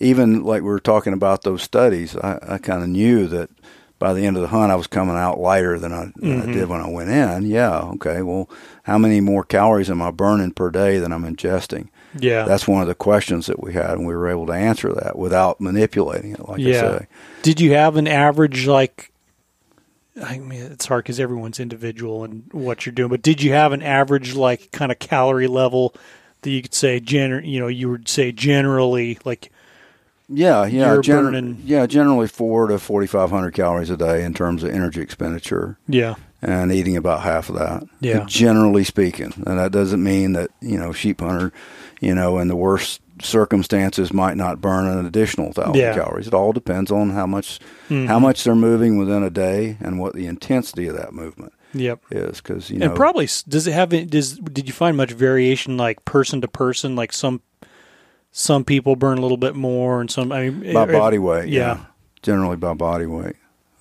even 0.00 0.42
like 0.42 0.62
we 0.62 0.68
were 0.68 0.80
talking 0.80 1.12
about 1.12 1.42
those 1.42 1.62
studies, 1.62 2.16
I, 2.16 2.38
I 2.42 2.58
kind 2.58 2.82
of 2.82 2.88
knew 2.88 3.26
that 3.28 3.50
by 3.98 4.12
the 4.12 4.26
end 4.26 4.36
of 4.36 4.42
the 4.42 4.48
hunt, 4.48 4.72
I 4.72 4.76
was 4.76 4.86
coming 4.86 5.16
out 5.16 5.38
lighter 5.38 5.78
than 5.78 5.92
I, 5.92 6.12
than 6.16 6.42
I 6.42 6.46
did 6.46 6.56
mm-hmm. 6.56 6.70
when 6.70 6.80
I 6.80 6.88
went 6.90 7.10
in. 7.10 7.46
Yeah, 7.46 7.78
okay. 7.94 8.22
Well, 8.22 8.50
how 8.82 8.98
many 8.98 9.20
more 9.20 9.44
calories 9.44 9.88
am 9.88 10.02
I 10.02 10.10
burning 10.10 10.52
per 10.52 10.70
day 10.70 10.98
than 10.98 11.12
I'm 11.12 11.22
ingesting? 11.22 11.88
Yeah. 12.18 12.44
That's 12.44 12.68
one 12.68 12.82
of 12.82 12.88
the 12.88 12.94
questions 12.94 13.46
that 13.46 13.62
we 13.62 13.72
had, 13.72 13.92
and 13.92 14.06
we 14.06 14.14
were 14.14 14.28
able 14.28 14.46
to 14.46 14.52
answer 14.52 14.92
that 14.92 15.16
without 15.16 15.60
manipulating 15.60 16.32
it. 16.32 16.48
Like 16.48 16.60
I 16.60 16.72
say, 16.72 17.06
Did 17.42 17.60
you 17.60 17.72
have 17.72 17.96
an 17.96 18.06
average 18.06 18.66
like? 18.66 19.10
I 20.22 20.38
mean, 20.38 20.60
it's 20.60 20.86
hard 20.86 21.04
because 21.04 21.18
everyone's 21.18 21.58
individual 21.58 22.22
and 22.22 22.44
what 22.52 22.86
you're 22.86 22.92
doing. 22.92 23.08
But 23.08 23.22
did 23.22 23.42
you 23.42 23.52
have 23.52 23.72
an 23.72 23.82
average 23.82 24.34
like 24.34 24.70
kind 24.70 24.92
of 24.92 25.00
calorie 25.00 25.48
level 25.48 25.94
that 26.42 26.50
you 26.50 26.62
could 26.62 26.74
say 26.74 27.00
gener? 27.00 27.44
You 27.44 27.58
know, 27.58 27.68
you 27.68 27.90
would 27.90 28.08
say 28.08 28.30
generally 28.30 29.18
like 29.24 29.50
yeah, 30.28 30.64
yeah, 30.66 30.92
You're 30.94 31.02
gener- 31.02 31.22
burning- 31.32 31.62
yeah, 31.64 31.86
generally 31.86 32.28
four 32.28 32.66
to 32.68 32.78
forty 32.78 33.06
five 33.06 33.30
hundred 33.30 33.52
calories 33.52 33.90
a 33.90 33.96
day 33.96 34.24
in 34.24 34.34
terms 34.34 34.62
of 34.62 34.70
energy 34.70 35.00
expenditure. 35.00 35.78
yeah, 35.88 36.14
and 36.42 36.70
eating 36.72 36.96
about 36.96 37.22
half 37.22 37.48
of 37.48 37.56
that. 37.56 37.84
Yeah. 38.00 38.24
Generally 38.26 38.84
speaking. 38.84 39.32
And 39.46 39.58
that 39.58 39.72
doesn't 39.72 40.02
mean 40.02 40.32
that, 40.34 40.50
you 40.60 40.78
know, 40.78 40.92
sheep 40.92 41.20
hunter, 41.20 41.52
you 42.00 42.14
know, 42.14 42.38
in 42.38 42.48
the 42.48 42.56
worst 42.56 43.00
circumstances 43.22 44.12
might 44.12 44.36
not 44.36 44.60
burn 44.60 44.86
an 44.86 45.04
additional 45.06 45.52
thousand 45.52 45.74
Yeah. 45.76 45.94
calories. 45.94 46.26
It 46.26 46.34
all 46.34 46.52
depends 46.52 46.90
on 46.90 47.10
how 47.10 47.26
much 47.26 47.60
Mhm. 47.90 48.06
how 48.06 48.18
much 48.18 48.44
they're 48.44 48.54
moving 48.54 48.98
within 48.98 49.22
a 49.22 49.30
day 49.30 49.76
and 49.80 49.98
what 49.98 50.14
the 50.14 50.26
intensity 50.26 50.86
of 50.88 50.96
that 50.96 51.12
movement 51.12 51.52
yep. 51.74 52.00
is 52.10 52.40
because 52.40 52.70
you 52.70 52.78
know 52.78 52.86
And 52.86 52.94
probably 52.96 53.28
does 53.48 53.66
it 53.66 53.72
have 53.72 53.90
does 54.10 54.38
did 54.38 54.66
you 54.66 54.72
find 54.72 54.96
much 54.96 55.12
variation 55.12 55.76
like 55.76 56.04
person 56.04 56.40
to 56.40 56.48
person 56.48 56.96
like 56.96 57.12
some 57.12 57.40
some 58.36 58.64
people 58.64 58.96
burn 58.96 59.16
a 59.16 59.20
little 59.20 59.36
bit 59.36 59.54
more 59.54 60.00
and 60.00 60.10
some 60.10 60.32
I 60.32 60.50
mean 60.50 60.74
by 60.74 60.86
body 60.86 61.18
weight. 61.18 61.48
yeah. 61.48 61.84
Generally 62.22 62.56
by 62.56 62.74
body 62.74 63.06
weight. 63.06 63.36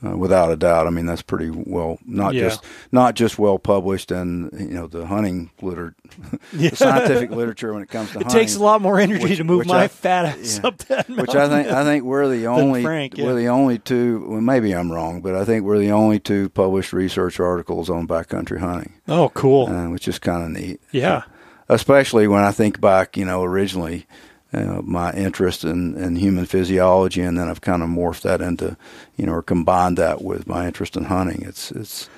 Uh, 0.05 0.17
without 0.17 0.51
a 0.51 0.57
doubt. 0.57 0.85
I 0.85 0.89
mean 0.89 1.05
that's 1.05 1.21
pretty 1.21 1.49
well 1.49 1.97
not 2.05 2.33
Yeah. 2.33 2.49
just 2.49 2.61
not 2.91 3.15
just 3.15 3.39
well 3.39 3.57
published 3.57 4.11
and 4.11 4.49
you 4.51 4.75
know 4.75 4.85
the 4.87 5.05
hunting 5.07 5.49
liter 5.61 5.95
Yeah. 6.53 6.71
the 6.71 6.75
scientific 6.75 7.31
literature 7.31 7.73
when 7.73 7.81
it 7.83 7.89
comes 7.89 8.11
to 8.11 8.19
It 8.19 8.23
hunting. 8.23 8.39
takes 8.41 8.55
a 8.57 8.61
lot 8.61 8.81
more 8.81 8.99
energy 8.99 9.23
Which- 9.23 9.37
to 9.37 9.45
move 9.45 9.65
my 9.65 9.83
I- 9.83 9.87
fat 9.87 10.25
ass 10.37 10.59
yeah. 10.61 10.67
up 10.67 10.77
that 10.89 11.07
Mountain 11.09 11.15
which 11.25 11.35
I 11.35 11.47
think 11.47 11.69
I 11.69 11.83
think 11.85 12.03
we're 12.03 12.27
the 12.27 12.47
only 12.57 12.83
Frank, 12.83 13.17
yeah. 13.17 13.23
we're 13.25 13.35
the 13.35 13.47
only 13.47 13.79
two. 13.79 14.25
Well, 14.27 14.41
maybe 14.41 14.73
I'm 14.75 14.91
wrong, 14.91 15.21
but 15.21 15.35
I 15.35 15.45
think 15.45 15.63
we're 15.63 15.79
the 15.79 15.91
only 15.93 16.19
two 16.19 16.49
published 16.49 16.91
research 16.91 17.39
articles 17.39 17.89
on 17.89 18.05
backcountry 18.05 18.59
hunting, 18.59 18.93
Oh, 19.07 19.29
cool. 19.29 19.67
uh, 19.67 19.89
which 19.89 20.07
is 20.09 20.19
kind 20.19 20.43
of 20.43 20.49
neat. 20.61 20.81
yeah. 20.91 21.23
Especially 21.69 22.27
when 22.27 22.43
I 22.43 22.51
think 22.51 22.81
back, 22.81 23.15
you 23.15 23.23
know, 23.23 23.41
originally 23.41 24.05
uh, 24.53 24.81
my 24.83 25.11
interest 25.13 25.63
in, 25.63 25.95
in 25.95 26.15
human 26.15 26.45
physiology, 26.45 27.21
and 27.21 27.37
then 27.37 27.49
I've 27.49 27.61
kind 27.61 27.81
of 27.81 27.89
morphed 27.89 28.21
that 28.21 28.41
into, 28.41 28.77
you 29.15 29.25
know, 29.25 29.33
or 29.33 29.41
combined 29.41 29.97
that 29.97 30.21
with 30.21 30.47
my 30.47 30.67
interest 30.67 30.95
in 30.95 31.05
hunting. 31.05 31.43
It's 31.43 31.71
it's 31.71 32.09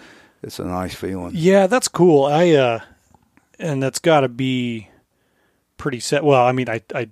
it's 0.44 0.60
a 0.60 0.66
nice 0.66 0.94
feeling. 0.94 1.32
Yeah, 1.34 1.68
that's 1.68 1.88
cool. 1.88 2.26
I 2.26 2.52
uh 2.52 2.80
and 3.58 3.82
that's 3.82 4.00
got 4.00 4.22
to 4.22 4.30
be 4.30 4.90
pretty 5.78 6.00
set. 6.00 6.24
Well, 6.24 6.46
I 6.46 6.52
mean, 6.52 6.70
I 6.70 6.82
I 6.94 7.10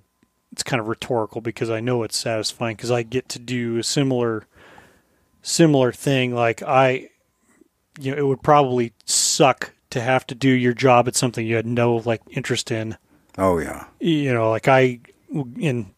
it's 0.52 0.62
kind 0.62 0.80
of 0.80 0.88
rhetorical 0.88 1.40
because 1.40 1.70
I 1.70 1.80
know 1.80 2.02
it's 2.02 2.16
satisfying 2.16 2.76
because 2.76 2.90
I 2.90 3.02
get 3.02 3.28
to 3.30 3.38
do 3.38 3.78
a 3.78 3.82
similar 3.82 4.46
similar 5.42 5.92
thing 5.92 6.34
like 6.34 6.62
I 6.62 7.08
you 7.98 8.10
know, 8.10 8.16
it 8.16 8.26
would 8.26 8.42
probably 8.42 8.92
suck 9.04 9.72
to 9.90 10.00
have 10.00 10.26
to 10.26 10.34
do 10.34 10.48
your 10.48 10.72
job 10.74 11.06
at 11.06 11.14
something 11.14 11.46
you 11.46 11.56
had 11.56 11.66
no 11.66 11.96
like 11.96 12.20
interest 12.30 12.70
in. 12.70 12.96
Oh 13.38 13.58
yeah, 13.58 13.86
You 14.00 14.32
know, 14.32 14.50
like 14.50 14.68
I 14.68 15.00
in 15.34 15.90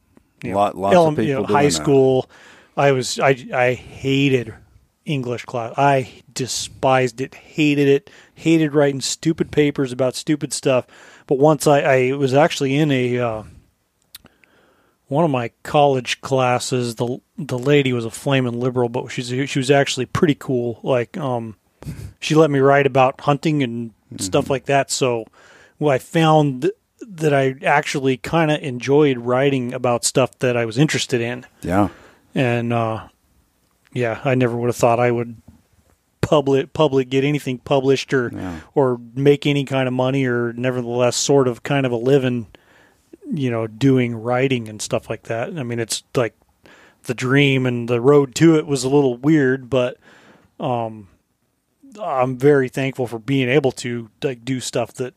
you 0.43 0.51
know, 0.51 0.57
Lot- 0.57 0.77
lots 0.77 0.97
of 0.97 1.15
elem- 1.15 1.19
you 1.27 1.35
people 1.35 1.43
know, 1.49 1.55
high 1.55 1.65
that. 1.65 1.71
school, 1.73 2.31
I 2.77 2.93
was 2.93 3.19
I 3.21 3.37
I 3.53 3.75
hated 3.75 4.55
English 5.05 5.45
class. 5.45 5.73
I 5.77 6.11
despised 6.33 7.21
it, 7.21 7.35
hated 7.35 7.89
it, 7.89 8.11
hated 8.35 8.75
writing 8.75 9.01
stupid 9.01 9.51
papers 9.51 9.93
about 9.93 10.15
stupid 10.15 10.53
stuff. 10.53 10.87
But 11.27 11.39
once 11.39 11.67
I, 11.67 11.81
I 11.81 12.13
was 12.13 12.35
actually 12.35 12.77
in 12.77 12.91
a 12.91 13.19
uh, 13.19 13.43
one 15.09 15.25
of 15.25 15.31
my 15.31 15.51
college 15.63 16.21
classes, 16.21 16.97
the 16.97 17.19
the 17.39 17.59
lady 17.59 17.93
was 17.93 18.05
a 18.05 18.11
flaming 18.11 18.59
liberal, 18.61 18.89
but 18.89 19.09
she's 19.09 19.29
she 19.49 19.59
was 19.59 19.71
actually 19.71 20.07
pretty 20.07 20.35
cool. 20.35 20.81
Like 20.83 21.17
um, 21.17 21.57
she 22.21 22.35
let 22.35 22.51
me 22.51 22.59
write 22.59 22.87
about 22.87 23.21
hunting 23.23 23.63
and 23.63 23.93
stuff 24.19 24.51
like 24.51 24.67
that. 24.67 24.91
So 24.91 25.27
well, 25.79 25.95
I 25.95 25.99
found 25.99 26.71
that 27.17 27.35
I 27.35 27.55
actually 27.65 28.17
kind 28.17 28.51
of 28.51 28.61
enjoyed 28.63 29.19
writing 29.19 29.73
about 29.73 30.05
stuff 30.05 30.39
that 30.41 30.57
I 30.57 30.65
was 30.65 30.79
interested 30.79 31.21
in 31.21 31.47
yeah. 31.63 31.89
and 32.35 32.73
uh, 32.73 33.09
yeah, 33.93 34.21
I 34.25 34.35
never 34.35 34.57
would 34.57 34.67
have 34.69 34.77
thought 34.77 35.01
I 35.01 35.11
would 35.11 35.37
public 36.21 36.73
public 36.73 37.09
get 37.09 37.25
anything 37.25 37.59
published 37.59 38.13
or 38.13 38.31
Yeah. 38.35 38.61
or 38.75 39.01
make 39.15 39.47
any 39.47 39.65
kind 39.65 39.87
of 39.87 39.95
money 39.95 40.25
or 40.27 40.53
nevertheless 40.55 41.17
sort 41.17 41.47
of 41.49 41.63
kind 41.63 41.87
of 41.87 41.93
a 41.93 41.97
living, 41.97 42.49
you 43.33 43.51
know, 43.51 43.67
doing 43.67 44.15
writing 44.15 44.69
and 44.69 44.83
stuff 44.83 45.09
like 45.09 45.25
that. 45.25 45.57
I 45.57 45.63
mean, 45.63 45.79
it's 45.79 46.03
like 46.15 46.35
the 47.05 47.15
dream 47.15 47.65
and 47.65 47.89
the 47.89 48.01
road 48.01 48.35
to 48.37 48.57
it 48.57 48.67
was 48.67 48.83
a 48.83 48.89
little 48.89 49.17
weird, 49.17 49.71
but 49.71 49.99
um, 50.59 51.09
I'm 52.03 52.37
very 52.37 52.69
thankful 52.69 53.07
for 53.07 53.19
being 53.21 53.49
able 53.49 53.71
to 53.73 54.11
like 54.23 54.45
do 54.45 54.59
stuff 54.61 54.93
that 54.95 55.15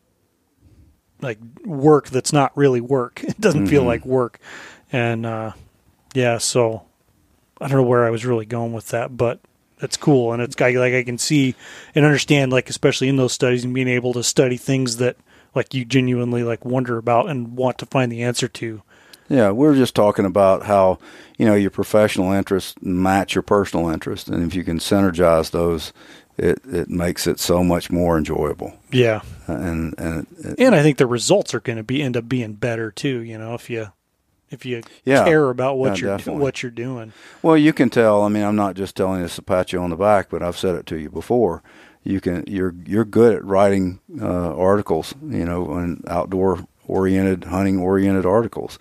like 1.22 1.40
work 1.66 2.10
that's 2.10 2.34
not 2.34 2.56
really 2.58 2.82
work. 2.82 3.24
It 3.28 3.40
doesn't 3.40 3.68
feel 3.68 3.84
like 3.84 4.06
work, 4.06 4.40
and 4.92 5.26
uh, 5.26 5.52
yeah, 6.14 6.38
so 6.38 6.84
I 7.62 7.68
don't 7.68 7.78
know 7.78 7.88
where 7.88 8.06
I 8.06 8.10
was 8.10 8.26
really 8.26 8.46
going 8.46 8.74
with 8.74 8.90
that, 8.90 9.16
but 9.16 9.40
it's 9.82 9.98
cool 9.98 10.34
and 10.34 10.42
it's 10.42 10.60
like 10.60 10.76
like 10.76 10.94
I 10.94 11.04
can 11.04 11.18
see 11.18 11.56
and 11.96 12.06
understand 12.06 12.52
like 12.52 12.70
especially 12.70 13.08
in 13.08 13.16
those 13.16 13.34
studies 13.34 13.64
and 13.64 13.74
being 13.74 13.88
able 13.88 14.12
to 14.14 14.24
study 14.24 14.58
things 14.58 14.98
that 14.98 15.16
like 15.56 15.74
you 15.74 15.86
genuinely 15.86 16.44
like 16.44 16.66
wonder 16.66 16.98
about 16.98 17.30
and 17.30 17.56
want 17.56 17.78
to 17.80 17.86
find 17.86 18.12
the 18.12 18.24
answer 18.24 18.48
to. 18.48 18.82
Yeah, 19.30 19.52
we 19.52 19.68
are 19.68 19.76
just 19.76 19.96
talking 19.96 20.26
about 20.26 20.64
how 20.64 20.98
you 21.38 21.46
know 21.46 21.56
your 21.56 21.70
professional 21.70 22.32
interests 22.32 22.76
match 22.82 23.36
your 23.36 23.44
personal 23.44 23.90
interest, 23.90 24.28
and 24.28 24.44
if 24.44 24.56
you 24.56 24.64
can 24.64 24.80
synergize 24.80 25.52
those, 25.52 25.94
it 26.40 26.60
it 26.66 26.90
makes 26.90 27.28
it 27.28 27.40
so 27.40 27.64
much 27.64 27.92
more 27.92 28.18
enjoyable. 28.18 28.74
Yeah. 28.92 29.22
And 29.48 29.94
and 29.98 30.26
it, 30.40 30.56
And 30.60 30.74
I 30.76 30.82
think 30.82 30.98
the 30.98 31.08
results 31.08 31.54
are 31.54 31.60
going 31.60 31.78
to 31.78 31.84
be 31.84 32.02
end 32.02 32.16
up 32.18 32.28
being 32.30 32.54
better 32.54 32.92
too, 32.92 33.20
you 33.22 33.38
know, 33.38 33.54
if 33.54 33.70
you 33.70 33.88
if 34.50 34.66
you 34.66 34.82
Yeah. 35.06 35.26
care 35.26 35.50
about 35.50 35.78
what 35.78 35.98
Yeah, 35.98 36.08
you're 36.08 36.18
definitely. 36.18 36.42
what 36.42 36.64
you're 36.64 36.72
doing. 36.72 37.14
well, 37.44 37.56
you 37.58 37.74
can 37.74 37.90
tell. 37.90 38.24
I 38.24 38.30
mean, 38.30 38.44
I'm 38.44 38.56
not 38.56 38.76
just 38.76 38.96
telling 38.96 39.22
this 39.22 39.36
to 39.36 39.42
pat 39.44 39.72
you 39.74 39.80
on 39.80 39.90
the 39.92 39.96
back, 39.96 40.30
but 40.30 40.42
I've 40.42 40.58
said 40.58 40.76
it 40.76 40.86
to 40.88 40.98
you 40.98 41.10
before. 41.10 41.62
You 42.04 42.20
can 42.22 42.44
you're 42.48 42.74
you're 42.86 43.06
good 43.06 43.36
at 43.36 43.44
writing 43.46 44.00
uh, 44.22 44.56
articles, 44.56 45.14
you 45.22 45.46
know, 45.46 45.74
and 45.74 46.04
outdoor 46.08 46.66
oriented, 46.88 47.44
hunting 47.46 47.80
oriented 47.80 48.26
articles. 48.26 48.80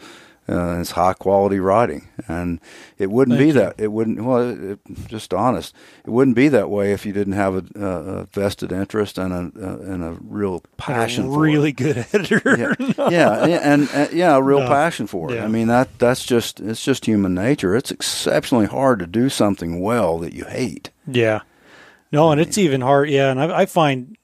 Uh, 0.49 0.78
it's 0.80 0.92
high 0.92 1.12
quality 1.12 1.61
writing, 1.61 2.09
and 2.26 2.59
it 2.96 3.11
wouldn't 3.11 3.36
Thank 3.36 3.53
be 3.53 3.59
you. 3.59 3.64
that. 3.64 3.74
It 3.78 3.92
wouldn't. 3.92 4.20
Well, 4.22 4.49
it, 4.51 4.78
it, 4.88 5.07
just 5.07 5.34
honest, 5.34 5.74
it 6.07 6.11
wouldn't 6.11 6.36
be 6.36 6.49
that 6.49 6.70
way 6.70 6.92
if 6.92 7.05
you 7.05 7.12
didn't 7.12 7.34
have 7.34 7.55
a, 7.57 7.80
a, 7.84 8.24
vested 8.32 8.72
interest 8.72 9.18
and 9.18 9.32
a, 9.32 9.62
a 9.62 9.92
and 9.92 10.03
a 10.03 10.16
real 10.20 10.62
passion. 10.76 11.26
A 11.26 11.28
for 11.30 11.40
really 11.40 11.72
good 11.72 11.99
editor. 12.12 12.40
yeah, 12.46 12.74
yeah, 13.11 13.34
and, 13.42 13.53
and, 13.53 13.90
and 13.92 14.12
yeah, 14.12 14.36
a 14.36 14.42
real 14.42 14.61
No. 14.61 14.68
passion 14.68 15.07
for 15.07 15.30
it. 15.30 15.36
Yeah. 15.36 15.44
I 15.44 15.49
mean 15.49 15.68
that 15.68 15.99
that's 15.99 16.24
just 16.24 16.61
it's 16.61 16.82
just 16.84 17.05
human 17.07 17.34
nature. 17.34 17.76
It's 17.76 17.90
exceptionally 17.90 18.66
hard 18.66 18.99
to 19.01 19.07
do 19.07 19.28
something 19.28 19.80
well 19.80 20.18
that 20.18 20.32
you 20.32 20.44
hate. 20.44 20.90
Yeah. 21.07 21.40
No, 22.11 22.32
and 22.32 22.40
it's 22.40 22.57
even 22.57 22.80
hard. 22.80 23.11
Yeah, 23.11 23.30
and 23.30 23.38
I, 23.40 23.61
I 23.61 23.66
find, 23.66 24.16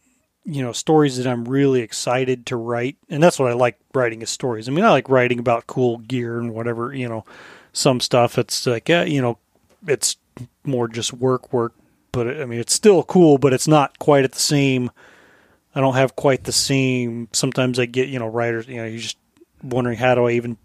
you 0.44 0.62
know, 0.62 0.72
stories 0.72 1.16
that 1.16 1.26
I'm 1.26 1.44
really 1.44 1.80
excited 1.80 2.46
to 2.46 2.56
write, 2.56 2.96
and 3.08 3.22
that's 3.22 3.38
what 3.38 3.50
I 3.50 3.54
like 3.54 3.78
writing 3.94 4.22
is 4.22 4.30
stories. 4.30 4.68
I 4.68 4.72
mean, 4.72 4.84
I 4.84 4.90
like 4.90 5.08
writing 5.08 5.38
about 5.38 5.66
cool 5.66 5.98
gear 5.98 6.38
and 6.38 6.52
whatever. 6.52 6.94
You 6.94 7.08
know, 7.08 7.24
some 7.72 8.00
stuff. 8.00 8.38
It's 8.38 8.66
like, 8.66 8.88
yeah, 8.88 9.04
you 9.04 9.22
know, 9.22 9.38
it's 9.86 10.16
more 10.64 10.88
just 10.88 11.12
work, 11.12 11.52
work. 11.52 11.74
But 12.12 12.40
I 12.40 12.44
mean, 12.44 12.60
it's 12.60 12.74
still 12.74 13.02
cool, 13.02 13.38
but 13.38 13.52
it's 13.52 13.68
not 13.68 13.98
quite 13.98 14.24
at 14.24 14.32
the 14.32 14.38
same. 14.38 14.90
I 15.74 15.80
don't 15.80 15.94
have 15.94 16.14
quite 16.14 16.44
the 16.44 16.52
same. 16.52 17.28
Sometimes 17.32 17.78
I 17.78 17.86
get, 17.86 18.08
you 18.08 18.18
know, 18.18 18.28
writers. 18.28 18.68
You 18.68 18.76
know, 18.76 18.84
you're 18.84 19.00
just 19.00 19.18
wondering 19.62 19.98
how 19.98 20.14
do 20.14 20.26
I 20.26 20.32
even 20.32 20.56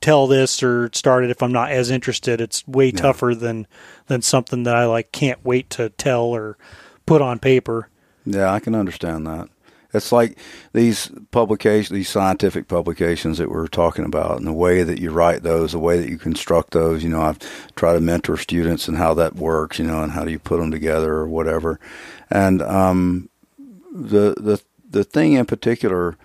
tell 0.00 0.26
this 0.26 0.62
or 0.62 0.90
start 0.92 1.24
it 1.24 1.30
if 1.30 1.42
I'm 1.42 1.52
not 1.52 1.72
as 1.72 1.90
interested. 1.90 2.40
It's 2.40 2.66
way 2.68 2.90
tougher 2.92 3.34
than 3.34 3.66
than 4.06 4.22
something 4.22 4.64
that 4.64 4.76
I 4.76 4.84
like 4.86 5.10
can't 5.12 5.44
wait 5.44 5.70
to 5.70 5.88
tell 5.90 6.24
or 6.26 6.58
put 7.06 7.22
on 7.22 7.38
paper. 7.38 7.88
Yeah, 8.24 8.52
I 8.52 8.60
can 8.60 8.74
understand 8.74 9.26
that. 9.26 9.48
It's 9.94 10.10
like 10.10 10.38
these 10.72 11.10
publications, 11.32 11.90
these 11.90 12.08
scientific 12.08 12.66
publications 12.66 13.36
that 13.38 13.50
we're 13.50 13.66
talking 13.66 14.06
about, 14.06 14.38
and 14.38 14.46
the 14.46 14.52
way 14.52 14.82
that 14.82 15.00
you 15.00 15.10
write 15.10 15.42
those, 15.42 15.72
the 15.72 15.78
way 15.78 15.98
that 15.98 16.08
you 16.08 16.16
construct 16.16 16.70
those. 16.70 17.04
You 17.04 17.10
know, 17.10 17.20
I've 17.20 17.38
tried 17.74 17.94
to 17.94 18.00
mentor 18.00 18.38
students 18.38 18.88
and 18.88 18.96
how 18.96 19.12
that 19.14 19.36
works. 19.36 19.78
You 19.78 19.84
know, 19.84 20.02
and 20.02 20.12
how 20.12 20.24
do 20.24 20.30
you 20.30 20.38
put 20.38 20.60
them 20.60 20.70
together 20.70 21.12
or 21.12 21.28
whatever. 21.28 21.78
And 22.30 22.62
um, 22.62 23.28
the 23.92 24.34
the 24.38 24.62
the 24.88 25.04
thing 25.04 25.34
in 25.34 25.44
particular 25.44 26.16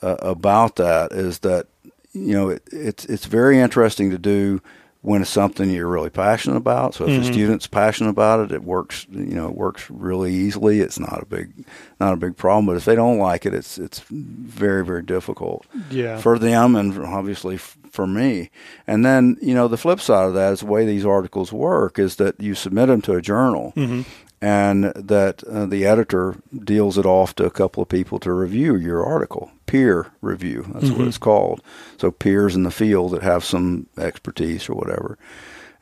uh, 0.00 0.16
about 0.20 0.76
that 0.76 1.10
is 1.10 1.40
that 1.40 1.66
you 2.12 2.34
know 2.34 2.50
it, 2.50 2.62
it's 2.70 3.04
it's 3.06 3.26
very 3.26 3.58
interesting 3.58 4.10
to 4.10 4.18
do 4.18 4.60
when 5.02 5.22
it's 5.22 5.30
something 5.30 5.70
you're 5.70 5.86
really 5.86 6.10
passionate 6.10 6.56
about. 6.56 6.94
So 6.94 7.04
if 7.04 7.10
Mm-hmm. 7.10 7.22
the 7.22 7.32
student's 7.32 7.66
passionate 7.68 8.10
about 8.10 8.40
it, 8.40 8.52
it 8.52 8.64
works. 8.64 9.06
You 9.10 9.34
know, 9.36 9.48
it 9.48 9.54
works 9.54 9.88
really 9.90 10.32
easily. 10.34 10.80
It's 10.80 10.98
not 10.98 11.22
a 11.22 11.26
big, 11.26 11.52
not 12.00 12.14
a 12.14 12.16
big 12.16 12.36
problem. 12.36 12.66
But 12.66 12.76
if 12.76 12.84
they 12.84 12.94
don't 12.96 13.18
like 13.18 13.46
it, 13.46 13.54
it's 13.54 13.78
it's 13.78 14.00
very 14.10 14.84
very 14.84 15.02
difficult 15.02 15.66
Yeah. 15.90 16.18
for 16.18 16.38
them 16.38 16.74
and 16.74 16.98
obviously 17.04 17.56
for 17.58 18.06
me. 18.06 18.50
And 18.86 19.04
then 19.04 19.36
you 19.40 19.54
know 19.54 19.68
the 19.68 19.76
flip 19.76 20.00
side 20.00 20.26
of 20.28 20.34
that 20.34 20.52
is 20.52 20.60
the 20.60 20.66
way 20.66 20.84
these 20.84 21.06
articles 21.06 21.52
work 21.52 21.98
is 21.98 22.16
that 22.16 22.40
you 22.40 22.54
submit 22.54 22.88
them 22.88 23.00
to 23.02 23.14
a 23.14 23.22
journal. 23.22 23.72
Mm-hmm. 23.76 24.02
And 24.40 24.84
that 24.94 25.42
uh, 25.44 25.66
the 25.66 25.84
editor 25.84 26.36
deals 26.56 26.96
it 26.96 27.04
off 27.06 27.34
to 27.36 27.44
a 27.44 27.50
couple 27.50 27.82
of 27.82 27.88
people 27.88 28.20
to 28.20 28.32
review 28.32 28.76
your 28.76 29.04
article, 29.04 29.50
peer 29.66 30.12
review. 30.20 30.64
That's 30.74 30.86
Mm-hmm. 30.86 30.98
what 30.98 31.08
it's 31.08 31.18
called. 31.18 31.60
So 31.98 32.10
peers 32.12 32.54
in 32.54 32.62
the 32.62 32.70
field 32.70 33.12
that 33.12 33.22
have 33.22 33.44
some 33.44 33.86
expertise 33.98 34.68
or 34.68 34.74
whatever. 34.74 35.18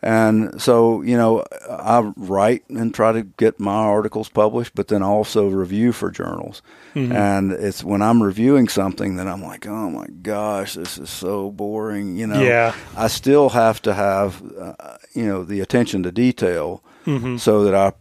And 0.02 0.60
so, 0.60 1.02
you 1.02 1.16
know, 1.16 1.44
I 1.68 2.12
write 2.16 2.68
and 2.70 2.94
try 2.94 3.12
to 3.12 3.22
get 3.24 3.58
my 3.58 3.74
articles 3.74 4.28
published, 4.28 4.74
but 4.74 4.88
then 4.88 5.02
also 5.02 5.48
review 5.48 5.92
for 5.92 6.10
journals. 6.10 6.62
Mm-hmm. 6.94 7.12
And 7.12 7.52
it's 7.52 7.82
when 7.82 8.02
I'm 8.02 8.22
reviewing 8.22 8.68
something 8.68 9.16
that 9.16 9.26
I'm 9.26 9.42
like, 9.42 9.66
oh 9.66 9.90
my 9.90 10.06
gosh, 10.22 10.74
this 10.74 10.96
is 10.96 11.10
so 11.10 11.50
boring. 11.50 12.16
You 12.16 12.26
know, 12.28 12.40
Yeah. 12.40 12.74
I 12.96 13.08
still 13.08 13.48
have 13.50 13.82
to 13.82 13.94
have, 13.94 14.42
uh, 14.58 14.96
you 15.14 15.26
know, 15.26 15.44
the 15.44 15.60
attention 15.60 16.02
to 16.04 16.10
detail 16.12 16.82
Mm-hmm. 17.06 17.36
so 17.36 17.62
that 17.62 17.72
I 17.74 17.92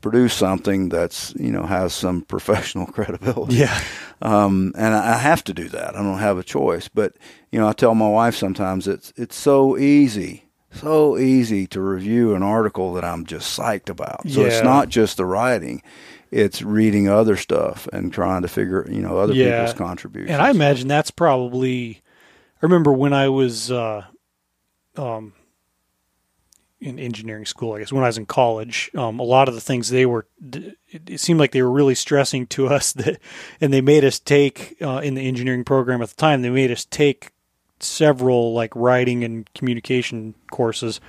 produce 0.00 0.32
something 0.34 0.88
that's, 0.88 1.34
you 1.34 1.50
know, 1.50 1.64
has 1.64 1.92
some 1.92 2.22
professional 2.22 2.86
credibility. 2.96 3.56
Yeah. 3.56 3.80
Um, 4.22 4.72
and 4.76 4.94
I 4.94 5.16
have 5.18 5.42
to 5.44 5.54
do 5.54 5.68
that. 5.70 5.96
I 5.96 6.02
don't 6.02 6.18
have 6.18 6.38
a 6.38 6.42
choice. 6.44 6.88
But 6.88 7.14
you 7.52 7.58
know, 7.60 7.68
I 7.68 7.72
tell 7.72 7.94
my 7.94 8.08
wife 8.08 8.36
sometimes 8.36 8.86
it's 8.88 9.12
it's 9.16 9.36
so 9.36 9.76
easy, 9.78 10.44
so 10.72 11.16
easy 11.18 11.66
to 11.68 11.80
review 11.80 12.34
an 12.34 12.42
article 12.42 12.92
that 12.94 13.04
I'm 13.04 13.24
just 13.26 13.58
psyched 13.58 13.88
about. 13.88 14.28
So 14.28 14.40
Yeah. 14.40 14.46
it's 14.48 14.62
not 14.62 14.88
just 14.88 15.16
the 15.16 15.24
writing; 15.24 15.82
it's 16.30 16.62
reading 16.62 17.08
other 17.08 17.36
stuff 17.36 17.88
and 17.92 18.12
trying 18.12 18.42
to 18.42 18.48
figure, 18.48 18.86
you 18.90 19.00
know, 19.02 19.18
other 19.18 19.34
Yeah. 19.34 19.60
people's 19.60 19.78
contributions. 19.78 20.30
And 20.32 20.42
I 20.42 20.50
imagine 20.50 20.88
that's 20.88 21.10
probably. 21.10 22.02
I 22.60 22.66
remember 22.66 22.92
when 22.92 23.12
I 23.12 23.28
was 23.28 23.70
uh, 23.70 24.04
um, 24.96 25.32
in 26.80 26.98
engineering 26.98 27.44
school. 27.44 27.74
I 27.74 27.80
guess 27.80 27.92
when 27.92 28.04
I 28.04 28.06
was 28.06 28.18
in 28.18 28.26
college, 28.26 28.90
um, 28.94 29.18
a 29.18 29.24
lot 29.24 29.48
of 29.48 29.54
the 29.54 29.60
things 29.60 29.88
they 29.88 30.06
were. 30.06 30.26
It, 30.90 31.20
seemed 31.20 31.40
like 31.40 31.52
they 31.52 31.62
were 31.62 31.70
really 31.70 31.94
stressing 31.94 32.46
to 32.48 32.68
us 32.74 32.92
that, 32.94 33.20
and 33.60 33.72
they 33.72 33.80
made 33.80 34.04
us 34.04 34.18
take 34.18 34.76
uh, 34.80 35.00
in 35.02 35.14
the 35.14 35.26
engineering 35.26 35.64
program 35.64 36.02
at 36.02 36.10
the 36.10 36.16
time. 36.16 36.42
They 36.42 36.50
made 36.50 36.70
us 36.70 36.84
take 36.84 37.32
several 37.80 38.52
like 38.54 38.74
writing 38.74 39.22
and 39.24 39.52
communication 39.54 40.34
courses 40.50 41.00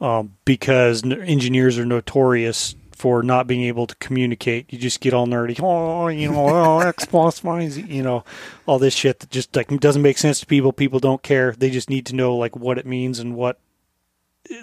um, 0.00 0.36
because 0.44 1.02
engineers 1.02 1.78
are 1.78 1.86
notorious 1.86 2.74
for 2.92 3.22
not 3.22 3.46
being 3.46 3.62
able 3.62 3.86
to 3.86 3.94
communicate. 3.96 4.72
You 4.72 4.78
just 4.78 5.00
get 5.00 5.12
all 5.12 5.26
nerdy. 5.26 5.58
Oh, 5.62 6.08
you 6.08 6.30
know, 6.30 6.48
oh, 6.48 6.78
X 6.86 7.04
plus 7.04 7.42
Y, 7.42 7.60
you 7.62 8.02
know, 8.02 8.24
all 8.66 8.78
this 8.78 8.94
shit 8.94 9.20
that 9.20 9.30
just 9.30 9.54
like 9.54 9.68
doesn't 9.80 10.02
make 10.02 10.18
sense 10.18 10.40
to 10.40 10.46
people. 10.46 10.72
People 10.72 11.00
don't 11.00 11.22
care. 11.22 11.52
They 11.52 11.70
just 11.70 11.90
need 11.90 12.06
to 12.06 12.14
know 12.14 12.36
like 12.36 12.56
what 12.56 12.78
it 12.78 12.86
means 12.86 13.18
and 13.18 13.34
what 13.34 13.58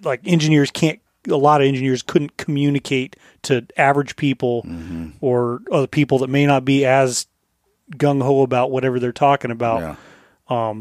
like 0.04 0.22
engineers 0.26 0.72
can't. 0.72 1.00
A 1.30 1.36
lot 1.36 1.62
of 1.62 1.68
engineers 1.68 2.02
couldn't 2.02 2.38
communicate 2.38 3.16
to 3.44 3.66
average 3.78 4.16
people 4.16 4.66
or 5.22 5.62
other 5.72 5.86
people 5.88 6.18
that 6.20 6.30
may 6.30 6.48
not 6.48 6.66
be 6.66 6.84
as 6.86 7.28
gung 7.96 8.24
ho 8.24 8.42
about 8.42 8.72
whatever 8.72 9.00
they're 9.00 9.12
talking 9.12 9.52
about 9.52 9.98
yeah. 10.50 10.74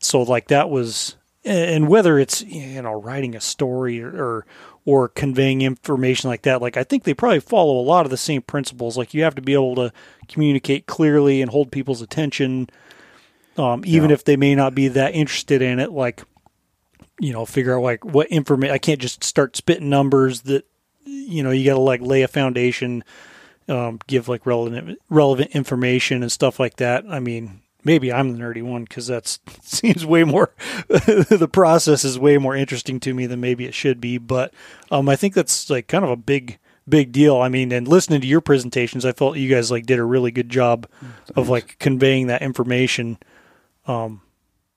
so 0.00 0.22
like 0.22 0.48
that 0.48 0.70
was 0.70 1.16
and 1.44 1.88
whether 1.88 2.18
it's 2.18 2.42
you 2.42 2.80
know 2.82 2.92
writing 2.92 3.34
a 3.34 3.40
story 3.40 4.00
or, 4.02 4.10
or 4.10 4.46
or 4.84 5.08
conveying 5.08 5.62
information 5.62 6.28
like 6.28 6.42
that 6.42 6.60
like 6.62 6.76
i 6.76 6.84
think 6.84 7.04
they 7.04 7.14
probably 7.14 7.40
follow 7.40 7.78
a 7.78 7.82
lot 7.82 8.04
of 8.04 8.10
the 8.10 8.16
same 8.16 8.42
principles 8.42 8.96
like 8.98 9.14
you 9.14 9.22
have 9.22 9.34
to 9.34 9.42
be 9.42 9.54
able 9.54 9.74
to 9.74 9.90
communicate 10.28 10.86
clearly 10.86 11.40
and 11.42 11.50
hold 11.50 11.72
people's 11.72 12.02
attention 12.02 12.68
um, 13.56 13.82
even 13.84 14.10
Yeah. 14.10 14.14
if 14.14 14.24
they 14.24 14.36
may 14.36 14.54
not 14.54 14.74
be 14.74 14.86
that 14.88 15.14
interested 15.14 15.62
in 15.62 15.80
it 15.80 15.90
like 15.90 16.22
you 17.20 17.32
know 17.32 17.44
figure 17.44 17.76
out 17.76 17.82
like 17.82 18.04
what 18.04 18.26
information 18.28 18.74
i 18.74 18.78
can't 18.78 19.00
just 19.00 19.24
start 19.24 19.56
spitting 19.56 19.90
numbers 19.90 20.42
that 20.42 20.64
you 21.04 21.42
know 21.42 21.50
you 21.50 21.64
got 21.64 21.74
to 21.74 21.80
like 21.80 22.00
lay 22.00 22.22
a 22.22 22.28
foundation 22.28 23.02
um, 23.68 23.98
give 24.06 24.28
like 24.28 24.46
relevant 24.46 24.98
relevant 25.10 25.50
information 25.52 26.22
and 26.22 26.32
stuff 26.32 26.58
like 26.58 26.76
that. 26.76 27.04
I 27.08 27.20
mean 27.20 27.60
maybe 27.84 28.12
i'm 28.12 28.32
the 28.32 28.38
nerdy 28.38 28.62
one 28.62 28.82
because 28.82 29.06
that 29.06 29.26
seems 29.62 30.04
way 30.04 30.24
more 30.24 30.52
the 30.88 31.48
process 31.50 32.04
is 32.04 32.18
way 32.18 32.36
more 32.36 32.56
interesting 32.56 32.98
to 32.98 33.14
me 33.14 33.24
than 33.24 33.40
maybe 33.40 33.66
it 33.66 33.72
should 33.72 34.00
be 34.00 34.18
but 34.18 34.52
um, 34.90 35.08
i 35.08 35.14
think 35.14 35.32
that's 35.32 35.70
like 35.70 35.86
kind 35.86 36.04
of 36.04 36.10
a 36.10 36.16
big 36.16 36.58
big 36.88 37.12
deal. 37.12 37.36
I 37.36 37.48
mean 37.48 37.70
and 37.70 37.86
listening 37.86 38.20
to 38.20 38.26
your 38.26 38.40
presentations 38.40 39.04
i 39.04 39.12
felt 39.12 39.36
you 39.36 39.48
guys 39.48 39.70
like 39.70 39.86
did 39.86 40.00
a 40.00 40.04
really 40.04 40.32
good 40.32 40.48
job 40.48 40.88
of 41.36 41.48
like 41.48 41.78
conveying 41.78 42.26
that 42.26 42.42
information 42.42 43.16
um, 43.86 44.22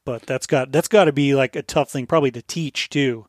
but 0.06 0.22
that's 0.24 0.48
got 0.48 0.72
that's 0.72 0.88
got 0.88 1.06
to 1.06 1.12
be 1.14 1.36
like 1.36 1.56
a 1.56 1.62
tough 1.62 1.90
thing 1.92 2.06
probably 2.06 2.32
to 2.32 2.42
teach 2.42 2.90
too 2.90 3.26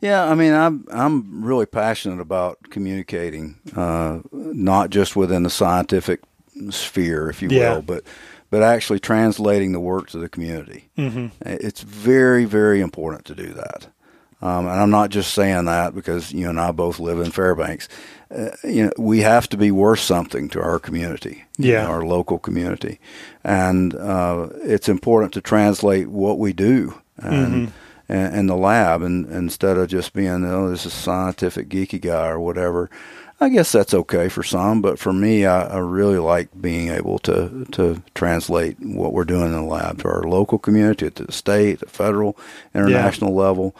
Yeah, 0.00 0.24
I 0.24 0.34
mean, 0.34 0.54
I'm 0.54 0.86
I'm 0.90 1.44
really 1.44 1.66
passionate 1.66 2.20
about 2.20 2.58
communicating, 2.70 3.56
uh, 3.76 4.20
not 4.32 4.88
just 4.90 5.14
within 5.14 5.42
the 5.42 5.50
scientific 5.50 6.20
sphere, 6.70 7.28
if 7.28 7.42
you 7.42 7.48
Yeah. 7.50 7.74
will, 7.74 7.82
but 7.82 8.04
but 8.50 8.62
actually 8.62 8.98
translating 8.98 9.72
the 9.72 9.80
work 9.80 10.08
to 10.10 10.18
the 10.18 10.28
community. 10.28 10.88
Mm-hmm. 10.96 11.26
It's 11.44 11.82
very 11.82 12.46
very 12.46 12.80
important 12.80 13.24
to 13.26 13.34
do 13.34 13.52
that. 13.52 13.88
Um, 14.42 14.66
and 14.66 14.80
I'm 14.80 14.90
not 14.90 15.10
just 15.10 15.34
saying 15.34 15.66
that 15.66 15.94
because 15.94 16.32
you 16.32 16.48
and 16.48 16.58
I 16.60 16.72
both 16.72 16.98
live 16.98 17.20
in 17.20 17.30
Fairbanks. 17.30 17.88
Uh, 18.34 18.50
you 18.64 18.84
know, 18.86 18.92
we 18.96 19.20
have 19.20 19.48
to 19.50 19.56
be 19.56 19.70
worth 19.70 20.00
something 20.00 20.48
to 20.50 20.60
our 20.62 20.78
community, 20.78 21.44
you 21.58 21.72
Yeah. 21.72 21.82
know, 21.82 21.90
our 21.90 22.04
local 22.04 22.38
community, 22.38 23.00
and 23.44 23.94
uh, 23.94 24.48
it's 24.62 24.88
important 24.88 25.32
to 25.34 25.40
translate 25.40 26.08
what 26.08 26.38
we 26.38 26.52
do 26.52 26.94
and 27.18 27.72
and, 28.08 28.34
and 28.34 28.48
the 28.48 28.56
lab, 28.56 29.02
and 29.02 29.28
instead 29.30 29.76
of 29.76 29.88
just 29.88 30.12
being 30.14 30.44
oh 30.44 30.70
this 30.70 30.86
is 30.86 30.92
a 30.92 30.96
scientific 30.96 31.68
geeky 31.68 32.00
guy 32.00 32.28
or 32.28 32.40
whatever. 32.40 32.88
I 33.42 33.48
guess 33.48 33.72
that's 33.72 33.94
okay 33.94 34.28
for 34.28 34.42
some, 34.42 34.82
but 34.82 34.98
for 34.98 35.14
me, 35.14 35.46
I, 35.46 35.62
I 35.62 35.78
really 35.78 36.18
like 36.18 36.48
being 36.60 36.88
able 36.90 37.18
to 37.20 37.66
to 37.72 38.02
translate 38.14 38.76
what 38.80 39.12
we're 39.12 39.24
doing 39.24 39.46
in 39.46 39.52
the 39.52 39.62
lab 39.62 39.98
to 40.02 40.08
our 40.08 40.22
local 40.24 40.58
community, 40.58 41.10
to 41.10 41.24
the 41.24 41.32
state, 41.32 41.80
the 41.80 41.86
federal, 41.86 42.36
international 42.74 43.34
level, 43.34 43.74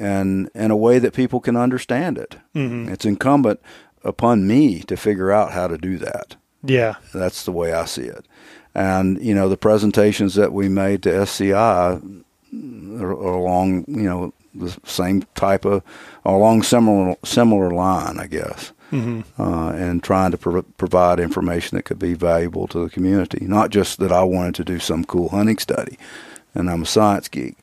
and 0.00 0.48
in 0.54 0.70
a 0.70 0.76
way 0.76 0.98
that 0.98 1.12
people 1.14 1.40
can 1.40 1.56
understand 1.56 2.18
it. 2.18 2.36
Mm-hmm. 2.54 2.92
It's 2.92 3.04
incumbent 3.04 3.60
upon 4.02 4.46
me 4.46 4.80
to 4.84 4.96
figure 4.96 5.30
out 5.30 5.52
how 5.52 5.68
to 5.68 5.76
do 5.78 5.98
that. 5.98 6.36
yeah 6.64 6.94
That's 7.12 7.44
the 7.44 7.52
way 7.52 7.72
I 7.72 7.84
see 7.84 8.04
it. 8.06 8.24
And 8.74 9.20
you 9.22 9.34
know, 9.34 9.48
the 9.48 9.56
presentations 9.56 10.34
that 10.34 10.52
we 10.52 10.68
made 10.68 11.02
to 11.02 11.14
SCI 11.14 11.54
are, 11.54 12.00
are 13.00 13.34
along 13.34 13.84
you 13.88 14.02
know 14.04 14.32
the 14.54 14.76
same 14.84 15.22
type 15.34 15.64
of 15.64 15.82
along 16.24 16.62
similar 16.62 17.16
similar 17.24 17.70
line, 17.70 18.18
I 18.18 18.26
guess. 18.26 18.72
mm-hmm. 18.90 19.20
Uh, 19.40 19.70
and 19.70 20.02
trying 20.02 20.32
to 20.32 20.38
pro- 20.38 20.62
provide 20.62 21.20
information 21.20 21.76
that 21.76 21.84
could 21.84 21.98
be 21.98 22.14
valuable 22.14 22.66
to 22.68 22.80
the 22.82 22.90
community. 22.90 23.46
Not 23.46 23.70
just 23.70 23.98
that 23.98 24.12
I 24.12 24.22
wanted 24.22 24.54
to 24.56 24.64
do 24.64 24.78
some 24.78 25.04
cool 25.04 25.28
hunting 25.28 25.58
study, 25.58 25.96
and 26.54 26.68
I'm 26.70 26.82
a 26.82 26.86
science 26.86 27.28
geek, 27.28 27.56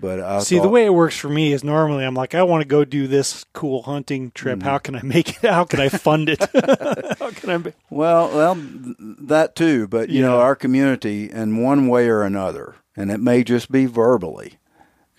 but 0.00 0.20
I 0.20 0.38
See, 0.40 0.58
the 0.58 0.68
way 0.68 0.84
it 0.84 0.94
works 0.94 1.16
for 1.16 1.28
me 1.28 1.52
is 1.52 1.62
normally 1.64 2.04
I'm 2.04 2.14
like, 2.14 2.34
I 2.34 2.42
want 2.42 2.62
to 2.62 2.68
go 2.68 2.84
do 2.84 3.06
this 3.06 3.44
cool 3.52 3.82
hunting 3.82 4.30
trip. 4.32 4.58
Mm-hmm. 4.60 4.68
How 4.68 4.78
can 4.78 4.96
I 4.96 5.02
make 5.02 5.30
it? 5.42 5.50
How 5.50 5.64
can 5.64 5.80
I 5.80 5.88
fund 5.88 6.28
it? 6.28 6.40
How 7.18 7.30
can 7.30 7.50
I? 7.50 7.56
ma- 7.58 7.70
Well, 7.90 8.28
well, 8.28 8.56
that 9.20 9.56
too. 9.56 9.88
But 9.88 10.08
you 10.10 10.22
know, 10.22 10.38
our 10.40 10.54
community, 10.56 11.30
in 11.30 11.62
one 11.62 11.88
way 11.88 12.08
or 12.08 12.22
another, 12.22 12.76
and 12.96 13.10
it 13.10 13.18
may 13.20 13.42
just 13.44 13.70
be 13.72 13.86
verbally, 13.86 14.58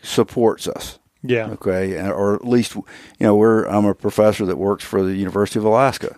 supports 0.01 0.67
us. 0.67 0.99
Yeah, 1.21 1.47
Okay, 1.47 1.99
or 2.09 2.35
at 2.35 2.47
least 2.47 2.75
you 2.75 2.83
know, 3.19 3.35
we're. 3.35 3.65
I'm 3.65 3.85
a 3.85 3.93
professor 3.93 4.45
that 4.45 4.57
works 4.57 4.85
for 4.85 5.03
the 5.03 5.15
University 5.17 5.59
of 5.59 5.65
Alaska, 5.65 6.17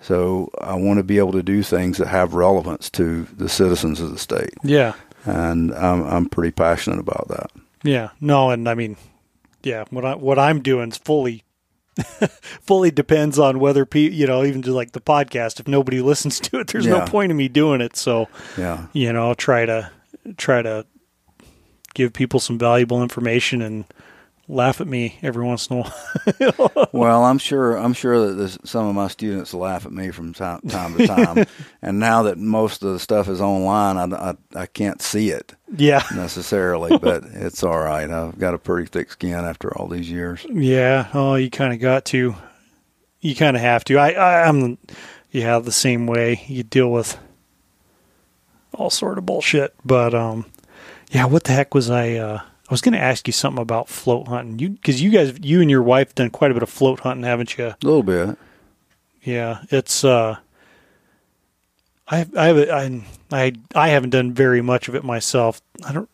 so 0.00 0.48
I 0.58 0.74
want 0.74 0.96
to 0.98 1.02
be 1.04 1.18
able 1.18 1.32
to 1.32 1.42
do 1.42 1.62
things 1.62 1.98
that 1.98 2.06
have 2.08 2.32
relevance 2.32 2.88
to 2.92 3.24
the 3.36 3.50
citizens 3.50 4.00
of 4.00 4.10
the 4.10 4.16
state, 4.18 4.54
yeah, 4.64 4.94
and 5.26 5.74
I'm 5.74 6.02
I'm 6.02 6.28
pretty 6.30 6.52
passionate 6.52 6.98
about 6.98 7.28
that. 7.28 7.50
Yeah. 7.88 8.10
No, 8.20 8.50
and 8.50 8.68
I 8.68 8.74
mean, 8.74 8.96
yeah. 9.62 9.84
What 9.90 10.04
I 10.04 10.14
what 10.14 10.38
I'm 10.38 10.62
doing 10.62 10.90
is 10.90 10.98
fully. 10.98 11.44
fully 12.62 12.92
depends 12.92 13.40
on 13.40 13.58
whether 13.58 13.84
pe 13.84 14.08
you 14.08 14.24
know 14.24 14.44
even 14.44 14.62
just 14.62 14.74
like 14.74 14.92
the 14.92 15.00
podcast 15.00 15.58
if 15.58 15.66
nobody 15.66 16.00
listens 16.12 16.38
to 16.38 16.60
it 16.60 16.68
there's 16.68 16.86
no 16.86 17.00
point 17.04 17.32
in 17.32 17.36
me 17.36 17.48
doing 17.48 17.80
it 17.80 17.96
so 17.96 18.28
Yeah, 18.56 18.86
you 18.92 19.12
know 19.12 19.26
I'll 19.26 19.34
try 19.34 19.66
to 19.66 19.90
try 20.36 20.62
to 20.62 20.86
give 21.94 22.12
people 22.12 22.38
some 22.38 22.56
valuable 22.56 23.02
information 23.02 23.60
and 23.60 23.84
laugh 24.48 24.80
at 24.80 24.86
me 24.86 25.18
every 25.22 25.44
once 25.44 25.66
in 25.68 25.78
a 25.78 25.82
while. 25.82 26.88
well, 26.92 27.24
I'm 27.24 27.38
sure 27.38 27.76
I'm 27.76 27.92
sure 27.92 28.26
that 28.26 28.34
this, 28.34 28.58
some 28.64 28.86
of 28.86 28.94
my 28.94 29.08
students 29.08 29.52
laugh 29.52 29.86
at 29.86 29.92
me 29.92 30.10
from 30.10 30.32
time, 30.32 30.60
time 30.62 30.96
to 30.96 31.06
time, 31.06 31.46
and 31.82 32.00
now 32.00 32.24
that 32.24 32.38
most 32.38 32.82
of 32.82 32.92
the 32.92 32.98
stuff 32.98 33.28
is 33.28 33.40
online, 33.40 33.96
I, 33.96 34.30
I, 34.30 34.34
I 34.54 34.66
can't 34.66 35.02
see 35.02 35.30
it 35.30 35.54
yeah. 35.76 36.02
necessarily, 36.14 36.96
but 36.98 37.24
it's 37.24 37.62
all 37.62 37.78
right. 37.78 38.10
I've 38.10 38.38
got 38.38 38.54
a 38.54 38.58
pretty 38.58 38.88
thick 38.88 39.10
skin 39.12 39.32
after 39.32 39.76
all 39.76 39.88
these 39.88 40.10
years. 40.10 40.44
Yeah. 40.48 41.08
Oh, 41.12 41.34
you 41.34 41.50
kind 41.50 41.72
of 41.72 41.80
got 41.80 42.06
to. 42.06 42.34
You 43.20 43.34
kind 43.34 43.56
of 43.56 43.62
have 43.62 43.84
to. 43.84 43.98
I, 43.98 44.10
I 44.12 44.48
I'm 44.48 44.78
yeah 45.30 45.58
the 45.58 45.72
same 45.72 46.06
way. 46.06 46.42
You 46.46 46.62
deal 46.62 46.90
with 46.90 47.18
all 48.72 48.90
sort 48.90 49.18
of 49.18 49.26
bullshit, 49.26 49.74
but 49.84 50.14
um, 50.14 50.46
yeah. 51.10 51.26
What 51.26 51.44
the 51.44 51.52
heck 51.52 51.74
was 51.74 51.90
I? 51.90 52.14
Uh, 52.14 52.40
I 52.68 52.70
was 52.70 52.82
going 52.82 52.92
to 52.92 53.00
ask 53.00 53.26
you 53.26 53.32
something 53.32 53.62
about 53.62 53.88
float 53.88 54.28
hunting. 54.28 54.58
You 54.58 54.68
because 54.70 55.00
you 55.00 55.10
guys, 55.10 55.34
you 55.40 55.62
and 55.62 55.70
your 55.70 55.82
wife 55.82 56.14
done 56.14 56.28
quite 56.28 56.50
a 56.50 56.54
bit 56.54 56.62
of 56.62 56.68
float 56.68 57.00
hunting, 57.00 57.24
haven't 57.24 57.56
you? 57.56 57.66
A 57.66 57.76
little 57.82 58.02
bit. 58.02 58.36
Yeah, 59.22 59.62
it's. 59.70 60.04
uh 60.04 60.36
I 62.06 62.26
I 62.36 62.46
have 62.46 62.58
I 62.58 63.02
I 63.32 63.52
I 63.74 63.88
haven't 63.88 64.10
done 64.10 64.32
very 64.32 64.60
much 64.60 64.88
of 64.88 64.94
it 64.94 65.04
myself. 65.04 65.62
I 65.84 65.92
don't. 65.92 66.10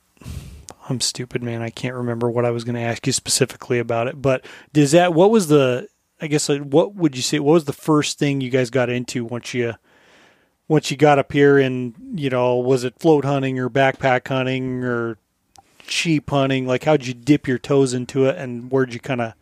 I'm 0.88 1.00
stupid, 1.00 1.42
man. 1.42 1.62
I 1.62 1.70
can't 1.70 1.94
remember 1.94 2.30
what 2.30 2.44
I 2.44 2.50
was 2.50 2.62
going 2.62 2.74
to 2.74 2.80
ask 2.80 3.06
you 3.06 3.12
specifically 3.12 3.78
about 3.78 4.06
it. 4.06 4.20
But 4.20 4.44
does 4.72 4.92
that? 4.92 5.14
What 5.14 5.30
was 5.30 5.48
the? 5.48 5.88
I 6.20 6.26
guess 6.26 6.48
what 6.48 6.94
would 6.94 7.16
you 7.16 7.22
say? 7.22 7.38
What 7.38 7.52
was 7.52 7.64
the 7.64 7.72
first 7.72 8.18
thing 8.18 8.40
you 8.40 8.50
guys 8.50 8.70
got 8.70 8.90
into 8.90 9.24
once 9.24 9.54
you 9.54 9.74
once 10.68 10.90
you 10.90 10.96
got 10.96 11.18
up 11.18 11.32
here? 11.32 11.58
And 11.58 11.94
you 12.14 12.30
know, 12.30 12.56
was 12.56 12.84
it 12.84 12.98
float 13.00 13.24
hunting 13.24 13.58
or 13.58 13.68
backpack 13.68 14.28
hunting 14.28 14.84
or 14.84 15.18
sheep 15.86 16.30
hunting? 16.30 16.66
Like, 16.66 16.84
how'd 16.84 17.06
you 17.06 17.14
dip 17.14 17.46
your 17.46 17.58
toes 17.58 17.94
into 17.94 18.26
it, 18.26 18.36
and 18.36 18.70
where'd 18.70 18.94
you 18.94 19.00
kind 19.00 19.20
of 19.20 19.34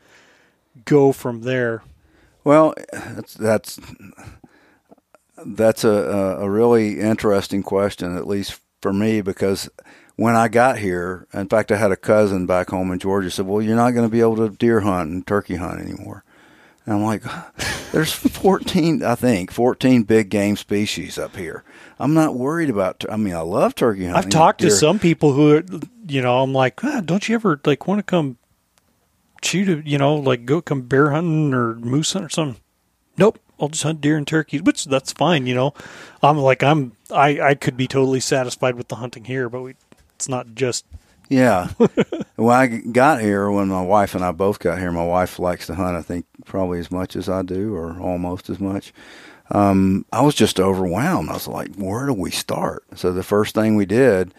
go 0.85 1.13
from 1.13 1.43
there? 1.43 1.83
Well, 2.45 2.75
that's 2.93 3.35
that's 3.35 3.81
that's 5.47 5.85
a, 5.85 6.39
a 6.41 6.51
really 6.51 7.01
interesting 7.01 7.63
question, 7.63 8.17
at 8.17 8.27
least 8.27 8.61
for 8.81 8.93
me, 8.93 9.21
because 9.21 9.71
when 10.17 10.37
I 10.37 10.49
got 10.49 10.79
here, 10.79 11.27
in 11.33 11.49
fact, 11.49 11.73
I 11.73 11.77
had 11.77 11.93
a 11.93 11.97
cousin 11.97 12.47
back 12.47 12.71
home 12.71 12.93
in 12.93 12.99
Georgia 12.99 13.31
said, 13.31 13.47
"Well, 13.47 13.63
you're 13.63 13.77
not 13.77 13.93
going 13.93 14.07
to 14.07 14.13
be 14.13 14.21
able 14.21 14.37
to 14.37 14.51
deer 14.51 14.81
hunt 14.81 15.11
and 15.11 15.27
turkey 15.27 15.57
hunt 15.57 15.81
anymore." 15.81 16.25
And 16.85 16.97
I'm 16.97 17.05
like, 17.05 17.23
"There's 17.93 18.13
14, 18.13 19.03
I 19.05 19.15
think, 19.15 19.51
14 19.51 20.03
big 20.03 20.29
game 20.29 20.57
species 20.57 21.19
up 21.19 21.37
here. 21.37 21.65
I'm 21.99 22.15
not 22.15 22.35
worried 22.35 22.71
about. 22.71 23.05
I 23.09 23.17
mean, 23.17 23.35
I 23.35 23.41
love 23.41 23.75
turkey 23.75 24.07
hunting. 24.07 24.17
I've 24.17 24.31
talked 24.31 24.61
to 24.61 24.71
some 24.71 24.99
people 24.99 25.33
who, 25.33 25.57
are, 25.57 25.63
you 26.13 26.23
know, 26.23 26.43
I'm 26.43 26.53
like, 26.53 26.83
ah, 26.85 27.01
don't 27.01 27.29
you 27.29 27.35
ever 27.35 27.61
like 27.65 27.87
want 27.87 27.99
to 27.99 28.03
come 28.03 28.37
shoot 29.43 29.69
a, 29.69 29.89
you 29.89 29.99
know, 29.99 30.15
like 30.15 30.45
go 30.45 30.61
come 30.61 30.83
bear 30.83 31.11
hunting 31.11 31.55
or 31.55 31.75
moose 31.77 32.13
hunting 32.13 32.27
or 32.27 32.31
something? 32.31 32.61
Nope, 33.17 33.39
I'll 33.61 33.69
just 33.69 33.83
hunt 33.83 34.01
deer 34.01 34.17
and 34.17 34.27
turkeys, 34.27 34.63
which 34.63 34.85
that's 34.85 35.13
fine, 35.13 35.47
you 35.47 35.55
know. 35.55 35.75
I'm 36.23 36.39
like 36.39 36.63
I'm 36.63 36.93
I 37.11 37.41
I 37.41 37.55
could 37.55 37.77
be 37.77 37.87
totally 37.87 38.21
satisfied 38.21 38.75
with 38.75 38.89
the 38.89 38.97
hunting 38.97 39.25
here, 39.25 39.49
but 39.49 39.63
we 39.63 39.75
it's 40.15 40.29
not 40.29 40.55
just 40.55 40.85
Yeah. 41.29 41.69
when 42.37 42.57
I 42.57 42.67
got 42.67 43.21
here, 43.21 43.51
when 43.51 43.69
my 43.69 43.83
wife 43.83 44.15
and 44.15 44.25
I 44.25 44.33
both 44.33 44.59
got 44.59 44.79
here, 44.79 44.93
my 44.93 45.05
wife 45.07 45.39
likes 45.39 45.67
to 45.67 45.75
hunt, 45.75 45.97
I 45.97 46.03
think, 46.03 46.27
probably 46.45 46.79
as 46.79 46.91
much 46.91 47.17
as 47.17 47.29
I 47.29 47.43
do, 47.43 47.75
or 47.75 47.99
almost 48.01 48.51
as 48.51 48.61
much. 48.61 48.93
Um, 49.51 50.07
I 50.13 50.23
was 50.23 50.35
just 50.35 50.59
overwhelmed. 50.61 51.29
I 51.29 51.35
was 51.35 51.49
like, 51.49 51.75
where 51.77 52.07
do 52.07 52.15
we 52.15 52.31
start? 52.31 52.85
So 52.95 53.13
the 53.13 53.23
first 53.23 53.55
thing 53.55 53.77
we 53.77 53.85
did 53.87 54.33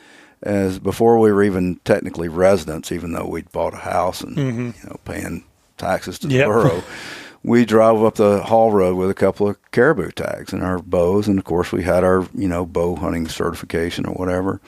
is 0.45 0.79
before 0.79 1.19
we 1.19 1.31
were 1.31 1.43
even 1.43 1.79
technically 1.85 2.27
residents, 2.27 2.91
even 2.91 3.13
though 3.13 3.27
we'd 3.27 3.51
bought 3.51 3.73
a 3.73 3.77
house 3.77 4.21
and 4.21 4.35
Mm-hmm. 4.37 4.65
you 4.67 4.89
know 4.89 4.97
paying 5.05 5.43
taxes 5.77 6.19
to 6.19 6.27
Yep. 6.27 6.45
the 6.47 6.51
borough, 6.53 6.83
we 7.43 7.65
drove 7.65 8.03
up 8.03 8.15
the 8.15 8.41
Haul 8.43 8.71
Road 8.71 8.95
with 8.95 9.09
a 9.09 9.13
couple 9.13 9.49
of 9.49 9.71
caribou 9.71 10.11
tags 10.11 10.53
and 10.53 10.63
our 10.63 10.79
bows, 10.79 11.27
and 11.27 11.37
of 11.39 11.45
course 11.45 11.71
we 11.71 11.83
had 11.83 12.03
our 12.03 12.27
you 12.35 12.47
know 12.47 12.65
bow 12.65 12.95
hunting 12.95 13.27
certification 13.27 14.05
or 14.05 14.13
whatever 14.13 14.59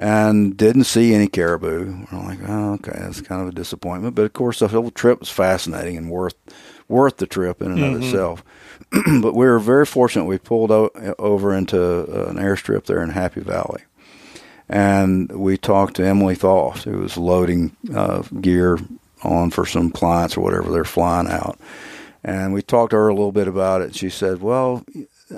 and 0.00 0.56
didn't 0.56 0.84
see 0.84 1.12
any 1.12 1.26
caribou. 1.26 2.06
We're 2.12 2.18
like, 2.24 2.38
oh, 2.46 2.74
okay, 2.74 2.92
that's 3.00 3.20
kind 3.20 3.42
of 3.42 3.48
a 3.48 3.52
disappointment. 3.52 4.14
But 4.14 4.26
of 4.26 4.32
course, 4.32 4.60
the 4.60 4.68
whole 4.68 4.90
trip 4.92 5.18
was 5.20 5.28
fascinating 5.30 5.96
and 5.96 6.10
worth 6.10 6.34
worth 6.88 7.16
the 7.18 7.26
trip 7.26 7.60
in 7.60 7.72
and 7.72 7.82
of 7.84 8.02
itself. 8.02 8.42
but 9.20 9.34
we 9.34 9.44
were 9.46 9.58
very 9.58 9.84
fortunate. 9.84 10.24
We 10.24 10.38
pulled 10.38 10.70
o- 10.70 10.90
over 11.18 11.52
into 11.54 12.28
an 12.28 12.36
airstrip 12.36 12.84
there 12.84 13.02
in 13.02 13.10
Happy 13.10 13.40
Valley, 13.40 13.82
and 14.68 15.30
we 15.32 15.56
talked 15.56 15.96
to 15.96 16.06
Emily 16.06 16.34
Thoth, 16.34 16.84
who 16.84 16.98
was 16.98 17.16
loading 17.16 17.76
uh, 17.94 18.22
gear 18.40 18.78
on 19.22 19.50
for 19.50 19.66
some 19.66 19.90
clients 19.90 20.36
or 20.36 20.42
whatever 20.42 20.70
they're 20.70 20.84
flying 20.84 21.28
out. 21.28 21.58
And 22.22 22.52
we 22.52 22.62
talked 22.62 22.90
to 22.90 22.96
her 22.96 23.08
a 23.08 23.14
little 23.14 23.32
bit 23.32 23.48
about 23.48 23.80
it. 23.82 23.94
She 23.94 24.10
said, 24.10 24.40
"Well, 24.42 24.84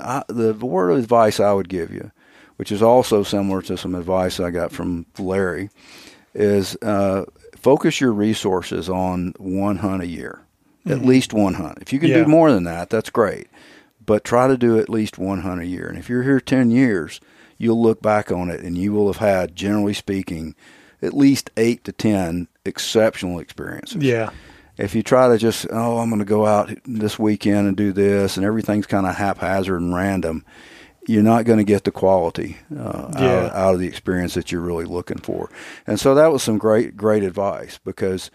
I, 0.00 0.22
the 0.28 0.54
word 0.54 0.90
of 0.90 0.98
advice 0.98 1.40
I 1.40 1.52
would 1.52 1.68
give 1.68 1.92
you." 1.92 2.10
which 2.56 2.70
is 2.70 2.82
also 2.82 3.22
similar 3.22 3.62
to 3.62 3.74
some 3.74 3.94
advice 3.94 4.38
I 4.38 4.50
got 4.50 4.70
from 4.70 5.06
Larry, 5.18 5.70
is 6.34 6.76
uh, 6.82 7.24
focus 7.56 8.02
your 8.02 8.12
resources 8.12 8.90
on 8.90 9.32
one 9.38 9.76
hunt 9.78 10.02
a 10.02 10.06
year, 10.06 10.42
at 10.84 11.00
least 11.00 11.32
one 11.32 11.54
hunt. 11.54 11.78
If 11.80 11.90
you 11.90 11.98
can 11.98 12.10
Yeah. 12.10 12.24
do 12.24 12.26
more 12.26 12.52
than 12.52 12.64
that, 12.64 12.90
that's 12.90 13.08
great, 13.08 13.46
but 14.04 14.24
try 14.24 14.46
to 14.46 14.58
do 14.58 14.78
at 14.78 14.90
least 14.90 15.16
one 15.16 15.40
hunt 15.40 15.62
a 15.62 15.66
year. 15.66 15.86
And 15.86 15.96
if 15.96 16.10
you're 16.10 16.22
here 16.22 16.38
ten 16.38 16.70
years, 16.70 17.18
you'll 17.60 17.80
look 17.80 18.00
back 18.02 18.32
on 18.32 18.50
it 18.50 18.60
and 18.60 18.76
you 18.78 18.92
will 18.92 19.06
have 19.12 19.18
had, 19.18 19.54
generally 19.54 19.92
speaking, 19.94 20.54
at 21.02 21.12
least 21.14 21.50
eight 21.56 21.84
to 21.84 21.92
ten 21.92 22.48
exceptional 22.64 23.38
experiences 23.38 24.02
yeah. 24.02 24.30
if 24.78 24.94
you 24.94 25.02
try 25.02 25.28
to 25.28 25.38
just 25.38 25.66
oh 25.70 25.98
i'm 25.98 26.08
going 26.10 26.18
to 26.18 26.26
go 26.26 26.44
out 26.44 26.70
this 26.84 27.18
weekend 27.18 27.66
and 27.68 27.74
do 27.76 27.90
this 27.90 28.36
and 28.36 28.44
everything's 28.44 28.86
kind 28.86 29.06
of 29.06 29.14
haphazard 29.16 29.80
and 29.80 29.94
random 29.94 30.44
you're 31.08 31.22
not 31.22 31.46
going 31.46 31.56
to 31.58 31.64
get 31.64 31.84
the 31.84 31.90
quality 31.90 32.58
uh, 32.78 33.10
Yeah. 33.18 33.46
out, 33.46 33.52
out 33.54 33.74
of 33.74 33.80
the 33.80 33.86
experience 33.88 34.34
that 34.34 34.52
you're 34.52 34.60
really 34.60 34.84
looking 34.84 35.16
for 35.18 35.48
and 35.86 35.98
so 35.98 36.14
that 36.14 36.30
was 36.30 36.42
some 36.42 36.58
great 36.58 36.98
great 36.98 37.22
advice 37.22 37.78
because 37.82 38.30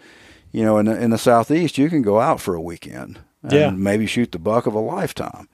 you 0.50 0.64
know 0.64 0.78
in 0.78 0.86
the, 0.86 1.00
in 1.00 1.10
the 1.10 1.18
southeast 1.18 1.78
you 1.78 1.88
can 1.88 2.02
go 2.02 2.18
out 2.18 2.40
for 2.40 2.54
a 2.56 2.60
weekend 2.60 3.20
and 3.44 3.52
Yeah. 3.52 3.70
maybe 3.70 4.06
shoot 4.06 4.32
the 4.32 4.40
buck 4.40 4.66
of 4.66 4.74
a 4.74 4.80
lifetime 4.80 5.48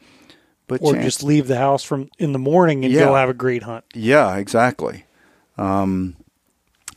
but 0.79 0.87
Or 0.87 0.93
chance- 0.95 1.05
just 1.05 1.23
leave 1.23 1.47
the 1.49 1.57
house 1.59 1.83
from 1.85 2.09
in 2.19 2.33
the 2.33 2.39
morning 2.39 2.85
and 2.85 2.93
go 2.95 3.13
Yeah. 3.13 3.19
have 3.21 3.29
a 3.29 3.35
great 3.35 3.63
hunt. 3.63 3.85
Yeah, 3.95 4.37
exactly. 4.37 5.05
Um, 5.59 6.17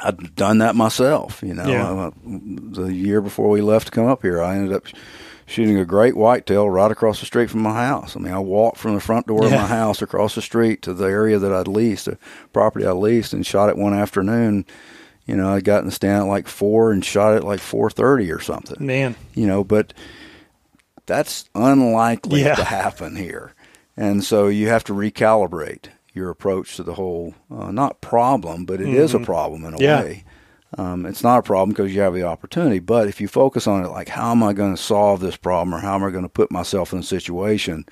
I've 0.02 0.36
done 0.36 0.58
that 0.60 0.76
myself. 0.76 1.42
You 1.46 1.54
know, 1.54 1.66
Yeah. 1.68 1.90
Uh, 1.90 2.12
the 2.26 2.94
year 2.94 3.22
before 3.22 3.50
we 3.50 3.62
left 3.62 3.88
to 3.88 3.92
come 3.92 4.08
up 4.08 4.22
here, 4.24 4.42
I 4.42 4.56
ended 4.56 4.74
up 4.74 4.84
shooting 5.46 5.78
a 5.78 5.86
great 5.86 6.18
whitetail 6.18 6.70
right 6.70 6.90
across 6.92 7.20
the 7.20 7.26
street 7.26 7.50
from 7.50 7.62
my 7.62 7.74
house. 7.86 8.16
I 8.16 8.20
mean, 8.20 8.34
I 8.34 8.40
walked 8.40 8.78
from 8.78 8.96
the 8.96 9.00
front 9.00 9.28
door 9.28 9.46
of 9.46 9.52
my 9.52 9.58
house 9.68 10.02
across 10.02 10.36
the 10.36 10.42
street 10.42 10.82
to 10.84 10.94
the 10.94 11.06
area 11.06 11.38
that 11.40 11.54
I'd 11.54 11.68
leased, 11.68 12.06
the 12.06 12.18
property 12.52 12.86
I 12.86 12.92
leased, 12.94 13.32
and 13.34 13.46
shot 13.46 13.70
it 13.70 13.78
one 13.78 13.94
afternoon. 13.94 14.66
You 15.28 15.36
know, 15.36 15.50
I 15.54 15.60
got 15.62 15.80
in 15.80 15.86
the 15.86 15.92
stand 15.92 16.24
at 16.24 16.28
like 16.30 16.48
four 16.48 16.92
and 16.92 17.04
shot 17.06 17.36
it 17.36 17.44
like 17.44 17.60
four 17.60 17.90
thirty 17.90 18.32
or 18.32 18.40
something 18.40 18.78
Man. 18.86 19.16
you 19.34 19.48
know, 19.48 19.64
but 19.64 19.92
that's 21.08 21.50
unlikely 21.56 22.42
Yeah. 22.44 22.56
to 22.56 22.64
happen 22.64 23.16
here. 23.16 23.54
And 23.98 24.24
so 24.24 24.48
you 24.48 24.68
have 24.70 24.84
to 24.86 24.94
recalibrate 24.94 25.88
your 26.14 26.30
approach 26.30 26.76
to 26.76 26.84
the 26.84 26.94
whole, 26.96 27.36
uh, 27.52 27.72
not 27.72 28.02
problem, 28.02 28.66
but 28.66 28.82
it 28.82 28.90
is 28.90 29.14
a 29.14 29.20
problem 29.20 29.66
in 29.66 29.74
a 29.74 29.78
Mm-hmm. 29.78 29.84
Yeah. 29.84 30.02
way. 30.02 30.24
Um, 30.78 31.06
it's 31.06 31.24
not 31.24 31.40
a 31.40 31.44
problem 31.44 31.70
because 31.70 31.94
you 31.96 32.02
have 32.02 32.14
the 32.14 32.24
opportunity, 32.24 32.80
but 32.80 33.08
if 33.08 33.22
you 33.22 33.28
focus 33.30 33.66
on 33.68 33.86
it, 33.86 33.90
like 33.90 34.10
how 34.10 34.32
am 34.32 34.44
I 34.44 34.52
going 34.52 34.76
to 34.76 34.82
solve 34.82 35.22
this 35.22 35.38
problem 35.38 35.74
or 35.74 35.80
how 35.80 35.96
am 35.96 36.04
I 36.04 36.10
going 36.10 36.24
to 36.26 36.30
put 36.30 36.52
myself 36.52 36.92
in 36.92 37.00
a 37.00 37.04
situation 37.04 37.86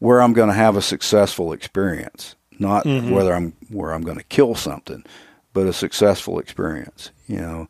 where 0.00 0.20
I'm 0.20 0.32
going 0.32 0.48
to 0.48 0.54
have 0.54 0.76
a 0.76 0.82
successful 0.82 1.52
experience, 1.52 2.34
not 2.58 2.84
Mm-hmm. 2.84 3.12
whether 3.12 3.32
I'm 3.32 3.52
where 3.68 3.92
I'm 3.92 4.02
going 4.02 4.18
to 4.18 4.24
kill 4.24 4.56
something, 4.56 5.04
but 5.52 5.66
a 5.68 5.72
successful 5.72 6.38
experience, 6.40 7.10
you 7.28 7.36
know. 7.38 7.68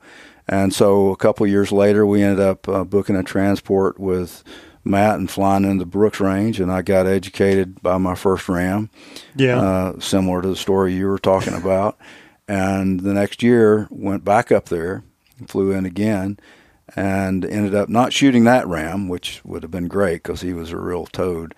And 0.48 0.72
so 0.72 1.10
a 1.10 1.16
couple 1.16 1.46
years 1.46 1.70
later, 1.72 2.06
we 2.06 2.22
ended 2.22 2.40
up 2.40 2.68
uh, 2.68 2.84
booking 2.84 3.16
a 3.16 3.22
transport 3.22 3.98
with 4.00 4.42
Matt 4.86 5.18
and 5.18 5.30
flying 5.30 5.64
into 5.64 5.80
the 5.80 5.86
Brooks 5.90 6.20
Range, 6.20 6.58
and 6.60 6.70
I 6.72 6.82
got 6.82 7.06
educated 7.06 7.82
by 7.82 7.98
my 7.98 8.14
first 8.14 8.48
ram, 8.48 8.88
Yeah. 9.34 9.60
uh, 9.60 10.00
similar 10.00 10.42
to 10.42 10.48
the 10.48 10.56
story 10.56 10.94
you 10.94 11.06
were 11.08 11.18
talking 11.18 11.54
about. 11.62 11.98
And 12.48 13.00
the 13.00 13.12
next 13.12 13.42
year, 13.42 13.88
went 13.90 14.24
back 14.24 14.52
up 14.52 14.66
there, 14.68 15.02
flew 15.48 15.72
in 15.72 15.84
again, 15.84 16.38
and 16.94 17.44
ended 17.44 17.74
up 17.74 17.88
not 17.88 18.12
shooting 18.12 18.44
that 18.44 18.66
ram, 18.68 19.08
which 19.08 19.40
would 19.44 19.62
have 19.64 19.72
been 19.72 19.88
great 19.88 20.22
because 20.22 20.40
he 20.42 20.52
was 20.52 20.70
a 20.70 20.76
real 20.78 21.06
toad, 21.06 21.54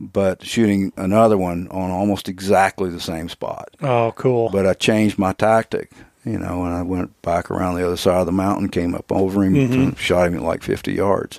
but 0.00 0.44
shooting 0.44 0.92
another 0.96 1.38
one 1.38 1.68
on 1.70 1.92
almost 1.92 2.28
exactly 2.28 2.90
the 2.90 2.98
same 3.00 3.28
spot 3.28 3.68
oh, 3.82 4.12
cool. 4.16 4.48
but 4.50 4.66
I 4.66 4.74
changed 4.74 5.16
my 5.16 5.32
tactic, 5.32 5.92
you 6.24 6.36
know, 6.38 6.64
and 6.64 6.74
I 6.74 6.82
went 6.82 7.22
back 7.22 7.48
around 7.52 7.76
the 7.76 7.86
other 7.86 7.96
side 7.96 8.18
of 8.18 8.26
the 8.26 8.32
mountain, 8.32 8.68
came 8.68 8.96
up 8.96 9.12
over 9.12 9.44
him, 9.44 9.54
Mhm. 9.54 9.96
shot 9.96 10.26
him 10.26 10.34
at 10.34 10.42
like 10.42 10.64
50 10.64 10.92
yards, 10.94 11.38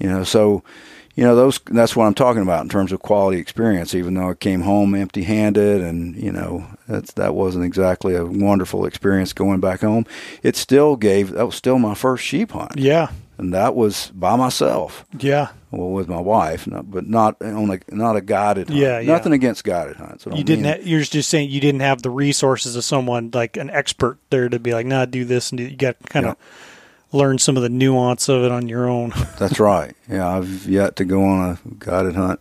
you 0.00 0.08
know. 0.08 0.24
So 0.24 0.62
you 1.14 1.24
know 1.24 1.34
those 1.36 1.60
that's 1.66 1.94
what 1.94 2.06
I'm 2.06 2.14
talking 2.14 2.42
about 2.42 2.62
in 2.62 2.68
terms 2.68 2.92
of 2.92 3.00
quality 3.00 3.38
experience. 3.38 3.94
Even 3.94 4.14
though 4.14 4.30
I 4.30 4.34
came 4.34 4.62
home 4.62 4.94
empty-handed, 4.94 5.80
and 5.82 6.16
you 6.16 6.32
know 6.32 6.66
that's 6.88 7.12
that 7.14 7.34
wasn't 7.34 7.64
exactly 7.64 8.14
a 8.14 8.24
wonderful 8.24 8.86
experience 8.86 9.32
going 9.32 9.60
back 9.60 9.80
home. 9.80 10.06
It 10.42 10.56
still 10.56 10.96
gave 10.96 11.30
that 11.32 11.46
was 11.46 11.54
still 11.56 11.78
my 11.78 11.94
first 11.94 12.24
sheep 12.24 12.52
hunt, 12.52 12.72
Yeah. 12.76 13.08
and 13.38 13.52
that 13.54 13.74
was 13.74 14.10
by 14.14 14.36
myself. 14.36 15.04
Yeah. 15.18 15.48
Well, 15.72 15.90
with 15.90 16.08
my 16.08 16.20
wife, 16.20 16.66
not, 16.66 16.90
but 16.90 17.06
not 17.06 17.40
on 17.42 17.70
a 17.70 17.78
not 17.94 18.16
a 18.16 18.20
guided 18.20 18.68
hunt. 18.68 18.80
Yeah, 18.80 18.98
yeah. 18.98 19.12
Nothing 19.12 19.32
against 19.32 19.62
guided 19.62 19.96
hunts. 19.96 20.26
You 20.26 20.42
didn't. 20.42 20.64
Ha- 20.64 20.78
you're 20.82 21.02
just 21.02 21.28
saying 21.30 21.48
you 21.50 21.60
didn't 21.60 21.82
have 21.82 22.02
the 22.02 22.10
resources 22.10 22.74
of 22.74 22.82
someone 22.84 23.30
like 23.32 23.56
an 23.56 23.70
expert 23.70 24.18
there 24.30 24.48
to 24.48 24.58
be 24.58 24.72
like, 24.74 24.86
nah, 24.86 25.04
do 25.04 25.24
this 25.24 25.50
and 25.50 25.58
do, 25.58 25.64
you 25.64 25.76
got 25.76 25.96
kind 26.08 26.26
of 26.26 26.36
learn 27.12 27.38
some 27.38 27.56
of 27.56 27.62
the 27.62 27.68
nuance 27.68 28.28
of 28.28 28.44
it 28.44 28.52
on 28.52 28.68
your 28.68 28.88
own. 28.88 29.12
That's 29.38 29.58
right. 29.60 29.94
Yeah, 30.08 30.28
I've 30.28 30.66
yet 30.66 30.96
to 30.96 31.04
go 31.04 31.22
on 31.24 31.50
a 31.50 31.74
guided 31.78 32.14
hunt. 32.14 32.40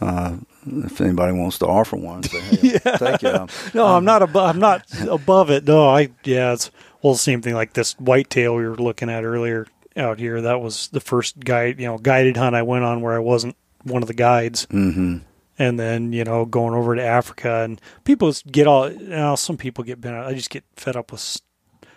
Uh, 0.00 0.36
if 0.66 1.00
anybody 1.00 1.32
wants 1.32 1.58
to 1.58 1.66
offer 1.66 1.96
one, 1.96 2.22
say, 2.22 2.40
hey, 2.40 2.78
I'll 2.84 2.98
take 2.98 3.22
you. 3.22 3.46
no, 3.74 3.86
I'm 3.86 4.04
not 4.04 4.22
above. 4.22 4.50
I'm 4.50 4.58
not 4.58 4.84
above 5.08 5.50
it. 5.50 5.64
No, 5.66 5.88
I 5.88 6.10
yeah. 6.24 6.52
It's 6.52 6.70
well, 7.02 7.14
the 7.14 7.18
same 7.18 7.40
thing 7.40 7.54
like 7.54 7.72
this 7.74 7.92
whitetail 7.94 8.56
we 8.56 8.68
were 8.68 8.76
looking 8.76 9.08
at 9.08 9.24
earlier 9.24 9.66
out 9.96 10.18
here. 10.18 10.40
That 10.40 10.60
was 10.60 10.88
the 10.88 11.00
first 11.00 11.38
guide, 11.38 11.80
you 11.80 11.86
know, 11.86 11.98
guided 11.98 12.36
hunt 12.36 12.56
I 12.56 12.62
went 12.62 12.84
on 12.84 13.00
where 13.00 13.14
I 13.14 13.20
wasn't 13.20 13.56
one 13.84 14.02
of 14.02 14.08
the 14.08 14.14
guides. 14.14 14.66
Mm-hmm. 14.66 15.18
and 15.58 15.78
then 15.78 16.12
you 16.12 16.24
know 16.24 16.44
going 16.44 16.74
over 16.74 16.96
to 16.96 17.02
Africa 17.02 17.62
and 17.62 17.80
people 18.04 18.32
get 18.50 18.66
all 18.66 18.90
you 18.90 19.08
know, 19.08 19.36
some 19.36 19.56
people 19.56 19.84
get 19.84 20.00
bent. 20.00 20.16
I 20.16 20.34
just 20.34 20.50
get 20.50 20.64
fed 20.74 20.96
up 20.96 21.12
with 21.12 21.40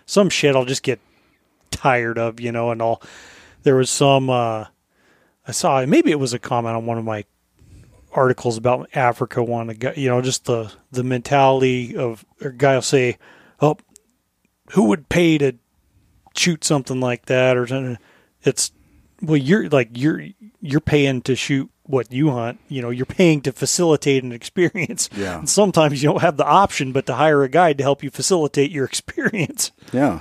some 0.06 0.30
shit. 0.30 0.54
I'll 0.54 0.64
just 0.64 0.82
get 0.82 1.00
tired 1.70 2.18
of 2.18 2.40
you 2.40 2.52
know 2.52 2.70
and 2.70 2.82
all. 2.82 3.02
There 3.62 3.76
was 3.76 3.90
some 3.90 4.30
uh, 4.30 4.66
I 5.46 5.52
saw 5.52 5.84
maybe 5.86 6.10
it 6.10 6.18
was 6.18 6.32
a 6.32 6.38
comment 6.38 6.76
on 6.76 6.86
one 6.86 6.98
of 6.98 7.04
my 7.04 7.24
articles 8.12 8.56
about 8.56 8.88
Africa. 8.94 9.42
One 9.42 9.76
you 9.96 10.08
know 10.08 10.20
just 10.22 10.44
the 10.44 10.72
the 10.90 11.04
mentality 11.04 11.96
of 11.96 12.24
a 12.40 12.50
guy 12.50 12.74
will 12.74 12.82
say, 12.82 13.18
"Oh, 13.60 13.76
who 14.70 14.84
would 14.84 15.08
pay 15.08 15.38
to 15.38 15.54
shoot 16.34 16.64
something 16.64 17.00
like 17.00 17.26
that?" 17.26 17.56
Or 17.56 17.66
something. 17.66 17.98
It's 18.42 18.72
well, 19.22 19.36
you're 19.36 19.68
like 19.68 19.90
you're 19.92 20.26
you're 20.60 20.80
paying 20.80 21.22
to 21.22 21.34
shoot 21.36 21.70
what 21.90 22.12
you 22.12 22.30
hunt. 22.30 22.60
You 22.68 22.82
know, 22.82 22.90
you're 22.90 23.06
paying 23.06 23.40
to 23.42 23.52
facilitate 23.52 24.22
an 24.22 24.32
experience. 24.32 25.10
Yeah. 25.14 25.40
And 25.40 25.48
sometimes 25.48 26.02
you 26.02 26.08
don't 26.08 26.22
have 26.22 26.36
the 26.36 26.46
option 26.46 26.92
but 26.92 27.06
to 27.06 27.14
hire 27.14 27.42
a 27.42 27.48
guide 27.48 27.78
to 27.78 27.84
help 27.84 28.02
you 28.02 28.10
facilitate 28.10 28.70
your 28.70 28.84
experience. 28.86 29.72
Yeah. 29.92 30.20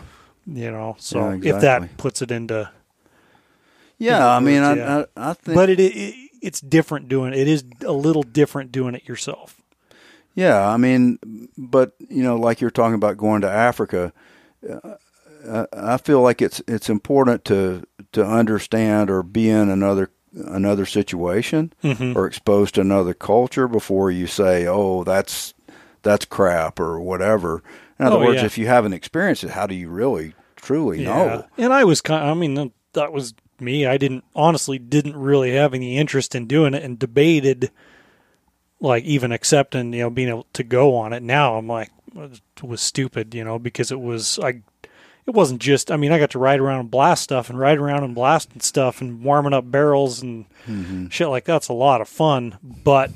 You 0.51 0.71
know, 0.71 0.95
so 0.99 1.31
Yeah, 1.31 1.55
if 1.55 1.61
that 1.61 1.97
puts 1.97 2.21
it 2.21 2.31
into, 2.31 2.69
Yeah, 3.97 4.27
I 4.27 4.39
mean, 4.39 4.63
I, 4.63 4.75
Yeah. 4.75 5.05
I, 5.15 5.29
I 5.29 5.33
think. 5.33 5.55
but 5.55 5.69
it, 5.69 5.79
it 5.79 6.15
it's 6.41 6.61
different 6.61 7.09
doing 7.09 7.33
it 7.33 7.47
is 7.47 7.63
a 7.85 7.91
little 7.91 8.23
different 8.23 8.71
doing 8.71 8.95
it 8.95 9.07
yourself. 9.07 9.61
Yeah, 10.35 10.65
I 10.67 10.77
mean, 10.77 11.19
but 11.57 11.93
you 12.07 12.23
know, 12.23 12.37
like 12.37 12.61
you're 12.61 12.71
talking 12.71 12.95
about 12.95 13.17
going 13.17 13.41
to 13.41 13.49
Africa, 13.49 14.13
uh, 15.47 15.65
I 15.73 15.97
feel 15.97 16.21
like 16.21 16.41
it's 16.41 16.61
it's 16.67 16.89
important 16.89 17.43
to 17.45 17.83
to 18.13 18.25
understand 18.25 19.09
or 19.09 19.21
be 19.23 19.49
in 19.49 19.69
another 19.69 20.11
another 20.33 20.85
situation 20.85 21.73
Mhm. 21.83 22.15
or 22.15 22.25
exposed 22.25 22.75
to 22.75 22.81
another 22.81 23.13
culture 23.13 23.67
before 23.67 24.11
you 24.11 24.27
say, 24.27 24.65
"Oh, 24.67 25.03
that's 25.03 25.53
that's 26.03 26.25
crap" 26.25 26.79
or 26.79 26.99
whatever. 26.99 27.63
In 27.99 28.05
other 28.05 28.15
Oh, 28.17 28.25
words, 28.25 28.39
yeah. 28.41 28.45
if 28.45 28.57
you 28.57 28.67
haven't 28.67 28.93
experienced 28.93 29.43
it, 29.43 29.51
how 29.51 29.67
do 29.67 29.75
you 29.75 29.89
really 29.89 30.33
truly 30.55 31.03
know? 31.03 31.45
And 31.57 31.73
I 31.73 31.83
was 31.83 32.01
kind. 32.01 32.23
I 32.29 32.33
mean, 32.33 32.71
that 32.93 33.11
was 33.11 33.33
me. 33.59 33.85
I 33.85 33.97
didn't 33.97 34.23
honestly 34.35 34.79
didn't 34.79 35.17
really 35.17 35.53
have 35.53 35.73
any 35.73 35.97
interest 35.97 36.33
in 36.35 36.45
doing 36.47 36.73
it, 36.73 36.83
and 36.83 36.97
debated 36.97 37.71
like 38.81 39.03
even 39.03 39.31
accepting 39.33 39.91
you 39.93 39.99
know 40.03 40.09
being 40.09 40.29
able 40.29 40.47
to 40.53 40.63
go 40.63 40.95
on 40.95 41.11
it. 41.13 41.21
Now 41.21 41.57
I'm 41.57 41.67
like 41.67 41.89
it 42.15 42.63
was 42.63 42.81
stupid, 42.81 43.35
you 43.35 43.43
know, 43.43 43.59
because 43.59 43.91
it 43.91 43.99
was 43.99 44.39
I. 44.39 44.61
It 45.29 45.35
wasn't 45.35 45.61
just. 45.61 45.91
I 45.91 45.95
mean, 45.95 46.11
I 46.11 46.17
got 46.17 46.31
to 46.31 46.39
ride 46.39 46.59
around 46.59 46.79
and 46.79 46.89
blast 46.89 47.21
stuff, 47.21 47.51
and 47.51 47.59
ride 47.59 47.77
around 47.77 48.03
and 48.03 48.15
blasting 48.15 48.61
stuff, 48.61 48.99
and 48.99 49.23
warming 49.23 49.53
up 49.53 49.69
barrels 49.69 50.23
and 50.23 50.45
shit 51.11 51.27
like 51.27 51.45
that's 51.45 51.67
a 51.67 51.73
lot 51.73 52.01
of 52.01 52.09
fun. 52.09 52.57
But 52.63 53.11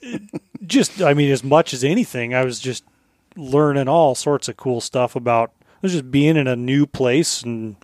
just, 0.64 1.02
I 1.02 1.12
mean, 1.12 1.32
as 1.32 1.42
much 1.42 1.74
as 1.74 1.82
anything, 1.82 2.34
I 2.34 2.44
was 2.44 2.60
just 2.60 2.84
learning 3.34 3.88
all 3.88 4.14
sorts 4.14 4.48
of 4.48 4.56
cool 4.56 4.80
stuff 4.80 5.16
about. 5.16 5.50
It 5.58 5.82
was 5.82 5.92
just 5.92 6.12
being 6.12 6.36
in 6.36 6.46
a 6.46 6.54
new 6.54 6.86
place 6.86 7.42
and 7.42 7.74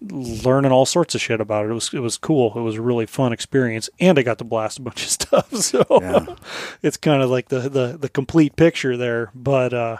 learning 0.00 0.72
all 0.72 0.86
sorts 0.86 1.14
of 1.14 1.20
shit 1.20 1.38
about 1.38 1.66
it. 1.66 1.70
It 1.70 1.74
was 1.74 1.92
it 1.92 2.00
was 2.00 2.16
cool. 2.16 2.54
It 2.56 2.62
was 2.62 2.76
a 2.76 2.82
really 2.82 3.04
fun 3.04 3.34
experience, 3.34 3.90
and 4.00 4.18
I 4.18 4.22
got 4.22 4.38
to 4.38 4.44
blast 4.44 4.78
a 4.78 4.82
bunch 4.82 5.04
of 5.04 5.10
stuff. 5.20 5.54
So 5.54 5.84
Yeah. 6.00 6.34
it's 6.82 6.96
kind 6.96 7.22
of 7.22 7.28
like 7.28 7.48
the, 7.48 7.68
the 7.68 7.98
the 8.00 8.08
complete 8.08 8.56
picture 8.56 8.96
there. 8.96 9.30
But 9.34 9.74
uh, 9.74 9.96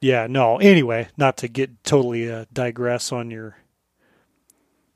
yeah, 0.00 0.26
no. 0.28 0.58
Anyway, 0.58 1.08
not 1.16 1.36
to 1.38 1.48
get 1.48 1.82
totally 1.84 2.30
uh, 2.30 2.44
digress 2.52 3.12
on 3.12 3.30
your 3.30 3.56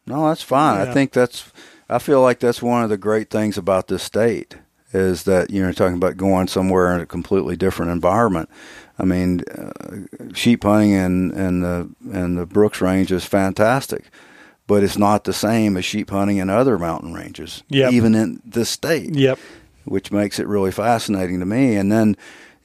No, 0.07 0.29
that's 0.29 0.43
fine. 0.43 0.85
Yeah. 0.85 0.91
I 0.91 0.95
think 0.95 1.13
that's. 1.13 1.53
I 1.89 1.99
feel 1.99 2.23
like 2.23 2.39
that's 2.39 2.63
one 2.63 2.85
of 2.85 2.91
the 2.91 2.97
great 2.97 3.31
things 3.31 3.59
about 3.59 3.89
this 3.89 4.03
state 4.03 4.57
is 4.93 5.25
that 5.25 5.51
you 5.51 5.63
know 5.63 5.73
talking 5.73 5.97
about 5.97 6.17
going 6.17 6.49
somewhere 6.49 6.95
in 6.95 7.01
a 7.01 7.07
completely 7.07 7.57
different 7.57 7.93
environment. 7.93 8.49
I 8.99 9.05
mean, 9.05 9.43
uh, 9.57 10.33
sheep 10.35 10.63
hunting 10.65 10.95
and 10.95 11.33
and 11.33 11.63
the 11.65 11.91
and 12.13 12.39
the 12.39 12.47
Brooks 12.47 12.81
Range 12.81 13.11
is 13.11 13.25
fantastic, 13.25 14.11
but 14.67 14.83
it's 14.83 14.99
not 14.99 15.25
the 15.25 15.33
same 15.33 15.77
as 15.77 15.85
sheep 15.85 16.11
hunting 16.11 16.37
in 16.37 16.51
other 16.51 16.79
mountain 16.79 17.15
ranges, 17.15 17.63
Yep. 17.69 17.93
even 17.93 18.15
in 18.15 18.41
the 18.45 18.65
state 18.65 19.15
yep. 19.17 19.39
which 19.85 20.13
makes 20.13 20.39
it 20.39 20.47
really 20.47 20.71
fascinating 20.71 21.41
to 21.41 21.47
me. 21.47 21.75
And 21.77 21.91
then, 21.91 22.17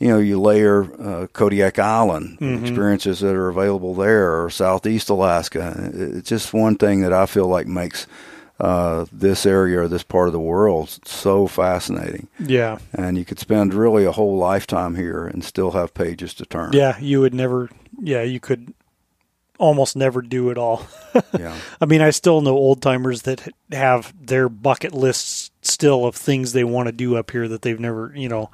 you 0.06 0.12
know, 0.12 0.20
you 0.20 0.40
layer 0.40 0.84
uh, 1.02 1.26
Kodiak 1.34 1.80
Island 1.80 2.38
experiences 2.40 3.22
that 3.22 3.36
are 3.36 3.50
available 3.50 3.96
there, 3.96 4.44
or 4.44 4.52
Southeast 4.52 5.10
Alaska. 5.10 5.92
It's 5.96 6.30
just 6.30 6.54
one 6.54 6.76
thing 6.76 7.02
that 7.02 7.12
I 7.12 7.26
feel 7.26 7.48
like 7.48 7.66
makes 7.66 8.06
uh, 8.60 9.06
this 9.12 9.48
area 9.48 9.82
or 9.82 9.88
this 9.88 10.04
part 10.04 10.28
of 10.28 10.34
the 10.34 10.40
world 10.40 11.00
so 11.06 11.48
fascinating. 11.48 12.28
Yeah. 12.40 12.78
And 12.94 13.18
you 13.18 13.26
could 13.26 13.40
spend 13.40 13.74
really 13.74 14.06
a 14.06 14.12
whole 14.12 14.38
lifetime 14.38 14.94
here 14.94 15.26
and 15.26 15.44
still 15.44 15.72
have 15.72 15.96
pages 15.96 16.36
to 16.36 16.46
turn. 16.46 16.74
Yeah. 16.74 17.00
You 17.00 17.22
would 17.22 17.34
never. 17.34 17.72
Yeah, 18.00 18.22
you 18.22 18.40
could 18.40 18.76
almost 19.58 19.96
never 19.96 20.22
do 20.22 20.52
it 20.52 20.58
all. 20.58 20.86
Yeah. 21.40 21.58
I 21.80 21.86
mean, 21.86 22.02
I 22.02 22.10
still 22.10 22.42
know 22.42 22.56
old 22.56 22.82
timers 22.82 23.22
that 23.22 23.48
have 23.72 24.14
their 24.20 24.50
bucket 24.50 24.94
lists 24.94 25.50
still 25.62 26.06
of 26.06 26.14
things 26.14 26.52
they 26.52 26.66
want 26.66 26.88
to 26.88 26.92
do 26.92 27.16
up 27.16 27.32
here 27.32 27.48
that 27.48 27.62
they've 27.62 27.80
never, 27.80 28.12
you 28.14 28.28
know, 28.28 28.52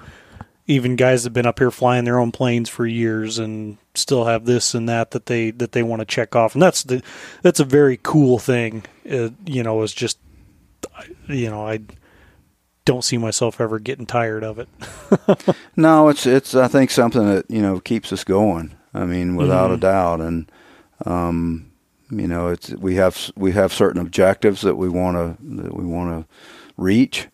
even 0.67 0.95
guys 0.95 1.23
that 1.23 1.29
have 1.29 1.33
been 1.33 1.45
up 1.45 1.59
here 1.59 1.71
flying 1.71 2.05
their 2.05 2.19
own 2.19 2.31
planes 2.31 2.69
for 2.69 2.85
years 2.85 3.39
and 3.39 3.77
still 3.95 4.25
have 4.25 4.45
this 4.45 4.73
and 4.73 4.87
that 4.87 5.11
that 5.11 5.25
they 5.25 5.51
that 5.51 5.71
they 5.71 5.83
want 5.83 6.01
to 6.01 6.05
check 6.05 6.35
off, 6.35 6.53
and 6.53 6.61
that's 6.61 6.83
the 6.83 7.01
that's 7.41 7.59
a 7.59 7.65
very 7.65 7.99
cool 8.01 8.39
thing. 8.39 8.83
Uh, 9.09 9.29
you 9.45 9.63
know, 9.63 9.81
is 9.81 9.93
just 9.93 10.17
you 11.27 11.49
know 11.49 11.67
I 11.67 11.79
don't 12.85 13.03
see 13.03 13.17
myself 13.17 13.61
ever 13.61 13.79
getting 13.79 14.05
tired 14.05 14.43
of 14.43 14.59
it. 14.59 14.67
No, 15.75 16.09
it's 16.09 16.25
it's 16.25 16.53
I 16.53 16.67
think 16.67 16.91
something 16.91 17.25
that 17.25 17.49
you 17.49 17.61
know 17.61 17.79
keeps 17.79 18.11
us 18.13 18.23
going. 18.23 18.75
I 18.93 19.05
mean, 19.05 19.35
without 19.35 19.71
a 19.71 19.77
doubt, 19.77 20.19
and 20.19 20.51
um, 21.05 21.71
you 22.11 22.27
know, 22.27 22.49
it's 22.49 22.71
we 22.71 22.95
have 22.95 23.31
we 23.35 23.53
have 23.53 23.73
certain 23.73 24.01
objectives 24.01 24.61
that 24.61 24.75
we 24.75 24.89
want 24.89 25.15
to 25.15 25.43
that 25.61 25.75
we 25.75 25.85
want 25.85 26.27
to 26.27 26.35
reach, 26.77 27.29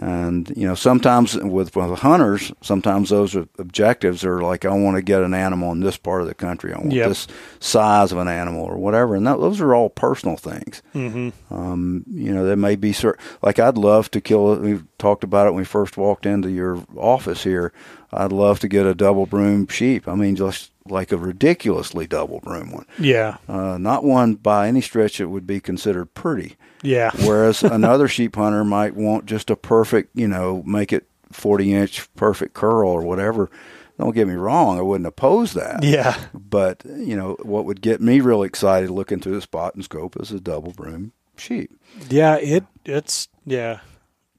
and 0.00 0.50
you 0.56 0.66
know, 0.66 0.74
sometimes 0.74 1.36
with, 1.36 1.76
with 1.76 1.98
hunters, 2.00 2.52
sometimes 2.62 3.10
those 3.10 3.34
objectives 3.36 4.24
are 4.24 4.40
like, 4.42 4.64
I 4.64 4.70
want 4.74 4.96
to 4.96 5.02
get 5.02 5.22
an 5.22 5.34
animal 5.34 5.70
in 5.72 5.80
this 5.80 5.96
part 5.96 6.22
of 6.22 6.26
the 6.28 6.34
country. 6.34 6.72
I 6.72 6.78
want 6.78 6.92
Yep. 6.92 7.08
this 7.08 7.28
size 7.60 8.10
of 8.12 8.18
an 8.18 8.28
animal 8.28 8.64
or 8.64 8.76
whatever, 8.76 9.14
and 9.14 9.26
that, 9.26 9.38
those 9.40 9.60
are 9.60 9.74
all 9.74 9.88
personal 9.90 10.36
things. 10.36 10.82
hmm 10.92 11.28
Um, 11.50 12.04
you 12.10 12.32
know, 12.34 12.44
there 12.44 12.56
may 12.56 12.74
be 12.76 12.92
certain, 12.92 13.24
like 13.42 13.58
I'd 13.58 13.78
love 13.78 14.10
to 14.12 14.20
kill, 14.20 14.56
we 14.56 14.80
talked 14.98 15.22
about 15.24 15.46
it 15.46 15.50
when 15.50 15.58
we 15.60 15.64
first 15.64 15.96
walked 15.96 16.26
into 16.26 16.48
your 16.50 16.82
office 16.96 17.44
here. 17.44 17.72
I'd 18.12 18.32
love 18.32 18.58
to 18.60 18.68
get 18.68 18.84
a 18.86 18.94
double 18.94 19.26
broom 19.26 19.66
sheep. 19.68 20.08
I 20.08 20.14
mean, 20.16 20.36
just 20.36 20.71
like 20.86 21.12
a 21.12 21.16
ridiculously 21.16 22.06
double 22.06 22.40
broom 22.40 22.72
one. 22.72 22.86
Yeah, 22.98 23.36
Uh, 23.48 23.78
not 23.78 24.04
one 24.04 24.34
by 24.34 24.68
any 24.68 24.80
stretch 24.80 25.18
that 25.18 25.28
would 25.28 25.46
be 25.46 25.60
considered 25.60 26.14
pretty. 26.14 26.56
yeah, 26.82 27.10
Whereas 27.24 27.62
another 27.62 28.08
sheep 28.08 28.36
hunter 28.36 28.64
might 28.64 28.94
want 28.96 29.26
just 29.26 29.50
a 29.50 29.56
perfect, 29.56 30.10
you 30.14 30.28
know, 30.28 30.62
make 30.66 30.92
it 30.92 31.06
40 31.32 31.72
inch 31.72 32.14
perfect 32.14 32.54
curl 32.54 32.88
or 32.90 33.02
whatever. 33.02 33.50
Don't 33.98 34.14
get 34.14 34.26
me 34.26 34.34
wrong, 34.34 34.78
I 34.78 34.82
wouldn't 34.82 35.06
oppose 35.06 35.52
that. 35.52 35.82
yeah, 35.84 36.16
But, 36.34 36.82
you 36.84 37.14
know, 37.16 37.36
what 37.42 37.64
would 37.66 37.80
get 37.82 38.00
me 38.00 38.20
really 38.20 38.46
excited 38.48 38.90
looking 38.90 39.20
through 39.20 39.34
the 39.36 39.40
spotting 39.42 39.82
scope 39.82 40.16
is 40.20 40.32
a 40.32 40.40
double 40.40 40.72
broom 40.72 41.12
sheep. 41.36 41.70
yeah. 42.08 42.36
It 42.36 42.64
it's 42.84 43.28
yeah. 43.46 43.80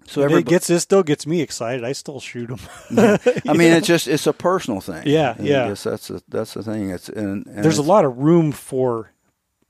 So 0.05 0.21
it 0.21 0.45
gets 0.45 0.69
it 0.69 0.79
still 0.81 1.03
gets 1.03 1.25
me 1.25 1.41
excited. 1.41 1.83
I 1.83 1.93
still 1.93 2.19
shoot 2.19 2.47
them. 2.47 2.59
I 3.47 3.53
mean, 3.53 3.71
it's 3.71 3.87
just 3.87 4.07
it's 4.07 4.27
a 4.27 4.33
personal 4.33 4.81
thing. 4.81 5.03
Yeah, 5.05 5.35
And 5.37 5.47
yeah. 5.47 5.65
I 5.65 5.69
guess 5.69 5.83
that's 5.83 6.07
the 6.07 6.21
that's 6.27 6.53
the 6.53 6.63
thing. 6.63 6.89
It's 6.89 7.09
and, 7.09 7.45
and 7.47 7.63
There's 7.63 7.77
a 7.77 7.83
lot 7.83 8.05
of 8.05 8.17
room 8.17 8.51
for 8.51 9.11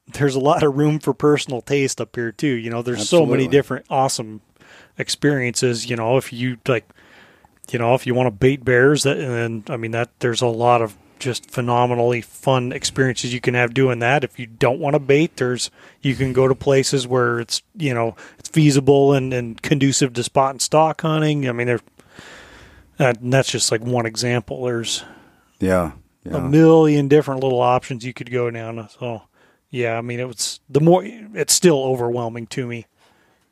there's 0.07 0.35
a 0.35 0.39
lot 0.39 0.63
of 0.63 0.75
room 0.75 0.99
for 0.99 1.13
personal 1.13 1.61
taste 1.61 2.01
up 2.01 2.15
here 2.15 2.31
too. 2.31 2.47
You 2.47 2.69
know, 2.69 2.81
there's 2.81 3.07
so 3.07 3.25
many 3.25 3.47
different 3.47 3.85
awesome 3.89 4.41
experiences. 4.97 5.89
You 5.89 5.95
know, 5.95 6.17
if 6.17 6.33
you 6.33 6.57
like, 6.67 6.89
you 7.71 7.79
know, 7.79 7.95
if 7.95 8.05
you 8.05 8.13
want 8.13 8.27
to 8.27 8.31
bait 8.31 8.65
bears, 8.65 9.03
that 9.03 9.17
and 9.17 9.63
then 9.65 9.73
I 9.73 9.77
mean 9.77 9.91
that 9.91 10.09
there's 10.19 10.41
a 10.41 10.47
lot 10.47 10.81
of 10.81 10.97
just 11.19 11.49
phenomenally 11.49 12.19
fun 12.19 12.73
experiences 12.73 13.33
you 13.33 13.39
can 13.39 13.53
have 13.53 13.73
doing 13.73 13.99
that. 13.99 14.25
If 14.25 14.37
you 14.37 14.45
don't 14.45 14.79
want 14.79 14.95
to 14.95 14.99
bait, 14.99 15.37
there's 15.37 15.71
you 16.01 16.15
can 16.15 16.33
go 16.33 16.47
to 16.49 16.55
places 16.55 17.07
where 17.07 17.39
it's 17.39 17.61
you 17.75 17.93
know 17.93 18.15
it's 18.37 18.42
feasible 18.53 19.13
and, 19.13 19.33
and 19.33 19.61
conducive 19.61 20.13
to 20.13 20.23
spot 20.23 20.51
and 20.51 20.61
stalk 20.61 21.01
hunting. 21.01 21.49
I 21.49 21.51
mean, 21.51 21.67
there. 21.67 21.79
Uh, 22.99 23.13
that's 23.21 23.51
just 23.51 23.71
like 23.71 23.81
one 23.81 24.05
example. 24.05 24.63
There's 24.65 25.03
Yeah. 25.59 25.93
a 26.29 26.39
million 26.39 27.07
different 27.07 27.41
little 27.43 27.59
options 27.61 28.05
you 28.05 28.13
could 28.13 28.31
go 28.31 28.49
down. 28.51 28.87
So, 28.99 29.23
yeah, 29.71 29.97
I 29.97 30.01
mean, 30.01 30.19
it 30.19 30.27
was 30.27 30.59
the 30.69 30.79
more 30.79 31.03
it's 31.03 31.53
still 31.53 31.83
overwhelming 31.83 32.47
to 32.47 32.67
me. 32.67 32.85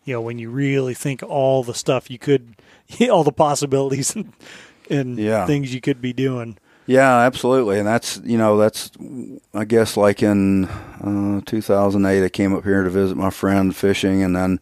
You 0.05 0.13
know, 0.15 0.21
when 0.21 0.39
you 0.39 0.49
really 0.49 0.93
think 0.93 1.21
all 1.23 1.63
the 1.63 1.73
stuff 1.73 2.09
you 2.09 2.19
could, 2.19 2.55
all 3.11 3.23
the 3.23 3.31
possibilities 3.31 4.15
and, 4.15 4.31
and 4.89 5.17
Yeah. 5.17 5.45
things 5.47 5.73
you 5.73 5.81
could 5.81 6.01
be 6.01 6.13
doing. 6.13 6.57
Yeah, 6.87 7.19
absolutely, 7.19 7.77
and 7.79 7.87
that's 7.87 8.19
you 8.23 8.37
know 8.37 8.57
that's 8.57 8.91
I 9.53 9.65
guess 9.65 9.95
like 9.95 10.21
in 10.23 10.65
uh, 10.65 11.41
2008, 11.45 12.25
I 12.25 12.29
came 12.29 12.55
up 12.55 12.63
here 12.63 12.83
to 12.83 12.89
visit 12.89 13.15
my 13.15 13.29
friend 13.29 13.73
fishing, 13.75 14.21
and 14.23 14.35
then 14.35 14.59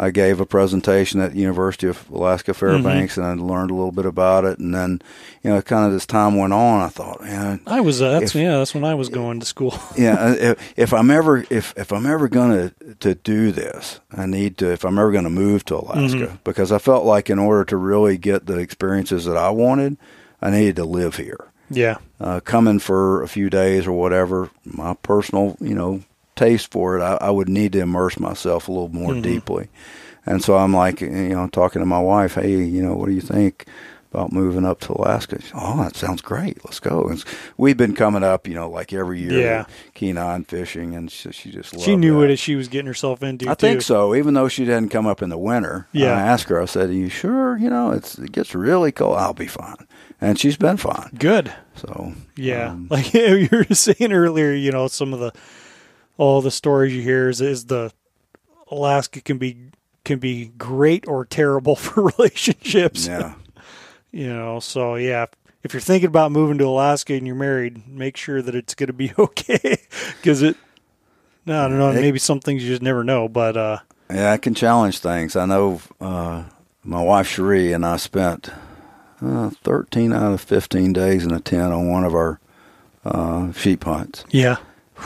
I 0.00 0.10
gave 0.10 0.38
a 0.40 0.46
presentation 0.46 1.20
at 1.20 1.34
University 1.34 1.88
of 1.88 2.08
Alaska 2.10 2.54
Fairbanks, 2.54 3.16
and 3.16 3.26
I 3.26 3.32
learned 3.34 3.72
a 3.72 3.74
little 3.74 3.90
bit 3.90 4.06
about 4.06 4.44
it, 4.44 4.58
and 4.60 4.72
then 4.74 5.02
you 5.42 5.50
know 5.50 5.60
kind 5.60 5.86
of 5.88 5.92
as 5.94 6.06
time 6.06 6.36
went 6.36 6.52
on, 6.52 6.82
I 6.82 6.88
thought, 6.88 7.20
man, 7.22 7.60
I 7.66 7.80
was 7.80 8.00
uh, 8.00 8.20
that's 8.20 8.34
If- 8.34 8.40
yeah, 8.40 8.58
that's 8.58 8.74
when 8.74 8.84
I 8.84 8.94
was 8.94 9.08
going 9.08 9.40
to 9.40 9.46
school. 9.46 9.74
yeah, 9.96 10.14
uh, 10.14 10.36
if, 10.38 10.72
if 10.78 10.92
I'm 10.94 11.10
ever 11.10 11.44
if 11.50 11.74
if 11.76 11.92
I'm 11.92 12.06
ever 12.06 12.28
gonna 12.28 12.72
to 13.00 13.14
do 13.16 13.50
this, 13.50 13.98
I 14.16 14.26
need 14.26 14.56
to 14.58 14.70
if 14.70 14.84
I'm 14.84 14.98
ever 14.98 15.10
gonna 15.10 15.30
move 15.30 15.64
to 15.66 15.76
Alaska 15.76 16.38
because 16.44 16.70
I 16.70 16.78
felt 16.78 17.04
like 17.04 17.28
in 17.28 17.38
order 17.40 17.64
to 17.64 17.76
really 17.76 18.16
get 18.18 18.46
the 18.46 18.58
experiences 18.58 19.24
that 19.24 19.36
I 19.36 19.50
wanted, 19.50 19.96
I 20.40 20.50
needed 20.50 20.76
to 20.76 20.84
live 20.84 21.16
here. 21.16 21.50
yeah, 21.70 21.96
uh, 22.20 22.38
coming 22.40 22.78
for 22.78 23.22
a 23.24 23.28
few 23.28 23.50
days 23.50 23.86
or 23.86 23.92
whatever, 23.92 24.50
my 24.64 24.94
personal, 24.94 25.56
you 25.60 25.74
know, 25.74 26.02
taste 26.38 26.70
for 26.70 26.96
it, 26.98 27.02
I, 27.02 27.18
I 27.20 27.30
would 27.30 27.48
need 27.48 27.72
to 27.72 27.80
immerse 27.80 28.18
myself 28.18 28.68
a 28.68 28.72
little 28.72 28.88
more 28.88 29.12
Mhm. 29.14 29.22
deeply. 29.22 29.68
And 30.26 30.42
so 30.44 30.56
I'm 30.56 30.74
like, 30.74 31.00
you 31.00 31.10
know, 31.10 31.48
talking 31.48 31.80
to 31.80 31.86
my 31.86 32.00
wife, 32.00 32.34
hey, 32.34 32.50
you 32.62 32.82
know, 32.82 32.94
what 32.94 33.06
do 33.08 33.12
you 33.12 33.20
think 33.22 33.64
about 34.12 34.30
moving 34.32 34.64
up 34.66 34.80
to 34.80 34.92
Alaska? 34.92 35.38
Oh, 35.54 35.82
that 35.82 35.96
sounds 35.96 36.20
great. 36.22 36.62
Let's 36.64 36.80
go. 36.80 37.08
And 37.08 37.22
we've 37.56 37.76
been 37.76 37.94
coming 37.94 38.22
up, 38.22 38.46
you 38.46 38.54
know, 38.54 38.68
like 38.68 38.92
every 38.92 39.20
year, 39.20 39.40
Yeah. 39.40 39.64
Kenai 39.94 40.40
fishing, 40.42 40.94
and 40.94 41.10
she, 41.10 41.30
she 41.32 41.50
just 41.50 41.72
loved 41.74 41.84
she 41.84 41.96
knew 41.96 42.20
that. 42.20 42.28
what 42.28 42.38
she 42.38 42.56
was 42.56 42.68
getting 42.68 42.86
herself 42.86 43.22
into. 43.22 43.48
I 43.48 43.54
too. 43.54 43.66
think 43.68 43.82
so. 43.82 44.14
Even 44.14 44.34
though 44.34 44.48
she 44.48 44.64
didn't 44.66 44.90
come 44.90 45.06
up 45.06 45.22
in 45.22 45.30
the 45.30 45.38
winter, 45.38 45.86
Yeah. 45.92 46.12
I 46.14 46.20
asked 46.20 46.48
her. 46.50 46.60
I 46.60 46.66
said, 46.66 46.90
"Are 46.90 46.92
you 46.92 47.08
sure? 47.08 47.56
You 47.56 47.70
know, 47.70 47.92
it's 47.92 48.18
it 48.18 48.32
gets 48.32 48.54
really 48.54 48.92
cold. 48.92 49.16
I'll 49.16 49.32
be 49.34 49.46
fine." 49.46 49.86
And 50.20 50.38
she's 50.38 50.56
been 50.56 50.76
fine. 50.78 51.10
Good. 51.18 51.52
So 51.76 52.12
Yeah, 52.36 52.70
um, 52.72 52.88
like 52.90 53.14
you 53.14 53.48
were 53.52 53.64
saying 53.72 54.12
earlier, 54.12 54.52
you 54.52 54.72
know, 54.72 54.88
some 54.88 55.14
of 55.14 55.20
the 55.20 55.32
all 56.18 56.42
the 56.42 56.50
stories 56.50 56.94
you 56.94 57.00
hear 57.02 57.28
is, 57.30 57.40
is 57.40 57.64
the 57.66 57.92
Alaska 58.70 59.20
can 59.22 59.38
be 59.38 59.56
can 60.04 60.18
be 60.18 60.46
great 60.58 61.06
or 61.08 61.24
terrible 61.24 61.76
for 61.84 62.02
relationships. 62.16 63.06
yeah. 63.06 63.34
You 64.10 64.28
know, 64.32 64.58
so 64.58 64.94
yeah, 64.94 65.26
if 65.62 65.74
you're 65.74 65.82
thinking 65.82 66.08
about 66.08 66.32
moving 66.32 66.56
to 66.58 66.64
Alaska 66.64 67.12
and 67.12 67.26
you're 67.26 67.36
married, 67.36 67.86
make 67.86 68.16
sure 68.16 68.40
that 68.40 68.54
it's 68.54 68.74
going 68.74 68.86
to 68.86 68.94
be 68.94 69.12
okay 69.18 69.76
because 70.16 70.40
it. 70.40 70.56
No, 71.44 71.62
I 71.66 71.68
don't 71.68 71.78
know. 71.78 71.90
It- 71.90 72.00
Maybe 72.00 72.18
some 72.18 72.40
things 72.40 72.62
you 72.64 72.70
just 72.70 72.80
never 72.80 73.04
know, 73.04 73.28
but 73.28 73.56
uh, 73.58 73.78
Yeah, 74.10 74.32
I 74.32 74.38
can 74.38 74.54
challenge 74.54 75.00
things. 75.00 75.36
I 75.36 75.44
know 75.44 75.82
uh, 76.00 76.44
my 76.82 77.02
wife 77.02 77.28
Cherie 77.28 77.74
and 77.74 77.84
I 77.84 77.98
spent 77.98 78.48
uh, 79.20 79.50
13 79.62 80.14
out 80.14 80.32
of 80.32 80.40
15 80.40 80.94
days 80.94 81.24
in 81.26 81.30
a 81.30 81.38
tent 81.40 81.74
on 81.74 81.90
one 81.90 82.04
of 82.04 82.14
our 82.14 82.40
uh, 83.04 83.52
sheep 83.52 83.84
hunts, 83.84 84.24
yeah, 84.30 84.56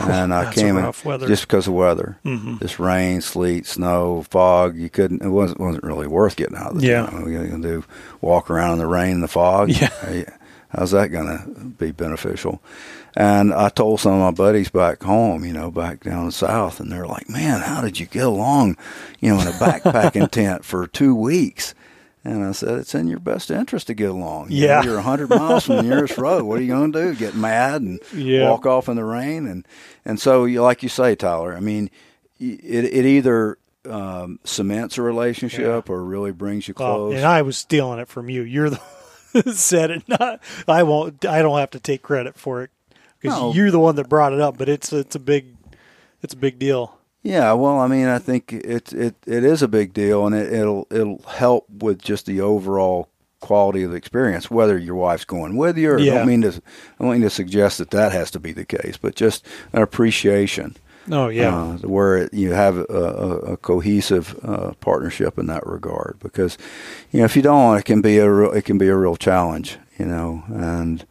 and 0.01 0.33
I 0.35 0.53
came 0.53 0.77
in 0.77 0.93
just 1.27 1.43
because 1.43 1.67
of 1.69 1.75
weather. 1.75 2.19
hmm 2.25 2.57
This 2.59 2.79
rain, 2.79 3.21
sleet, 3.21 3.67
snow, 3.67 4.25
fog. 4.31 4.77
You 4.77 4.89
couldn't. 4.91 5.23
It 5.23 5.29
wasn't 5.29 5.61
wasn't 5.61 5.85
really 5.85 6.07
worth 6.07 6.37
getting 6.37 6.57
out 6.57 6.73
of 6.73 6.81
the 6.81 6.87
Yeah. 6.87 7.07
tent. 7.07 7.13
What 7.15 7.29
are 7.29 7.31
you 7.31 7.47
gonna 7.49 7.63
do? 7.63 7.85
Walk 8.21 8.51
around 8.51 8.73
in 8.75 8.79
the 8.79 8.87
rain 8.87 9.13
and 9.15 9.23
the 9.23 9.29
fog? 9.29 9.71
Yeah. 9.71 9.91
How's 10.71 10.93
that 10.93 11.09
gonna 11.09 11.45
be 11.79 11.91
beneficial? 11.93 12.63
And 13.15 13.53
I 13.53 13.69
told 13.69 14.01
some 14.01 14.13
of 14.15 14.21
my 14.21 14.31
buddies 14.31 14.71
back 14.71 15.03
home, 15.03 15.45
you 15.45 15.53
know, 15.53 15.71
back 15.71 16.03
down 16.03 16.31
south, 16.31 16.81
and 16.81 16.91
they're 16.91 17.07
like, 17.07 17.29
"Man, 17.29 17.61
how 17.61 17.83
did 17.83 18.01
you 18.01 18.07
get 18.07 18.25
along, 18.25 18.79
you 19.21 19.29
know, 19.35 19.41
in 19.43 19.49
a 19.49 19.53
backpacking 19.53 20.31
tent 20.31 20.65
for 20.65 20.87
two 20.87 21.15
weeks?" 21.15 21.75
And 22.25 22.45
I 22.45 22.53
said, 22.53 22.79
"It's 22.79 22.95
in 22.95 23.09
your 23.09 23.19
best 23.19 23.51
interest 23.51 23.89
to 23.89 23.95
get 23.95 24.11
along. 24.11 24.51
You 24.53 24.61
know, 24.63 24.67
Yeah. 24.75 24.83
you're 24.85 24.99
a 24.99 25.03
hundred 25.03 25.31
miles 25.31 25.65
from 25.67 25.77
the 25.77 25.83
nearest 25.95 26.17
road. 26.19 26.45
What 26.45 26.59
are 26.59 26.63
you 26.63 26.69
going 26.73 26.93
to 26.93 27.03
do? 27.13 27.15
Get 27.17 27.35
mad 27.35 27.83
and 27.83 27.99
Yeah. 28.15 28.49
walk 28.49 28.65
off 28.67 28.89
in 28.89 28.97
the 28.97 29.05
rain?" 29.05 29.47
And 29.47 29.67
and 30.05 30.21
so, 30.21 30.45
you 30.45 30.63
like 30.63 30.83
you 30.85 30.89
say, 30.89 31.15
Tyler. 31.17 31.55
I 31.57 31.61
mean, 31.61 31.91
it 32.39 32.85
it 32.85 33.05
either 33.07 33.59
um, 33.91 34.39
cements 34.45 34.99
a 34.99 35.03
relationship 35.03 35.91
or 35.91 36.05
really 36.05 36.31
brings 36.31 36.69
you 36.69 36.75
close. 36.75 37.17
and 37.17 37.25
I 37.25 37.43
was 37.43 37.57
stealing 37.57 37.99
it 37.99 38.07
from 38.07 38.29
you. 38.29 38.43
You're 38.43 38.71
the 38.71 38.77
one 39.33 39.43
that 39.45 39.57
said 39.57 39.91
it. 39.91 40.09
Not 40.09 40.41
I 40.69 40.85
won't. 40.85 41.25
I 41.25 41.43
don't 41.43 41.59
have 41.59 41.71
to 41.71 41.81
take 41.81 42.03
credit 42.03 42.37
for 42.39 42.63
it 42.63 42.71
because 43.21 43.37
No. 43.37 43.53
you're 43.53 43.73
the 43.73 43.81
one 43.81 43.97
that 43.97 44.09
brought 44.09 44.33
it 44.33 44.41
up. 44.41 44.57
But 44.59 44.69
it's 44.69 44.93
it's 44.93 45.17
a 45.17 45.19
big 45.21 45.57
it's 46.23 46.35
a 46.35 46.37
big 46.37 46.61
deal. 46.61 46.97
Yeah, 47.23 47.53
well, 47.53 47.79
I 47.79 47.87
mean, 47.87 48.07
I 48.07 48.19
think 48.19 48.53
it 48.53 48.93
it 48.93 49.15
it 49.27 49.45
is 49.45 49.63
a 49.63 49.69
big 49.69 49.93
deal, 49.93 50.27
and 50.27 50.35
it, 50.35 50.53
it'll 50.53 50.87
it'll 50.91 51.23
help 51.29 51.69
with 51.71 52.03
just 52.03 52.27
the 52.27 52.41
overall 52.41 53.09
quality 53.41 53.83
of 53.85 53.91
the 53.93 53.97
experience. 53.97 54.51
Whether 54.51 54.77
your 54.77 54.97
wife's 54.97 55.25
going 55.25 55.57
with 55.57 55.79
you, 55.79 55.91
or 55.93 55.99
I 55.99 56.05
don't 56.17 56.27
mean 56.27 56.43
to 56.43 56.49
I 56.49 57.03
don't 57.05 57.13
mean 57.13 57.23
to 57.23 57.31
suggest 57.31 57.79
that 57.79 57.91
that 57.91 58.11
has 58.13 58.31
to 58.33 58.41
be 58.41 58.53
the 58.53 58.65
case, 58.65 58.97
but 58.97 59.15
just 59.15 59.47
an 59.73 59.83
appreciation. 59.83 60.77
Oh 61.11 61.29
yeah, 61.29 61.55
uh, 61.55 61.77
where 61.79 62.17
it, 62.17 62.35
you 62.35 62.53
have 62.53 62.77
a, 62.77 62.85
a, 62.85 63.37
a 63.53 63.57
cohesive 63.57 64.39
uh, 64.45 64.73
partnership 64.81 65.39
in 65.39 65.47
that 65.47 65.67
regard. 65.67 66.19
Because 66.21 66.59
you 67.13 67.21
know, 67.21 67.25
if 67.25 67.37
you 67.37 67.43
don't, 67.43 67.77
it 67.79 67.85
can 67.85 68.01
be 68.03 68.19
a 68.19 68.31
real, 68.31 68.53
it 68.53 68.65
can 68.65 68.79
be 68.79 68.89
a 68.89 68.97
real 68.97 69.17
challenge. 69.17 69.79
You 69.99 70.07
know, 70.07 70.43
and 70.49 71.05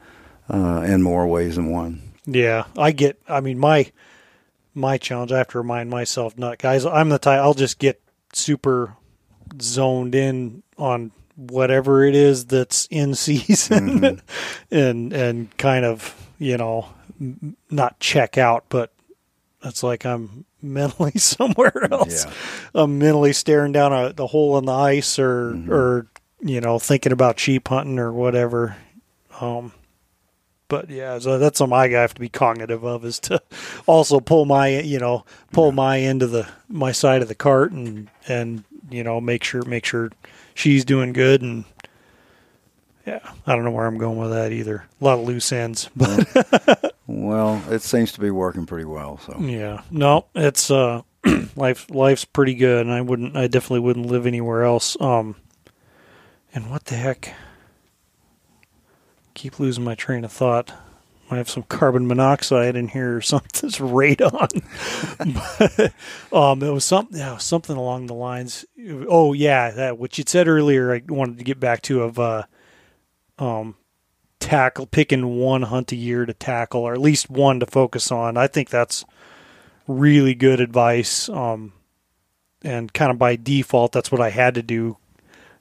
uh, 0.49 0.81
in 0.85 1.01
more 1.03 1.25
ways 1.27 1.55
than 1.55 1.69
one. 1.71 2.01
yeah. 2.25 2.65
I 2.77 2.91
get. 2.91 3.17
I 3.29 3.39
mean 3.41 3.59
my 3.59 3.91
my 4.73 4.97
challenge. 4.97 5.31
I 5.31 5.37
have 5.37 5.49
to 5.49 5.57
remind 5.57 5.89
myself, 5.89 6.37
not 6.37 6.57
guys. 6.57 6.85
I'm 6.85 7.09
the 7.09 7.19
type. 7.19 7.39
I'll 7.39 7.53
just 7.53 7.79
get 7.79 8.01
super 8.33 8.95
zoned 9.61 10.15
in 10.15 10.63
on 10.77 11.11
whatever 11.35 12.03
it 12.03 12.15
is 12.15 12.45
that's 12.45 12.87
in 12.91 13.15
season, 13.15 14.21
and 14.69 15.13
and 15.13 15.57
kind 15.57 15.85
of 15.85 16.15
you 16.37 16.57
know 16.57 16.87
not 17.69 17.99
check 17.99 18.37
out, 18.37 18.65
but 18.69 18.91
it's 19.63 19.83
like 19.83 20.05
I'm 20.05 20.45
mentally 20.61 21.11
somewhere 21.17 21.87
else. 21.91 22.25
Yeah. 22.25 22.33
I'm 22.75 22.99
mentally 22.99 23.33
staring 23.33 23.71
down 23.71 23.93
a 23.93 24.13
the 24.13 24.27
hole 24.27 24.57
in 24.57 24.65
the 24.65 24.71
ice, 24.73 25.19
or 25.19 25.51
or 25.69 26.07
you 26.41 26.61
know 26.61 26.79
thinking 26.79 27.11
about 27.11 27.39
sheep 27.39 27.67
hunting 27.67 27.99
or 27.99 28.11
whatever. 28.11 28.77
Um, 29.39 29.73
but 30.71 30.89
yeah, 30.89 31.19
so 31.19 31.37
that's 31.37 31.57
something 31.57 31.77
I 31.77 31.89
have 31.89 32.13
to 32.13 32.21
be 32.21 32.29
cognitive 32.29 32.85
of 32.85 33.03
is 33.03 33.19
to 33.19 33.41
also 33.87 34.21
pull 34.21 34.45
my 34.45 34.79
you 34.79 34.99
know 34.99 35.25
pull 35.51 35.73
my 35.73 35.99
end 35.99 36.23
of 36.23 36.31
the 36.31 36.47
my 36.69 36.93
side 36.93 37.21
of 37.21 37.27
the 37.27 37.35
cart 37.35 37.73
and 37.73 38.09
and 38.29 38.63
you 38.89 39.03
know 39.03 39.19
make 39.19 39.43
sure 39.43 39.63
make 39.65 39.85
sure 39.85 40.11
she's 40.53 40.85
doing 40.85 41.11
good 41.11 41.41
and 41.41 41.65
yeah 43.05 43.19
I 43.45 43.53
don't 43.53 43.65
know 43.65 43.71
where 43.71 43.85
I'm 43.85 43.97
going 43.97 44.17
with 44.17 44.31
that 44.31 44.53
either. 44.53 44.85
A 45.01 45.03
lot 45.03 45.19
of 45.19 45.25
loose 45.27 45.51
ends, 45.51 45.89
but 45.95 46.95
Well, 47.05 47.61
it 47.69 47.81
seems 47.81 48.13
to 48.13 48.21
be 48.21 48.31
working 48.31 48.65
pretty 48.65 48.85
well. 48.85 49.17
So 49.17 49.37
yeah, 49.41 49.81
no, 49.91 50.27
it's 50.33 50.71
uh 50.71 51.01
life 51.57 51.89
life's 51.89 52.23
pretty 52.23 52.55
good, 52.55 52.85
and 52.85 52.95
I 52.95 53.01
wouldn't 53.01 53.35
I 53.35 53.47
definitely 53.47 53.81
wouldn't 53.81 54.05
live 54.05 54.25
anywhere 54.25 54.63
else. 54.63 54.95
Um, 55.01 55.35
and 56.55 56.71
what 56.71 56.85
the 56.85 56.95
heck? 56.95 57.33
Keep 59.33 59.59
losing 59.59 59.83
my 59.83 59.95
train 59.95 60.23
of 60.25 60.31
thought. 60.31 60.73
I 61.29 61.37
have 61.37 61.49
some 61.49 61.63
carbon 61.63 62.07
monoxide 62.07 62.75
in 62.75 62.89
here 62.89 63.17
or 63.17 63.21
something. 63.21 63.69
It's 63.69 63.79
radon. 63.79 64.61
but, 66.31 66.37
um, 66.37 66.61
it 66.61 66.69
was 66.69 66.83
something, 66.83 67.17
yeah, 67.17 67.37
something 67.37 67.77
along 67.77 68.07
the 68.07 68.13
lines. 68.13 68.65
Oh 69.07 69.33
yeah, 69.33 69.71
that 69.71 69.97
what 69.97 70.17
you 70.17 70.25
said 70.27 70.47
earlier. 70.47 70.93
I 70.93 71.01
wanted 71.07 71.37
to 71.37 71.43
get 71.45 71.59
back 71.59 71.81
to 71.83 72.03
of 72.03 72.19
uh, 72.19 72.43
um, 73.39 73.75
tackle 74.39 74.87
picking 74.87 75.37
one 75.37 75.61
hunt 75.61 75.93
a 75.93 75.95
year 75.95 76.25
to 76.25 76.33
tackle, 76.33 76.81
or 76.81 76.93
at 76.93 76.99
least 76.99 77.29
one 77.29 77.61
to 77.61 77.65
focus 77.65 78.11
on. 78.11 78.35
I 78.35 78.47
think 78.47 78.69
that's 78.69 79.05
really 79.87 80.35
good 80.35 80.59
advice. 80.59 81.29
Um, 81.29 81.73
and 82.63 82.93
kind 82.93 83.09
of 83.09 83.17
by 83.17 83.37
default, 83.37 83.93
that's 83.93 84.11
what 84.11 84.21
I 84.21 84.29
had 84.29 84.55
to 84.55 84.61
do 84.61 84.97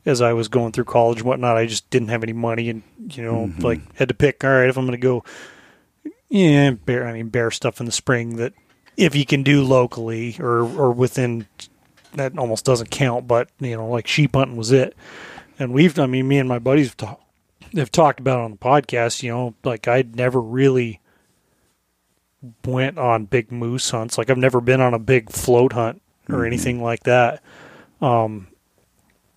as 0.06 0.20
I 0.22 0.32
was 0.32 0.48
going 0.48 0.72
through 0.72 0.84
college 0.84 1.18
and 1.18 1.26
whatnot. 1.26 1.56
I 1.56 1.66
just 1.66 1.88
didn't 1.90 2.08
have 2.08 2.22
any 2.22 2.32
money, 2.32 2.68
and 2.70 2.82
you 3.10 3.22
know, 3.22 3.46
Mhm. 3.48 3.62
like 3.62 3.80
had 3.96 4.08
to 4.08 4.14
pick. 4.14 4.42
All 4.44 4.50
right, 4.50 4.68
if 4.68 4.76
I'm 4.76 4.86
going 4.86 4.98
to 4.98 5.02
go, 5.02 5.24
yeah, 6.28 6.70
bear. 6.70 7.06
I 7.06 7.12
mean, 7.12 7.28
bear 7.28 7.50
stuff 7.50 7.80
in 7.80 7.86
the 7.86 7.92
spring 7.92 8.36
that 8.36 8.52
if 8.96 9.14
you 9.14 9.24
can 9.26 9.42
do 9.42 9.62
locally 9.62 10.36
or 10.40 10.60
or 10.60 10.92
within 10.92 11.46
that 12.14 12.36
almost 12.38 12.64
doesn't 12.64 12.90
count, 12.90 13.26
but 13.28 13.48
you 13.60 13.76
know, 13.76 13.86
like 13.88 14.06
sheep 14.06 14.34
hunting 14.34 14.56
was 14.56 14.72
it. 14.72 14.96
And 15.58 15.72
we've, 15.72 15.98
I 15.98 16.06
mean, 16.06 16.26
me 16.26 16.38
and 16.38 16.48
my 16.48 16.58
buddies 16.58 16.86
have, 16.88 16.96
talk, 16.96 17.20
have 17.74 17.92
talked 17.92 18.18
about 18.18 18.38
it 18.40 18.42
on 18.44 18.50
the 18.52 18.56
podcast. 18.56 19.22
You 19.22 19.30
know, 19.30 19.54
like 19.62 19.86
I'd 19.86 20.16
never 20.16 20.40
really 20.40 21.00
went 22.64 22.98
on 22.98 23.26
big 23.26 23.52
moose 23.52 23.90
hunts. 23.90 24.16
Like 24.16 24.30
I've 24.30 24.38
never 24.38 24.60
been 24.60 24.80
on 24.80 24.94
a 24.94 24.98
big 24.98 25.30
float 25.30 25.72
hunt 25.74 26.00
or 26.28 26.38
Mhm. 26.38 26.46
anything 26.46 26.82
like 26.82 27.02
that. 27.04 27.42
Um, 28.00 28.48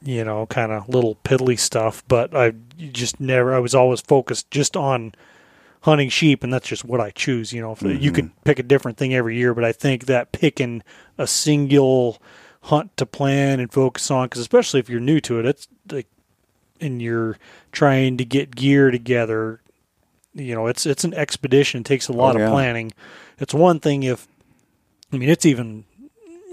you 0.04 0.24
know, 0.24 0.46
kind 0.46 0.72
of 0.72 0.90
little 0.90 1.16
piddly 1.24 1.58
stuff, 1.58 2.04
but 2.08 2.36
I 2.36 2.54
just 2.78 3.20
never. 3.20 3.54
I 3.54 3.60
was 3.60 3.74
always 3.74 4.02
focused 4.02 4.52
just 4.52 4.76
on 4.76 5.14
hunting 5.82 6.10
sheep, 6.10 6.44
and 6.44 6.54
that's 6.54 6.68
just 6.68 6.86
what 6.86 7.00
I 7.00 7.12
choose. 7.12 7.54
You 7.54 7.62
know, 7.62 7.72
if 7.72 7.82
you 7.82 8.12
could 8.12 8.26
mm-hmm. 8.26 8.44
pick 8.44 8.60
a 8.60 8.64
different 8.64 8.98
thing 8.98 9.14
every 9.14 9.38
year, 9.38 9.54
but 9.54 9.64
I 9.64 9.72
think 9.72 10.06
that 10.06 10.32
picking 10.32 10.84
a 11.18 11.28
single 11.28 12.22
hunt 12.64 12.96
to 12.98 13.06
plan 13.06 13.60
and 13.60 13.72
focus 13.72 14.10
on, 14.10 14.26
because 14.28 14.42
especially 14.42 14.80
if 14.80 14.90
you're 14.90 15.00
new 15.00 15.20
to 15.22 15.40
it, 15.40 15.46
it's 15.46 15.68
like, 15.92 16.08
and 16.80 17.02
you're 17.02 17.38
trying 17.72 18.18
to 18.18 18.26
get 18.26 18.56
gear 18.56 18.92
together. 18.92 19.62
You 20.34 20.56
know, 20.56 20.68
it's 20.68 20.86
it's 20.86 21.04
an 21.04 21.14
expedition. 21.14 21.82
It 21.82 21.86
takes 21.86 22.08
a 22.08 22.14
lot 22.14 22.36
Oh, 22.36 22.40
yeah. 22.40 22.46
of 22.46 22.52
planning. 22.52 22.92
It's 23.40 23.54
one 23.54 23.80
thing 23.80 24.04
if, 24.04 24.28
I 25.12 25.18
mean, 25.18 25.30
it's 25.30 25.46
even 25.46 25.86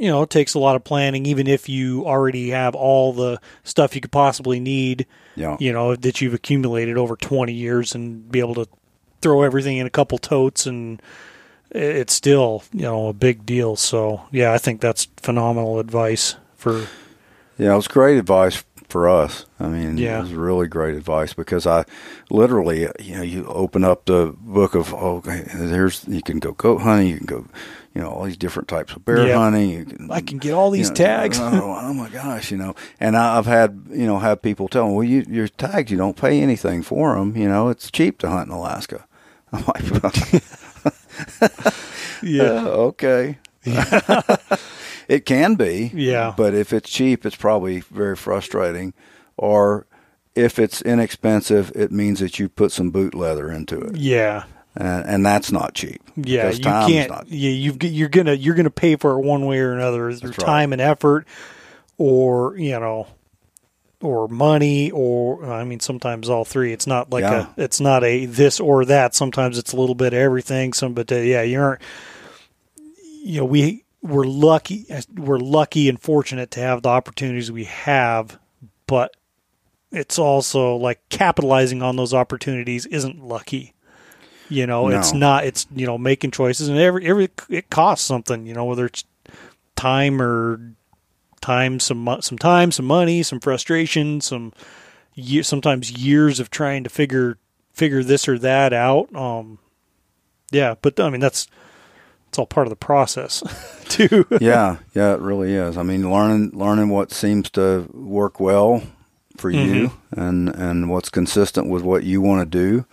you 0.01 0.09
know, 0.09 0.23
it 0.23 0.31
takes 0.31 0.55
a 0.55 0.59
lot 0.59 0.75
of 0.77 0.83
planning, 0.83 1.27
even 1.27 1.47
if 1.47 1.69
you 1.69 2.07
already 2.07 2.51
have 2.51 2.75
all 2.75 3.13
the 3.13 3.39
stuff 3.65 3.95
you 3.95 4.01
could 4.01 4.11
possibly 4.11 4.59
need, 4.59 5.07
Yeah. 5.37 5.57
you 5.61 5.73
know, 5.73 5.95
that 5.95 6.21
you've 6.21 6.35
accumulated 6.35 6.97
over 6.97 7.15
20 7.17 7.53
years 7.53 7.95
and 7.95 8.29
be 8.33 8.41
able 8.41 8.55
to 8.55 8.67
throw 9.21 9.43
everything 9.43 9.77
in 9.77 9.87
a 9.87 9.91
couple 9.91 10.17
totes 10.17 10.67
and 10.67 11.01
it's 11.71 12.15
still, 12.15 12.65
you 12.73 12.83
know, 12.83 13.09
a 13.09 13.13
big 13.13 13.45
deal. 13.45 13.77
So, 13.77 14.23
yeah, 14.33 14.53
I 14.55 14.59
think 14.59 14.81
that's 14.81 15.07
phenomenal 15.23 15.79
advice 15.79 16.35
for, 16.57 16.87
Yeah, 17.59 17.75
it 17.75 17.77
was 17.77 17.87
great 17.89 18.17
advice 18.17 18.65
for 18.89 19.07
us. 19.09 19.45
I 19.61 19.69
mean, 19.69 19.99
Yeah. 19.99 20.19
it 20.19 20.23
was 20.23 20.33
really 20.33 20.67
great 20.67 20.97
advice 20.97 21.35
because 21.35 21.67
I 21.67 21.85
literally, 22.31 22.89
you 22.99 23.17
know, 23.17 23.23
you 23.23 23.45
open 23.47 23.85
up 23.85 24.07
the 24.07 24.35
book 24.41 24.75
of, 24.75 24.93
oh, 24.95 25.17
okay, 25.19 25.45
there's, 25.55 26.05
you 26.09 26.23
can 26.23 26.39
go 26.39 26.53
goat 26.53 26.79
hunting, 26.81 27.09
you 27.09 27.19
can 27.19 27.27
go, 27.27 27.45
you 27.95 28.01
know, 28.01 28.09
all 28.11 28.25
these 28.25 28.37
different 28.37 28.69
types 28.69 28.95
of 28.95 29.05
bear 29.05 29.27
Yeah. 29.27 29.39
hunting. 29.39 29.69
You 29.71 29.85
can, 29.85 30.11
I 30.11 30.21
can 30.21 30.39
get 30.39 30.53
all 30.55 30.71
these 30.71 30.87
you 30.89 30.91
know, 30.93 30.97
tags. 30.97 31.39
Oh, 31.41 31.77
oh 31.81 31.93
my 31.93 32.09
gosh, 32.09 32.51
you 32.51 32.57
know, 32.57 32.75
and 33.01 33.17
I've 33.17 33.47
had, 33.47 33.87
you 33.91 34.07
know, 34.07 34.19
have 34.19 34.43
people 34.43 34.69
tell 34.69 34.89
me, 34.89 34.95
well, 34.95 35.05
you, 35.05 35.25
your 35.29 35.49
tags, 35.49 35.91
you 35.91 35.97
don't 35.97 36.17
pay 36.17 36.41
anything 36.41 36.83
for 36.83 37.17
them. 37.17 37.37
You 37.37 37.49
know, 37.49 37.69
it's 37.69 37.91
cheap 37.91 38.19
to 38.21 38.29
hunt 38.29 38.49
in 38.49 38.55
Alaska. 38.55 39.07
I'm 39.53 39.65
like, 39.67 40.03
well, 40.03 40.13
uh, 42.41 42.69
okay. 42.89 43.39
it 45.09 45.27
can 45.27 45.55
be. 45.57 45.91
Yeah. 45.95 46.33
But 46.37 46.55
if 46.55 46.73
it's 46.73 46.89
cheap, 46.91 47.27
it's 47.27 47.37
probably 47.37 47.81
very 47.81 48.17
frustrating. 48.17 48.95
Or 49.37 49.87
if 50.35 50.59
it's 50.59 50.81
inexpensive, 50.83 51.73
it 51.75 51.91
means 51.91 52.21
that 52.21 52.39
you 52.39 52.49
put 52.49 52.73
some 52.73 52.91
boot 52.91 53.15
leather 53.15 53.51
into 53.51 53.81
it. 53.81 53.97
Yeah. 53.97 54.45
And, 54.77 55.07
and 55.07 55.27
that's 55.27 55.51
not 55.51 55.75
cheap. 55.75 56.01
Yeah, 56.17 56.51
you 56.51 56.61
can't. 56.63 57.11
not- 57.11 57.29
yeah, 57.29 57.51
you've 57.51 57.83
you're 57.83 58.09
gonna 58.09 58.35
you're 58.35 58.55
gonna 58.55 58.71
pay 58.71 58.97
for 58.97 59.13
it 59.19 59.21
one 59.25 59.45
way 59.47 59.59
or 59.59 59.73
another 59.73 60.13
through 60.13 60.31
That's 60.31 60.39
right. 60.39 60.47
time 60.47 60.73
and 60.73 60.81
effort, 60.81 61.27
or 61.99 62.57
you 62.57 62.79
know, 62.79 63.09
or 64.01 64.29
money, 64.29 64.91
or 64.93 65.45
I 65.45 65.65
mean, 65.65 65.81
sometimes 65.81 66.29
all 66.29 66.45
three. 66.45 66.73
It's 66.73 66.87
not 66.87 67.11
like 67.11 67.23
Yeah. 67.23 67.47
a. 67.57 67.63
It's 67.63 67.81
not 67.81 68.05
a 68.05 68.27
this 68.27 68.61
or 68.61 68.85
that. 68.85 69.15
Sometimes 69.15 69.59
it's 69.59 69.73
a 69.73 69.77
little 69.77 69.97
bit 69.97 70.13
of 70.13 70.19
everything. 70.21 70.73
Some, 70.73 70.95
but 70.95 71.11
uh, 71.11 71.17
yeah, 71.17 71.43
you 71.43 71.61
aren't. 71.61 71.83
You 73.23 73.41
know, 73.41 73.47
we 73.47 73.85
we're 74.03 74.25
lucky. 74.25 74.87
We're 75.17 75.39
lucky 75.39 75.89
and 75.89 76.01
fortunate 76.01 76.51
to 76.53 76.61
have 76.61 76.83
the 76.83 76.89
opportunities 76.91 77.51
we 77.51 77.65
have, 77.65 78.39
but 78.87 79.17
it's 79.93 80.19
also 80.19 80.77
like 80.77 81.01
capitalizing 81.09 81.83
on 81.83 81.97
those 81.97 82.15
opportunities 82.15 82.87
isn't 82.87 83.23
lucky. 83.23 83.75
You 84.51 84.67
know, 84.67 84.89
it's 84.89 85.13
not. 85.13 85.45
It's 85.47 85.67
you 85.75 85.87
know 85.87 85.97
making 85.97 86.33
choices, 86.33 86.69
and 86.69 86.77
every 86.79 87.07
every 87.07 87.29
it 87.49 87.71
costs 87.71 88.05
something. 88.05 88.47
You 88.47 88.53
know, 88.55 88.65
whether 88.67 88.85
it's 88.87 89.05
time 89.77 90.21
or 90.21 90.61
time, 91.41 91.81
some 91.81 92.19
some 92.21 92.37
time, 92.39 92.73
some 92.73 92.85
money, 92.87 93.23
some 93.23 93.41
frustration, 93.41 94.21
some 94.21 94.53
year, 95.15 95.43
sometimes 95.43 95.91
years 95.93 96.41
of 96.41 96.51
trying 96.51 96.85
to 96.85 96.91
figure 96.91 97.39
figure 97.73 98.03
this 98.03 98.29
or 98.29 98.39
that 98.41 98.73
out. 98.73 99.15
Um, 99.15 99.59
yeah, 100.51 100.75
but 100.83 100.99
I 101.01 101.09
mean 101.11 101.21
that's 101.21 101.47
it's 102.29 102.39
all 102.39 102.47
part 102.47 102.67
of 102.67 102.71
the 102.71 102.77
process, 102.77 103.43
too. 103.89 104.25
yeah, 104.41 104.77
yeah, 104.95 105.15
it 105.15 105.21
really 105.21 105.55
is. 105.55 105.77
I 105.77 105.83
mean, 105.83 106.11
learning 106.11 106.51
learning 106.53 106.89
what 106.89 107.13
seems 107.13 107.51
to 107.51 107.89
work 107.93 108.39
well 108.41 108.83
for 109.37 109.51
you 109.51 109.89
Mm-hmm. 109.89 110.21
and 110.21 110.49
and 110.51 110.91
what's 110.91 111.09
consistent 111.09 111.69
with 111.69 111.83
what 111.83 112.03
you 112.05 112.21
want 112.21 112.41
to 112.51 112.59
do 112.59 112.85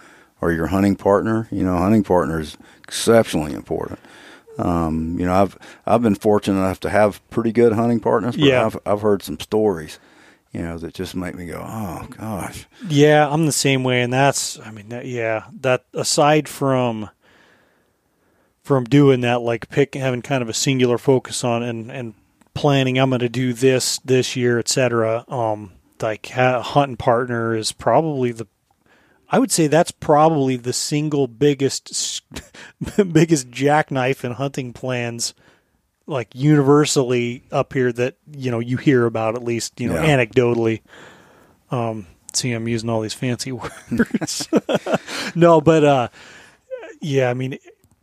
or 0.42 0.52
your 0.52 0.68
hunting 0.68 0.96
partner. 0.96 1.48
You 1.52 1.64
know, 1.64 1.78
hunting 1.78 2.04
partner 2.04 2.40
is 2.40 2.58
exceptionally 2.84 3.54
important. 3.54 4.00
Um, 4.58 5.20
you 5.20 5.26
know, 5.26 5.34
I've 5.34 5.58
I've 5.86 6.02
been 6.02 6.16
fortunate 6.16 6.58
enough 6.60 6.80
to 6.82 6.90
have 6.90 7.28
pretty 7.30 7.52
good 7.52 7.74
hunting 7.74 8.00
partners. 8.00 8.36
But 8.36 8.46
Yeah. 8.46 8.66
I've 8.66 8.78
I've 8.86 9.02
heard 9.02 9.22
some 9.22 9.40
stories, 9.40 10.00
you 10.52 10.62
know, 10.62 10.78
that 10.80 10.94
just 10.96 11.16
make 11.16 11.36
me 11.36 11.46
go, 11.46 11.64
oh 11.64 12.08
gosh. 12.18 12.68
Yeah, 12.88 13.28
I'm 13.30 13.46
the 13.46 13.52
same 13.52 13.84
way, 13.84 14.02
and 14.02 14.12
that's 14.12 14.60
I 14.60 14.72
mean, 14.72 14.90
that, 14.90 15.06
yeah, 15.06 15.46
that 15.62 15.86
aside 15.94 16.50
from 16.50 17.10
from 18.64 18.84
doing 18.86 19.22
that, 19.22 19.42
like 19.42 19.70
pick 19.70 19.94
having 19.96 20.22
kind 20.22 20.42
of 20.42 20.50
a 20.50 20.54
singular 20.54 20.98
focus 20.98 21.44
on 21.44 21.62
and 21.64 21.92
and 21.92 22.14
planning, 22.54 22.98
I'm 22.98 23.10
going 23.12 23.20
to 23.20 23.30
do 23.30 23.54
this 23.54 24.00
this 24.00 24.36
year, 24.36 24.58
etc. 24.58 25.24
Um, 25.28 25.74
like 26.02 26.26
ha- 26.28 26.64
hunting 26.64 26.98
partner 26.98 27.56
is 27.56 27.72
probably 27.72 28.32
the 28.32 28.48
I 29.30 29.40
would 29.40 29.52
say 29.52 29.68
that's 29.68 29.92
probably 29.92 30.56
the 30.56 30.74
single 30.74 31.28
biggest 31.28 32.22
biggest 33.12 33.50
jackknife 33.50 34.24
in 34.24 34.34
hunting 34.34 34.74
plans 34.74 35.34
like 36.06 36.30
universally 36.34 37.44
up 37.52 37.74
here 37.74 37.92
that 37.92 38.16
you 38.32 38.50
know 38.52 38.60
you 38.60 38.78
hear 38.78 39.06
about 39.06 39.36
at 39.36 39.44
least 39.44 39.80
you 39.82 39.90
know 39.90 39.96
Yeah. 40.02 40.18
anecdotally. 40.18 40.82
Um 41.72 42.08
see 42.34 42.52
i'm 42.54 42.68
using 42.68 42.90
all 42.90 43.02
these 43.02 43.14
fancy 43.14 43.52
words. 43.54 44.48
No 45.36 45.60
but 45.62 45.84
uh 45.84 46.08
yeah 47.02 47.30
i 47.30 47.34
mean 47.34 47.54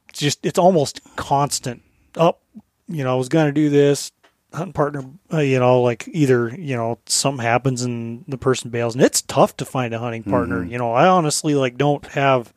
it's 0.08 0.18
just 0.18 0.44
it's 0.44 0.58
almost 0.58 1.00
constant. 1.16 1.82
Up 2.16 2.40
you 2.86 3.02
know 3.02 3.12
i 3.12 3.16
was 3.16 3.28
gonna 3.28 3.52
do 3.52 3.70
this 3.70 4.12
hunting 4.55 4.72
partner 4.72 5.02
uh, 5.32 5.38
you 5.38 5.59
know 5.59 5.82
like 5.82 6.09
either 6.12 6.48
you 6.57 6.76
know 6.76 6.98
something 7.07 7.44
happens 7.44 7.82
and 7.82 8.24
the 8.28 8.38
person 8.38 8.70
bails. 8.70 8.94
And 8.94 9.05
it's 9.05 9.22
tough 9.22 9.57
to 9.59 9.64
find 9.64 9.92
a 9.94 9.98
hunting 9.98 10.22
partner 10.24 10.64
you 10.64 10.78
know. 10.78 10.92
I 10.92 11.09
honestly 11.09 11.55
like 11.55 11.76
don't 11.76 12.05
have 12.09 12.52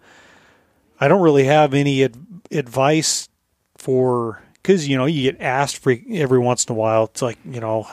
i 1.00 1.08
don't 1.08 1.22
really 1.22 1.44
have 1.46 1.74
any 1.74 2.04
ad- 2.04 2.18
advice 2.52 3.30
for 3.78 4.42
because 4.56 4.88
you 4.88 4.98
know 4.98 5.06
you 5.06 5.32
get 5.32 5.42
asked 5.42 5.78
for 5.78 5.96
every 6.12 6.40
once 6.40 6.66
in 6.66 6.74
a 6.74 6.76
while. 6.76 7.06
It's 7.06 7.22
like 7.22 7.38
you 7.46 7.60
know 7.60 7.88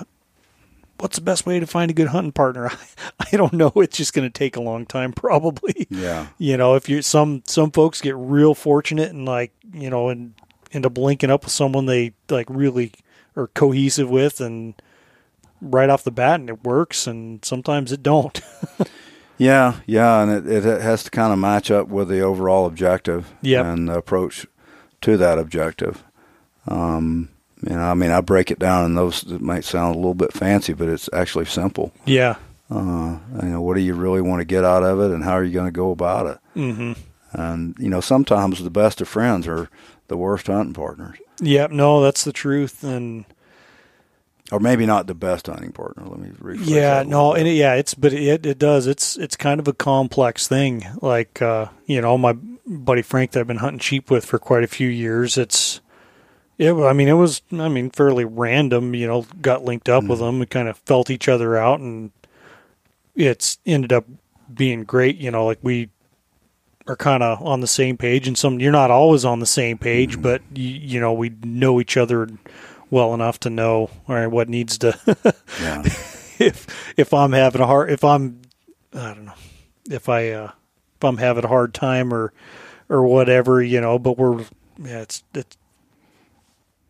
what's 0.98 1.16
the 1.16 1.22
best 1.22 1.44
way 1.44 1.61
to 1.61 1.66
find 1.66 1.90
a 1.90 1.94
good 1.94 2.09
hunting 2.09 2.32
partner? 2.32 2.70
I 3.20 3.36
don't 3.36 3.52
know. 3.52 3.72
It's 3.76 3.96
just 3.96 4.14
going 4.14 4.30
to 4.30 4.32
take 4.32 4.57
a 4.57 4.61
long 4.61 4.86
time 4.86 5.12
probably. 5.24 5.86
Yeah. 5.90 6.28
you 6.38 6.57
know 6.57 6.74
if 6.74 6.88
you're 6.88 7.02
some 7.02 7.42
some 7.46 7.70
folks 7.70 8.00
get 8.00 8.16
real 8.16 8.55
fortunate 8.55 9.11
and 9.11 9.24
like 9.26 9.52
you 9.72 9.90
know 9.90 10.09
and 10.09 10.34
end 10.72 10.86
up 10.86 10.98
linking 10.98 11.30
up 11.30 11.44
with 11.44 11.52
someone 11.52 11.86
they 11.86 12.12
like 12.28 12.46
really 12.48 12.92
are 13.37 13.49
cohesive 13.49 14.09
with 14.11 14.41
and 14.41 14.74
right 15.61 15.89
off 15.91 16.05
the 16.05 16.11
bat 16.11 16.41
and 16.41 16.49
it 16.51 16.62
works 16.64 17.07
and 17.07 17.45
sometimes 17.45 17.91
it 17.93 18.03
don't 18.03 18.41
Yeah, 19.37 19.80
yeah, 19.85 20.22
and 20.22 20.47
it, 20.49 20.64
it 20.64 20.80
has 20.80 21.03
to 21.05 21.11
kind 21.11 21.32
of 21.32 21.41
match 21.41 21.68
up 21.68 21.89
with 21.89 22.09
the 22.09 22.20
overall 22.20 22.66
objective 22.66 23.32
Yep. 23.43 23.66
and 23.66 23.89
the 23.89 23.99
approach 23.99 24.47
to 25.01 25.16
that 25.16 25.41
objective. 25.41 26.05
Um, 26.68 27.30
you 27.61 27.74
know, 27.74 27.82
I 27.82 27.95
mean, 27.95 28.12
I 28.12 28.20
break 28.20 28.53
it 28.53 28.61
down 28.61 28.85
in 28.85 28.95
those. 28.95 29.24
It 29.24 29.41
might 29.41 29.64
sound 29.64 29.97
a 29.97 29.99
little 29.99 30.14
bit 30.14 30.32
fancy, 30.32 30.72
but 30.72 30.89
it's 30.89 31.11
actually 31.12 31.47
simple. 31.47 31.93
yeah 32.07 32.37
Uh, 32.70 33.18
you 33.43 33.49
know, 33.49 33.61
what 33.61 33.74
do 33.74 33.80
you 33.80 33.95
really 33.95 34.20
want 34.20 34.41
to 34.41 34.45
get 34.45 34.64
out 34.64 34.85
of 34.85 35.01
it, 35.01 35.11
and 35.12 35.24
how 35.24 35.32
are 35.32 35.43
you 35.45 35.53
going 35.53 35.66
to 35.66 35.72
go 35.72 35.91
about 35.91 36.26
it? 36.26 36.39
mm-hmm. 36.57 36.93
And 37.32 37.74
you 37.80 37.91
know, 37.91 38.01
sometimes 38.01 38.62
the 38.62 38.70
best 38.70 39.01
of 39.01 39.09
friends 39.09 39.49
are 39.49 39.68
the 40.07 40.16
worst 40.16 40.47
hunting 40.47 40.74
partners, 40.74 41.18
yep 41.41 41.70
no 41.70 42.03
that's 42.03 42.24
the 42.24 42.32
truth 42.32 42.85
and 42.85 43.24
or 44.53 44.61
maybe 44.61 44.85
not 44.85 45.07
the 45.07 45.14
best 45.14 45.47
hunting 45.47 45.72
partner. 45.72 46.05
Let 46.05 46.20
me 46.20 46.28
rephrase 46.28 46.66
yeah 46.66 46.97
that 46.97 47.07
no 47.07 47.32
and 47.32 47.49
it, 47.49 47.55
yeah 47.55 47.74
it's 47.74 47.95
but 47.95 48.12
it 48.12 48.45
it 48.45 48.59
does. 48.59 48.87
It's 48.87 49.16
it's 49.16 49.37
kind 49.37 49.59
of 49.59 49.66
a 49.66 49.72
complex 49.72 50.47
thing. 50.47 50.85
Like 51.01 51.41
uh 51.41 51.68
you 51.87 52.01
know 52.01 52.18
my 52.18 52.37
buddy 52.66 53.03
frank 53.03 53.32
that 53.32 53.41
i've 53.41 53.47
been 53.47 53.59
hunting 53.59 53.78
sheep 53.78 54.11
with 54.11 54.24
for 54.24 54.39
quite 54.39 54.64
a 54.64 54.68
few 54.68 54.89
years 54.89 55.37
it's 55.37 55.80
it, 56.57 56.72
i 56.72 56.93
mean 56.93 57.09
it 57.09 57.14
was 57.14 57.43
i 57.53 57.68
mean 57.68 57.91
fairly 57.91 58.24
random 58.24 58.95
you 58.95 59.07
know 59.07 59.26
got 59.43 59.64
linked 59.64 59.89
up 59.89 60.05
with 60.05 60.18
them 60.18 60.39
We 60.39 60.47
kind 60.47 60.68
of 60.68 60.78
felt 60.78 61.11
each 61.11 61.28
other 61.28 61.57
out 61.57 61.80
and 61.80 62.11
it's 63.14 63.59
ended 63.66 63.93
up 63.93 64.07
being 64.53 64.85
great 64.85 65.16
you 65.18 65.30
know 65.30 65.45
like 65.45 65.59
we 65.62 65.91
are 66.87 66.97
kind 66.97 67.22
of 67.22 67.43
on 67.43 67.61
the 67.61 67.66
same 67.66 67.97
page, 67.97 68.28
and 68.28 68.37
some 68.37 68.61
you're 68.61 68.72
not 68.72 68.91
always 68.91 69.24
on 69.24 69.41
the 69.41 69.47
same 69.47 69.78
page, 69.78 70.12
mm-hmm. 70.12 70.22
but 70.22 70.43
you, 70.55 70.68
you 70.68 71.01
know 71.01 71.12
we 71.12 71.30
know 71.43 71.80
each 71.80 71.97
other 71.97 72.28
well 72.91 73.14
enough 73.14 73.41
to 73.41 73.51
know 73.51 73.91
all 74.09 74.14
right 74.14 74.26
what 74.26 74.49
needs 74.49 74.78
to. 74.78 74.99
yeah. 75.61 75.82
If 76.39 76.95
if 76.97 77.14
I'm 77.14 77.32
having 77.32 77.61
a 77.61 77.66
hard, 77.66 77.91
if 77.91 78.05
I'm, 78.05 78.43
I 78.93 79.14
don't 79.14 79.26
know, 79.26 79.35
if 79.91 80.09
I 80.09 80.30
uh, 80.30 80.51
if 80.97 81.05
I'm 81.05 81.18
having 81.18 81.45
a 81.45 81.49
hard 81.49 81.74
time 81.74 82.12
or 82.12 82.32
or 82.89 83.05
whatever, 83.05 83.62
you 83.62 83.80
know, 83.80 83.99
but 83.99 84.18
we're 84.18 84.41
yeah, 84.78 85.01
it's 85.03 85.22
it's 85.32 85.57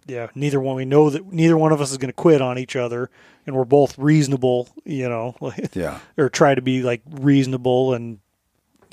yeah, 0.07 0.29
neither 0.35 0.61
one 0.61 0.77
we 0.77 0.85
know 0.85 1.11
that 1.11 1.33
neither 1.33 1.57
one 1.57 1.73
of 1.73 1.81
us 1.81 1.91
is 1.91 1.99
going 1.99 2.09
to 2.09 2.15
quit 2.15 2.43
on 2.43 2.59
each 2.59 2.77
other, 2.77 3.11
and 3.47 3.57
we're 3.57 3.65
both 3.65 3.99
reasonable, 3.99 4.69
you 4.85 5.09
know, 5.09 5.35
yeah, 5.73 6.01
or 6.17 6.29
try 6.29 6.55
to 6.55 6.63
be 6.63 6.83
like 6.83 7.03
reasonable 7.09 7.95
and 7.95 8.19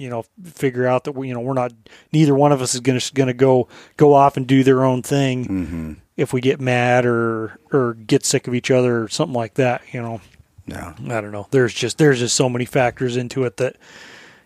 you 0.02 0.10
know 0.10 0.26
figure 0.44 0.88
out 0.88 1.04
that 1.04 1.12
we 1.12 1.28
you 1.28 1.34
know 1.34 1.40
we're 1.40 1.54
not 1.54 1.72
neither 2.12 2.34
one 2.34 2.52
of 2.52 2.62
us 2.62 2.74
is 2.74 2.80
going 2.80 3.00
to 3.00 3.14
going 3.14 3.28
to 3.28 3.34
go 3.34 3.68
go 3.98 4.14
off 4.14 4.36
and 4.36 4.48
do 4.48 4.64
their 4.64 4.84
own 4.84 5.04
thing 5.04 5.46
mm-hmm. 5.46 5.94
if 6.18 6.34
we 6.34 6.42
get 6.42 6.60
mad 6.60 7.06
or 7.06 7.60
or 7.72 7.94
get 7.94 8.26
sick 8.26 8.48
of 8.48 8.56
each 8.56 8.72
other 8.72 9.04
or 9.04 9.08
something 9.08 9.36
like 9.36 9.54
that 9.54 9.82
you 9.92 10.02
know? 10.02 10.20
Yeah. 10.68 10.94
I 11.06 11.22
don't 11.22 11.32
know. 11.32 11.48
There's 11.52 11.74
just 11.74 11.98
there's 11.98 12.20
just 12.20 12.36
so 12.36 12.50
many 12.50 12.66
factors 12.66 13.18
into 13.18 13.44
it 13.44 13.58
that 13.58 13.76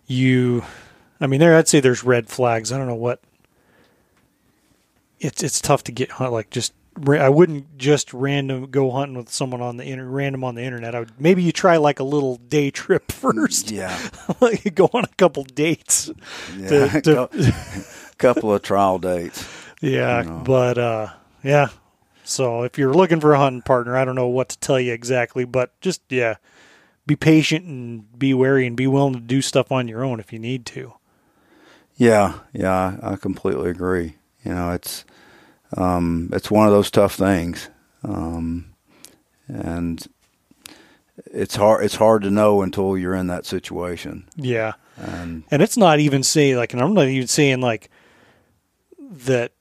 you 0.07 0.63
i 1.19 1.25
mean 1.25 1.39
there 1.39 1.55
i'd 1.55 1.67
say 1.67 1.79
there's 1.79 2.03
red 2.03 2.27
flags. 2.27 2.71
I 2.71 2.77
don't 2.77 2.87
know 2.87 2.95
what 2.95 3.21
it's 5.19 5.41
it's 5.41 5.61
tough 5.61 5.83
to 5.85 5.91
get 5.91 6.19
like 6.19 6.49
just 6.49 6.73
I 7.07 7.27
wouldn't 7.27 7.77
just 7.77 8.13
random 8.13 8.67
go 8.71 8.89
hunting 8.89 9.17
with 9.17 9.29
someone 9.29 9.61
on 9.61 9.77
the 9.77 9.83
inter, 9.83 10.05
random 10.05 10.43
on 10.43 10.55
the 10.55 10.63
internet. 10.63 10.95
I 10.95 10.99
would 10.99 11.19
maybe 11.19 11.43
you 11.43 11.51
try 11.51 11.77
like 11.77 11.99
a 11.99 12.03
little 12.03 12.37
day 12.37 12.71
trip 12.71 13.11
first. 13.11 13.71
Yeah, 13.71 13.97
like 14.41 14.73
go 14.75 14.89
on 14.93 15.03
a 15.03 15.15
couple 15.17 15.43
dates. 15.43 16.09
Yeah, 16.57 16.99
to, 16.99 17.01
to 17.01 17.55
couple 18.17 18.53
of 18.53 18.61
trial 18.61 18.97
dates. 18.97 19.45
Yeah, 19.81 20.23
you 20.23 20.29
know. 20.29 20.43
but 20.45 20.77
uh, 20.77 21.09
yeah. 21.43 21.69
So 22.23 22.63
if 22.63 22.77
you're 22.77 22.93
looking 22.93 23.19
for 23.19 23.33
a 23.33 23.37
hunting 23.37 23.61
partner, 23.61 23.95
I 23.95 24.05
don't 24.05 24.15
know 24.15 24.27
what 24.27 24.49
to 24.49 24.57
tell 24.57 24.79
you 24.79 24.93
exactly, 24.93 25.45
but 25.45 25.79
just 25.81 26.01
yeah, 26.09 26.35
be 27.05 27.15
patient 27.15 27.65
and 27.65 28.17
be 28.17 28.33
wary 28.33 28.65
and 28.65 28.75
be 28.75 28.87
willing 28.87 29.13
to 29.13 29.19
do 29.19 29.41
stuff 29.41 29.71
on 29.71 29.87
your 29.87 30.03
own 30.03 30.19
if 30.19 30.33
you 30.33 30.39
need 30.39 30.65
to. 30.67 30.93
Yeah, 31.97 32.39
yeah, 32.51 32.97
I 33.01 33.15
completely 33.15 33.69
agree. 33.69 34.15
You 34.43 34.53
know, 34.53 34.71
it's 34.71 35.05
um, 35.75 36.29
it's 36.33 36.51
one 36.51 36.67
of 36.67 36.73
those 36.73 36.91
tough 36.91 37.15
things, 37.15 37.69
um, 38.03 38.65
and 39.47 40.05
it's 41.25 41.55
hard. 41.55 41.83
It's 41.83 41.95
hard 41.95 42.23
to 42.23 42.31
know 42.31 42.61
until 42.61 42.97
you're 42.97 43.15
in 43.15 43.27
that 43.27 43.45
situation. 43.45 44.27
Yeah, 44.35 44.73
and 44.97 45.43
and 45.51 45.61
it's 45.61 45.77
not 45.77 45.99
even 45.99 46.23
saying 46.23 46.57
like, 46.57 46.73
and 46.73 46.81
I'm 46.81 46.93
not 46.93 47.07
even 47.07 47.27
saying 47.27 47.61
like 47.61 47.89
that. 48.99 49.51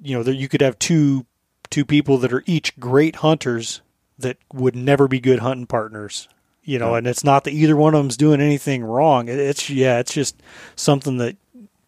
You 0.00 0.16
know 0.16 0.22
that 0.22 0.36
you 0.36 0.48
could 0.48 0.60
have 0.60 0.78
two 0.78 1.26
two 1.70 1.84
people 1.84 2.18
that 2.18 2.32
are 2.32 2.44
each 2.46 2.78
great 2.78 3.16
hunters 3.16 3.80
that 4.18 4.36
would 4.52 4.76
never 4.76 5.08
be 5.08 5.20
good 5.20 5.40
hunting 5.40 5.66
partners. 5.66 6.28
You 6.62 6.78
know, 6.78 6.92
yeah. 6.92 6.98
and 6.98 7.06
it's 7.06 7.24
not 7.24 7.44
that 7.44 7.52
either 7.52 7.76
one 7.76 7.94
of 7.94 8.02
them's 8.02 8.16
doing 8.16 8.40
anything 8.40 8.84
wrong. 8.84 9.28
It's 9.28 9.70
yeah, 9.70 9.98
it's 9.98 10.12
just 10.12 10.40
something 10.76 11.16
that 11.18 11.36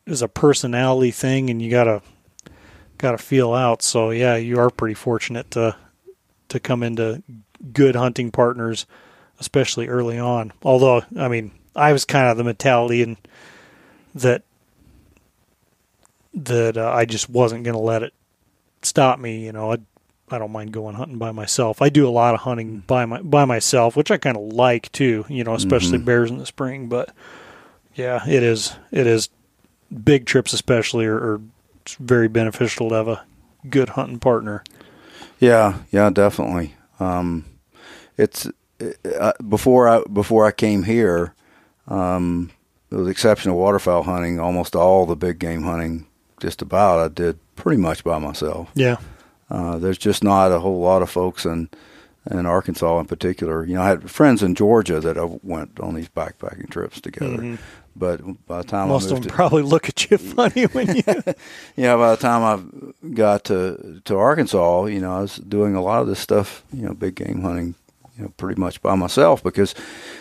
is 0.07 0.23
a 0.23 0.29
personality 0.29 1.11
thing, 1.11 1.51
and 1.51 1.61
you 1.61 1.71
gotta 1.71 2.03
got 3.01 3.13
to 3.13 3.19
feel 3.19 3.53
out. 3.53 3.83
So 3.83 4.11
yeah, 4.11 4.37
you 4.37 4.59
are 4.59 4.71
pretty 4.71 4.95
fortunate 4.95 5.51
to 5.53 5.77
to 6.49 6.61
come 6.61 6.83
into 6.83 7.23
good 7.73 7.97
hunting 7.97 8.31
partners, 8.31 8.87
especially 9.39 9.89
early 9.89 10.19
on. 10.19 10.53
Although 10.63 11.03
I 11.17 11.29
mean, 11.29 11.53
I 11.75 11.93
was 11.93 12.05
kind 12.05 12.29
of 12.29 12.37
the 12.37 12.45
mentality 12.45 13.03
and 13.03 13.17
that 14.15 14.43
that 16.35 16.77
uh, 16.77 16.93
I 16.93 17.05
just 17.05 17.29
wasn't 17.29 17.65
going 17.65 17.75
to 17.77 17.81
let 17.81 18.03
it 18.03 18.15
stop 18.83 19.19
me. 19.19 19.45
You 19.45 19.53
know, 19.53 19.73
I 19.73 19.79
I 20.31 20.39
don't 20.39 20.53
mind 20.53 20.73
going 20.73 20.95
hunting 20.95 21.19
by 21.19 21.33
myself. 21.33 21.83
I 21.83 21.89
do 21.89 22.09
a 22.09 22.11
lot 22.11 22.35
of 22.35 22.41
hunting 22.41 22.85
by 22.87 23.05
my 23.07 23.23
by 23.23 23.45
myself, 23.45 23.97
which 23.97 24.11
I 24.11 24.19
kind 24.19 24.37
of 24.37 24.53
like 24.53 24.93
too. 24.93 25.25
You 25.29 25.45
know, 25.45 25.55
especially 25.55 25.99
mm-hmm. 25.99 26.07
bears 26.07 26.31
in 26.31 26.39
the 26.39 26.47
spring. 26.47 26.89
But 26.89 27.15
yeah, 27.95 28.29
it 28.29 28.43
is 28.43 28.77
it 28.93 29.07
is 29.07 29.29
big 30.05 30.27
trips, 30.27 30.53
especially 30.53 31.07
or, 31.07 31.17
or 31.17 31.41
it's 31.83 31.95
very 31.95 32.28
beneficial 32.28 32.91
to 32.91 32.95
have 32.95 33.09
a 33.09 33.24
good 33.68 33.91
hunting 33.91 34.18
partner. 34.18 34.62
Yeah, 35.39 35.78
yeah, 35.91 36.11
definitely. 36.11 36.74
Um, 36.99 37.47
it's 38.16 38.47
uh, 39.05 39.33
before 39.49 39.89
I 39.89 40.03
before 40.12 40.47
I 40.47 40.53
came 40.53 40.85
here, 40.85 41.35
um, 41.89 42.51
with 42.91 43.05
the 43.05 43.11
exception 43.11 43.51
of 43.51 43.57
waterfowl 43.57 44.03
hunting, 44.03 44.39
almost 44.39 44.76
all 44.76 45.07
the 45.07 45.16
big 45.16 45.39
game 45.39 45.62
hunting, 45.62 46.07
just 46.41 46.62
about 46.62 47.01
I 47.01 47.09
did 47.09 47.39
pretty 47.57 47.81
much 47.81 48.05
by 48.05 48.18
myself. 48.18 48.70
Yeah, 48.74 48.97
uh, 49.51 49.78
there's 49.78 49.99
just 49.99 50.22
not 50.22 50.53
a 50.53 50.61
whole 50.61 50.81
lot 50.81 51.03
of 51.03 51.11
folks 51.11 51.45
in 51.45 51.70
in 52.31 52.47
Arkansas 52.47 53.01
in 53.01 53.07
particular. 53.07 53.64
You 53.64 53.74
know, 53.74 53.83
I 53.83 53.89
had 53.89 54.11
friends 54.11 54.43
in 54.43 54.55
Georgia 54.55 55.01
that 55.01 55.16
I 55.16 55.24
went 55.43 55.81
on 55.81 55.95
these 55.95 56.09
backpacking 56.09 56.70
trips 56.70 57.01
together. 57.01 57.39
Mm-hmm. 57.39 57.55
But 58.01 58.47
by 58.47 58.63
the 58.63 58.65
time 58.65 58.89
most 58.89 59.11
of 59.11 59.21
them 59.21 59.25
to, 59.25 59.29
probably 59.29 59.63
look 59.63 59.89
at 59.89 60.11
you 60.11 60.19
funny 60.37 60.65
when 60.65 60.97
you. 60.97 61.03
yeah, 61.77 61.97
by 61.97 62.11
the 62.11 62.17
time 62.17 62.43
I 62.43 63.09
got 63.11 63.45
to 63.45 64.01
to 64.07 64.17
Arkansas, 64.17 64.87
you 64.87 65.01
know, 65.01 65.19
I 65.19 65.21
was 65.21 65.37
doing 65.37 65.77
a 65.77 65.83
lot 65.83 66.01
of 66.01 66.09
this 66.09 66.19
stuff, 66.19 66.65
you 66.73 66.83
know, 66.83 66.95
big 66.95 67.15
game 67.15 67.43
hunting, 67.43 67.75
you 68.17 68.25
know, 68.25 68.33
pretty 68.39 68.59
much 68.59 68.81
by 68.81 68.95
myself 68.95 69.43
because, 69.43 69.75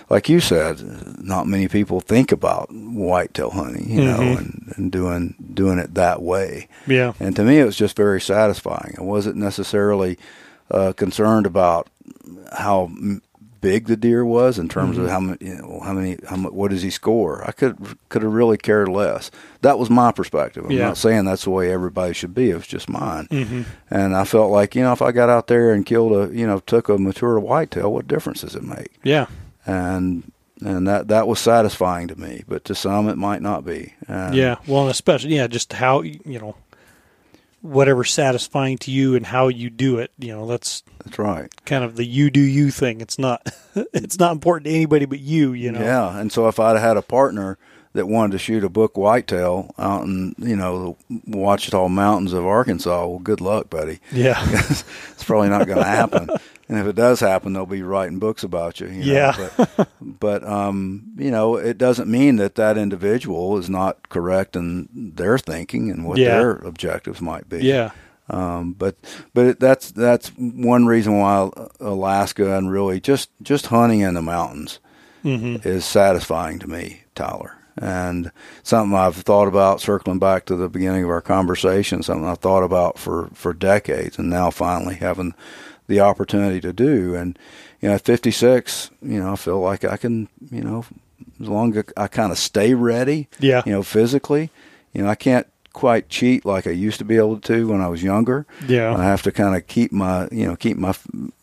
like 0.09 0.27
you 0.27 0.41
said, 0.41 0.81
not 1.23 1.47
many 1.47 1.69
people 1.69 2.01
think 2.01 2.33
about 2.33 2.67
whitetail 2.69 3.51
hunting, 3.51 3.89
you 3.89 4.01
mm-hmm. 4.01 4.23
know, 4.23 4.37
and, 4.37 4.73
and 4.75 4.91
doing 4.91 5.35
doing 5.53 5.79
it 5.79 5.93
that 5.93 6.21
way. 6.21 6.67
Yeah. 6.85 7.13
And 7.17 7.33
to 7.37 7.43
me, 7.43 7.59
it 7.59 7.65
was 7.65 7.77
just 7.77 7.95
very 7.95 8.19
satisfying. 8.19 8.95
I 8.97 9.03
wasn't 9.03 9.37
necessarily 9.37 10.19
uh, 10.69 10.91
concerned 10.93 11.45
about 11.45 11.87
how 12.51 12.91
big 13.61 13.85
the 13.85 13.97
deer 13.97 14.25
was 14.25 14.57
in 14.59 14.69
terms 14.69 14.95
mm-hmm. 14.95 15.05
of 15.05 15.11
how 15.11 15.19
many, 15.19 15.37
you 15.41 15.55
know, 15.55 15.79
how 15.83 15.93
many, 15.93 16.17
how 16.27 16.35
much, 16.35 16.51
what 16.51 16.71
does 16.71 16.81
he 16.81 16.89
score? 16.89 17.47
I 17.47 17.51
could 17.51 17.77
could 18.09 18.23
have 18.23 18.33
really 18.33 18.57
cared 18.57 18.87
less. 18.87 19.31
That 19.61 19.79
was 19.79 19.89
my 19.89 20.11
perspective. 20.11 20.65
I'm 20.65 20.71
yeah. 20.71 20.87
not 20.87 20.97
saying 20.97 21.25
that's 21.25 21.43
the 21.43 21.49
way 21.49 21.71
everybody 21.71 22.13
should 22.13 22.33
be. 22.33 22.51
It 22.51 22.55
was 22.55 22.67
just 22.67 22.89
mine. 22.89 23.27
Mm-hmm. 23.27 23.63
And 23.89 24.15
I 24.15 24.23
felt 24.23 24.51
like 24.51 24.75
you 24.75 24.83
know, 24.83 24.93
if 24.93 25.01
I 25.01 25.11
got 25.11 25.29
out 25.29 25.47
there 25.47 25.73
and 25.73 25.85
killed 25.85 26.11
a, 26.13 26.35
you 26.35 26.47
know, 26.47 26.59
took 26.59 26.89
a 26.89 26.97
mature 26.97 27.39
whitetail, 27.39 27.91
what 27.91 28.07
difference 28.07 28.41
does 28.41 28.55
it 28.55 28.63
make? 28.63 28.99
Yeah. 29.03 29.27
And 29.65 30.31
and 30.61 30.87
that 30.87 31.07
that 31.07 31.27
was 31.27 31.39
satisfying 31.39 32.07
to 32.09 32.19
me, 32.19 32.43
but 32.47 32.65
to 32.65 32.75
some 32.75 33.07
it 33.09 33.17
might 33.17 33.41
not 33.41 33.65
be. 33.65 33.93
And 34.07 34.35
yeah. 34.35 34.57
Well, 34.67 34.89
especially 34.89 35.35
yeah, 35.35 35.47
just 35.47 35.73
how 35.73 36.01
you 36.01 36.39
know 36.39 36.55
whatever's 37.61 38.11
satisfying 38.13 38.77
to 38.79 38.91
you 38.91 39.15
and 39.15 39.25
how 39.25 39.47
you 39.47 39.69
do 39.69 39.99
it. 39.99 40.11
You 40.17 40.35
know, 40.35 40.47
that's 40.47 40.83
that's 41.03 41.19
right. 41.19 41.49
Kind 41.65 41.83
of 41.83 41.95
the 41.95 42.05
you 42.05 42.29
do 42.29 42.39
you 42.39 42.71
thing. 42.71 43.01
It's 43.01 43.19
not 43.19 43.47
it's 43.93 44.19
not 44.19 44.31
important 44.31 44.65
to 44.65 44.71
anybody 44.71 45.05
but 45.05 45.19
you. 45.19 45.53
You 45.53 45.71
know. 45.71 45.81
Yeah, 45.81 46.19
and 46.19 46.31
so 46.31 46.47
if 46.47 46.59
I'd 46.59 46.79
had 46.79 46.97
a 46.97 47.01
partner 47.01 47.57
that 47.93 48.07
wanted 48.07 48.33
to 48.33 48.37
shoot 48.37 48.63
a 48.63 48.69
book 48.69 48.97
whitetail 48.97 49.73
out 49.77 50.03
in 50.03 50.35
you 50.37 50.55
know 50.55 50.97
the 51.09 51.21
Ouachita 51.37 51.89
Mountains 51.89 52.33
of 52.33 52.45
Arkansas, 52.45 53.07
well, 53.07 53.19
good 53.19 53.41
luck, 53.41 53.69
buddy. 53.69 53.99
Yeah, 54.11 54.37
it's 54.47 55.23
probably 55.23 55.49
not 55.49 55.67
going 55.67 55.79
to 55.79 55.85
happen. 55.85 56.29
and 56.69 56.77
if 56.77 56.85
it 56.85 56.95
does 56.95 57.19
happen, 57.19 57.53
they'll 57.53 57.65
be 57.65 57.81
writing 57.81 58.19
books 58.19 58.43
about 58.43 58.79
you. 58.79 58.87
you 58.87 59.03
know? 59.05 59.13
Yeah, 59.13 59.49
but, 59.57 59.89
but 60.01 60.43
um, 60.43 61.13
you 61.17 61.31
know, 61.31 61.55
it 61.55 61.79
doesn't 61.79 62.09
mean 62.09 62.35
that 62.35 62.55
that 62.55 62.77
individual 62.77 63.57
is 63.57 63.69
not 63.71 64.07
correct 64.09 64.55
in 64.55 64.87
their 64.93 65.39
thinking 65.39 65.89
and 65.89 66.05
what 66.05 66.19
yeah. 66.19 66.37
their 66.37 66.51
objectives 66.51 67.21
might 67.21 67.49
be. 67.49 67.65
Yeah. 67.65 67.91
Um, 68.29 68.73
but 68.73 68.95
but 69.33 69.45
it, 69.47 69.59
that's 69.59 69.89
that's 69.89 70.29
one 70.37 70.85
reason 70.85 71.17
why 71.17 71.49
Alaska 71.79 72.55
and 72.55 72.71
really 72.71 73.01
just 73.01 73.31
just 73.41 73.67
hunting 73.67 74.01
in 74.01 74.13
the 74.13 74.21
mountains 74.21 74.79
mm-hmm. 75.25 75.67
is 75.67 75.83
satisfying 75.83 76.59
to 76.59 76.69
me, 76.69 77.01
Tyler 77.15 77.55
and 77.81 78.31
something 78.61 78.97
I've 78.97 79.15
thought 79.15 79.47
about 79.47 79.79
circling 79.79 80.19
back 80.19 80.45
to 80.45 80.55
the 80.55 80.67
beginning 80.67 81.05
of 81.05 81.09
our 81.09 81.21
conversation, 81.21 82.03
something 82.03 82.27
I've 82.27 82.39
thought 82.39 82.63
about 82.63 82.99
for, 82.99 83.29
for 83.33 83.53
decades 83.53 84.19
and 84.19 84.29
now 84.29 84.51
finally 84.51 84.95
having 84.95 85.33
the 85.89 85.99
opportunity 85.99 86.61
to 86.61 86.71
do. 86.71 87.15
And, 87.15 87.37
you 87.81 87.89
know, 87.89 87.95
at 87.95 88.01
56, 88.01 88.91
you 89.01 89.19
know, 89.19 89.33
I 89.33 89.35
feel 89.35 89.59
like 89.59 89.83
I 89.83 89.97
can, 89.97 90.29
you 90.49 90.61
know, 90.61 90.85
as 91.41 91.49
long 91.49 91.75
as 91.75 91.83
I 91.97 92.07
kind 92.07 92.31
of 92.31 92.37
stay 92.37 92.73
ready, 92.73 93.27
yeah. 93.39 93.63
you 93.65 93.73
know, 93.73 93.83
physically, 93.83 94.51
you 94.93 95.01
know, 95.01 95.09
I 95.09 95.15
can't 95.15 95.47
quite 95.73 96.07
cheat 96.07 96.45
like 96.45 96.65
I 96.65 96.71
used 96.71 96.99
to 96.99 97.05
be 97.05 97.17
able 97.17 97.39
to 97.41 97.67
when 97.67 97.81
I 97.81 97.87
was 97.87 98.01
younger. 98.03 98.45
Yeah. 98.67 98.95
I 98.95 99.03
have 99.03 99.23
to 99.23 99.31
kind 99.31 99.55
of 99.55 99.67
keep 99.67 99.91
my, 99.91 100.29
you 100.31 100.47
know, 100.47 100.55
keep 100.55 100.77
my, 100.77 100.95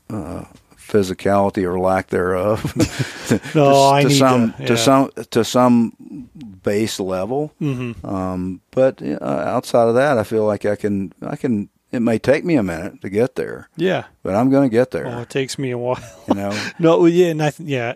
uh, 0.09 0.45
physicality 0.77 1.65
or 1.65 1.81
lack 1.81 2.09
thereof 2.09 2.63
no, 3.57 4.01
to, 4.01 4.09
to 4.09 4.11
some 4.15 4.53
to, 4.53 4.63
yeah. 4.63 4.67
to 4.67 4.77
some 4.77 5.11
to 5.31 5.45
some 5.45 6.31
base 6.63 7.01
level. 7.01 7.53
Mm-hmm. 7.61 8.07
Um, 8.07 8.61
but 8.71 9.03
uh, 9.03 9.19
outside 9.25 9.89
of 9.89 9.97
that, 9.97 10.17
I 10.17 10.23
feel 10.23 10.45
like 10.45 10.65
I 10.65 10.77
can 10.77 11.13
I 11.23 11.37
can. 11.37 11.69
It 11.97 12.01
may 12.01 12.19
take 12.19 12.45
me 12.45 12.57
a 12.57 12.63
minute 12.63 13.01
to 13.01 13.09
get 13.09 13.37
there. 13.37 13.71
Yeah, 13.77 14.05
but 14.23 14.35
I'm 14.35 14.51
going 14.51 14.69
to 14.69 14.73
get 14.73 14.91
there. 14.91 15.05
Well, 15.05 15.21
it 15.21 15.31
takes 15.31 15.59
me 15.59 15.71
a 15.71 15.79
while. 15.79 15.99
You 16.29 16.35
know. 16.35 16.69
no, 16.79 17.07
yeah, 17.07 17.29
and 17.29 17.43
I 17.43 17.53
yeah, 17.59 17.95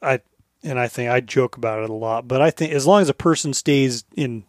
I 0.00 0.20
and 0.62 0.78
I 0.78 0.86
think 0.86 1.10
I 1.10 1.20
joke 1.20 1.56
about 1.56 1.82
it 1.82 1.90
a 1.90 1.94
lot, 1.94 2.28
but 2.28 2.40
I 2.40 2.50
think 2.50 2.72
as 2.72 2.86
long 2.86 3.02
as 3.02 3.08
a 3.08 3.14
person 3.14 3.52
stays 3.52 4.04
in, 4.14 4.44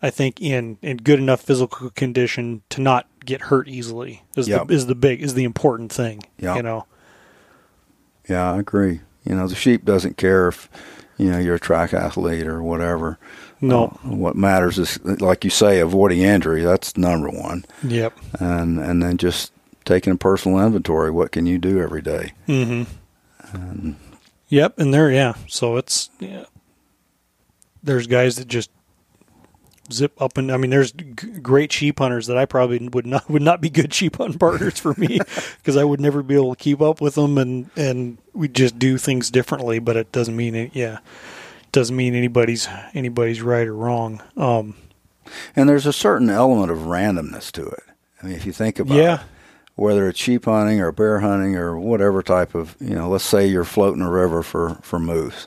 I 0.00 0.10
think 0.10 0.40
in 0.40 0.78
in 0.82 0.98
good 0.98 1.18
enough 1.18 1.40
physical 1.40 1.90
condition 1.90 2.62
to 2.70 2.80
not 2.80 3.08
get 3.24 3.42
hurt 3.42 3.68
easily 3.68 4.22
is 4.36 4.46
Yep. 4.46 4.68
the 4.68 4.74
is 4.74 4.86
the 4.86 4.94
big 4.94 5.20
is 5.20 5.34
the 5.34 5.44
important 5.44 5.92
thing. 5.92 6.22
Yeah, 6.38 6.54
You 6.56 6.62
know. 6.62 6.86
Yeah, 8.28 8.52
I 8.52 8.58
agree. 8.58 9.00
You 9.24 9.34
know, 9.34 9.48
the 9.48 9.54
sheep 9.54 9.84
doesn't 9.84 10.16
care 10.16 10.48
if 10.48 10.68
you 11.16 11.30
know 11.30 11.38
you're 11.38 11.56
a 11.56 11.60
track 11.60 11.92
athlete 11.92 12.46
or 12.46 12.62
whatever. 12.62 13.18
No. 13.60 13.98
Uh, 14.04 14.14
what 14.14 14.36
matters 14.36 14.78
is, 14.78 15.02
like 15.04 15.44
you 15.44 15.50
say, 15.50 15.80
avoiding 15.80 16.20
injury. 16.20 16.62
That's 16.62 16.96
number 16.96 17.28
one, 17.28 17.64
Yep. 17.82 18.16
and 18.40 18.78
and 18.78 19.02
then 19.02 19.16
just 19.16 19.52
taking 19.84 20.12
a 20.12 20.16
personal 20.16 20.58
inventory. 20.64 21.10
What 21.10 21.32
can 21.32 21.46
you 21.46 21.58
do 21.58 21.80
every 21.80 22.02
day? 22.02 22.32
Mm-hmm. 22.46 23.92
Yep, 24.48 24.78
and 24.78 24.94
there, 24.94 25.10
yeah. 25.10 25.34
So 25.46 25.76
it's 25.76 26.10
yeah. 26.20 26.44
There's 27.82 28.06
guys 28.06 28.36
that 28.36 28.48
just 28.48 28.70
zip 29.92 30.20
up 30.20 30.36
and 30.36 30.52
I 30.52 30.56
mean, 30.58 30.70
there's 30.70 30.92
g- 30.92 31.04
great 31.40 31.72
sheep 31.72 31.98
hunters 31.98 32.26
that 32.26 32.36
I 32.36 32.44
probably 32.44 32.88
would 32.88 33.06
not 33.06 33.28
would 33.30 33.42
not 33.42 33.60
be 33.60 33.70
good 33.70 33.92
sheep 33.94 34.16
hunting 34.16 34.38
partners 34.38 34.78
for 34.78 34.94
me 34.98 35.18
because 35.58 35.76
I 35.76 35.84
would 35.84 36.00
never 36.00 36.22
be 36.22 36.34
able 36.34 36.54
to 36.54 36.62
keep 36.62 36.80
up 36.80 37.00
with 37.00 37.14
them, 37.14 37.38
and 37.38 37.70
and 37.76 38.18
we 38.34 38.48
just 38.48 38.78
do 38.78 38.98
things 38.98 39.30
differently. 39.30 39.78
But 39.78 39.96
it 39.96 40.12
doesn't 40.12 40.36
mean 40.36 40.54
it, 40.54 40.70
yeah, 40.74 40.98
doesn't 41.72 41.96
mean 41.96 42.14
anybody's 42.14 42.68
anybody's 42.94 43.42
right 43.42 43.66
or 43.66 43.74
wrong. 43.74 44.22
Um, 44.36 44.74
And 45.56 45.68
there's 45.68 45.86
a 45.86 45.92
certain 45.92 46.30
element 46.30 46.70
of 46.70 46.78
randomness 46.78 47.52
to 47.52 47.66
it. 47.66 47.82
I 48.22 48.26
mean, 48.26 48.34
if 48.36 48.46
you 48.46 48.52
think 48.52 48.78
about 48.78 48.96
Yeah. 48.96 49.14
it, 49.16 49.20
whether 49.74 50.08
it's 50.08 50.18
sheep 50.18 50.46
hunting 50.46 50.80
or 50.80 50.90
bear 50.90 51.20
hunting 51.20 51.54
or 51.56 51.78
whatever 51.78 52.22
type 52.22 52.54
of, 52.54 52.74
you 52.80 52.94
know, 52.94 53.08
let's 53.08 53.24
say 53.24 53.46
you're 53.46 53.64
floating 53.64 54.02
a 54.02 54.10
river 54.10 54.42
for, 54.42 54.78
for 54.82 54.98
moose. 54.98 55.46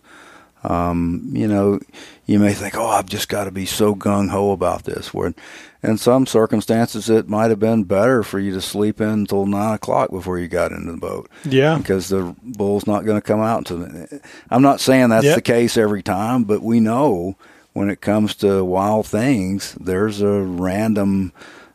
Um, 0.63 1.29
you 1.33 1.47
know, 1.47 1.79
you 2.27 2.37
may 2.37 2.53
think, 2.53 2.75
oh, 2.77 2.85
I've 2.85 3.07
just 3.07 3.29
got 3.29 3.45
to 3.45 3.51
be 3.51 3.65
so 3.65 3.95
gung 3.95 4.29
ho 4.29 4.51
about 4.51 4.83
this. 4.83 5.11
Where 5.13 5.33
in 5.81 5.97
some 5.97 6.27
circumstances, 6.27 7.09
it 7.09 7.27
might 7.27 7.49
have 7.49 7.59
been 7.59 7.83
better 7.83 8.21
for 8.21 8.39
you 8.39 8.53
to 8.53 8.61
sleep 8.61 9.01
in 9.01 9.09
until 9.09 9.47
nine 9.47 9.73
o'clock 9.73 10.11
before 10.11 10.37
you 10.37 10.47
got 10.47 10.71
into 10.71 10.91
the 10.91 10.97
boat 10.99 11.29
yeah, 11.45 11.77
because 11.77 12.09
the 12.09 12.35
bull's 12.43 12.85
not 12.85 13.05
going 13.05 13.17
to 13.19 13.25
come 13.25 13.41
out 13.41 13.69
until. 13.71 14.19
I'm 14.51 14.61
not 14.61 14.79
saying 14.79 15.09
that's 15.09 15.25
Yep. 15.25 15.35
the 15.35 15.41
case 15.41 15.77
every 15.77 16.03
time, 16.03 16.43
but 16.43 16.61
we 16.61 16.79
know 16.79 17.35
when 17.73 17.89
it 17.89 18.01
comes 18.01 18.35
to 18.35 18.63
wild 18.63 19.07
things, 19.07 19.75
there's 19.79 20.21
a 20.21 20.41
random, 20.41 21.31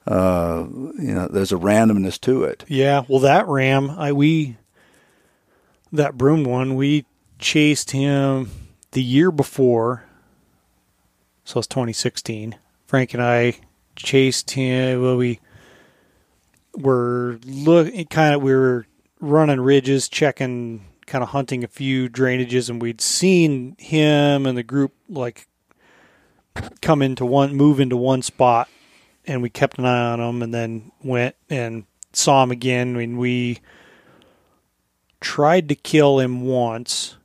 uh, 0.06 0.64
you 0.68 1.12
know, 1.14 1.26
there's 1.26 1.52
a 1.52 1.56
randomness 1.56 2.20
to 2.20 2.44
it. 2.44 2.64
Yeah, 2.68 3.02
well, 3.08 3.20
that 3.20 3.48
ram, 3.48 3.90
I 3.90 4.12
we 4.12 4.58
that 5.92 6.16
broom 6.16 6.44
one, 6.44 6.76
we 6.76 7.04
chased 7.38 7.90
him 7.90 8.50
the 8.92 9.02
year 9.02 9.30
before, 9.30 10.04
so 11.44 11.58
it's 11.58 11.66
2016. 11.66 12.56
Frank 12.86 13.14
and 13.14 13.22
I 13.22 13.58
chased 13.96 14.52
him. 14.52 15.02
Well, 15.02 15.16
we 15.16 15.40
were 16.74 17.38
looking 17.44 18.06
kind 18.06 18.34
of 18.34 18.42
we 18.42 18.54
were 18.54 18.86
running 19.20 19.60
ridges, 19.60 20.08
checking, 20.08 20.84
kind 21.06 21.22
of 21.22 21.30
hunting 21.30 21.64
a 21.64 21.68
few 21.68 22.08
drainages, 22.08 22.68
and 22.68 22.80
we'd 22.80 23.00
seen 23.00 23.76
him 23.78 24.46
and 24.46 24.56
the 24.56 24.62
group 24.62 24.92
like 25.08 25.46
come 26.80 27.02
into 27.02 27.24
one, 27.24 27.54
move 27.54 27.80
into 27.80 27.96
one 27.96 28.22
spot 28.22 28.68
and 29.26 29.42
we 29.42 29.50
kept 29.50 29.78
an 29.78 29.86
eye 29.86 30.12
on 30.12 30.20
him 30.20 30.42
and 30.42 30.54
then 30.54 30.92
went 31.02 31.34
and 31.50 31.84
saw 32.12 32.42
him 32.42 32.50
again 32.50 32.96
when 32.96 33.16
we 33.16 33.58
tried 35.20 35.68
to 35.68 35.74
kill 35.74 36.20
him 36.20 36.42
once 36.42 37.15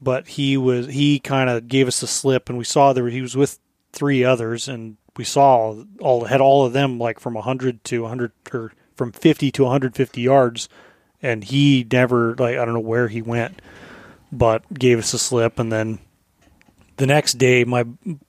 but 0.00 0.28
he 0.28 0.56
was 0.56 0.86
he 0.86 1.18
kind 1.18 1.50
of 1.50 1.68
gave 1.68 1.88
us 1.88 2.02
a 2.02 2.06
slip 2.06 2.48
and 2.48 2.58
we 2.58 2.64
saw 2.64 2.92
that 2.92 3.12
he 3.12 3.22
was 3.22 3.36
with 3.36 3.58
three 3.92 4.24
others 4.24 4.68
and 4.68 4.96
we 5.16 5.24
saw 5.24 5.82
all 6.00 6.24
had 6.24 6.40
all 6.40 6.64
of 6.64 6.72
them 6.72 6.98
like 6.98 7.18
from 7.18 7.34
100 7.34 7.82
to 7.84 8.02
100 8.02 8.32
or 8.52 8.72
from 8.94 9.12
50 9.12 9.50
to 9.50 9.62
150 9.62 10.20
yards 10.20 10.68
and 11.22 11.44
he 11.44 11.86
never 11.90 12.34
like 12.36 12.56
I 12.56 12.64
don't 12.64 12.74
know 12.74 12.80
where 12.80 13.08
he 13.08 13.22
went 13.22 13.60
but 14.30 14.62
gave 14.72 14.98
us 14.98 15.14
a 15.14 15.18
slip 15.18 15.58
and 15.58 15.72
then 15.72 15.98
the 16.96 17.06
next 17.06 17.34
day 17.34 17.64
my 17.64 17.84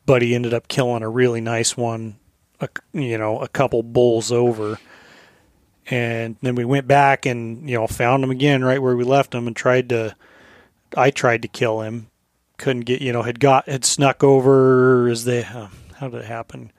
buddy 0.06 0.34
ended 0.34 0.54
up 0.54 0.68
killing 0.68 1.04
a 1.04 1.10
really 1.10 1.42
nice 1.42 1.78
one 1.78 2.18
a, 2.60 2.70
you 2.94 3.18
know 3.18 3.40
a 3.40 3.48
couple 3.48 3.84
bulls 3.84 4.32
over 4.32 4.80
and 5.88 6.36
then 6.42 6.56
we 6.56 6.66
went 6.66 6.88
back 6.88 7.26
and 7.26 7.70
you 7.70 7.76
know 7.76 7.88
found 7.88 8.24
him 8.24 8.32
again 8.32 8.64
right 8.64 8.82
where 8.82 8.96
we 8.96 9.04
left 9.04 9.36
him 9.36 9.48
and 9.48 9.56
tried 9.56 9.90
to 9.90 10.16
I 10.98 11.12
tried 11.12 11.42
to 11.44 11.48
kill 11.48 11.82
him 11.82 12.08
couldn't 12.58 12.82
get 12.82 13.02
you 13.02 13.14
know 13.14 13.24
had 13.24 13.40
got 13.40 13.70
had 13.70 13.86
snuck 13.86 14.24
over 14.24 15.08
as 15.08 15.24
they 15.26 15.44
uh, 15.46 15.68
how 15.96 16.10
did 16.10 16.22
it 16.22 16.26
happen 16.26 16.72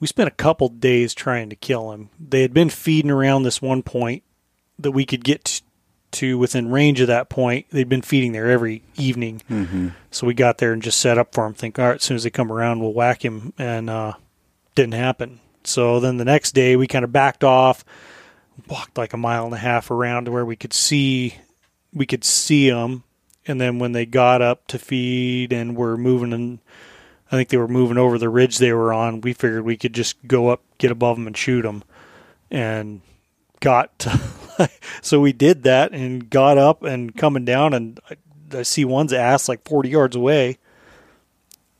we 0.00 0.06
spent 0.06 0.28
a 0.28 0.32
couple 0.32 0.68
days 0.68 1.14
trying 1.14 1.48
to 1.48 1.56
kill 1.56 1.92
him 1.92 2.10
they 2.20 2.42
had 2.42 2.52
been 2.52 2.68
feeding 2.68 3.10
around 3.10 3.42
this 3.42 3.62
one 3.62 3.82
point 3.82 4.22
that 4.78 4.90
we 4.90 5.06
could 5.06 5.24
get 5.24 5.62
to 6.10 6.36
within 6.36 6.70
range 6.70 7.00
of 7.00 7.06
that 7.06 7.30
point 7.30 7.64
they'd 7.70 7.88
been 7.88 8.02
feeding 8.02 8.32
there 8.32 8.50
every 8.50 8.82
evening 8.96 9.40
Mm-hmm. 9.48 9.88
so 10.10 10.26
we 10.26 10.34
got 10.34 10.58
there 10.58 10.74
and 10.74 10.82
just 10.82 10.98
set 10.98 11.16
up 11.16 11.32
for 11.32 11.46
him. 11.46 11.54
Think, 11.54 11.78
all 11.78 11.86
right, 11.86 11.94
as 11.94 12.02
soon 12.02 12.16
as 12.16 12.24
they 12.24 12.30
come 12.30 12.52
around, 12.52 12.80
we'll 12.80 12.92
whack 12.92 13.24
him, 13.24 13.54
and 13.56 13.88
uh, 13.88 14.12
didn't 14.74 14.92
happen. 14.92 15.40
So 15.64 16.00
then 16.00 16.18
the 16.18 16.24
next 16.26 16.52
day, 16.52 16.76
we 16.76 16.86
kind 16.86 17.04
of 17.04 17.12
backed 17.12 17.44
off, 17.44 17.82
walked 18.68 18.98
like 18.98 19.14
a 19.14 19.16
mile 19.16 19.46
and 19.46 19.54
a 19.54 19.58
half 19.58 19.90
around 19.90 20.26
to 20.26 20.32
where 20.32 20.44
we 20.44 20.56
could 20.56 20.74
see, 20.74 21.36
we 21.94 22.04
could 22.04 22.24
see 22.24 22.68
them, 22.68 23.04
and 23.46 23.60
then 23.60 23.78
when 23.78 23.92
they 23.92 24.06
got 24.06 24.42
up 24.42 24.66
to 24.68 24.78
feed 24.78 25.52
and 25.52 25.76
were 25.76 25.96
moving, 25.96 26.32
and 26.32 26.58
I 27.30 27.36
think 27.36 27.48
they 27.48 27.56
were 27.56 27.68
moving 27.68 27.98
over 27.98 28.18
the 28.18 28.28
ridge 28.28 28.58
they 28.58 28.72
were 28.72 28.92
on, 28.92 29.20
we 29.20 29.32
figured 29.32 29.64
we 29.64 29.76
could 29.76 29.94
just 29.94 30.16
go 30.26 30.48
up, 30.48 30.62
get 30.78 30.90
above 30.90 31.16
them, 31.16 31.26
and 31.26 31.36
shoot 31.36 31.62
them, 31.62 31.84
and 32.50 33.00
got. 33.60 33.98
To, 34.00 34.70
so 35.02 35.20
we 35.20 35.32
did 35.32 35.62
that 35.64 35.92
and 35.92 36.28
got 36.30 36.58
up 36.58 36.82
and 36.82 37.16
coming 37.16 37.44
down 37.44 37.74
and. 37.74 38.00
I, 38.08 38.16
I 38.54 38.64
see 38.64 38.84
one's 38.84 39.14
ass 39.14 39.48
like 39.48 39.66
40 39.66 39.88
yards 39.88 40.14
away 40.14 40.58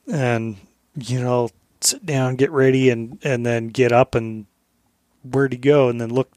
and 0.06 0.56
you 0.96 1.20
know 1.20 1.50
sit 1.80 2.04
down 2.04 2.36
get 2.36 2.50
ready 2.50 2.90
and 2.90 3.18
and 3.24 3.44
then 3.44 3.68
get 3.68 3.92
up 3.92 4.14
and 4.14 4.46
where'd 5.22 5.52
he 5.52 5.58
go 5.58 5.88
and 5.88 6.00
then 6.00 6.10
look 6.10 6.30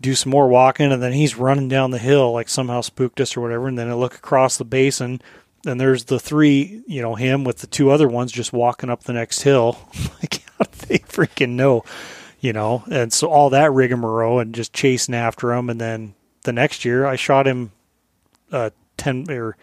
do 0.00 0.14
some 0.14 0.30
more 0.30 0.48
walking 0.48 0.92
and 0.92 1.02
then 1.02 1.12
he's 1.12 1.36
running 1.36 1.68
down 1.68 1.90
the 1.90 1.98
hill 1.98 2.32
like 2.32 2.48
somehow 2.48 2.80
spooked 2.80 3.20
us 3.20 3.36
or 3.36 3.40
whatever 3.40 3.66
and 3.68 3.78
then 3.78 3.88
I 3.88 3.94
look 3.94 4.14
across 4.14 4.56
the 4.56 4.64
basin 4.64 5.20
and 5.66 5.80
there's 5.80 6.04
the 6.04 6.20
three 6.20 6.82
you 6.86 7.00
know 7.02 7.14
him 7.14 7.44
with 7.44 7.58
the 7.58 7.66
two 7.66 7.90
other 7.90 8.06
ones 8.08 8.30
just 8.30 8.52
walking 8.52 8.90
up 8.90 9.04
the 9.04 9.12
next 9.12 9.42
hill. 9.42 9.78
Like 10.22 10.42
how 10.58 10.64
do 10.64 10.86
they 10.86 10.98
freaking 10.98 11.50
know 11.50 11.84
you 12.40 12.52
know? 12.52 12.84
And 12.90 13.12
so 13.12 13.28
all 13.28 13.50
that 13.50 13.72
rigmarole 13.72 14.38
and 14.38 14.54
just 14.54 14.72
chasing 14.72 15.14
after 15.14 15.52
him 15.52 15.68
and 15.70 15.80
then 15.80 16.14
the 16.42 16.52
next 16.52 16.84
year 16.84 17.06
I 17.06 17.16
shot 17.16 17.46
him 17.46 17.72
uh 18.52 18.70
10 18.98 19.26
or 19.30 19.56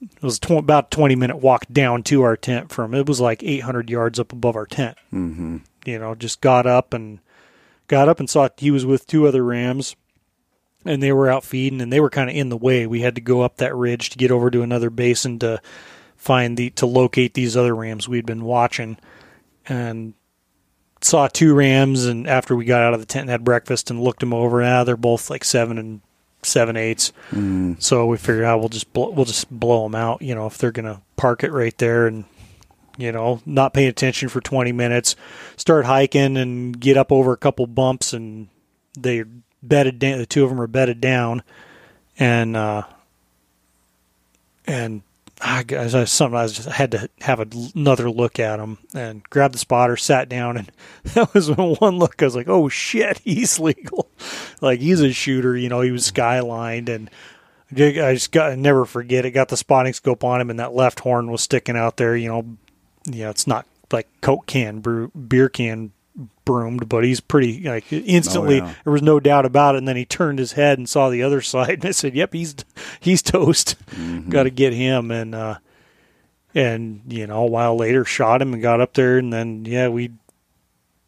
it 0.00 0.22
was 0.22 0.38
tw- 0.38 0.52
about 0.52 0.86
a 0.86 0.90
20 0.96 1.16
minute 1.16 1.36
walk 1.38 1.64
down 1.72 2.02
to 2.04 2.22
our 2.22 2.36
tent 2.36 2.70
from 2.70 2.94
it 2.94 3.06
was 3.08 3.20
like 3.20 3.42
800 3.42 3.90
yards 3.90 4.20
up 4.20 4.32
above 4.32 4.54
our 4.56 4.66
tent. 4.66 4.96
Mm-hmm. 5.12 5.56
you 5.86 5.98
know 5.98 6.14
just 6.14 6.40
got 6.40 6.66
up 6.66 6.94
and 6.94 7.18
got 7.88 8.08
up 8.08 8.20
and 8.20 8.30
saw 8.30 8.48
he 8.56 8.70
was 8.70 8.86
with 8.86 9.06
two 9.06 9.26
other 9.26 9.44
rams 9.44 9.96
and 10.84 11.02
they 11.02 11.10
were 11.12 11.28
out 11.28 11.42
feeding 11.44 11.80
and 11.80 11.92
they 11.92 12.00
were 12.00 12.08
kind 12.10 12.30
of 12.30 12.36
in 12.36 12.48
the 12.50 12.56
way 12.56 12.86
we 12.86 13.00
had 13.00 13.14
to 13.16 13.20
go 13.20 13.40
up 13.42 13.56
that 13.56 13.74
ridge 13.74 14.10
to 14.10 14.18
get 14.18 14.30
over 14.30 14.50
to 14.50 14.62
another 14.62 14.90
basin 14.90 15.38
to 15.40 15.60
find 16.16 16.56
the 16.56 16.70
to 16.70 16.86
locate 16.86 17.34
these 17.34 17.56
other 17.56 17.74
rams 17.74 18.08
we'd 18.08 18.26
been 18.26 18.44
watching 18.44 18.96
and 19.66 20.14
saw 21.00 21.28
two 21.28 21.54
rams 21.54 22.04
and 22.06 22.26
after 22.26 22.54
we 22.56 22.64
got 22.64 22.82
out 22.82 22.94
of 22.94 23.00
the 23.00 23.06
tent 23.06 23.22
and 23.22 23.30
had 23.30 23.44
breakfast 23.44 23.90
and 23.90 24.02
looked 24.02 24.20
them 24.20 24.32
over 24.34 24.62
ah 24.62 24.84
they're 24.84 24.96
both 24.96 25.30
like 25.30 25.44
seven 25.44 25.78
and 25.78 26.00
seven 26.42 26.76
eighths 26.76 27.12
Mm. 27.32 27.80
so 27.82 28.06
we 28.06 28.16
figured 28.16 28.44
out 28.44 28.60
we'll 28.60 28.68
just 28.68 28.92
blow, 28.92 29.10
we'll 29.10 29.24
just 29.24 29.50
blow 29.50 29.82
them 29.82 29.94
out. 29.96 30.22
You 30.22 30.34
know, 30.36 30.46
if 30.46 30.56
they're 30.58 30.70
gonna 30.72 31.02
park 31.16 31.42
it 31.44 31.52
right 31.52 31.76
there 31.78 32.06
and 32.06 32.24
you 32.98 33.10
know 33.10 33.40
not 33.46 33.72
paying 33.72 33.88
attention 33.88 34.28
for 34.28 34.42
20 34.42 34.72
minutes, 34.72 35.16
start 35.56 35.86
hiking 35.86 36.36
and 36.36 36.78
get 36.78 36.98
up 36.98 37.10
over 37.10 37.32
a 37.32 37.38
couple 37.38 37.66
bumps 37.66 38.12
and 38.12 38.48
they 39.02 39.24
bedded 39.62 39.98
down. 39.98 40.18
The 40.18 40.26
two 40.26 40.44
of 40.44 40.50
them 40.50 40.60
are 40.60 40.66
bedded 40.66 41.00
down, 41.00 41.42
and 42.18 42.56
uh, 42.56 42.82
and 44.66 45.02
I 45.40 45.62
guess 45.62 45.94
I 45.94 46.04
sometimes 46.04 46.52
just 46.52 46.68
had 46.68 46.92
to 46.92 47.08
have 47.20 47.40
another 47.40 48.10
look 48.10 48.38
at 48.38 48.58
him 48.58 48.78
and 48.94 49.22
grabbed 49.30 49.54
the 49.54 49.58
spotter, 49.58 49.96
sat 49.96 50.28
down, 50.28 50.56
and 50.56 50.72
that 51.14 51.32
was 51.34 51.50
one 51.50 51.98
look 51.98 52.20
I 52.22 52.26
was 52.26 52.36
like, 52.36 52.48
"Oh 52.48 52.68
shit, 52.68 53.18
he's 53.24 53.58
legal!" 53.58 54.10
like 54.60 54.80
he's 54.80 55.00
a 55.00 55.12
shooter, 55.12 55.56
you 55.56 55.68
know. 55.68 55.80
He 55.80 55.90
was 55.90 56.10
skylined, 56.10 56.88
and 56.88 57.10
I 57.72 58.14
just 58.14 58.32
got 58.32 58.52
I 58.52 58.54
never 58.56 58.84
forget 58.84 59.24
it. 59.24 59.32
Got 59.32 59.48
the 59.48 59.56
spotting 59.56 59.92
scope 59.92 60.24
on 60.24 60.40
him, 60.40 60.50
and 60.50 60.58
that 60.58 60.74
left 60.74 61.00
horn 61.00 61.30
was 61.30 61.42
sticking 61.42 61.76
out 61.76 61.96
there. 61.96 62.16
You 62.16 62.28
know, 62.28 62.56
yeah, 63.14 63.30
it's 63.30 63.46
not 63.46 63.66
like 63.92 64.08
Coke 64.20 64.46
can, 64.46 64.80
brew, 64.80 65.08
beer 65.10 65.48
can 65.48 65.92
broomed, 66.44 66.88
but 66.88 67.04
he's 67.04 67.20
pretty 67.20 67.60
like 67.62 67.92
instantly. 67.92 68.60
Oh, 68.60 68.64
yeah. 68.66 68.74
There 68.84 68.92
was 68.92 69.02
no 69.02 69.20
doubt 69.20 69.44
about 69.44 69.74
it. 69.74 69.78
And 69.78 69.88
then 69.88 69.96
he 69.96 70.04
turned 70.04 70.38
his 70.38 70.52
head 70.52 70.78
and 70.78 70.88
saw 70.88 71.10
the 71.10 71.22
other 71.22 71.40
side, 71.42 71.70
and 71.70 71.84
I 71.86 71.90
said, 71.90 72.14
"Yep, 72.14 72.32
he's 72.32 72.54
he's 73.00 73.22
toast. 73.22 73.76
Mm-hmm. 73.90 74.30
Got 74.30 74.44
to 74.44 74.50
get 74.50 74.72
him." 74.72 75.10
And 75.10 75.34
uh, 75.34 75.58
and 76.54 77.02
you 77.08 77.26
know, 77.26 77.42
a 77.42 77.46
while 77.46 77.76
later, 77.76 78.04
shot 78.04 78.42
him 78.42 78.52
and 78.52 78.62
got 78.62 78.80
up 78.80 78.94
there, 78.94 79.18
and 79.18 79.32
then 79.32 79.64
yeah, 79.64 79.88
we 79.88 80.12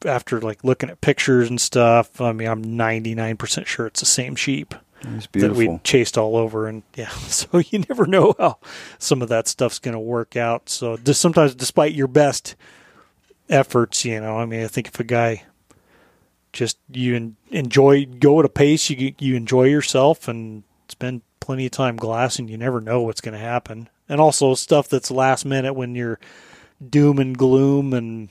after 0.04 0.40
like 0.40 0.64
looking 0.64 0.90
at 0.90 1.00
pictures 1.00 1.48
and 1.48 1.60
stuff. 1.60 2.20
I 2.20 2.32
mean, 2.32 2.48
I'm 2.48 2.76
99 2.76 3.36
percent 3.36 3.66
sure 3.66 3.86
it's 3.86 4.00
the 4.00 4.06
same 4.06 4.36
sheep 4.36 4.74
that 5.32 5.54
we 5.54 5.78
chased 5.82 6.18
all 6.18 6.36
over 6.36 6.66
and 6.66 6.82
yeah 6.94 7.08
so 7.28 7.58
you 7.58 7.84
never 7.88 8.06
know 8.06 8.34
how 8.38 8.58
some 8.98 9.22
of 9.22 9.28
that 9.28 9.48
stuff's 9.48 9.78
going 9.78 9.94
to 9.94 10.00
work 10.00 10.36
out. 10.36 10.68
So 10.68 10.96
just 10.96 11.20
sometimes 11.20 11.54
despite 11.54 11.92
your 11.92 12.08
best 12.08 12.54
efforts 13.48 14.04
you 14.04 14.20
know 14.20 14.38
i 14.38 14.46
mean 14.46 14.62
i 14.62 14.68
think 14.68 14.86
if 14.86 15.00
a 15.00 15.04
guy 15.04 15.42
just 16.52 16.78
you 16.88 17.34
enjoy 17.50 18.04
go 18.04 18.38
at 18.38 18.44
a 18.44 18.48
pace 18.48 18.88
you 18.90 19.12
you 19.18 19.34
enjoy 19.34 19.64
yourself 19.64 20.28
and 20.28 20.62
spend 20.88 21.22
plenty 21.40 21.66
of 21.66 21.72
time 21.72 21.96
glassing 21.96 22.48
you 22.48 22.56
never 22.56 22.80
know 22.80 23.02
what's 23.02 23.20
going 23.20 23.32
to 23.32 23.38
happen. 23.38 23.88
And 24.08 24.20
also 24.20 24.54
stuff 24.54 24.88
that's 24.88 25.10
last 25.10 25.44
minute 25.44 25.74
when 25.74 25.94
you're 25.94 26.18
doom 26.88 27.18
and 27.18 27.36
gloom 27.38 27.92
and 27.92 28.28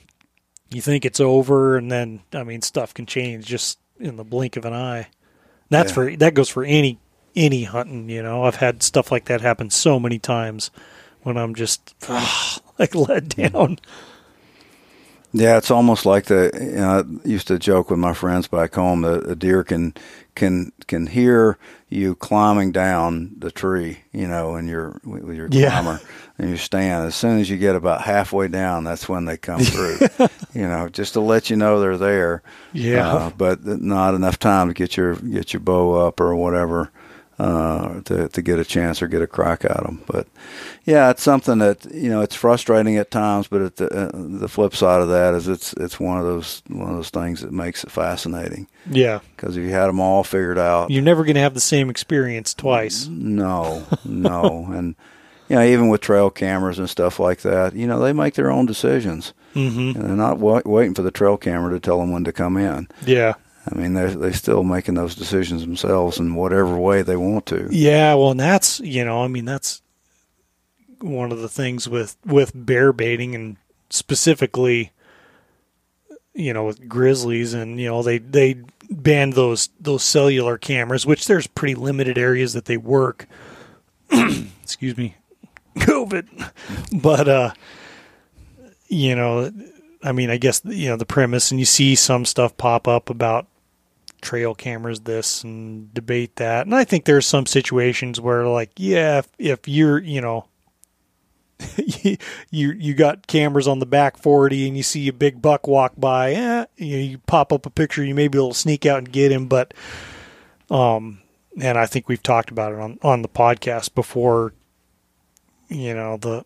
you 0.70 0.80
think 0.80 1.04
it's 1.04 1.20
over 1.20 1.76
and 1.76 1.90
then 1.90 2.22
i 2.32 2.42
mean 2.42 2.62
stuff 2.62 2.92
can 2.92 3.06
change 3.06 3.46
just 3.46 3.78
in 3.98 4.16
the 4.16 4.24
blink 4.24 4.56
of 4.56 4.64
an 4.64 4.72
eye 4.72 5.08
that's 5.70 5.90
Yeah. 5.90 5.94
for 5.94 6.16
that 6.16 6.34
goes 6.34 6.48
for 6.48 6.64
any 6.64 6.98
any 7.34 7.64
hunting 7.64 8.08
you 8.10 8.22
know? 8.22 8.44
I've 8.44 8.56
had 8.56 8.82
stuff 8.82 9.10
like 9.12 9.26
that 9.26 9.40
happen 9.40 9.70
so 9.70 9.98
many 10.00 10.18
times 10.18 10.70
when 11.22 11.36
i'm 11.36 11.54
just 11.54 11.94
like 12.78 12.94
let 12.94 13.28
down 13.36 13.78
Yeah, 15.32 15.56
it's 15.58 15.70
almost 15.70 16.06
like 16.06 16.24
the. 16.26 16.50
You 16.54 16.70
know, 16.76 17.04
I 17.24 17.28
used 17.28 17.46
to 17.48 17.58
joke 17.58 17.90
with 17.90 17.98
my 18.00 18.14
friends 18.14 18.48
back 18.48 18.74
home 18.74 19.02
that 19.02 19.28
a 19.30 19.36
deer 19.36 19.62
can 19.62 19.94
can 20.34 20.72
can 20.88 21.06
hear 21.06 21.56
you 21.88 22.16
climbing 22.16 22.72
down 22.72 23.32
the 23.38 23.50
tree. 23.52 24.00
You 24.12 24.26
know, 24.26 24.56
and 24.56 24.68
you're 24.68 25.00
with 25.04 25.36
your 25.36 25.48
Yeah. 25.50 25.70
climber 25.82 26.00
and 26.38 26.50
you 26.50 26.56
stand. 26.56 27.06
As 27.06 27.14
soon 27.14 27.38
as 27.38 27.48
you 27.48 27.58
get 27.58 27.76
about 27.76 28.02
halfway 28.02 28.48
down, 28.48 28.82
that's 28.84 29.08
when 29.08 29.24
they 29.26 29.36
come 29.36 29.60
through. 29.60 29.98
you 30.54 30.66
know, 30.66 30.88
just 30.88 31.12
to 31.12 31.20
let 31.20 31.48
you 31.48 31.54
know 31.56 31.78
they're 31.80 31.96
there. 31.96 32.42
Yeah. 32.72 33.12
uh, 33.12 33.30
but 33.36 33.64
not 33.64 34.14
enough 34.14 34.38
time 34.38 34.66
to 34.68 34.74
get 34.74 34.96
your 34.96 35.14
get 35.14 35.52
your 35.52 35.60
bow 35.60 36.06
up 36.06 36.18
or 36.20 36.34
whatever. 36.34 36.90
Uh, 37.40 38.02
to 38.02 38.28
to 38.28 38.42
get 38.42 38.58
a 38.58 38.64
chance 38.66 39.00
or 39.00 39.08
get 39.08 39.22
a 39.22 39.26
crack 39.26 39.64
at 39.64 39.82
them, 39.82 40.02
but 40.06 40.26
yeah, 40.84 41.08
it's 41.08 41.22
something 41.22 41.56
that 41.56 41.86
you 41.86 42.10
know 42.10 42.20
it's 42.20 42.34
frustrating 42.34 42.98
at 42.98 43.10
times. 43.10 43.48
But 43.48 43.62
at 43.62 43.76
the 43.76 43.86
uh, 43.90 44.10
the 44.12 44.46
flip 44.46 44.76
side 44.76 45.00
of 45.00 45.08
that 45.08 45.32
is 45.32 45.48
it's 45.48 45.72
it's 45.74 45.98
one 45.98 46.18
of 46.18 46.26
those 46.26 46.62
one 46.68 46.90
of 46.90 46.96
those 46.96 47.08
things 47.08 47.40
that 47.40 47.50
makes 47.50 47.82
it 47.82 47.90
fascinating 47.90 48.66
yeah 48.90 49.20
because 49.34 49.56
if 49.56 49.64
you 49.64 49.70
had 49.70 49.86
them 49.86 50.00
all 50.00 50.22
figured 50.22 50.58
out, 50.58 50.90
you're 50.90 51.02
never 51.02 51.24
going 51.24 51.34
to 51.34 51.40
have 51.40 51.54
the 51.54 51.60
same 51.60 51.88
experience 51.88 52.52
twice 52.52 53.06
no, 53.06 53.86
no, 54.04 54.66
and 54.72 54.94
you 55.48 55.56
know 55.56 55.64
even 55.64 55.88
with 55.88 56.02
trail 56.02 56.28
cameras 56.28 56.78
and 56.78 56.90
stuff 56.90 57.18
like 57.18 57.40
that, 57.40 57.74
you 57.74 57.86
know 57.86 57.98
they 58.00 58.12
make 58.12 58.34
their 58.34 58.50
own 58.50 58.66
decisions 58.66 59.32
mm-hmm. 59.54 59.98
and 59.98 60.10
they're 60.10 60.14
not 60.14 60.36
wa- 60.36 60.60
waiting 60.66 60.92
for 60.92 61.00
the 61.00 61.10
trail 61.10 61.38
camera 61.38 61.72
to 61.72 61.80
tell 61.80 62.00
them 62.00 62.12
when 62.12 62.24
to 62.24 62.32
come 62.32 62.58
in. 62.58 62.86
yeah 63.06 63.32
I 63.66 63.74
mean 63.74 63.92
they're 63.92 64.10
they 64.10 64.32
still 64.32 64.62
making 64.64 64.94
those 64.94 65.14
decisions 65.14 65.62
themselves 65.62 66.18
in 66.18 66.34
whatever 66.34 66.76
way 66.76 67.02
they 67.02 67.16
want 67.16 67.46
to. 67.46 67.68
Yeah, 67.70 68.14
well, 68.14 68.30
and 68.30 68.40
that's 68.40 68.80
you 68.80 69.04
know, 69.04 69.22
I 69.22 69.28
mean, 69.28 69.44
that's 69.44 69.82
one 71.00 71.32
of 71.32 71.40
the 71.40 71.48
things 71.48 71.88
with 71.88 72.16
with 72.24 72.52
bear 72.54 72.92
baiting, 72.92 73.34
and 73.34 73.56
specifically, 73.90 74.92
you 76.34 76.52
know, 76.52 76.64
with 76.64 76.88
grizzlies, 76.88 77.52
and 77.52 77.78
you 77.78 77.88
know, 77.88 78.02
they 78.02 78.18
they 78.18 78.62
banned 78.90 79.34
those 79.34 79.68
those 79.78 80.02
cellular 80.02 80.56
cameras, 80.56 81.04
which 81.06 81.26
there's 81.26 81.46
pretty 81.46 81.74
limited 81.74 82.16
areas 82.16 82.54
that 82.54 82.64
they 82.64 82.76
work. 82.78 83.26
Excuse 84.62 84.96
me, 84.96 85.16
COVID, 85.76 86.50
but 87.02 87.28
uh, 87.28 87.52
you 88.88 89.14
know, 89.14 89.52
I 90.02 90.12
mean, 90.12 90.30
I 90.30 90.38
guess 90.38 90.62
you 90.64 90.88
know 90.88 90.96
the 90.96 91.06
premise, 91.06 91.50
and 91.50 91.60
you 91.60 91.66
see 91.66 91.94
some 91.94 92.24
stuff 92.24 92.56
pop 92.56 92.88
up 92.88 93.10
about 93.10 93.46
trail 94.20 94.54
cameras 94.54 95.00
this 95.00 95.42
and 95.42 95.92
debate 95.94 96.36
that. 96.36 96.66
And 96.66 96.74
I 96.74 96.84
think 96.84 97.04
there's 97.04 97.26
some 97.26 97.46
situations 97.46 98.20
where 98.20 98.46
like, 98.46 98.70
yeah, 98.76 99.18
if, 99.18 99.28
if 99.38 99.68
you're, 99.68 99.98
you 99.98 100.20
know, 100.20 100.46
you 101.76 102.16
you 102.50 102.94
got 102.94 103.26
cameras 103.26 103.68
on 103.68 103.80
the 103.80 103.86
back 103.86 104.16
40 104.16 104.68
and 104.68 104.76
you 104.76 104.82
see 104.82 105.08
a 105.08 105.12
big 105.12 105.42
buck 105.42 105.66
walk 105.66 105.92
by, 105.96 106.32
eh, 106.32 106.64
you, 106.76 106.96
know, 106.96 107.02
you 107.02 107.18
pop 107.18 107.52
up 107.52 107.66
a 107.66 107.70
picture, 107.70 108.02
you 108.02 108.14
may 108.14 108.28
be 108.28 108.38
able 108.38 108.52
to 108.52 108.58
sneak 108.58 108.86
out 108.86 108.98
and 108.98 109.12
get 109.12 109.30
him, 109.32 109.46
but 109.46 109.74
um 110.70 111.20
and 111.60 111.76
I 111.76 111.84
think 111.84 112.08
we've 112.08 112.22
talked 112.22 112.50
about 112.50 112.72
it 112.72 112.78
on 112.78 112.98
on 113.02 113.22
the 113.22 113.28
podcast 113.28 113.94
before 113.94 114.54
you 115.68 115.94
know, 115.94 116.16
the 116.16 116.44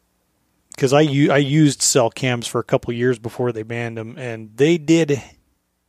cuz 0.77 0.93
I 0.93 1.01
u- 1.03 1.31
I 1.33 1.39
used 1.39 1.83
cell 1.83 2.11
cams 2.11 2.47
for 2.47 2.59
a 2.61 2.65
couple 2.65 2.93
years 2.93 3.19
before 3.19 3.53
they 3.53 3.63
banned 3.63 3.97
them 3.97 4.17
and 4.19 4.51
they 4.57 4.79
did 4.79 5.23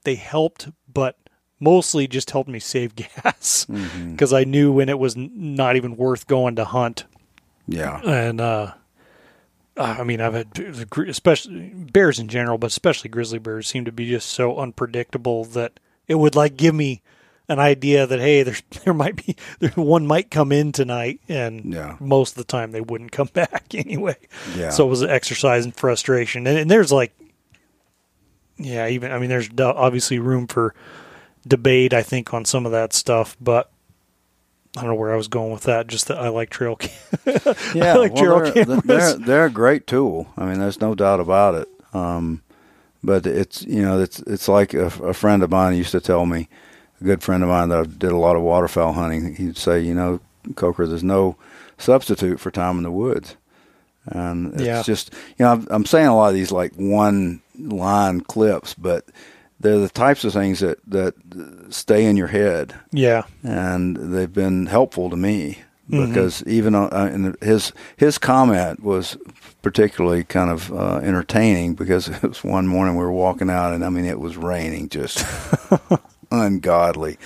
they 0.04 0.16
helped 0.16 0.70
but 0.92 1.18
mostly 1.60 2.08
just 2.08 2.32
helped 2.32 2.50
me 2.50 2.60
save 2.60 2.96
gas 2.96 3.66
Mm-hmm. 3.70 4.12
because 4.12 4.34
I 4.34 4.44
knew 4.44 4.72
when 4.72 4.90
it 4.90 5.00
was 5.00 5.16
n- 5.16 5.32
not 5.34 5.76
even 5.76 5.96
worth 5.96 6.28
going 6.28 6.56
to 6.58 6.66
hunt. 6.66 7.06
Yeah, 7.68 8.00
And 8.06 8.40
uh, 8.40 8.74
I 9.78 10.04
mean, 10.04 10.22
I've 10.22 10.36
had 10.36 10.58
especially 11.08 11.70
bears 11.74 12.20
in 12.20 12.28
general, 12.28 12.58
but 12.60 12.68
especially 12.68 13.10
grizzly 13.10 13.40
bears 13.40 13.68
seem 13.68 13.86
to 13.86 13.92
be 13.92 14.08
just 14.08 14.30
so 14.30 14.58
unpredictable 14.60 15.46
that 15.46 15.80
it 16.08 16.16
would 16.16 16.36
like 16.36 16.56
give 16.58 16.76
me 16.76 17.02
an 17.48 17.60
idea 17.60 18.08
that 18.08 18.20
hey, 18.20 18.44
there's 18.44 18.62
there 18.84 18.94
might 18.94 19.16
be 19.16 19.36
there, 19.60 19.72
one 19.72 20.06
might 20.08 20.32
come 20.32 20.52
in 20.52 20.72
tonight, 20.72 21.20
and 21.30 21.74
Yeah. 21.74 21.98
most 22.00 22.32
of 22.32 22.38
the 22.38 22.44
time 22.44 22.72
they 22.72 22.82
wouldn't 22.82 23.12
come 23.12 23.28
back 23.34 23.74
anyway. 23.74 24.18
Yeah. 24.56 24.70
So 24.70 24.86
it 24.86 24.90
was 24.90 25.02
an 25.02 25.10
exercise 25.10 25.66
in 25.66 25.72
frustration, 25.72 26.48
and, 26.48 26.58
and 26.58 26.72
there's 26.72 26.92
like, 26.92 27.14
yeah, 28.58 28.88
even 28.88 29.12
I 29.12 29.20
mean, 29.20 29.30
there's 29.30 29.50
obviously 29.60 30.20
room 30.20 30.48
for 30.48 30.74
debate, 31.48 31.94
I 31.94 32.02
think, 32.04 32.34
on 32.34 32.46
some 32.46 32.66
of 32.66 32.72
that 32.72 32.94
stuff, 32.94 33.36
but. 33.40 33.72
I 34.78 34.82
don't 34.82 34.90
know 34.90 34.96
where 34.96 35.14
I 35.14 35.16
was 35.16 35.30
going 35.30 35.54
with 35.54 35.64
that. 35.64 35.88
Just 35.88 36.10
that 36.10 36.18
I 36.18 36.28
like 36.28 36.50
trail 36.50 36.76
cam. 36.76 36.92
yeah, 37.74 37.94
like 37.96 38.14
trail 38.14 38.42
they're, 38.42 38.52
cameras. 38.52 38.82
they're 38.84 39.14
they're 39.14 39.46
a 39.46 39.50
great 39.50 39.88
tool. 39.88 40.28
I 40.36 40.44
mean, 40.46 40.60
there's 40.60 40.82
no 40.82 40.94
doubt 40.94 41.22
about 41.22 41.56
it. 41.56 41.70
Um, 41.94 42.42
but 43.02 43.26
it's 43.26 43.62
you 43.62 43.82
know 43.82 44.02
it's 44.02 44.20
it's 44.24 44.50
like 44.50 44.74
a, 44.74 44.88
a 44.88 45.14
friend 45.14 45.44
of 45.44 45.50
mine 45.50 45.78
used 45.78 45.92
to 45.94 46.02
tell 46.02 46.26
me, 46.26 46.50
a 47.02 47.04
good 47.04 47.24
friend 47.24 47.44
of 47.44 47.50
mine 47.50 47.70
that 47.70 48.00
did 48.00 48.12
a 48.12 48.18
lot 48.18 48.36
of 48.36 48.42
waterfowl 48.42 48.94
hunting. 48.94 49.36
He'd 49.36 49.58
say, 49.58 49.80
you 49.82 49.94
know, 49.94 50.20
Coker, 50.56 50.86
there's 50.88 51.04
no 51.04 51.36
substitute 51.78 52.40
for 52.40 52.52
time 52.52 52.78
in 52.78 52.84
the 52.84 52.92
woods. 52.92 53.36
And 54.08 54.54
it's 54.54 54.64
Yeah. 54.64 54.84
just 54.84 55.12
you 55.38 55.46
know 55.46 55.64
I'm, 55.70 55.86
saying 55.86 56.08
a 56.08 56.16
lot 56.16 56.30
of 56.30 56.36
these 56.36 56.52
like 56.52 56.74
one 56.76 57.42
line 57.58 58.22
clips, 58.22 58.74
but 58.76 59.06
they're 59.60 59.80
the 59.80 59.90
types 59.90 60.24
of 60.24 60.32
things 60.34 60.60
that 60.60 60.78
that 60.88 61.16
stay 61.70 62.06
in 62.06 62.16
your 62.16 62.28
head 62.28 62.76
yeah. 62.92 63.24
and 63.44 63.96
they've 63.98 64.32
been 64.32 64.68
helpful 64.68 65.10
to 65.10 65.16
me 65.16 65.60
Mhm. 65.90 66.08
because 66.08 66.44
even 66.46 66.76
on, 66.76 66.90
uh, 66.92 67.10
in 67.14 67.36
his 67.42 67.72
his 67.98 68.18
comment 68.20 68.84
was 68.84 69.18
particularly 69.64 70.24
kind 70.24 70.50
of 70.52 70.72
uh, 70.74 70.98
entertaining 70.98 71.74
because 71.74 72.08
it 72.10 72.22
was 72.24 72.44
one 72.44 72.68
morning 72.68 72.96
we 72.96 73.04
were 73.04 73.12
walking 73.12 73.50
out 73.50 73.74
and 73.74 73.84
I 73.84 73.90
mean 73.90 74.06
it 74.06 74.20
was 74.20 74.38
raining 74.38 74.90
just 74.90 75.26
ungodly 76.32 77.18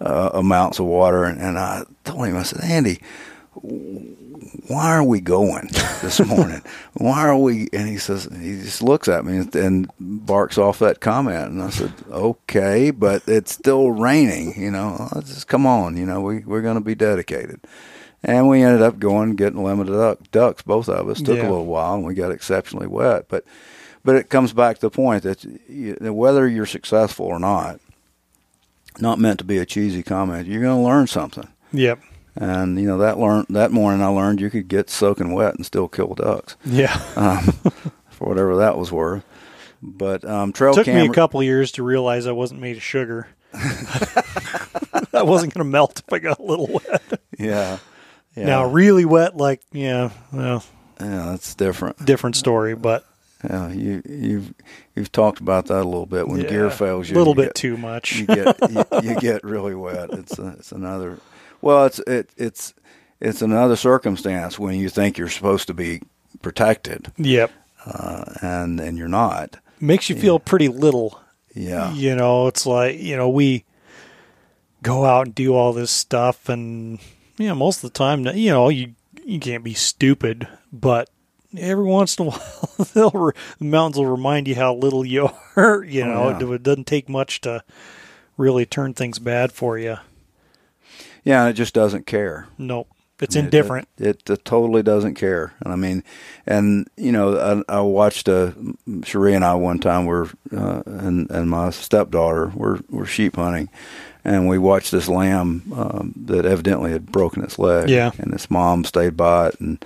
uh, 0.00 0.30
amounts 0.34 0.78
of 0.78 0.86
water 0.86 1.24
and, 1.24 1.40
and 1.40 1.58
I 1.58 1.84
told 2.04 2.26
him 2.26 2.36
I 2.36 2.42
said 2.42 2.62
Andy 2.64 3.00
why 4.66 4.90
are 4.94 5.04
we 5.04 5.20
going 5.20 5.68
this 6.02 6.20
morning? 6.26 6.62
why 6.94 7.20
are 7.26 7.36
we? 7.36 7.68
And 7.72 7.88
he 7.88 7.98
says, 7.98 8.28
he 8.40 8.60
just 8.60 8.82
looks 8.82 9.08
at 9.08 9.24
me 9.24 9.46
and 9.54 9.88
barks 9.98 10.58
off 10.58 10.78
that 10.80 11.00
comment. 11.00 11.50
And 11.52 11.62
I 11.62 11.70
said, 11.70 11.92
okay, 12.10 12.90
but 12.90 13.22
it's 13.26 13.52
still 13.52 13.90
raining, 13.92 14.60
you 14.60 14.70
know, 14.70 15.08
just 15.20 15.46
come 15.48 15.66
on, 15.66 15.96
you 15.96 16.04
know, 16.04 16.20
we, 16.20 16.40
we're 16.40 16.62
going 16.62 16.76
to 16.76 16.80
be 16.84 16.94
dedicated. 16.94 17.60
And 18.22 18.48
we 18.48 18.62
ended 18.62 18.82
up 18.82 18.98
going, 18.98 19.36
getting 19.36 19.62
limited 19.62 19.92
duck, 19.92 20.18
ducks, 20.32 20.62
both 20.62 20.88
of 20.88 21.08
us. 21.08 21.20
Took 21.20 21.36
Yeah. 21.36 21.42
a 21.42 21.50
little 21.50 21.66
while 21.66 21.94
and 21.94 22.04
we 22.04 22.14
got 22.14 22.32
exceptionally 22.32 22.86
wet. 22.86 23.26
But, 23.28 23.44
but 24.04 24.16
it 24.16 24.30
comes 24.30 24.52
back 24.52 24.76
to 24.76 24.80
the 24.82 24.90
point 24.90 25.22
that 25.24 25.44
you, 25.68 25.96
whether 26.00 26.48
you're 26.48 26.66
successful 26.66 27.26
or 27.26 27.38
not, 27.38 27.80
not 29.00 29.18
meant 29.18 29.38
to 29.38 29.44
be 29.44 29.58
a 29.58 29.66
cheesy 29.66 30.02
comment, 30.02 30.46
you're 30.48 30.62
going 30.62 30.76
to 30.76 30.82
learn 30.84 31.06
something. 31.06 31.48
Yep. 31.72 32.00
And 32.36 32.80
you 32.80 32.86
know 32.88 32.98
that 32.98 33.16
learn 33.18 33.46
that 33.50 33.70
morning 33.70 34.02
I 34.02 34.08
learned 34.08 34.40
you 34.40 34.50
could 34.50 34.66
get 34.66 34.90
soaking 34.90 35.32
wet 35.34 35.54
and 35.54 35.64
still 35.64 35.86
kill 35.86 36.14
ducks 36.14 36.56
Yeah. 36.64 37.00
um, 37.14 37.42
for 38.10 38.28
whatever 38.28 38.56
that 38.56 38.76
was 38.76 38.90
worth. 38.90 39.24
But 39.80 40.24
um, 40.24 40.52
trail 40.52 40.74
Took 40.74 40.86
camera, 40.86 41.02
me 41.02 41.08
a 41.08 41.12
couple 41.12 41.38
of 41.40 41.46
years 41.46 41.70
to 41.72 41.82
realize 41.84 42.26
I 42.26 42.32
wasn't 42.32 42.60
made 42.60 42.76
of 42.76 42.82
sugar. 42.82 43.28
I 43.54 45.22
wasn't 45.22 45.54
going 45.54 45.64
to 45.64 45.70
melt 45.70 46.02
if 46.06 46.12
I 46.12 46.18
got 46.18 46.38
a 46.38 46.42
little 46.42 46.66
wet. 46.68 47.20
yeah, 47.38 47.78
yeah, 48.34 48.46
Now, 48.46 48.64
really 48.66 49.04
wet, 49.04 49.36
like 49.36 49.60
yeah, 49.72 50.10
well, 50.32 50.64
yeah, 51.00 51.26
that's 51.30 51.54
different. 51.54 52.04
different 52.04 52.34
story. 52.36 52.74
But 52.74 53.06
Yeah, 53.48 53.68
you 53.70 54.02
you've 54.08 54.54
you've 54.94 55.12
talked 55.12 55.40
about 55.40 55.66
that 55.66 55.82
a 55.82 55.84
little 55.84 56.06
bit. 56.06 56.28
When 56.28 56.40
gear 56.40 56.70
fails, 56.70 57.10
you 57.10 57.16
a 57.16 57.18
little 57.18 57.34
you 57.34 57.42
bit 57.42 57.48
get- 57.48 57.54
too 57.54 57.76
much. 57.76 58.16
You 58.16 58.26
get 58.26 58.56
you, 58.70 58.84
you 59.02 59.20
get 59.20 59.44
really 59.44 59.74
wet. 59.74 60.10
It's 60.12 60.38
a, 60.38 60.48
it's 60.58 60.72
another. 60.72 61.18
Well, 61.60 61.86
it's 61.86 61.98
it 62.00 62.30
it's 62.36 62.74
it's 63.20 63.42
another 63.42 63.76
circumstance 63.76 64.58
when 64.58 64.78
you 64.78 64.88
think 64.88 65.18
you're 65.18 65.28
supposed 65.28 65.66
to 65.68 65.74
be 65.74 66.02
protected, 66.42 67.12
yep. 67.16 67.50
uh, 67.86 68.24
and 68.42 68.80
and 68.80 68.98
you're 68.98 69.08
not. 69.08 69.58
Makes 69.80 70.08
you 70.08 70.16
feel 70.16 70.38
pretty 70.38 70.68
little. 70.68 71.20
Yeah. 71.54 71.92
You 71.92 72.16
know, 72.16 72.46
it's 72.48 72.66
like, 72.66 72.98
you 72.98 73.16
know, 73.16 73.28
we 73.28 73.64
go 74.82 75.04
out 75.04 75.26
and 75.26 75.34
do 75.34 75.54
all 75.54 75.72
this 75.72 75.90
stuff 75.90 76.48
and 76.48 76.98
you 77.38 77.48
know, 77.48 77.54
most 77.54 77.82
of 77.82 77.92
the 77.92 77.98
time, 77.98 78.26
you 78.26 78.50
know, 78.50 78.68
you 78.68 78.94
you 79.24 79.40
can't 79.40 79.64
be 79.64 79.74
stupid, 79.74 80.46
but 80.72 81.08
every 81.58 81.84
once 81.84 82.16
in 82.18 82.26
a 82.26 82.30
while 82.30 82.88
they'll 82.94 83.10
re- 83.10 83.32
the 83.58 83.64
mountains 83.64 83.98
will 83.98 84.06
remind 84.10 84.48
you 84.48 84.54
how 84.54 84.74
little 84.74 85.04
you 85.04 85.30
are, 85.56 85.82
you 85.88 86.02
Oh, 86.02 86.06
know, 86.06 86.28
yeah. 86.30 86.36
it, 86.36 86.54
it 86.54 86.62
doesn't 86.62 86.86
take 86.86 87.08
much 87.08 87.40
to 87.42 87.62
really 88.36 88.66
turn 88.66 88.94
things 88.94 89.18
bad 89.18 89.52
for 89.52 89.78
you. 89.78 89.96
Yeah, 91.24 91.42
and 91.42 91.50
it 91.50 91.54
just 91.54 91.74
doesn't 91.74 92.06
care. 92.06 92.48
Nope. 92.58 92.88
It's 93.20 93.36
I 93.36 93.38
mean, 93.38 93.44
indifferent. 93.46 93.88
It, 93.96 94.06
it, 94.26 94.30
it 94.30 94.44
totally 94.44 94.82
doesn't 94.82 95.14
care. 95.14 95.54
And 95.60 95.72
I 95.72 95.76
mean, 95.76 96.02
and 96.46 96.88
you 96.96 97.12
know, 97.12 97.62
I, 97.68 97.76
I 97.76 97.80
watched 97.80 98.28
uh, 98.28 98.50
Cherie 99.04 99.34
and 99.34 99.44
I 99.44 99.54
one 99.54 99.78
time 99.78 100.04
were 100.06 100.30
uh, 100.54 100.82
and 100.84 101.30
and 101.30 101.48
my 101.48 101.70
stepdaughter 101.70 102.48
were 102.48 102.80
were 102.90 103.06
sheep 103.06 103.36
hunting, 103.36 103.68
and 104.24 104.48
we 104.48 104.58
watched 104.58 104.90
this 104.90 105.08
lamb 105.08 105.62
um, 105.74 106.12
that 106.26 106.44
evidently 106.44 106.90
had 106.90 107.06
broken 107.12 107.44
its 107.44 107.56
leg. 107.58 107.88
Yeah. 107.88 108.10
And 108.18 108.34
its 108.34 108.50
mom 108.50 108.82
stayed 108.84 109.16
by 109.16 109.48
it, 109.50 109.60
and 109.60 109.82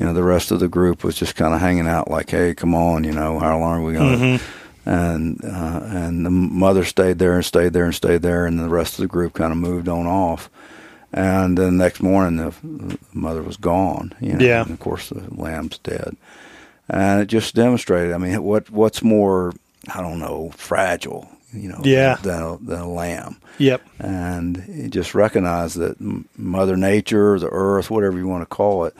you 0.00 0.06
know, 0.06 0.14
the 0.14 0.22
rest 0.24 0.50
of 0.50 0.60
the 0.60 0.68
group 0.68 1.04
was 1.04 1.14
just 1.14 1.36
kind 1.36 1.52
of 1.52 1.60
hanging 1.60 1.86
out, 1.86 2.10
like, 2.10 2.30
"Hey, 2.30 2.54
come 2.54 2.74
on, 2.74 3.04
you 3.04 3.12
know, 3.12 3.38
how 3.38 3.58
long 3.58 3.82
are 3.82 3.84
we 3.84 3.92
going?" 3.92 4.18
to 4.18 4.24
Mhm. 4.24 4.40
and 4.86 5.44
uh, 5.44 5.80
and 5.84 6.24
the 6.24 6.30
mother 6.30 6.84
stayed 6.84 7.18
there 7.18 7.34
and 7.34 7.44
stayed 7.44 7.74
there 7.74 7.84
and 7.84 7.94
stayed 7.94 8.22
there, 8.22 8.46
and 8.46 8.58
the 8.58 8.68
rest 8.70 8.94
of 8.94 9.02
the 9.02 9.08
group 9.08 9.34
kind 9.34 9.52
of 9.52 9.58
moved 9.58 9.88
on 9.88 10.06
off. 10.06 10.48
And 11.12 11.58
then 11.58 11.76
the 11.76 11.84
next 11.84 12.00
morning, 12.02 12.36
the, 12.38 12.54
the 12.62 12.96
mother 13.12 13.42
was 13.42 13.56
gone. 13.58 14.14
You 14.20 14.34
know, 14.34 14.44
Yeah. 14.46 14.62
And 14.62 14.70
of 14.70 14.78
course, 14.80 15.10
the 15.10 15.22
lamb's 15.34 15.76
dead. 15.78 16.16
And 16.88 17.20
it 17.20 17.26
just 17.26 17.54
demonstrated. 17.54 18.12
I 18.14 18.18
mean, 18.18 18.42
what 18.42 18.70
what's 18.70 19.02
more, 19.02 19.52
I 19.94 20.00
don't 20.00 20.18
know, 20.20 20.50
fragile, 20.56 21.28
you 21.52 21.68
know, 21.68 21.80
Yeah. 21.82 22.16
than 22.22 22.42
a, 22.42 22.56
than 22.58 22.80
a 22.80 22.88
lamb. 22.88 23.36
Yep. 23.58 23.82
And 23.98 24.64
you 24.68 24.88
just 24.88 25.14
recognize 25.14 25.74
that 25.74 25.96
Mother 26.38 26.76
Nature, 26.76 27.38
the 27.38 27.48
Earth, 27.50 27.90
whatever 27.90 28.16
you 28.16 28.26
want 28.28 28.42
to 28.42 28.56
call 28.56 28.84
it, 28.86 28.94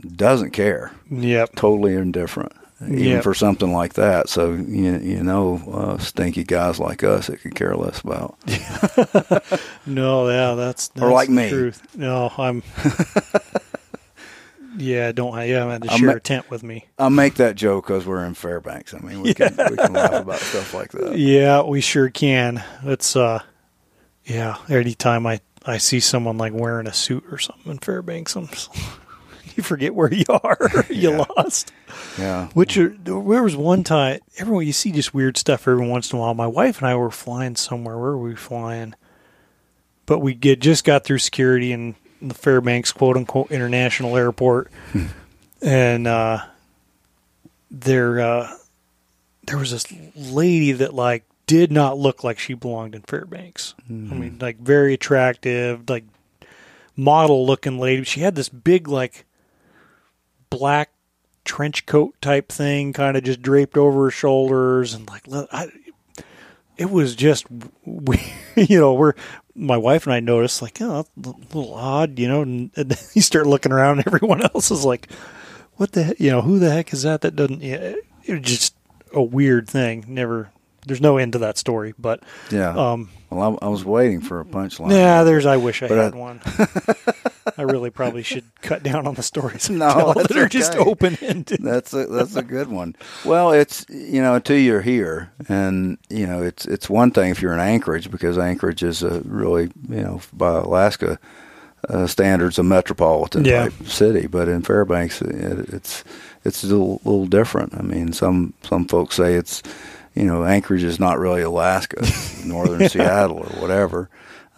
doesn't 0.00 0.50
care 0.52 0.92
Yep. 1.10 1.56
totally 1.56 1.94
indifferent, 1.94 2.52
even 2.82 2.98
Yep. 2.98 3.22
for 3.24 3.34
something 3.34 3.72
like 3.72 3.94
that. 3.94 4.28
So 4.28 4.52
you 4.52 4.98
you 4.98 5.22
know, 5.22 5.60
uh, 5.72 5.98
stinky 5.98 6.44
guys 6.44 6.78
like 6.78 7.02
us 7.02 7.26
that 7.28 7.40
could 7.42 7.54
care 7.54 7.74
less 7.76 8.00
about. 8.00 8.36
No, 9.86 10.28
yeah, 10.28 10.54
that's, 10.54 10.88
that's 10.88 11.02
Or 11.02 11.10
like 11.10 11.28
the 11.28 11.34
me. 11.34 11.48
Truth. 11.48 11.96
No, 11.96 12.30
I'm. 12.36 12.62
yeah, 14.76 15.12
don't. 15.12 15.46
You 15.48 15.54
haven't 15.54 15.72
had 15.72 15.82
to 15.84 15.92
I'm 15.92 15.98
share 15.98 16.08
ma- 16.08 16.14
a 16.14 16.20
tent 16.20 16.50
with 16.50 16.62
me. 16.62 16.86
I 16.98 17.08
make 17.08 17.34
that 17.36 17.56
joke 17.56 17.86
because 17.86 18.04
we're 18.06 18.24
in 18.24 18.34
Fairbanks. 18.34 18.92
I 18.94 18.98
mean, 18.98 19.22
we 19.22 19.32
can 19.34 19.54
we 19.70 19.76
can 19.76 19.92
laugh 19.94 20.12
about 20.22 20.40
stuff 20.40 20.74
like 20.74 20.92
that. 20.92 21.16
Yeah, 21.18 21.62
we 21.62 21.80
sure 21.80 22.10
can. 22.10 22.62
It's 22.84 23.16
uh, 23.16 23.42
yeah. 24.24 24.56
Anytime 24.68 25.26
I 25.26 25.40
I 25.64 25.78
see 25.78 26.00
someone 26.00 26.36
like 26.38 26.52
wearing 26.52 26.86
a 26.86 26.92
suit 26.92 27.24
or 27.30 27.38
something 27.38 27.72
in 27.72 27.78
Fairbanks, 27.78 28.36
I'm 28.36 28.46
just, 28.48 28.70
you 29.58 29.62
forget 29.64 29.94
where 29.94 30.12
you 30.12 30.24
are. 30.28 30.56
you 30.88 31.10
Yeah. 31.10 31.24
lost. 31.36 31.72
Yeah, 32.16 32.48
Which 32.54 32.78
are, 32.78 32.88
there 32.90 33.14
was 33.18 33.56
one 33.56 33.84
time. 33.84 34.20
Everyone 34.38 34.64
you 34.66 34.72
see 34.72 34.92
just 34.92 35.12
weird 35.12 35.36
stuff 35.36 35.66
every 35.68 35.86
once 35.86 36.12
in 36.12 36.18
a 36.18 36.20
while. 36.22 36.32
My 36.34 36.46
wife 36.46 36.78
and 36.78 36.86
I 36.86 36.94
were 36.94 37.10
flying 37.10 37.56
somewhere. 37.56 37.98
Where 37.98 38.12
were 38.12 38.18
we 38.18 38.34
flying? 38.36 38.94
But 40.06 40.20
we 40.20 40.32
get 40.34 40.60
just 40.60 40.84
got 40.84 41.04
through 41.04 41.18
security 41.18 41.72
in 41.72 41.94
the 42.22 42.34
Fairbanks 42.34 42.92
quote 42.92 43.16
unquote 43.16 43.50
international 43.50 44.16
airport, 44.16 44.70
and 45.60 46.06
uh, 46.06 46.44
there 47.70 48.20
uh, 48.20 48.56
there 49.46 49.58
was 49.58 49.70
this 49.70 49.86
lady 50.16 50.72
that 50.72 50.94
like 50.94 51.24
did 51.46 51.70
not 51.70 51.98
look 51.98 52.24
like 52.24 52.38
she 52.38 52.54
belonged 52.54 52.94
in 52.94 53.02
Fairbanks. 53.02 53.74
I 53.88 53.92
mean, 53.92 54.38
like 54.40 54.58
very 54.58 54.94
attractive, 54.94 55.88
like 55.90 56.04
model 56.96 57.46
looking 57.46 57.78
lady. 57.78 58.04
She 58.04 58.20
had 58.20 58.34
this 58.34 58.48
big 58.48 58.88
like 58.88 59.24
black 60.50 60.90
trench 61.44 61.86
coat 61.86 62.14
type 62.20 62.50
thing, 62.50 62.92
kind 62.92 63.16
of 63.16 63.24
just 63.24 63.42
draped 63.42 63.76
over 63.76 64.04
her 64.04 64.10
shoulders, 64.10 64.94
and 64.94 65.08
like 65.08 65.22
I, 65.52 65.68
it 66.76 66.90
was 66.90 67.14
just 67.16 67.46
we, 67.84 68.20
you 68.56 68.78
know, 68.78 68.94
we're 68.94 69.14
my 69.54 69.76
wife 69.76 70.06
and 70.06 70.14
I 70.14 70.20
noticed 70.20 70.62
like, 70.62 70.80
oh, 70.80 71.04
that's 71.16 71.36
a 71.54 71.56
little 71.58 71.74
odd, 71.74 72.18
you 72.18 72.28
know, 72.28 72.42
and, 72.42 72.70
you 73.14 73.22
start 73.22 73.46
looking 73.46 73.72
around, 73.72 73.98
and 73.98 74.06
everyone 74.06 74.42
else 74.54 74.70
is 74.70 74.84
like, 74.84 75.10
what 75.74 75.92
the, 75.92 76.02
heck? 76.04 76.20
you 76.20 76.30
know, 76.30 76.42
who 76.42 76.58
the 76.58 76.70
heck 76.70 76.92
is 76.92 77.02
that? 77.02 77.22
That 77.22 77.34
doesn't. 77.36 77.60
Yeah, 77.62 77.94
it 78.24 78.32
was 78.32 78.40
just 78.42 78.74
a 79.12 79.22
weird 79.22 79.68
thing. 79.68 80.04
Never. 80.08 80.50
There's 80.86 81.00
no 81.00 81.18
end 81.18 81.32
to 81.32 81.38
that 81.40 81.58
story, 81.58 81.92
but 81.98 82.22
yeah. 82.50 82.70
um, 82.70 83.10
well, 83.30 83.58
I, 83.62 83.66
I 83.66 83.68
was 83.68 83.84
waiting 83.84 84.20
for 84.22 84.40
a 84.40 84.44
punchline. 84.44 84.90
yeah, 84.92 85.22
there's. 85.24 85.44
I 85.44 85.56
wish 85.58 85.82
I 85.82 85.88
But 85.88 85.98
I- 85.98 86.04
had 86.04 86.14
one. 86.14 86.40
I 87.56 87.62
really 87.62 87.90
probably 87.90 88.22
should 88.22 88.44
cut 88.62 88.82
down 88.82 89.06
on 89.06 89.14
the 89.14 89.22
stories. 89.22 89.70
No, 89.70 90.12
that 90.14 90.36
are 90.36 90.48
just 90.48 90.74
open 90.76 91.16
ended. 91.22 91.60
That's 91.62 91.92
a 91.94 92.06
that's 92.06 92.36
a 92.36 92.42
good 92.42 92.68
one. 92.68 92.96
Well, 93.24 93.52
it's 93.52 93.86
you 93.88 94.20
know 94.20 94.34
until 94.34 94.58
you're 94.58 94.82
here, 94.82 95.30
and 95.48 95.98
you 96.10 96.26
know 96.26 96.42
it's 96.42 96.66
it's 96.66 96.90
one 96.90 97.10
thing 97.10 97.30
if 97.30 97.40
you're 97.40 97.52
in 97.54 97.60
Anchorage 97.60 98.10
because 98.10 98.36
Anchorage 98.38 98.82
is 98.82 99.02
a 99.02 99.20
really 99.24 99.70
you 99.88 100.02
know 100.02 100.20
by 100.32 100.50
Alaska 100.58 101.18
uh, 101.88 102.06
standards 102.06 102.58
a 102.58 102.62
metropolitan 102.62 103.44
Yeah. 103.44 103.64
type 103.64 103.86
city, 103.86 104.26
but 104.26 104.48
in 104.48 104.62
Fairbanks 104.62 105.22
it, 105.22 105.68
it's 105.72 106.04
it's 106.44 106.62
a 106.64 106.66
little, 106.66 107.00
little 107.04 107.26
different. 107.26 107.74
I 107.74 107.82
mean, 107.82 108.12
some 108.12 108.54
some 108.62 108.86
folks 108.86 109.14
say 109.16 109.34
it's 109.34 109.62
you 110.14 110.24
know 110.24 110.44
Anchorage 110.44 110.82
is 110.82 110.98
not 110.98 111.18
really 111.18 111.42
Alaska, 111.42 112.04
northern 112.44 112.88
Seattle 112.88 113.38
or 113.38 113.60
whatever. 113.60 114.08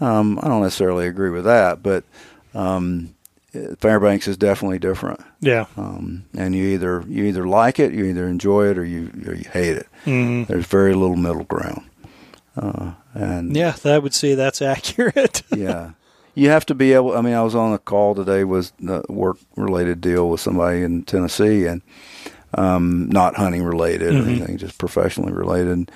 Um, 0.00 0.38
I 0.42 0.48
don't 0.48 0.62
necessarily 0.62 1.06
agree 1.06 1.28
with 1.28 1.44
that, 1.44 1.82
but 1.82 2.04
um, 2.54 3.14
Fairbanks 3.80 4.28
is 4.28 4.36
definitely 4.36 4.78
different 4.78 5.20
Yeah. 5.40 5.66
um, 5.76 6.24
and 6.36 6.54
you 6.54 6.64
either 6.68 7.04
you 7.08 7.24
either 7.24 7.46
like 7.48 7.78
it, 7.80 7.92
you 7.92 8.04
either 8.04 8.26
enjoy 8.28 8.68
it, 8.70 8.78
or 8.78 8.84
you 8.84 9.10
or 9.26 9.34
you 9.34 9.48
hate 9.52 9.76
it. 9.76 9.86
hmm 10.04 10.44
There's 10.44 10.66
very 10.66 10.94
little 10.94 11.16
middle 11.16 11.44
ground, 11.44 11.82
uh, 12.56 12.92
and 13.14 13.56
Yeah, 13.56 13.74
I 13.84 13.98
would 13.98 14.14
say 14.14 14.34
that's 14.34 14.62
accurate. 14.74 15.42
yeah, 15.54 15.90
you 16.34 16.48
have 16.50 16.64
to 16.66 16.74
be 16.74 16.92
able. 16.92 17.16
I 17.16 17.22
mean, 17.22 17.34
I 17.34 17.42
was 17.42 17.54
on 17.56 17.72
a 17.72 17.78
call 17.78 18.14
today 18.14 18.44
with 18.44 18.72
a 18.86 19.02
work 19.12 19.38
related 19.56 20.00
deal 20.00 20.28
with 20.30 20.40
somebody 20.40 20.82
in 20.82 21.02
Tennessee, 21.02 21.66
and 21.66 21.82
um, 22.54 23.08
not 23.10 23.34
hunting 23.36 23.64
related 23.64 24.14
or 24.14 24.22
Mhm. 24.22 24.28
anything, 24.28 24.58
just 24.58 24.78
professionally 24.78 25.32
related. 25.32 25.90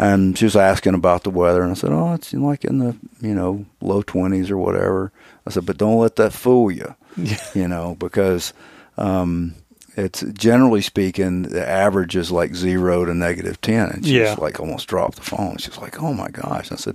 And 0.00 0.38
she 0.38 0.44
was 0.44 0.54
asking 0.56 0.94
about 0.94 1.24
the 1.24 1.30
weather, 1.30 1.60
and 1.62 1.72
I 1.72 1.74
said, 1.74 1.90
"Oh, 1.90 2.14
it's 2.14 2.32
like 2.32 2.64
in 2.64 2.78
the 2.78 2.94
you 3.20 3.34
know 3.34 3.64
low 3.80 4.02
twenties 4.02 4.48
or 4.50 4.56
whatever." 4.56 5.10
I 5.46 5.50
said, 5.50 5.66
"But 5.66 5.76
don't 5.78 5.98
let 5.98 6.16
that 6.16 6.32
fool 6.32 6.70
you." 6.70 6.94
Yeah. 7.16 7.36
you 7.54 7.66
know, 7.66 7.96
because 7.98 8.52
um, 8.96 9.54
it's 9.96 10.20
generally 10.34 10.82
speaking, 10.82 11.42
the 11.42 11.68
average 11.68 12.14
is 12.14 12.30
like 12.30 12.54
zero 12.54 13.04
to 13.04 13.12
negative 13.12 13.60
10. 13.60 13.88
And 13.90 14.04
she's 14.04 14.12
Yeah. 14.14 14.36
like 14.38 14.60
almost 14.60 14.86
dropped 14.86 15.16
the 15.16 15.22
phone. 15.22 15.56
She's 15.56 15.78
like, 15.78 16.00
oh 16.00 16.12
my 16.12 16.28
gosh. 16.28 16.70
I 16.70 16.76
said, 16.76 16.94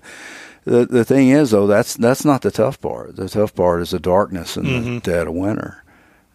the, 0.64 0.86
the 0.86 1.04
thing 1.04 1.28
is, 1.28 1.52
though, 1.52 1.68
that's, 1.68 1.96
that's 1.98 2.24
not 2.24 2.42
the 2.42 2.52
tough 2.52 2.80
part. 2.80 3.18
The 3.18 3.28
tough 3.28 3.54
part 3.54 3.82
is 3.82 3.92
the 3.92 4.00
darkness 4.00 4.56
and 4.56 4.66
the 4.66 4.72
Mhm. 4.90 5.04
dead 5.04 5.28
of 5.28 5.34
winter. 5.34 5.83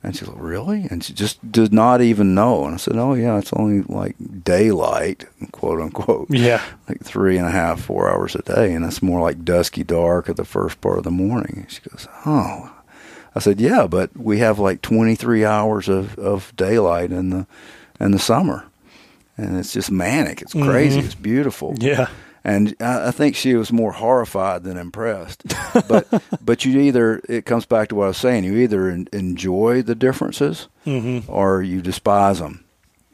And 0.02 0.14
she's 0.14 0.28
like, 0.28 0.40
really? 0.40 0.86
And 0.90 1.02
she 1.02 1.12
just 1.12 1.50
did 1.50 1.72
not 1.72 2.00
even 2.00 2.32
know. 2.34 2.64
And 2.64 2.74
I 2.74 2.76
said, 2.76 2.96
oh, 2.96 3.14
yeah, 3.14 3.36
it's 3.36 3.52
only 3.52 3.82
like 3.82 4.14
daylight, 4.44 5.24
quote 5.50 5.80
unquote 5.80 6.30
yeah. 6.30 6.62
like 6.88 7.02
three 7.02 7.36
and 7.36 7.46
a 7.46 7.50
half, 7.50 7.80
four 7.80 8.08
hours 8.08 8.36
a 8.36 8.42
day, 8.42 8.72
and 8.74 8.84
it's 8.84 9.02
more 9.02 9.20
like 9.20 9.44
dusky 9.44 9.82
dark 9.82 10.28
at 10.28 10.36
the 10.36 10.44
first 10.44 10.80
part 10.80 10.98
of 10.98 11.04
the 11.04 11.10
morning. 11.10 11.66
She 11.68 11.80
goes, 11.80 12.06
"Oh," 12.24 12.72
I 13.34 13.40
said, 13.40 13.60
"Yeah, 13.60 13.88
but 13.88 14.16
we 14.16 14.38
have 14.38 14.60
like 14.60 14.82
23 14.82 15.44
hours 15.44 15.88
of, 15.88 16.16
of 16.18 16.52
daylight 16.56 17.10
in 17.10 17.30
the 17.30 17.46
in 17.98 18.12
the 18.12 18.18
summer, 18.20 18.66
and 19.36 19.58
it's 19.58 19.72
just 19.72 19.90
manic. 19.90 20.42
It's 20.42 20.52
crazy. 20.52 21.00
Mhm. 21.00 21.04
It's 21.06 21.14
beautiful." 21.16 21.74
Yeah. 21.78 22.06
And 22.48 22.74
I, 22.80 23.08
I 23.08 23.10
think 23.10 23.36
she 23.36 23.54
was 23.54 23.70
more 23.72 23.92
horrified 23.92 24.62
than 24.64 24.76
impressed. 24.78 25.42
but 25.88 26.06
but 26.44 26.64
you 26.64 26.80
either 26.80 27.20
it 27.28 27.44
comes 27.44 27.66
back 27.66 27.88
to 27.88 27.94
what 27.94 28.04
I 28.04 28.08
was 28.08 28.16
saying. 28.16 28.44
You 28.44 28.56
either 28.56 28.88
en- 28.88 29.08
enjoy 29.12 29.82
the 29.82 29.94
differences 29.94 30.68
hmm 30.84 31.18
or 31.28 31.62
you 31.62 31.82
despise 31.82 32.38
them 32.38 32.64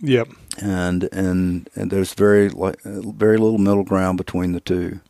Yep. 0.01 0.29
and 0.63 1.09
and 1.13 1.69
and 1.75 1.91
there's 1.91 2.15
very 2.15 2.49
like 2.49 2.81
very 2.83 3.39
little 3.39 3.59
middle 3.59 3.85
ground 3.85 4.19
between 4.19 4.53
the 4.53 4.61
two. 4.61 5.01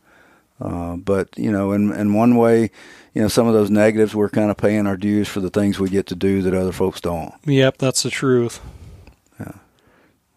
Uh, 0.59 0.95
but 0.95 1.27
you 1.37 1.51
know, 1.51 1.73
in 1.73 1.91
in 1.93 2.13
one 2.13 2.35
way, 2.37 2.71
you 3.13 3.21
know, 3.21 3.27
some 3.27 3.45
of 3.47 3.53
those 3.53 3.69
negatives 3.69 4.15
we're 4.15 4.29
kind 4.29 4.49
of 4.49 4.57
paying 4.57 4.87
our 4.87 4.97
dues 4.97 5.27
for 5.27 5.41
the 5.41 5.49
things 5.49 5.79
we 5.79 5.89
get 5.89 6.07
to 6.07 6.15
do 6.15 6.41
that 6.41 6.53
other 6.53 6.71
folks 6.71 7.01
don't. 7.01 7.33
Yep. 7.45 7.77
That's 7.77 8.03
the 8.03 8.09
truth. 8.09 8.59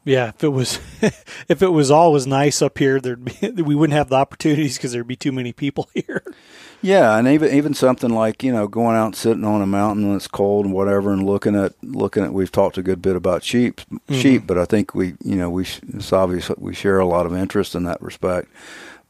Yeah. 0.09 0.29
If 0.31 0.43
it 0.43 0.49
was 0.49 0.81
if 1.49 1.63
it 1.63 1.69
was 1.69 1.91
always 1.91 2.27
nice 2.27 2.63
up 2.63 2.79
here, 2.79 3.01
there'd 3.01 3.25
be, 3.25 3.51
we 3.63 3.75
wouldn't 3.75 3.97
have 3.97 4.09
the 4.09 4.17
opportunities 4.17 4.77
because 4.77 4.93
there'd 4.93 5.07
be 5.07 5.17
too 5.17 5.33
many 5.33 5.53
people 5.53 5.89
here. 5.95 6.23
Yeah, 6.81 7.17
and 7.19 7.27
even 7.29 7.53
even 7.53 7.75
something 7.75 8.11
like 8.11 8.43
you 8.43 8.53
know 8.53 8.69
going 8.69 8.97
out 8.97 9.07
and 9.07 9.17
sitting 9.17 9.45
on 9.45 9.61
a 9.61 9.67
mountain 9.67 10.07
when 10.07 10.17
it's 10.17 10.29
cold 10.29 10.65
and 10.65 10.73
whatever, 10.73 11.13
and 11.13 11.27
looking 11.27 11.57
at 11.57 11.75
looking 11.83 12.25
at. 12.25 12.33
We've 12.33 12.53
talked 12.53 12.79
a 12.79 12.83
good 12.83 13.03
bit 13.03 13.17
about 13.17 13.43
sheep, 13.43 13.81
sheep, 14.11 14.47
but 14.47 14.59
I 14.59 14.65
think 14.65 14.95
we 14.95 15.15
you 15.23 15.37
know 15.37 15.51
we 15.51 15.65
it's 15.65 16.13
obvious 16.13 16.51
we 16.57 16.75
share 16.75 17.01
a 17.01 17.07
lot 17.07 17.27
of 17.27 17.35
interest 17.35 17.75
in 17.75 17.83
that 17.85 18.01
respect. 18.01 18.49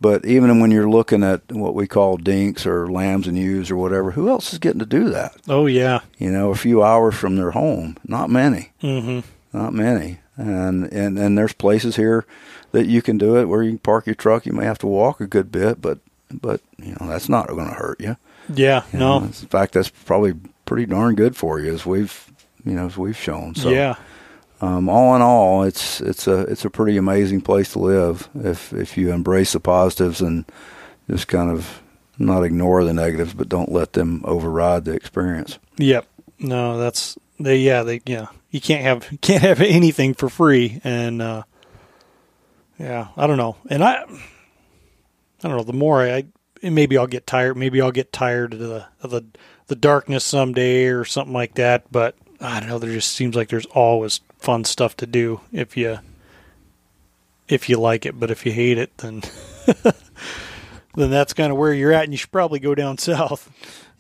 But 0.01 0.25
even 0.25 0.61
when 0.61 0.71
you're 0.71 0.89
looking 0.89 1.25
at 1.25 1.43
what 1.51 1.75
we 1.75 1.87
call 1.89 2.17
dinks 2.17 2.65
or 2.67 2.87
lambs 2.87 3.27
and 3.27 3.37
ewes 3.37 3.71
or 3.71 3.77
whatever, 3.77 4.13
who 4.13 4.29
else 4.29 4.53
is 4.53 4.61
getting 4.61 4.79
to 4.79 4.87
do 4.87 5.11
that? 5.11 5.37
Oh 5.49 5.67
yeah, 5.67 6.01
You 6.19 6.31
know, 6.31 6.51
a 6.51 6.57
few 6.57 6.83
hours 6.83 7.17
from 7.17 7.37
their 7.37 7.51
home, 7.51 7.97
not 8.05 8.31
many, 8.31 8.71
hmm 8.81 9.21
not 9.53 9.73
many. 9.75 10.21
And 10.39 10.85
and 10.93 11.19
and 11.19 11.37
there's 11.37 11.53
places 11.53 11.97
here 11.97 12.25
that 12.73 12.87
you 12.87 13.03
can 13.03 13.19
do 13.19 13.37
it 13.37 13.47
where 13.47 13.63
you 13.63 13.71
can 13.73 13.79
park 13.79 14.07
your 14.07 14.15
truck. 14.15 14.47
You 14.47 14.53
may 14.53 14.65
have 14.65 14.79
to 14.79 14.87
walk 14.87 15.21
a 15.21 15.27
good 15.27 15.51
bit, 15.53 15.81
but 15.83 15.99
but 16.33 16.61
you 16.79 16.93
know 17.01 17.09
that's 17.09 17.29
not 17.29 17.49
going 17.49 17.67
to 17.69 17.75
hurt 17.75 18.01
you. 18.01 18.17
yeah, 18.55 18.85
You 18.93 19.01
no, 19.01 19.19
know, 19.19 19.25
in 19.27 19.33
fact, 19.33 19.75
that's 19.75 19.89
probably 19.89 20.35
pretty 20.65 20.87
darn 20.87 21.17
good 21.17 21.37
for 21.37 21.59
you, 21.59 21.75
as 21.75 21.85
we've 21.85 22.33
you 22.65 22.73
know 22.75 22.87
as 22.87 22.97
we've 22.97 23.17
shown. 23.17 23.57
So, 23.57 23.71
yeah, 23.71 23.97
um, 24.61 24.89
all 24.89 25.17
in 25.17 25.23
all, 25.23 25.65
it's 25.65 26.01
it's 26.01 26.29
a 26.29 26.43
it's 26.43 26.65
a 26.65 26.71
pretty 26.71 26.97
amazing 26.97 27.41
place 27.41 27.73
to 27.73 27.81
live 27.81 28.29
if 28.35 28.73
if 28.73 28.97
you 28.97 29.13
embrace 29.13 29.53
the 29.55 29.61
positives 29.61 30.21
and 30.21 30.45
just 31.11 31.27
kind 31.27 31.51
of 31.51 31.83
not 32.19 32.45
ignore 32.45 32.85
the 32.85 32.93
negatives, 32.95 33.35
but 33.35 33.49
don't 33.49 33.73
let 33.73 33.95
them 33.95 34.23
override 34.25 34.85
the 34.85 34.93
experience. 34.93 35.59
yep. 35.79 36.07
No, 36.39 36.79
that's 36.79 37.19
they. 37.41 37.57
Yeah, 37.59 37.83
they. 37.83 38.01
Yeah, 38.07 38.27
you 38.51 38.61
can't 38.61 38.83
have 38.83 39.19
can't 39.21 39.43
have 39.43 39.61
anything 39.61 40.15
for 40.15 40.29
free, 40.29 40.81
and 40.85 41.21
uh, 41.23 41.43
yeah, 42.79 43.09
I 43.17 43.27
don't 43.27 43.39
know, 43.39 43.57
and 43.69 43.83
I, 43.83 44.03
I 44.03 45.49
don't 45.49 45.57
know. 45.57 45.65
The 45.65 45.73
more 45.73 46.03
I, 46.03 46.25
maybe 46.63 46.97
I'll 46.97 47.07
get 47.07 47.27
tired. 47.27 47.57
Maybe 47.57 47.81
I'll 47.81 47.93
get 47.93 48.13
tired 48.13 48.55
of 48.55 48.61
the 48.61 48.87
of 49.03 49.11
the 49.11 49.25
the 49.67 49.77
darkness 49.77 50.25
someday 50.25 50.87
or 50.87 51.05
something 51.05 51.35
like 51.35 51.55
that. 51.55 51.91
But 51.91 52.17
I 52.41 52.61
don't 52.61 52.69
know. 52.69 52.79
There 52.79 52.93
just 52.93 53.13
seems 53.13 53.37
like 53.37 53.49
there's 53.49 53.67
always 53.67 54.21
fun 54.39 54.65
stuff 54.65 54.97
to 54.99 55.07
do 55.07 55.41
if 55.53 55.77
you 55.77 55.99
if 57.49 57.69
you 57.69 57.79
like 57.79 58.07
it. 58.07 58.19
But 58.19 58.31
if 58.31 58.47
you 58.47 58.53
hate 58.53 58.79
it, 58.79 58.97
then 58.99 59.23
then 60.95 61.11
that's 61.11 61.33
kind 61.35 61.53
of 61.53 61.59
where 61.59 61.73
you're 61.73 61.93
at, 61.93 62.05
and 62.05 62.13
you 62.13 62.19
should 62.19 62.33
probably 62.33 62.59
go 62.59 62.75
down 62.75 62.99
south. 62.99 63.51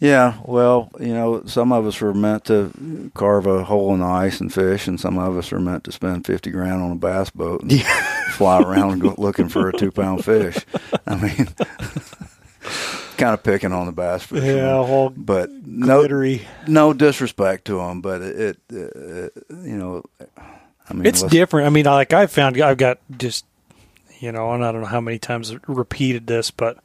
Yeah, 0.00 0.38
well, 0.44 0.92
you 1.00 1.12
know, 1.12 1.42
some 1.46 1.72
of 1.72 1.84
us 1.84 2.00
are 2.02 2.14
meant 2.14 2.44
to 2.44 3.10
carve 3.14 3.46
a 3.46 3.64
hole 3.64 3.92
in 3.94 4.00
the 4.00 4.06
ice 4.06 4.40
and 4.40 4.52
fish, 4.52 4.86
and 4.86 5.00
some 5.00 5.18
of 5.18 5.36
us 5.36 5.52
are 5.52 5.58
meant 5.58 5.82
to 5.84 5.92
spend 5.92 6.24
fifty 6.24 6.50
grand 6.50 6.80
on 6.82 6.92
a 6.92 6.96
bass 6.96 7.30
boat 7.30 7.62
and 7.62 7.82
fly 8.32 8.62
around 8.62 9.02
looking 9.18 9.48
for 9.48 9.68
a 9.68 9.72
two 9.72 9.90
pound 9.90 10.24
fish. 10.24 10.56
I 11.04 11.16
mean, 11.16 11.48
kind 13.16 13.34
of 13.34 13.42
picking 13.42 13.72
on 13.72 13.86
the 13.86 13.92
bass 13.92 14.22
fishermen. 14.22 14.56
Yeah, 14.56 14.76
all 14.76 15.10
but 15.10 15.50
no, 15.50 16.00
glittery. 16.00 16.46
no 16.68 16.92
disrespect 16.92 17.64
to 17.64 17.78
them, 17.78 18.00
but 18.00 18.22
it, 18.22 18.58
it 18.70 18.92
uh, 18.96 19.56
you 19.64 19.76
know, 19.76 20.04
I 20.88 20.94
mean, 20.94 21.06
It's 21.06 21.22
different. 21.24 21.66
I 21.66 21.70
mean, 21.70 21.86
like 21.86 22.12
I've 22.12 22.30
found, 22.30 22.60
I've 22.60 22.78
got 22.78 22.98
just, 23.18 23.44
you 24.20 24.30
know, 24.30 24.52
and 24.52 24.64
I 24.64 24.70
don't 24.70 24.82
know 24.82 24.86
how 24.86 25.00
many 25.00 25.18
times 25.18 25.52
repeated 25.66 26.28
this, 26.28 26.52
but 26.52 26.78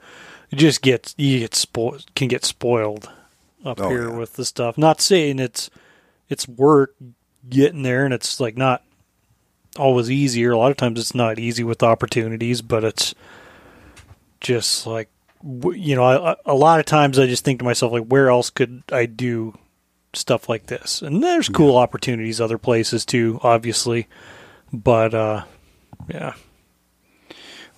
it 0.53 0.59
just 0.59 0.81
gets 0.81 1.13
you 1.17 1.39
get 1.39 1.51
spo- 1.51 2.05
can 2.15 2.27
get 2.27 2.45
spoiled 2.45 3.09
up 3.65 3.79
Oh, 3.79 3.89
here 3.89 4.09
yeah. 4.09 4.15
with 4.17 4.33
the 4.33 4.45
stuff. 4.45 4.77
Not 4.77 5.01
saying 5.01 5.39
it's 5.39 5.69
it's 6.29 6.47
work 6.47 6.95
getting 7.49 7.83
there, 7.83 8.05
and 8.05 8.13
it's 8.13 8.39
like 8.39 8.57
not 8.57 8.83
always 9.77 10.11
easier. 10.11 10.51
A 10.51 10.57
lot 10.57 10.71
of 10.71 10.77
times 10.77 10.99
it's 10.99 11.15
not 11.15 11.39
easy 11.39 11.63
with 11.63 11.83
opportunities, 11.83 12.61
but 12.61 12.83
it's 12.83 13.15
just 14.41 14.85
like 14.85 15.09
you 15.73 15.95
know, 15.95 16.03
I, 16.05 16.35
a 16.45 16.53
lot 16.55 16.79
of 16.79 16.85
times 16.85 17.19
I 17.19 17.25
just 17.27 17.43
think 17.43 17.59
to 17.59 17.65
myself 17.65 17.91
like, 17.91 18.05
where 18.05 18.29
else 18.29 18.49
could 18.49 18.81
I 18.91 19.05
do 19.05 19.57
stuff 20.13 20.47
like 20.47 20.67
this? 20.67 21.01
And 21.01 21.21
there's 21.21 21.49
cool 21.49 21.75
opportunities 21.77 22.39
other 22.39 22.57
places 22.57 23.05
too, 23.05 23.39
obviously, 23.43 24.07
but 24.71 25.13
uh, 25.13 25.43
yeah, 26.07 26.35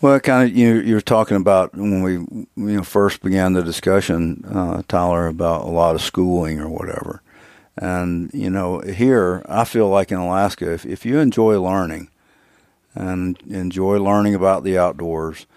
Well, 0.06 0.20
kind 0.20 0.48
of 0.48 0.56
you 0.56 0.76
you 0.82 0.94
were 0.94 1.02
talking 1.02 1.36
about 1.36 1.74
when 1.74 2.04
we 2.04 2.12
you 2.14 2.48
know 2.56 2.84
first 2.84 3.24
began 3.24 3.54
the 3.54 3.64
discussion, 3.64 4.46
uh, 4.48 4.84
Tyler, 4.88 5.26
about 5.26 5.64
a 5.64 5.72
lot 5.72 5.96
of 5.96 6.02
schooling 6.04 6.60
or 6.60 6.70
whatever, 6.70 7.24
and 7.76 8.30
you 8.32 8.52
know 8.52 8.82
here 8.82 9.44
I 9.50 9.64
feel 9.64 9.90
like 9.90 10.12
in 10.12 10.20
Alaska, 10.20 10.72
if 10.72 10.86
if 10.86 11.08
you 11.08 11.18
enjoy 11.18 11.60
learning, 11.60 12.10
and 12.94 13.42
enjoy 13.50 13.98
learning 13.98 14.36
about 14.36 14.64
the 14.64 14.78
outdoors, 14.78 15.48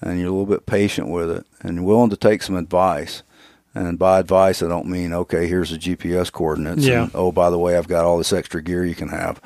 and 0.00 0.18
you're 0.18 0.28
a 0.28 0.32
little 0.32 0.46
bit 0.46 0.64
patient 0.64 1.08
with 1.08 1.30
it, 1.30 1.44
and 1.60 1.74
you're 1.74 1.84
willing 1.84 2.08
to 2.08 2.16
take 2.16 2.42
some 2.42 2.56
advice. 2.56 3.22
And 3.74 3.98
by 3.98 4.20
advice, 4.20 4.62
I 4.62 4.68
don't 4.68 4.86
mean 4.86 5.12
okay. 5.12 5.46
Here's 5.48 5.68
the 5.68 5.76
GPS 5.76 6.32
coordinates. 6.32 6.86
Yeah. 6.86 7.02
And, 7.02 7.10
oh, 7.14 7.30
by 7.30 7.50
the 7.50 7.58
way, 7.58 7.76
I've 7.76 7.88
got 7.88 8.06
all 8.06 8.16
this 8.16 8.32
extra 8.32 8.62
gear 8.62 8.86
you 8.86 8.94
can 8.94 9.10
have. 9.10 9.38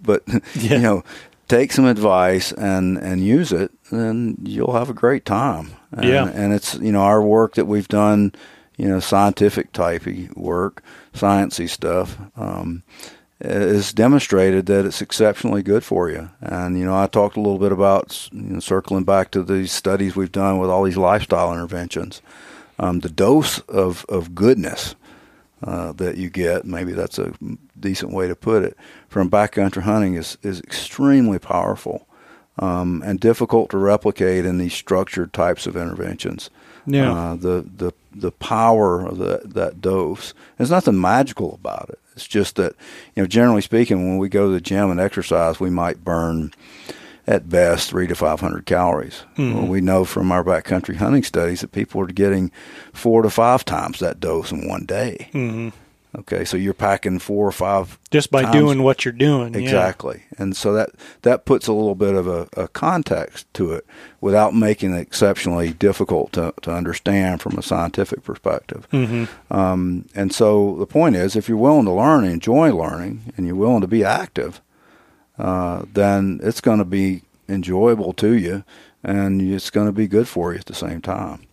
But 0.00 0.22
Yeah. 0.54 0.76
you 0.76 0.78
know, 0.78 1.04
take 1.48 1.72
some 1.72 1.84
advice 1.86 2.52
and 2.52 2.98
and 2.98 3.24
use 3.24 3.52
it, 3.52 3.70
then 3.90 4.36
you'll 4.42 4.72
have 4.74 4.90
a 4.90 4.94
great 4.94 5.24
time. 5.24 5.70
And, 5.92 6.04
Yeah. 6.04 6.28
and 6.28 6.52
it's 6.52 6.74
you 6.76 6.92
know 6.92 7.02
our 7.02 7.22
work 7.22 7.54
that 7.54 7.66
we've 7.66 7.88
done, 7.88 8.32
you 8.76 8.88
know, 8.88 9.00
scientific 9.00 9.72
typey 9.72 10.34
work, 10.36 10.82
sciencey 11.14 11.68
stuff. 11.68 12.16
Um, 12.36 12.82
is 13.40 13.92
demonstrated 13.92 14.66
that 14.66 14.86
it's 14.86 15.02
exceptionally 15.02 15.62
good 15.62 15.84
for 15.84 16.08
you. 16.08 16.30
And 16.40 16.78
you 16.78 16.84
know, 16.84 16.96
I 16.96 17.06
talked 17.06 17.36
a 17.36 17.40
little 17.40 17.58
bit 17.58 17.72
about 17.72 18.28
you 18.32 18.40
know, 18.54 18.60
circling 18.60 19.04
back 19.04 19.30
to 19.32 19.42
these 19.42 19.72
studies 19.72 20.16
we've 20.16 20.32
done 20.32 20.58
with 20.58 20.70
all 20.70 20.84
these 20.84 20.96
lifestyle 20.96 21.52
interventions. 21.52 22.22
Um, 22.78 23.00
the 23.00 23.10
dose 23.10 23.58
of 23.68 24.06
of 24.08 24.34
goodness 24.34 24.94
uh, 25.64 25.92
that 25.92 26.16
you 26.16 26.30
get, 26.30 26.64
maybe 26.64 26.92
that's 26.92 27.18
a 27.18 27.32
decent 27.78 28.12
way 28.12 28.28
to 28.28 28.36
put 28.36 28.62
it, 28.62 28.76
from 29.08 29.30
backcountry 29.30 29.82
hunting 29.82 30.14
is 30.14 30.38
is 30.42 30.60
extremely 30.60 31.38
powerful 31.38 32.06
um, 32.58 33.02
and 33.04 33.18
difficult 33.20 33.70
to 33.70 33.78
replicate 33.78 34.44
in 34.44 34.58
these 34.58 34.74
structured 34.74 35.32
types 35.32 35.66
of 35.66 35.76
interventions. 35.76 36.50
Yeah. 36.86 37.12
Uh, 37.12 37.36
the 37.36 37.64
the 37.76 37.92
the 38.14 38.32
power 38.32 39.04
of 39.06 39.18
that 39.18 39.54
that 39.54 39.80
dose. 39.80 40.34
There's 40.56 40.70
nothing 40.70 41.00
magical 41.00 41.54
about 41.54 41.88
it. 41.90 41.98
It's 42.14 42.26
just 42.26 42.56
that 42.56 42.74
you 43.14 43.22
know, 43.22 43.26
generally 43.26 43.62
speaking, 43.62 44.08
when 44.08 44.18
we 44.18 44.28
go 44.28 44.46
to 44.46 44.52
the 44.52 44.60
gym 44.60 44.90
and 44.90 45.00
exercise, 45.00 45.58
we 45.58 45.70
might 45.70 46.04
burn 46.04 46.52
at 47.26 47.48
best 47.48 47.88
three 47.90 48.06
to 48.06 48.14
five 48.14 48.40
hundred 48.40 48.66
calories. 48.66 49.22
Mhm. 49.36 49.54
Well, 49.54 49.66
we 49.66 49.80
know 49.80 50.04
from 50.04 50.30
our 50.32 50.44
backcountry 50.44 50.96
hunting 50.96 51.22
studies 51.22 51.60
that 51.62 51.72
people 51.72 52.00
are 52.02 52.06
getting 52.06 52.50
four 52.92 53.22
to 53.22 53.30
five 53.30 53.64
times 53.64 53.98
that 54.00 54.20
dose 54.20 54.52
in 54.52 54.68
one 54.68 54.84
day. 54.84 55.28
hmm 55.32 55.68
Okay, 56.16 56.44
so 56.44 56.56
you're 56.56 56.74
packing 56.74 57.18
four 57.18 57.44
or 57.48 57.50
five 57.50 57.98
just 58.12 58.30
by 58.30 58.42
times- 58.42 58.54
doing 58.54 58.84
what 58.84 59.04
you're 59.04 59.10
doing. 59.10 59.52
yeah. 59.54 59.58
Exactly, 59.60 60.22
and 60.38 60.56
so 60.56 60.72
that 60.72 60.90
that 61.22 61.44
puts 61.44 61.66
a 61.66 61.72
little 61.72 61.96
bit 61.96 62.14
of 62.14 62.28
a, 62.28 62.46
a 62.56 62.68
context 62.68 63.52
to 63.54 63.72
it 63.72 63.84
without 64.20 64.54
making 64.54 64.94
it 64.94 65.00
exceptionally 65.00 65.72
difficult 65.72 66.30
to, 66.34 66.54
to 66.62 66.70
understand 66.72 67.42
from 67.42 67.58
a 67.58 67.62
scientific 67.62 68.22
perspective. 68.22 68.86
hmm 68.92 69.24
Um, 69.50 70.04
and 70.14 70.32
so 70.32 70.76
the 70.78 70.86
point 70.86 71.16
is, 71.16 71.34
if 71.34 71.48
you're 71.48 71.58
willing 71.58 71.86
to 71.86 71.90
learn 71.90 72.22
and 72.22 72.34
enjoy 72.34 72.72
learning, 72.72 73.32
and 73.36 73.44
you're 73.46 73.56
willing 73.56 73.80
to 73.80 73.88
be 73.88 74.04
active, 74.04 74.60
uh, 75.38 75.84
then 75.92 76.40
it's 76.42 76.60
going 76.60 76.78
to 76.78 76.84
be 76.84 77.22
enjoyable 77.48 78.12
to 78.14 78.32
you, 78.34 78.64
and 79.02 79.40
it's 79.42 79.70
going 79.70 79.86
to 79.86 79.92
be 79.92 80.06
good 80.06 80.28
for 80.28 80.52
you 80.52 80.58
at 80.58 80.66
the 80.66 80.74
same 80.74 81.00
time. 81.00 81.46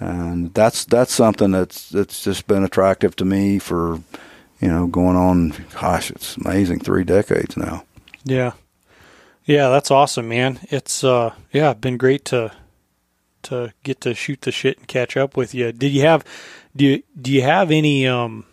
And 0.00 0.52
that's 0.54 0.84
that's 0.84 1.12
something 1.12 1.52
that's 1.52 1.88
that's 1.90 2.24
just 2.24 2.46
been 2.46 2.64
attractive 2.64 3.14
to 3.16 3.24
me 3.24 3.58
for, 3.60 4.00
you 4.60 4.68
know, 4.68 4.86
going 4.88 5.16
on. 5.16 5.54
Gosh, 5.72 6.10
it's 6.10 6.36
amazing, 6.36 6.80
three 6.80 7.04
decades 7.04 7.56
now. 7.56 7.84
Yeah. 8.24 8.52
Yeah, 9.44 9.68
that's 9.68 9.90
awesome, 9.90 10.28
man. 10.28 10.58
It's 10.70 11.04
uh 11.04 11.34
yeah, 11.52 11.74
been 11.74 11.98
great 11.98 12.24
to 12.26 12.52
to 13.44 13.72
get 13.82 14.00
to 14.02 14.14
shoot 14.14 14.40
the 14.42 14.52
shit 14.52 14.78
and 14.78 14.88
catch 14.88 15.16
up 15.16 15.36
with 15.36 15.54
you. 15.54 15.72
Did 15.72 15.92
you 15.92 16.02
have 16.02 16.24
do 16.74 16.84
you 16.84 17.02
do 17.20 17.32
you 17.32 17.42
have 17.42 17.70
any 17.70 18.06
um 18.06 18.44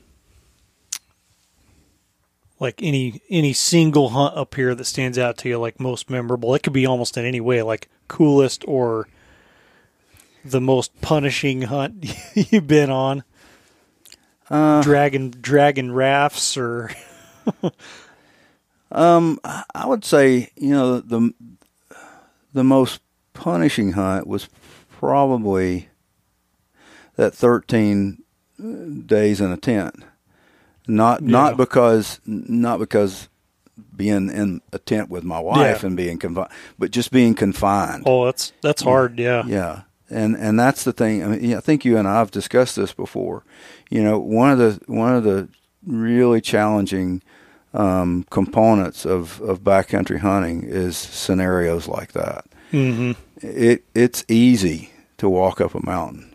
like 2.60 2.82
any 2.84 3.22
any 3.30 3.54
single 3.54 4.10
hunt 4.10 4.36
up 4.36 4.56
here 4.56 4.76
that 4.76 4.86
stands 4.86 5.18
out 5.18 5.38
to 5.38 5.50
you 5.50 5.58
like 5.60 5.80
most 5.80 6.10
memorable? 6.10 6.54
It 6.56 6.64
could 6.64 6.74
be 6.74 6.86
almost 6.86 7.18
in 7.18 7.26
any 7.26 7.42
way, 7.42 7.62
like 7.62 7.90
coolest 8.08 8.64
or 8.68 9.08
the 10.44 10.62
most 10.62 11.00
punishing 11.02 11.64
hunt 11.64 12.06
you've 12.34 12.68
been 12.68 12.90
on. 12.90 13.24
Uh, 14.50 14.82
Dragon 14.82 15.34
dragon 15.40 15.92
rafts 15.92 16.58
or 16.58 16.90
Um, 18.92 19.40
I 19.44 19.86
would 19.86 20.04
say 20.04 20.50
you 20.56 20.70
know 20.70 21.00
the 21.00 21.34
the 22.54 22.64
most 22.64 23.02
punishing 23.34 23.92
hunt 23.92 24.26
was 24.26 24.50
probably 24.90 25.90
that 27.16 27.34
thirteen 27.34 28.24
days 28.58 29.42
in 29.42 29.52
a 29.52 29.58
tent. 29.58 30.04
Not 30.90 31.22
Yeah. 31.22 31.30
not 31.32 31.58
because 31.58 32.20
not 32.26 32.80
because 32.80 33.30
being 33.96 34.30
in 34.30 34.62
a 34.74 34.80
tent 34.80 35.10
with 35.10 35.24
my 35.24 35.40
wife 35.40 35.82
Yeah. 35.82 35.88
and 35.88 35.96
being 35.96 36.18
confined, 36.18 36.50
but 36.78 36.92
just 36.92 37.12
being 37.12 37.34
confined. 37.36 38.04
Oh, 38.06 38.26
that's 38.26 38.52
that's 38.62 38.82
hard. 38.82 39.20
Yeah. 39.20 39.44
Yeah, 39.46 39.82
and 40.10 40.36
and 40.36 40.60
that's 40.60 40.84
the 40.84 40.92
thing. 40.94 41.24
I 41.24 41.28
mean, 41.28 41.54
I 41.56 41.60
think 41.62 41.86
you 41.86 41.98
and 41.98 42.08
I 42.08 42.16
have 42.16 42.32
discussed 42.32 42.76
this 42.76 42.92
before. 42.94 43.44
You 43.90 44.04
know, 44.04 44.20
one 44.20 44.52
of 44.52 44.58
the 44.58 44.80
one 44.92 45.16
of 45.16 45.24
the 45.24 45.48
really 45.86 46.42
challenging 46.42 47.22
um, 47.74 48.26
components 48.30 49.06
of 49.06 49.40
of 49.42 49.62
backcountry 49.64 50.20
hunting 50.20 50.64
is 50.64 50.98
scenarios 50.98 51.88
like 51.88 52.12
that. 52.14 52.46
hmm 52.72 53.12
It 53.42 53.84
it's 53.96 54.26
easy 54.28 54.90
to 55.18 55.30
walk 55.30 55.62
up 55.62 55.76
a 55.76 55.86
mountain 55.86 56.29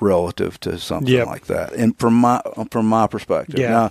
relative 0.00 0.58
to 0.60 0.78
something 0.78 1.12
Yep. 1.12 1.26
like 1.26 1.46
that, 1.46 1.72
and 1.72 1.98
from 1.98 2.14
my 2.14 2.40
from 2.70 2.86
my 2.86 3.06
perspective. 3.06 3.58
Yeah. 3.58 3.90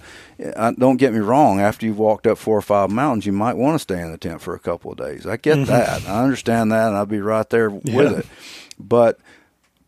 Now, 0.57 0.71
don't 0.71 0.97
get 0.97 1.13
me 1.13 1.19
wrong. 1.19 1.59
After 1.59 1.85
you've 1.85 1.97
walked 1.99 2.27
up 2.27 2.37
four 2.37 2.57
or 2.57 2.61
five 2.61 2.91
mountains, 2.91 3.25
you 3.25 3.31
might 3.31 3.57
want 3.57 3.75
to 3.75 3.79
stay 3.79 3.99
in 4.01 4.11
the 4.11 4.17
tent 4.17 4.41
for 4.41 4.53
a 4.53 4.59
couple 4.59 4.91
of 4.91 4.97
days. 4.97 5.25
I 5.25 5.37
get 5.37 5.65
that. 5.67 6.07
I 6.07 6.23
understand 6.23 6.71
that, 6.71 6.87
and 6.89 6.95
I'll 6.97 7.05
be 7.05 7.21
right 7.21 7.49
there 7.49 7.69
with 7.69 7.83
Mm-hmm. 7.85 7.99
Yeah. 7.99 8.19
it. 8.19 8.25
But 8.79 9.19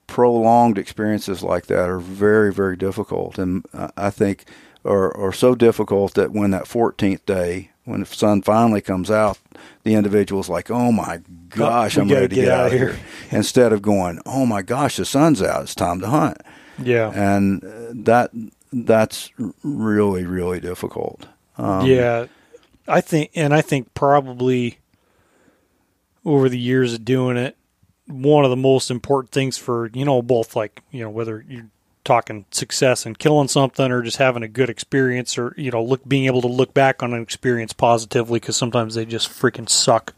prolonged 0.08 0.78
experiences 0.78 1.44
like 1.44 1.66
that 1.68 1.90
are 1.90 2.00
very, 2.00 2.54
very 2.54 2.78
difficult, 2.78 3.38
and 3.38 3.66
uh, 3.74 3.90
I 3.98 4.10
think 4.10 4.46
are 4.88 5.16
are 5.18 5.34
so 5.34 5.56
difficult 5.56 6.14
that 6.16 6.32
when 6.32 6.52
that 6.52 6.66
14th 6.66 7.26
day, 7.26 7.72
when 7.86 8.00
the 8.00 8.06
sun 8.06 8.42
finally 8.42 8.82
comes 8.82 9.12
out, 9.12 9.38
the 9.84 9.94
individual's 9.96 10.50
like, 10.50 10.72
"Oh 10.72 10.92
my 10.92 11.22
gosh, 11.50 11.96
we 11.98 12.02
I'm 12.04 12.10
ready 12.10 12.28
to 12.30 12.36
get 12.36 12.42
get, 12.46 12.52
out 12.52 12.66
of 12.68 12.72
here." 12.74 12.94
here," 12.94 13.00
instead 13.32 13.74
of 13.74 13.82
going, 13.82 14.20
"Oh 14.26 14.46
my 14.46 14.62
gosh, 14.62 14.98
the 14.98 15.06
sun's 15.06 15.42
out, 15.42 15.64
it's 15.64 15.76
time 15.76 16.00
to 16.02 16.08
hunt," 16.08 16.38
Yeah. 16.82 17.12
and 17.12 17.64
uh, 17.64 17.68
that 17.94 18.32
that's 18.74 19.32
really, 19.64 20.26
really 20.26 20.60
difficult. 20.60 21.28
Um, 21.58 21.86
yeah. 21.86 22.28
I 22.88 23.02
think, 23.02 23.32
and 23.36 23.54
I 23.54 23.62
think 23.62 23.94
probably 23.94 24.78
over 26.24 26.50
the 26.50 26.60
years 26.60 26.94
of 26.94 27.04
doing 27.06 27.36
it, 27.38 27.58
one 28.06 28.44
of 28.46 28.50
the 28.50 28.56
most 28.56 28.90
important 28.90 29.32
things 29.32 29.58
for 29.58 29.90
you 29.94 30.06
know 30.06 30.22
both 30.22 30.56
like 30.56 30.82
you 30.92 31.02
know 31.02 31.10
whether 31.10 31.44
you're 31.48 31.70
talking 32.08 32.46
success 32.52 33.06
and 33.06 33.20
killing 33.20 33.50
something 33.50 33.92
or 33.92 34.02
just 34.02 34.16
having 34.16 34.42
a 34.42 34.48
good 34.48 34.70
experience 34.70 35.38
or 35.38 35.54
you 35.58 35.70
know 35.70 35.84
look 35.84 36.08
being 36.08 36.26
able 36.26 36.42
to 36.42 36.48
look 36.48 36.74
back 36.74 37.04
on 37.04 37.14
an 37.14 37.22
experience 37.22 37.74
positively 37.74 38.40
because 38.40 38.56
sometimes 38.56 38.96
they 38.96 39.06
just 39.06 39.30
freaking 39.30 39.70
suck. 39.70 40.14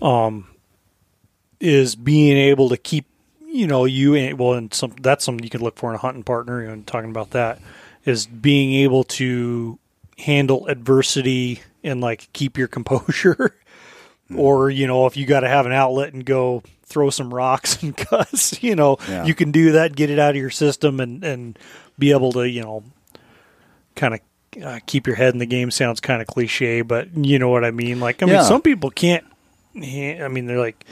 Um 0.00 0.48
is 1.60 1.96
being 1.96 2.36
able 2.36 2.70
to 2.70 2.78
keep 2.78 3.04
you 3.46 3.66
know 3.66 3.84
you 3.84 4.34
well 4.36 4.54
and 4.54 4.72
some 4.72 4.94
that's 5.02 5.24
something 5.24 5.44
you 5.44 5.50
can 5.50 5.60
look 5.60 5.76
for 5.76 5.90
in 5.90 5.96
a 5.96 5.98
hunting 5.98 6.24
partner 6.24 6.62
you 6.62 6.68
know, 6.68 6.82
talking 6.86 7.10
about 7.10 7.30
that 7.30 7.60
is 8.06 8.26
being 8.26 8.72
able 8.72 9.04
to 9.04 9.78
handle 10.18 10.66
adversity 10.66 11.60
and 11.84 12.00
like 12.00 12.28
keep 12.32 12.56
your 12.56 12.68
composure 12.76 13.54
or 14.34 14.70
you 14.70 14.86
know 14.86 15.06
if 15.06 15.16
you 15.16 15.24
got 15.26 15.40
to 15.40 15.48
have 15.48 15.66
an 15.66 15.72
outlet 15.72 16.12
and 16.12 16.24
go 16.24 16.62
throw 16.84 17.10
some 17.10 17.32
rocks 17.32 17.80
and 17.82 17.96
cuss 17.96 18.62
you 18.62 18.74
know 18.74 18.96
Yeah. 19.08 19.24
you 19.24 19.34
can 19.34 19.52
do 19.52 19.72
that 19.72 19.94
get 19.94 20.10
it 20.10 20.18
out 20.18 20.30
of 20.30 20.36
your 20.36 20.50
system 20.50 21.00
and 21.00 21.22
and 21.24 21.58
be 21.98 22.10
able 22.12 22.32
to 22.32 22.48
you 22.48 22.62
know 22.62 22.82
kind 23.94 24.14
of 24.14 24.20
uh, 24.62 24.78
keep 24.86 25.06
your 25.06 25.16
head 25.16 25.32
in 25.34 25.38
the 25.38 25.46
game 25.46 25.70
sounds 25.70 26.00
kind 26.00 26.20
of 26.22 26.26
cliche 26.28 26.80
but 26.82 27.14
you 27.16 27.38
know 27.38 27.48
what 27.50 27.64
i 27.64 27.70
mean 27.70 28.00
like 28.00 28.22
i 28.22 28.26
mean 28.26 28.42
some 28.42 28.62
people 28.62 28.90
can't 28.90 29.24
i 29.76 30.28
mean 30.28 30.46
they're 30.46 30.58
like 30.58 30.84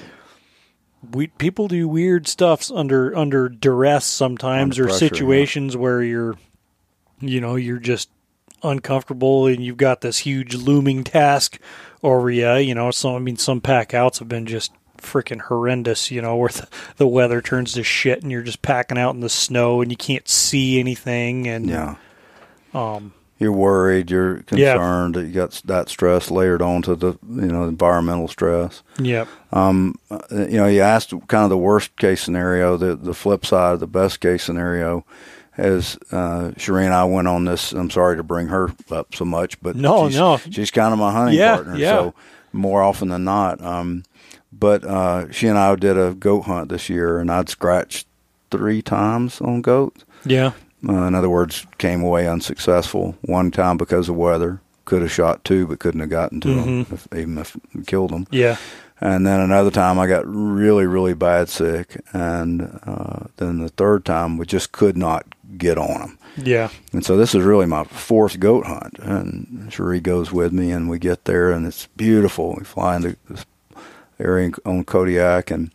we 1.12 1.26
people 1.26 1.68
do 1.68 1.86
weird 1.88 2.26
stuff 2.28 2.70
under 2.72 3.16
under 3.16 3.48
duress 3.48 4.04
sometimes 4.06 4.78
Under 4.78 4.84
or 4.84 4.88
pressure, 4.88 5.04
yeah. 5.06 5.08
situations 5.10 5.76
where 5.76 6.02
you're 6.02 6.36
you 7.20 7.40
know 7.40 7.56
you're 7.56 7.78
just 7.78 8.08
uncomfortable 8.64 9.46
and 9.46 9.62
you've 9.64 9.76
got 9.76 10.00
this 10.00 10.18
huge 10.18 10.54
looming 10.54 11.04
task 11.04 11.58
over 12.02 12.30
you 12.30 12.52
you 12.54 12.74
know 12.74 12.90
some 12.90 13.14
i 13.14 13.18
mean 13.18 13.36
some 13.36 13.60
pack 13.60 13.94
outs 13.94 14.18
have 14.18 14.28
been 14.28 14.46
just 14.46 14.72
freaking 14.98 15.40
horrendous 15.40 16.10
you 16.10 16.22
know 16.22 16.34
where 16.36 16.48
the, 16.48 16.66
the 16.96 17.06
weather 17.06 17.40
turns 17.42 17.74
to 17.74 17.82
shit 17.82 18.22
and 18.22 18.32
you're 18.32 18.42
just 18.42 18.62
packing 18.62 18.96
out 18.98 19.14
in 19.14 19.20
the 19.20 19.28
snow 19.28 19.82
and 19.82 19.90
you 19.90 19.96
can't 19.96 20.28
see 20.28 20.80
anything 20.80 21.46
and 21.46 21.68
yeah. 21.68 21.96
um 22.72 23.12
You're 23.38 23.52
worried. 23.52 24.10
You're 24.10 24.36
Yeah. 24.52 24.74
concerned 24.74 25.14
that 25.16 25.26
you 25.26 25.32
got 25.32 25.60
that 25.66 25.88
stress 25.88 26.30
layered 26.30 26.62
onto 26.62 26.94
the 26.94 27.18
you 27.28 27.48
know 27.52 27.64
environmental 27.64 28.28
stress. 28.28 28.82
yeah 28.98 29.26
Um, 29.52 29.96
uh, 30.10 30.20
you 30.30 30.56
know, 30.56 30.66
you 30.66 30.80
asked 30.80 31.10
kind 31.28 31.44
of 31.44 31.50
the 31.50 31.58
worst 31.58 31.96
case 31.96 32.22
scenario. 32.22 32.76
The 32.76 32.96
the 32.96 33.12
flip 33.14 33.44
side, 33.44 33.74
of 33.74 33.80
the 33.80 33.86
best 33.86 34.20
case 34.20 34.42
scenario, 34.44 35.04
is 35.58 35.96
uh, 36.12 36.50
Sheree 36.56 36.84
and 36.84 36.94
I 36.94 37.04
went 37.04 37.28
on 37.28 37.44
this. 37.44 37.72
I'm 37.72 37.90
sorry 37.90 38.16
to 38.16 38.22
bring 38.22 38.48
her 38.48 38.70
up 38.90 39.14
so 39.14 39.24
much, 39.24 39.60
but 39.60 39.76
No, 39.76 40.08
she's, 40.08 40.16
no. 40.18 40.36
she's 40.50 40.70
kind 40.70 40.92
of 40.92 40.98
my 40.98 41.12
hunting 41.12 41.38
Yeah, 41.38 41.54
partner. 41.56 41.76
yeah. 41.76 41.90
So 41.96 42.14
more 42.52 42.82
often 42.82 43.08
than 43.08 43.24
not, 43.24 43.60
um, 43.62 44.04
but 44.52 44.84
uh, 44.84 45.30
she 45.32 45.48
and 45.48 45.58
I 45.58 45.74
did 45.76 45.98
a 45.98 46.14
goat 46.14 46.42
hunt 46.42 46.68
this 46.70 46.88
year, 46.88 47.18
and 47.18 47.30
I'd 47.30 47.48
scratched 47.48 48.06
three 48.50 48.82
times 48.82 49.40
on 49.40 49.62
goats. 49.62 50.04
yeah 50.24 50.52
Uh, 50.88 51.02
in 51.06 51.14
other 51.14 51.30
words, 51.30 51.66
came 51.78 52.02
away 52.02 52.28
unsuccessful. 52.28 53.16
One 53.22 53.50
time 53.50 53.76
because 53.76 54.08
of 54.08 54.16
weather. 54.16 54.60
Could 54.84 55.00
have 55.00 55.10
shot 55.10 55.42
two, 55.44 55.66
but 55.66 55.78
couldn't 55.78 56.00
have 56.00 56.10
gotten 56.10 56.40
to 56.42 56.48
them, 56.54 56.84
Mhm. 56.84 56.92
if, 56.92 57.08
even 57.16 57.38
if 57.38 57.56
killed 57.86 58.10
them. 58.10 58.26
yeah 58.30 58.56
And 59.00 59.26
then 59.26 59.40
another 59.40 59.70
time 59.70 59.98
I 59.98 60.06
got 60.06 60.24
really, 60.26 60.86
really 60.86 61.14
bad 61.14 61.48
sick. 61.48 61.96
And 62.12 62.80
uh, 62.86 63.20
then 63.38 63.60
the 63.60 63.70
third 63.70 64.04
time 64.04 64.36
we 64.36 64.44
just 64.44 64.72
could 64.72 64.96
not 64.98 65.24
get 65.64 65.78
on 65.78 66.00
them. 66.00 66.18
yeah 66.36 66.68
And 66.92 67.04
so 67.04 67.16
this 67.16 67.34
is 67.34 67.42
really 67.42 67.66
my 67.66 67.84
fourth 67.84 68.38
goat 68.38 68.66
hunt. 68.66 68.98
And 68.98 69.72
Cherie 69.72 70.00
goes 70.00 70.32
with 70.32 70.52
me, 70.52 70.70
and 70.72 70.90
we 70.90 70.98
get 70.98 71.24
there, 71.24 71.50
and 71.52 71.66
it's 71.66 71.88
beautiful. 71.96 72.54
We 72.58 72.64
fly 72.64 72.96
into 72.96 73.16
this 73.28 73.44
area 74.18 74.50
on 74.64 74.84
Kodiak, 74.84 75.50
and 75.50 75.70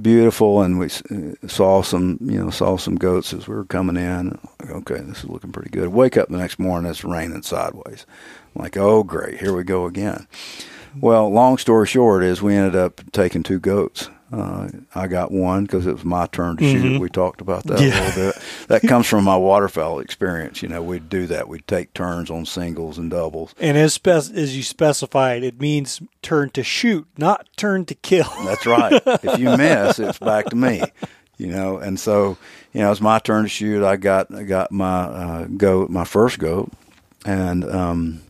beautiful. 0.00 0.62
And 0.62 0.78
we 0.78 0.86
uh, 0.86 1.48
saw 1.48 1.82
some, 1.82 2.18
you 2.20 2.38
know, 2.38 2.50
saw 2.50 2.76
some 2.76 2.96
goats 2.96 3.32
as 3.34 3.48
we 3.48 3.54
were 3.54 3.64
coming 3.66 3.96
in. 3.96 4.38
Like, 4.60 4.70
okay, 4.70 5.00
this 5.00 5.24
is 5.24 5.30
looking 5.30 5.52
pretty 5.52 5.70
good. 5.70 5.88
Wake 5.88 6.16
up 6.16 6.28
the 6.28 6.38
next 6.38 6.58
morning, 6.58 6.90
it's 6.90 7.04
raining 7.04 7.42
sideways. 7.42 8.06
I'm 8.54 8.62
like, 8.62 8.76
oh, 8.76 9.02
great, 9.02 9.40
here 9.40 9.54
we 9.54 9.64
go 9.64 9.86
again. 9.86 10.26
Well, 11.00 11.28
long 11.30 11.58
story 11.58 11.86
short 11.86 12.22
is 12.22 12.40
we 12.42 12.54
ended 12.54 12.76
up 12.76 13.00
taking 13.12 13.42
two 13.42 13.58
goats. 13.58 14.08
Uh, 14.32 14.68
I 14.96 15.06
got 15.06 15.30
one 15.30 15.62
because 15.64 15.86
it 15.86 15.92
was 15.92 16.04
my 16.04 16.26
turn 16.26 16.56
to 16.56 16.64
shoot. 16.68 16.82
Mhm. 16.96 16.98
We 17.00 17.08
talked 17.08 17.40
about 17.40 17.62
that 17.64 17.80
Yeah. 17.80 18.00
a 18.00 18.02
little 18.08 18.32
bit. 18.32 18.42
That 18.66 18.82
comes 18.88 19.06
from 19.06 19.22
my 19.22 19.36
waterfowl 19.36 20.00
experience. 20.00 20.60
You 20.60 20.68
know, 20.70 20.82
we'd 20.82 21.08
do 21.08 21.26
that. 21.28 21.46
We'd 21.46 21.68
take 21.68 21.94
turns 21.94 22.30
on 22.32 22.44
singles 22.44 22.98
and 22.98 23.10
doubles. 23.10 23.54
and 23.60 23.76
as 23.76 23.94
spec- 23.94 24.30
as 24.34 24.56
you 24.56 24.64
specified 24.64 25.44
it 25.44 25.60
means 25.60 26.00
turn 26.22 26.50
to 26.50 26.64
shoot 26.64 27.06
not 27.16 27.46
turn 27.56 27.84
to 27.84 27.94
kill 27.94 28.26
That's 28.44 28.66
right. 28.66 29.00
if 29.06 29.38
you 29.38 29.50
miss, 29.56 30.00
it's 30.00 30.18
back 30.18 30.46
to 30.46 30.56
me. 30.56 30.82
You 31.36 31.48
know, 31.48 31.76
and 31.78 32.00
so 32.00 32.36
you 32.72 32.80
know, 32.80 32.90
it's 32.90 33.00
my 33.00 33.20
turn 33.20 33.44
to 33.44 33.48
shoot. 33.48 33.84
I 33.84 33.94
got 33.96 34.34
I 34.34 34.42
got 34.42 34.72
my 34.72 35.02
uh, 35.04 35.44
goat, 35.56 35.90
my 35.90 36.04
first 36.04 36.40
goat, 36.40 36.72
and 37.24 37.62
um, 37.64 38.20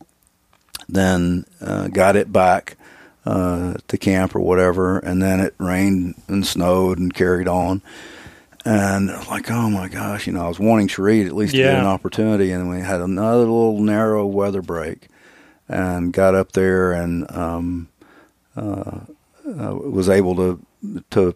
then 0.87 1.45
uh, 1.61 1.87
got 1.87 2.15
it 2.15 2.31
back 2.31 2.77
uh, 3.25 3.75
to 3.87 3.97
camp 3.97 4.35
or 4.35 4.39
whatever, 4.39 4.99
and 4.99 5.21
then 5.21 5.39
it 5.39 5.55
rained 5.57 6.15
and 6.27 6.45
snowed 6.45 6.99
and 6.99 7.13
carried 7.13 7.47
on. 7.47 7.81
And 8.67 9.07
like, 9.27 9.51
oh 9.51 9.69
my 9.69 9.87
gosh, 9.87 10.25
you 10.25 10.33
know, 10.33 10.45
I 10.45 10.47
was 10.47 10.59
wanting 10.59 10.87
Sheree 10.87 11.21
to 11.23 11.27
at 11.27 11.35
least 11.35 11.53
to 11.53 11.57
get 11.73 11.79
an 11.81 11.85
opportunity, 11.87 12.51
and 12.51 12.69
we 12.69 12.79
had 12.81 12.99
another 13.01 13.39
little 13.41 13.79
narrow 13.79 14.25
weather 14.25 14.61
break, 14.63 15.07
and 15.67 16.11
got 16.11 16.33
up 16.33 16.53
there 16.53 16.91
and 16.93 17.29
um, 17.31 17.89
uh, 18.55 19.01
uh, 19.47 19.75
was 19.75 20.09
able 20.09 20.35
to 20.35 20.65
to 21.11 21.35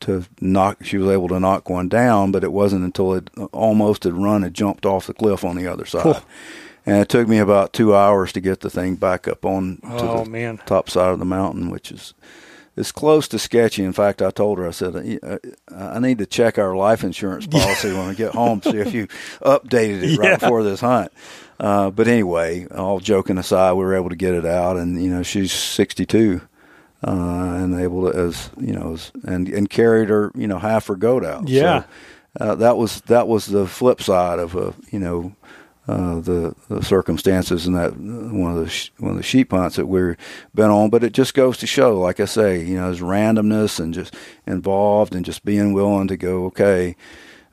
to 0.00 0.24
knock. 0.40 0.84
She 0.84 0.98
was 0.98 1.08
able 1.10 1.28
to 1.28 1.38
knock 1.38 1.70
one 1.70 1.88
down, 1.88 2.32
but 2.32 2.42
it 2.42 2.52
wasn't 2.52 2.84
until 2.84 3.14
it 3.14 3.30
almost 3.52 4.02
had 4.04 4.14
run 4.14 4.42
and 4.42 4.52
jumped 4.54 4.84
off 4.84 5.06
the 5.06 5.14
cliff 5.14 5.44
on 5.44 5.56
the 5.56 5.66
other 5.68 5.86
side. 5.86 6.02
Cool. 6.02 6.22
And 6.86 6.98
it 7.00 7.08
took 7.08 7.28
me 7.28 7.38
about 7.38 7.72
two 7.72 7.94
hours 7.94 8.32
to 8.34 8.40
get 8.40 8.60
the 8.60 8.68
thing 8.70 8.96
back 8.96 9.26
up 9.26 9.44
on 9.46 9.78
to 9.82 9.88
oh 10.02 10.24
the 10.24 10.30
man 10.30 10.58
top 10.66 10.90
side 10.90 11.10
of 11.12 11.18
the 11.18 11.24
mountain, 11.24 11.70
which 11.70 11.90
is 11.90 12.12
is 12.76 12.92
close 12.92 13.26
to 13.28 13.38
sketchy. 13.38 13.84
In 13.84 13.92
fact, 13.92 14.20
I 14.20 14.30
told 14.30 14.58
her 14.58 14.68
I 14.68 14.72
said 14.72 14.94
"I- 15.22 15.38
I 15.74 15.98
need 15.98 16.18
to 16.18 16.26
check 16.26 16.58
our 16.58 16.76
life 16.76 17.02
insurance 17.04 17.46
policy 17.50 17.92
when 17.92 18.08
we 18.08 18.14
get 18.14 18.32
home, 18.34 18.60
to 18.60 18.70
see 18.70 18.78
if 18.78 18.92
you 18.92 19.06
updated 19.42 20.02
it 20.02 20.10
Yeah. 20.10 20.16
right 20.28 20.40
before 20.40 20.62
this 20.62 20.80
hunt. 20.80 21.10
Uh, 21.58 21.88
but 21.90 22.06
anyway, 22.08 22.66
all 22.66 22.98
joking 23.00 23.38
aside, 23.38 23.72
we 23.74 23.84
were 23.84 23.94
able 23.94 24.10
to 24.10 24.16
get 24.16 24.34
it 24.34 24.44
out, 24.44 24.76
and 24.76 25.02
you 25.02 25.08
know 25.10 25.22
she's 25.22 25.52
sixty 25.52 26.04
two. 26.04 26.40
Uh, 27.06 27.10
and 27.60 27.78
able 27.78 28.10
to, 28.10 28.18
as 28.18 28.50
you 28.58 28.72
know, 28.72 28.94
as, 28.94 29.12
and 29.24 29.46
and 29.48 29.68
carried 29.68 30.08
her, 30.08 30.32
you 30.34 30.46
know, 30.46 30.58
half 30.58 30.86
her 30.86 30.96
goat 30.96 31.22
out. 31.24 31.46
Yeah. 31.48 31.82
So, 31.82 31.86
uh, 32.40 32.54
that 32.56 32.76
was 32.78 33.02
that 33.02 33.28
was 33.28 33.46
the 33.46 33.66
flip 33.66 34.00
side 34.02 34.38
of 34.38 34.54
a, 34.54 34.72
you 34.90 34.98
know, 34.98 35.34
uh, 35.86 36.20
the, 36.20 36.54
the 36.68 36.82
circumstances 36.82 37.66
and 37.66 37.76
that 37.76 37.96
one 37.96 38.52
of 38.56 38.58
the 38.64 38.68
sh- 38.70 38.90
one 38.98 39.10
of 39.12 39.16
the 39.18 39.22
sheep 39.22 39.50
hunts 39.50 39.76
that 39.76 39.86
we've 39.86 40.16
been 40.54 40.70
on. 40.70 40.88
But 40.90 41.04
it 41.04 41.12
just 41.12 41.34
goes 41.34 41.58
to 41.58 41.66
show, 41.66 41.98
like 42.00 42.20
I 42.20 42.24
say, 42.24 42.62
you 42.64 42.76
know, 42.76 42.86
there's 42.86 43.00
randomness 43.00 43.78
and 43.78 43.92
just 43.92 44.14
involved 44.46 45.14
and 45.14 45.24
just 45.24 45.44
being 45.44 45.72
willing 45.74 46.08
to 46.08 46.16
go. 46.16 46.46
Okay, 46.46 46.96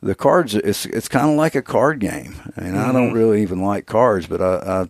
the 0.01 0.15
cards 0.15 0.55
it's 0.55 0.85
it's 0.85 1.07
kind 1.09 1.29
of 1.29 1.35
like 1.35 1.55
a 1.55 1.61
card 1.61 1.99
game. 1.99 2.35
I 2.57 2.61
mean, 2.61 2.75
I 2.77 2.91
don't 2.93 3.11
really 3.13 3.41
even 3.41 3.61
like 3.61 3.85
cards, 3.85 4.27
but 4.27 4.41
I, 4.41 4.55
I 4.83 4.87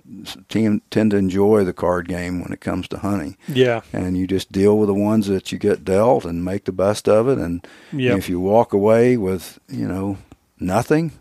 tend, 0.48 0.82
tend 0.92 1.12
to 1.12 1.18
enjoy 1.18 1.64
the 1.64 1.74
card 1.74 2.08
game 2.08 2.42
when 2.42 2.54
it 2.54 2.62
comes 2.62 2.88
to 2.90 3.00
hunting. 3.00 3.38
Yeah. 3.48 3.82
And 3.92 4.18
you 4.18 4.28
just 4.28 4.52
deal 4.52 4.78
with 4.78 4.88
the 4.88 4.94
ones 4.94 5.26
that 5.28 5.52
you 5.52 5.58
get 5.58 5.84
dealt 5.84 6.26
and 6.26 6.46
make 6.46 6.66
the 6.66 6.72
best 6.72 7.10
of 7.10 7.28
it. 7.28 7.40
And 7.40 7.68
Yep. 7.92 8.18
if 8.20 8.30
you 8.30 8.40
walk 8.40 8.72
away 8.72 9.18
with 9.18 9.60
you 9.68 9.88
know 9.88 10.18
nothing, 10.60 11.12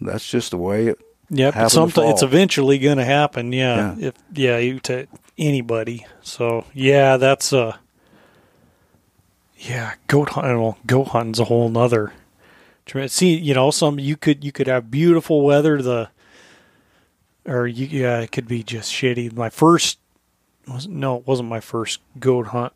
that's 0.00 0.28
just 0.30 0.50
the 0.50 0.58
way 0.58 0.88
it. 0.88 0.98
Yep. 1.30 1.54
It's, 1.56 1.74
something, 1.74 2.08
it's 2.08 2.22
eventually 2.22 2.78
going 2.78 2.98
to 2.98 3.04
happen. 3.04 3.52
Yeah. 3.52 3.96
Yeah. 3.96 4.08
If 4.08 4.14
yeah, 4.32 4.58
you 4.58 4.80
to 4.80 5.06
anybody. 5.36 6.06
So 6.22 6.64
yeah, 6.74 7.16
that's 7.16 7.52
uh 7.52 7.76
yeah, 9.56 9.94
goat 10.06 10.30
hunting. 10.30 10.60
Well, 10.60 10.78
goat 10.86 11.08
hunting's 11.08 11.40
a 11.40 11.44
whole 11.44 11.68
nother. 11.68 12.12
See, 13.08 13.36
you 13.36 13.52
know, 13.52 13.70
some 13.70 13.98
you 13.98 14.16
could 14.16 14.44
you 14.44 14.52
could 14.52 14.66
have 14.66 14.90
beautiful 14.90 15.44
weather. 15.44 15.82
The 15.82 16.08
or 17.44 17.66
you 17.66 17.86
yeah, 17.86 18.20
it 18.20 18.32
could 18.32 18.48
be 18.48 18.62
just 18.62 18.92
shitty. 18.92 19.32
My 19.32 19.50
first 19.50 19.98
was 20.66 20.86
no, 20.88 21.16
it 21.16 21.26
wasn't 21.26 21.48
my 21.48 21.60
first 21.60 22.00
goat 22.18 22.48
hunt. 22.48 22.72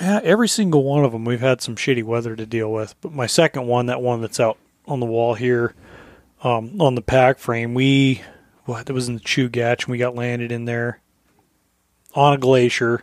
Yeah, 0.00 0.20
every 0.24 0.48
single 0.48 0.82
one 0.82 1.04
of 1.04 1.12
them 1.12 1.24
we've 1.24 1.40
had 1.40 1.60
some 1.60 1.76
shitty 1.76 2.02
weather 2.02 2.34
to 2.34 2.46
deal 2.46 2.72
with. 2.72 2.94
But 3.00 3.12
my 3.12 3.26
second 3.26 3.66
one, 3.66 3.86
that 3.86 4.00
one 4.00 4.22
that's 4.22 4.40
out 4.40 4.56
on 4.86 4.98
the 4.98 5.06
wall 5.06 5.34
here, 5.34 5.74
um, 6.42 6.80
on 6.80 6.94
the 6.94 7.02
pack 7.02 7.38
frame, 7.38 7.74
we 7.74 8.22
what 8.64 8.88
it 8.88 8.92
was 8.92 9.08
in 9.08 9.14
the 9.14 9.20
Chugach, 9.20 9.84
and 9.84 9.88
we 9.88 9.98
got 9.98 10.14
landed 10.14 10.52
in 10.52 10.64
there 10.64 11.00
on 12.14 12.32
a 12.32 12.38
glacier. 12.38 13.02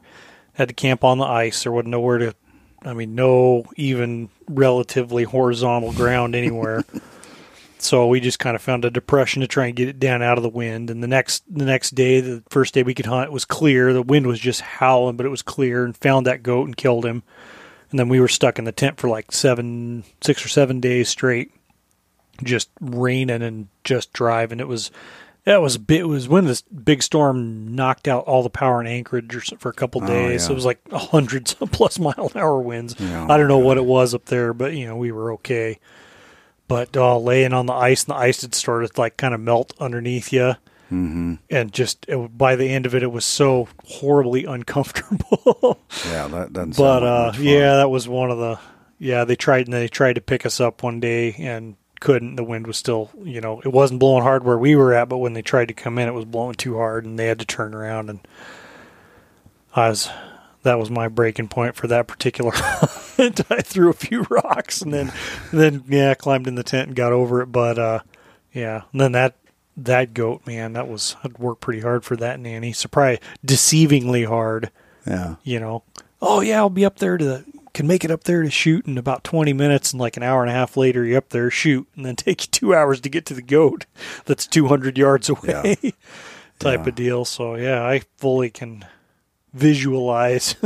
Had 0.54 0.70
to 0.70 0.74
camp 0.74 1.04
on 1.04 1.20
the 1.20 1.26
ice. 1.26 1.64
There 1.64 1.72
wasn't 1.72 1.92
nowhere 1.92 2.18
to, 2.18 2.36
I 2.84 2.94
mean, 2.94 3.14
no 3.14 3.66
even 3.76 4.30
relatively 4.48 5.24
horizontal 5.24 5.94
ground 5.94 6.36
anywhere. 6.36 6.84
so 7.78 8.08
we 8.08 8.20
just 8.20 8.40
kind 8.40 8.56
of 8.56 8.62
found 8.62 8.86
a 8.86 8.90
depression 8.90 9.42
to 9.42 9.48
try 9.48 9.68
and 9.68 9.76
get 9.76 9.88
it 9.88 10.00
down 10.00 10.24
out 10.24 10.38
of 10.38 10.44
the 10.44 10.50
wind. 10.50 10.90
And 10.90 11.04
the 11.04 11.08
next 11.08 11.44
the 11.50 11.66
next 11.66 11.94
day, 11.94 12.22
the 12.22 12.44
first 12.50 12.74
day 12.74 12.82
we 12.82 12.96
could 12.96 13.06
hunt, 13.06 13.28
it 13.28 13.34
was 13.34 13.46
clear. 13.46 13.94
The 13.94 14.02
wind 14.02 14.26
was 14.26 14.40
just 14.40 14.62
howling, 14.62 15.16
but 15.16 15.26
it 15.26 15.30
was 15.30 15.44
clear, 15.44 15.86
and 15.86 15.96
found 15.96 16.26
that 16.26 16.44
goat 16.44 16.66
and 16.66 16.76
killed 16.76 17.06
him. 17.06 17.24
And 17.92 18.00
then 18.00 18.10
we 18.10 18.20
were 18.20 18.28
stuck 18.28 18.60
in 18.60 18.66
the 18.66 18.72
tent 18.72 18.98
for 18.98 19.08
like 19.08 19.32
seven, 19.32 20.04
six 20.22 20.44
or 20.44 20.50
seven 20.50 20.80
days 20.80 21.08
straight, 21.08 21.52
just 22.44 22.70
raining 22.82 23.42
and 23.42 23.68
just 23.84 24.14
driving. 24.14 24.60
It 24.60 24.68
was 24.68 24.92
that 25.46 25.62
was 25.62 25.76
a 25.76 25.80
bit. 25.80 26.02
It 26.02 26.06
was 26.08 26.28
when 26.28 26.46
this 26.46 26.62
big 26.64 27.02
storm 27.02 27.74
knocked 27.74 28.08
out 28.08 28.26
all 28.26 28.44
the 28.44 28.50
power 28.50 28.82
in 28.82 28.88
Anchorage 28.88 29.54
for 29.60 29.70
a 29.70 29.74
couple 29.74 30.04
Oh, 30.04 30.08
days. 30.08 30.46
yeah. 30.46 30.52
It 30.52 30.56
was 30.56 30.66
like 30.66 30.80
a 30.92 30.98
hundred 30.98 31.46
plus 31.72 32.00
mile 32.00 32.32
an 32.34 32.40
hour 32.42 32.60
winds. 32.62 32.96
Yeah, 33.00 33.28
I 33.30 33.38
don't 33.38 33.48
know 33.48 33.58
what 33.60 33.78
it 33.78 33.86
was 33.86 34.14
up 34.14 34.26
there, 34.26 34.54
but 34.54 34.74
you 34.74 34.86
know 34.88 34.98
we 34.98 35.12
were 35.12 35.34
okay. 35.34 35.80
But 36.68 36.98
uh, 36.98 37.18
laying 37.18 37.54
on 37.54 37.66
the 37.66 37.74
ice, 37.74 38.04
and 38.04 38.12
the 38.12 38.18
ice 38.20 38.42
had 38.42 38.54
started 38.54 38.94
to, 38.94 39.00
like 39.00 39.16
kind 39.16 39.34
of 39.34 39.40
melt 39.40 39.74
underneath 39.80 40.34
you, 40.34 40.56
hmm 40.90 41.36
and 41.50 41.72
just 41.72 42.06
it, 42.10 42.38
by 42.38 42.58
the 42.58 42.68
end 42.70 42.86
of 42.86 42.94
it, 42.94 43.04
it 43.04 43.12
was 43.12 43.24
so 43.24 43.70
horribly 43.86 44.44
uncomfortable. 44.44 45.80
Yeah, 46.06 46.28
that 46.28 46.52
doesn't. 46.54 46.76
but 46.78 47.04
uh, 47.04 47.32
yeah, 47.40 47.78
that 47.78 47.90
was 47.90 48.08
one 48.08 48.32
of 48.32 48.38
the. 48.38 48.60
Yeah, 49.00 49.24
they 49.26 49.36
tried 49.38 49.68
and 49.68 49.74
they 49.74 49.88
tried 49.88 50.14
to 50.16 50.22
pick 50.22 50.46
us 50.46 50.60
up 50.60 50.84
one 50.84 51.00
day 51.00 51.36
and 51.40 51.76
couldn't. 52.00 52.36
The 52.36 52.44
wind 52.44 52.68
was 52.68 52.78
still, 52.78 53.12
you 53.24 53.42
know, 53.42 53.62
it 53.62 53.70
wasn't 53.70 54.00
blowing 54.00 54.24
hard 54.24 54.44
where 54.44 54.58
we 54.58 54.76
were 54.76 54.94
at, 54.94 55.10
but 55.10 55.18
when 55.18 55.34
they 55.34 55.42
tried 55.42 55.68
to 55.70 55.74
come 55.74 55.98
in, 55.98 56.08
it 56.08 56.14
was 56.14 56.26
blowing 56.26 56.56
too 56.56 56.78
hard, 56.78 57.06
and 57.06 57.18
they 57.18 57.28
had 57.28 57.40
to 57.40 57.46
turn 57.46 57.74
around. 57.74 58.10
And 58.10 58.20
I 59.76 59.90
was, 59.90 60.10
that 60.64 60.80
was 60.80 60.90
my 60.90 61.08
breaking 61.08 61.50
point 61.50 61.76
for 61.76 61.88
that 61.88 62.08
particular. 62.08 62.52
I 62.56 63.62
threw 63.62 63.90
a 63.90 63.94
few 63.94 64.24
rocks 64.30 64.82
and 64.82 64.94
then, 64.94 65.12
then 65.52 65.84
yeah, 65.88 66.14
climbed 66.14 66.48
in 66.48 66.56
the 66.56 66.64
tent 66.64 66.88
and 66.88 66.96
got 66.96 67.14
over 67.14 67.42
it. 67.42 67.48
But 67.48 67.80
uh, 67.80 68.00
yeah, 68.54 68.84
and 68.92 69.02
then 69.02 69.12
that 69.14 69.36
that 69.76 70.14
goat 70.14 70.46
man, 70.48 70.74
that 70.74 70.88
was 70.88 71.16
I'd 71.24 71.38
worked 71.38 71.62
pretty 71.62 71.82
hard 71.82 72.04
for 72.04 72.16
that 72.18 72.40
nanny. 72.40 72.74
Surprise, 72.74 73.20
deceivingly 73.46 74.28
hard 74.28 74.72
yeah. 75.08 75.36
you 75.44 75.60
know, 75.60 75.84
oh 76.22 76.42
yeah, 76.42 76.58
I'll 76.58 76.70
be 76.70 76.86
up 76.86 77.00
there 77.00 77.18
to 77.18 77.46
can 77.78 77.88
make 77.88 78.04
it 78.04 78.12
up 78.12 78.24
there 78.26 78.42
to 78.44 78.50
shoot 78.50 78.86
in 78.88 78.98
about 78.98 79.24
20 79.24 79.54
minutes 79.54 79.92
and 79.94 80.02
like 80.02 80.18
an 80.18 80.24
hour 80.24 80.42
and 80.42 80.50
a 80.50 80.54
half 80.54 80.76
later 80.76 81.06
you're 81.06 81.18
up 81.18 81.30
there 81.30 81.50
shoot 81.50 81.88
and 81.96 82.06
then 82.06 82.16
take 82.26 82.42
you 82.42 82.48
2 82.52 82.76
hours 82.76 83.00
to 83.02 83.10
get 83.10 83.26
to 83.28 83.34
the 83.34 83.42
goat 83.42 83.86
that's 84.26 84.46
200 84.48 84.98
yards 84.98 85.30
away 85.30 85.76
type 86.60 86.82
Yeah. 86.84 86.88
of 86.90 86.96
deal. 86.96 87.24
So 87.26 87.56
yeah, 87.56 87.84
I 87.86 88.02
fully 88.18 88.50
can 88.50 88.86
visualize. 89.54 90.56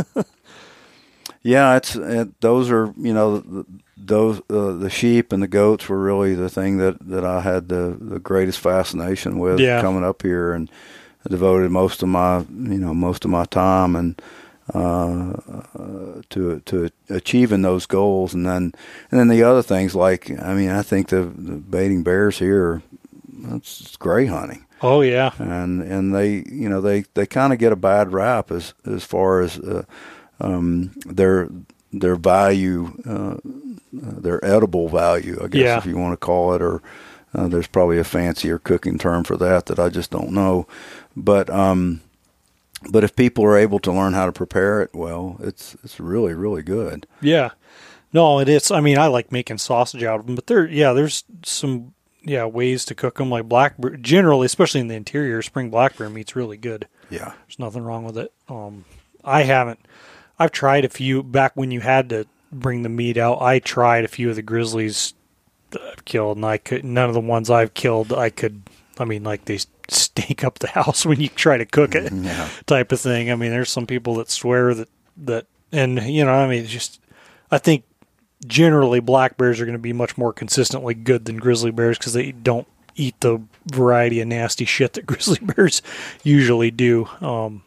Yeah, 1.44 1.76
it's 1.76 1.96
it, 1.96 2.40
those 2.42 2.70
are 2.70 2.94
you 2.98 3.14
know 3.16 3.66
those 3.98 4.40
uh, 4.50 4.74
the 4.74 4.92
sheep 4.92 5.32
and 5.34 5.42
the 5.42 5.48
goats 5.48 5.90
were 5.90 6.00
really 6.00 6.36
the 6.36 6.50
thing 6.50 6.78
that, 6.78 6.98
that 7.08 7.26
I 7.26 7.42
had 7.42 7.68
the, 7.68 7.98
the 8.00 8.20
greatest 8.20 8.60
fascination 8.60 9.40
with 9.40 9.60
Yeah. 9.60 9.82
coming 9.82 10.04
up 10.04 10.22
here 10.22 10.54
and 10.54 10.70
I 11.26 11.30
devoted 11.30 11.72
most 11.72 12.04
of 12.04 12.10
my 12.10 12.40
you 12.42 12.78
know 12.78 12.94
most 12.94 13.26
of 13.26 13.32
my 13.32 13.46
time 13.46 13.96
and 13.96 14.22
uh, 14.74 16.22
to 16.30 16.60
to 16.66 16.90
achieving 17.10 17.62
those 17.62 17.86
goals 17.86 18.34
and 18.34 18.46
then 18.46 18.74
and 19.12 19.20
then 19.20 19.28
the 19.28 19.44
other 19.44 19.62
things 19.62 19.96
like 19.96 20.30
I 20.42 20.54
mean 20.54 20.70
I 20.70 20.82
think 20.82 21.10
the, 21.10 21.24
the 21.24 21.56
baiting 21.58 22.04
bears 22.04 22.40
here 22.40 22.82
that's 23.44 23.96
gray 23.98 24.26
hunting 24.28 24.66
oh 24.82 25.02
yeah. 25.02 25.32
and 25.40 25.82
and 25.82 26.14
they 26.16 26.44
you 26.50 26.70
know 26.70 26.82
they 26.82 27.06
they 27.14 27.26
kind 27.26 27.54
of 27.54 27.60
get 27.60 27.72
a 27.72 27.76
bad 27.78 28.14
rap 28.14 28.52
as 28.52 28.74
as 28.86 29.04
far 29.04 29.42
as 29.42 29.60
uh, 29.60 29.84
um, 30.40 30.92
their 31.06 31.50
their 31.92 32.16
value 32.16 32.94
uh, 33.06 33.36
their 33.94 34.44
edible 34.46 34.88
value 34.90 35.38
I 35.44 35.48
guess 35.48 35.62
Yeah. 35.62 35.78
if 35.78 35.86
you 35.86 35.98
want 35.98 36.14
to 36.14 36.26
call 36.26 36.54
it 36.54 36.62
or 36.62 36.82
uh, 37.34 37.48
there's 37.48 37.68
probably 37.68 37.98
a 37.98 38.04
fancier 38.04 38.58
cooking 38.60 38.98
term 38.98 39.24
for 39.24 39.38
that 39.38 39.66
that 39.68 39.80
I 39.80 39.90
just 39.90 40.12
don't 40.12 40.32
know 40.32 40.68
but 41.16 41.50
um 41.50 42.02
but 42.90 43.04
if 43.04 43.16
people 43.16 43.44
are 43.44 43.58
able 43.58 43.80
to 43.80 43.92
learn 43.92 44.14
how 44.14 44.26
to 44.26 44.32
prepare 44.32 44.82
it 44.82 44.90
well 44.94 45.38
it's 45.40 45.76
it's 45.84 46.00
really 46.00 46.34
really 46.34 46.64
good 46.64 47.06
Yeah. 47.22 47.52
No, 48.14 48.40
it 48.40 48.50
is. 48.50 48.72
I 48.72 48.82
mean, 48.82 48.98
I 48.98 49.08
like 49.08 49.32
making 49.32 49.60
sausage 49.60 50.04
out 50.04 50.20
of 50.20 50.26
them, 50.26 50.36
but 50.36 50.48
there, 50.48 50.68
yeah, 50.68 50.92
there's 50.92 51.24
some, 51.44 51.94
yeah, 52.22 52.44
ways 52.44 52.84
to 52.86 52.94
cook 52.94 53.16
them. 53.16 53.30
Like 53.30 53.48
black 53.48 53.80
bear, 53.80 53.96
generally, 53.96 54.48
especially 54.48 54.82
in 54.82 54.90
the 54.90 54.96
interior, 54.96 55.42
spring 55.42 55.70
black 55.70 55.98
bear 55.98 56.10
meat's 56.10 56.36
really 56.36 56.58
good. 56.58 56.90
yeah 57.10 57.32
There's 57.48 57.58
nothing 57.58 57.84
wrong 57.84 58.04
with 58.04 58.18
it. 58.18 58.34
Um, 58.50 58.84
I 59.24 59.44
haven't. 59.44 59.80
I've 60.38 60.52
tried 60.52 60.84
a 60.84 60.90
few 60.90 61.24
back 61.24 61.54
when 61.56 61.72
you 61.72 61.80
had 61.80 62.10
to 62.10 62.28
bring 62.52 62.84
the 62.84 62.90
meat 62.90 63.16
out. 63.16 63.42
I 63.42 63.60
tried 63.60 64.04
a 64.04 64.10
few 64.10 64.30
of 64.30 64.36
the 64.36 64.42
grizzlies 64.42 65.14
that 65.70 65.82
I've 65.82 66.04
killed, 66.04 66.36
and 66.36 66.46
I 66.46 66.58
could 66.58 66.84
none 66.84 67.08
of 67.08 67.14
the 67.14 67.22
ones 67.22 67.50
I've 67.50 67.74
killed. 67.74 68.12
I 68.12 68.30
could. 68.30 68.64
I 69.00 69.06
mean, 69.06 69.24
like 69.24 69.46
they 69.46 69.60
stink 69.92 70.44
up 70.44 70.60
the 70.60 70.68
house 70.68 71.06
when 71.06 71.20
you 71.20 71.30
try 71.30 71.58
to 71.58 71.66
cook 71.66 71.96
it, 71.96 72.12
yeah 72.12 72.50
type 72.66 72.92
of 72.92 73.00
thing. 73.00 73.32
I 73.32 73.36
mean, 73.36 73.52
there's 73.52 73.72
some 73.72 73.88
people 73.88 74.16
that 74.16 74.30
swear 74.30 74.74
that 74.74 74.90
that, 75.18 75.48
and 75.72 76.02
you 76.04 76.26
know, 76.26 76.34
I 76.34 76.48
mean, 76.48 76.64
it's 76.64 76.72
just. 76.72 77.00
I 77.54 77.58
think 77.58 77.84
generally 78.48 79.02
black 79.02 79.38
bears 79.38 79.60
are 79.60 79.66
going 79.66 79.74
to 79.74 79.80
be 79.80 79.94
much 79.94 80.18
more 80.18 80.34
consistently 80.34 80.94
good 80.94 81.26
than 81.26 81.38
grizzly 81.38 81.72
bears 81.72 81.98
because 81.98 82.14
they 82.14 82.32
don't 82.32 82.68
eat 82.96 83.20
the 83.20 83.42
variety 83.66 84.22
of 84.22 84.28
nasty 84.28 84.66
shit 84.66 84.94
that 84.94 85.06
grizzly 85.06 85.40
bears 85.42 85.82
usually 86.24 86.72
do. 86.72 87.08
Um, 87.20 87.64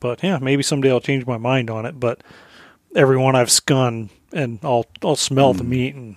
but 0.00 0.22
yeah, 0.22 0.38
maybe 0.38 0.62
someday 0.62 0.90
I'll 0.90 1.00
change 1.00 1.26
my 1.26 1.38
mind 1.38 1.70
on 1.70 1.86
it. 1.86 1.98
But 1.98 2.22
everyone 2.94 3.36
I've 3.36 3.48
scun 3.48 4.10
and 4.32 4.58
I'll 4.62 4.86
I'll 5.02 5.16
smell 5.16 5.52
the 5.54 5.64
meat 5.64 5.94
and 5.94 6.16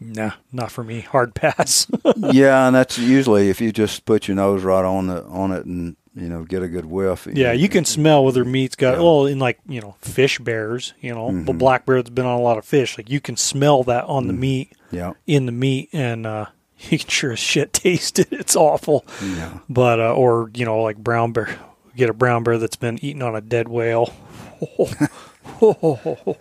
nah, 0.00 0.32
not 0.52 0.70
for 0.70 0.82
me. 0.84 1.00
Hard 1.00 1.34
pass. 1.34 1.86
yeah 2.16 2.66
and 2.66 2.74
that's 2.76 2.98
usually 2.98 3.48
if 3.50 3.60
you 3.60 3.72
just 3.72 4.04
put 4.04 4.28
your 4.28 4.34
nose 4.36 4.62
right 4.64 4.84
on 4.84 5.06
the 5.08 5.24
on 5.24 5.52
it 5.52 5.64
and 5.66 5.96
you 6.14 6.28
know 6.28 6.42
get 6.44 6.62
a 6.62 6.68
good 6.68 6.86
whiff 6.86 7.28
yeah, 7.32 7.52
you 7.52 7.68
can 7.68 7.84
smell 7.84 8.24
whether 8.24 8.44
meat's 8.44 8.74
got 8.74 8.96
Yeah. 8.96 9.02
well 9.04 9.26
in 9.26 9.38
like 9.38 9.58
you 9.68 9.80
know 9.80 9.94
fish 10.00 10.38
bears. 10.40 10.92
You 11.00 11.14
know, 11.14 11.30
the 11.30 11.52
Mhm. 11.52 11.58
black 11.58 11.86
bear 11.86 11.96
that's 11.96 12.10
been 12.10 12.26
on 12.26 12.38
a 12.38 12.42
lot 12.42 12.58
of 12.58 12.64
fish. 12.64 12.98
Like 12.98 13.08
you 13.10 13.20
can 13.20 13.36
smell 13.36 13.82
that 13.84 14.04
on 14.04 14.26
the 14.26 14.32
Mm. 14.34 14.38
meat. 14.38 14.72
yeah 14.90 15.12
in 15.26 15.46
the 15.46 15.52
meat 15.52 15.90
and 15.92 16.26
uh 16.26 16.46
you 16.90 16.98
can 16.98 17.08
sure 17.08 17.32
as 17.32 17.38
shit 17.38 17.72
taste 17.72 18.18
it. 18.18 18.28
It's 18.32 18.56
awful. 18.56 19.04
yeah 19.22 19.58
But 19.68 20.00
uh 20.00 20.14
or, 20.14 20.50
you 20.54 20.64
know, 20.64 20.80
like 20.82 20.96
brown 20.96 21.32
bear 21.32 21.56
get 21.96 22.08
a 22.10 22.14
brown 22.14 22.42
bear 22.44 22.58
that's 22.58 22.76
been 22.76 22.98
eaten 23.04 23.22
on 23.22 23.34
a 23.36 23.40
dead 23.40 23.68
whale. 23.68 24.12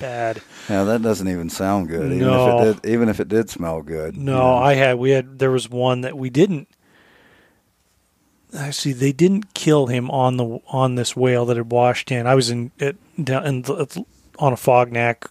Bad. 0.00 0.40
Yeah, 0.68 0.82
that 0.84 1.02
doesn't 1.02 1.28
even 1.28 1.48
sound 1.50 1.88
good. 1.88 2.06
Even 2.06 2.18
No. 2.26 2.58
if 2.58 2.76
it 2.78 2.82
did, 2.82 2.90
even 2.92 3.08
if 3.08 3.20
it 3.20 3.28
did 3.28 3.48
smell 3.50 3.82
good. 3.82 4.16
No, 4.16 4.32
you 4.32 4.38
know. 4.38 4.54
I 4.56 4.74
had 4.74 4.98
we 4.98 5.10
had 5.10 5.38
there 5.38 5.50
was 5.52 5.68
one 5.70 6.00
that 6.00 6.16
we 6.18 6.30
didn't 6.30 6.66
actually 8.56 8.92
they 8.94 9.12
didn't 9.12 9.54
kill 9.54 9.86
him 9.86 10.10
on 10.10 10.36
the 10.36 10.58
on 10.68 10.94
this 10.96 11.14
whale 11.14 11.44
that 11.46 11.56
had 11.56 11.70
washed 11.70 12.10
in. 12.10 12.26
I 12.26 12.34
was 12.34 12.50
in 12.50 12.72
it 12.78 12.96
down 13.22 13.46
in 13.46 13.62
the, 13.62 14.04
on 14.38 14.52
Afognak 14.54 15.26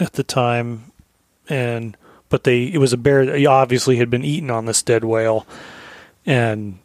at 0.00 0.14
the 0.14 0.24
time 0.24 0.90
and 1.48 1.96
but 2.28 2.44
they 2.44 2.64
it 2.64 2.78
was 2.78 2.92
a 2.92 2.96
bear 2.96 3.24
that 3.26 3.46
obviously 3.46 3.96
had 3.96 4.10
been 4.10 4.24
eaten 4.24 4.50
on 4.50 4.64
this 4.64 4.82
dead 4.82 5.04
whale 5.04 5.46
and 6.24 6.78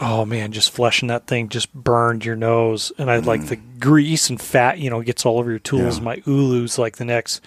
oh 0.00 0.24
man 0.24 0.50
just 0.52 0.70
fleshing 0.70 1.08
that 1.08 1.26
thing 1.26 1.48
just 1.48 1.72
burned 1.74 2.24
your 2.24 2.36
nose 2.36 2.90
and 2.98 3.10
i 3.10 3.18
like 3.18 3.46
the 3.46 3.56
grease 3.56 4.30
and 4.30 4.40
fat 4.40 4.78
you 4.78 4.88
know 4.90 5.02
gets 5.02 5.24
all 5.26 5.38
over 5.38 5.50
your 5.50 5.58
tools 5.58 5.98
Yeah. 5.98 6.04
my 6.04 6.22
ulu's 6.26 6.78
like 6.78 6.96
the 6.96 7.04
next 7.04 7.40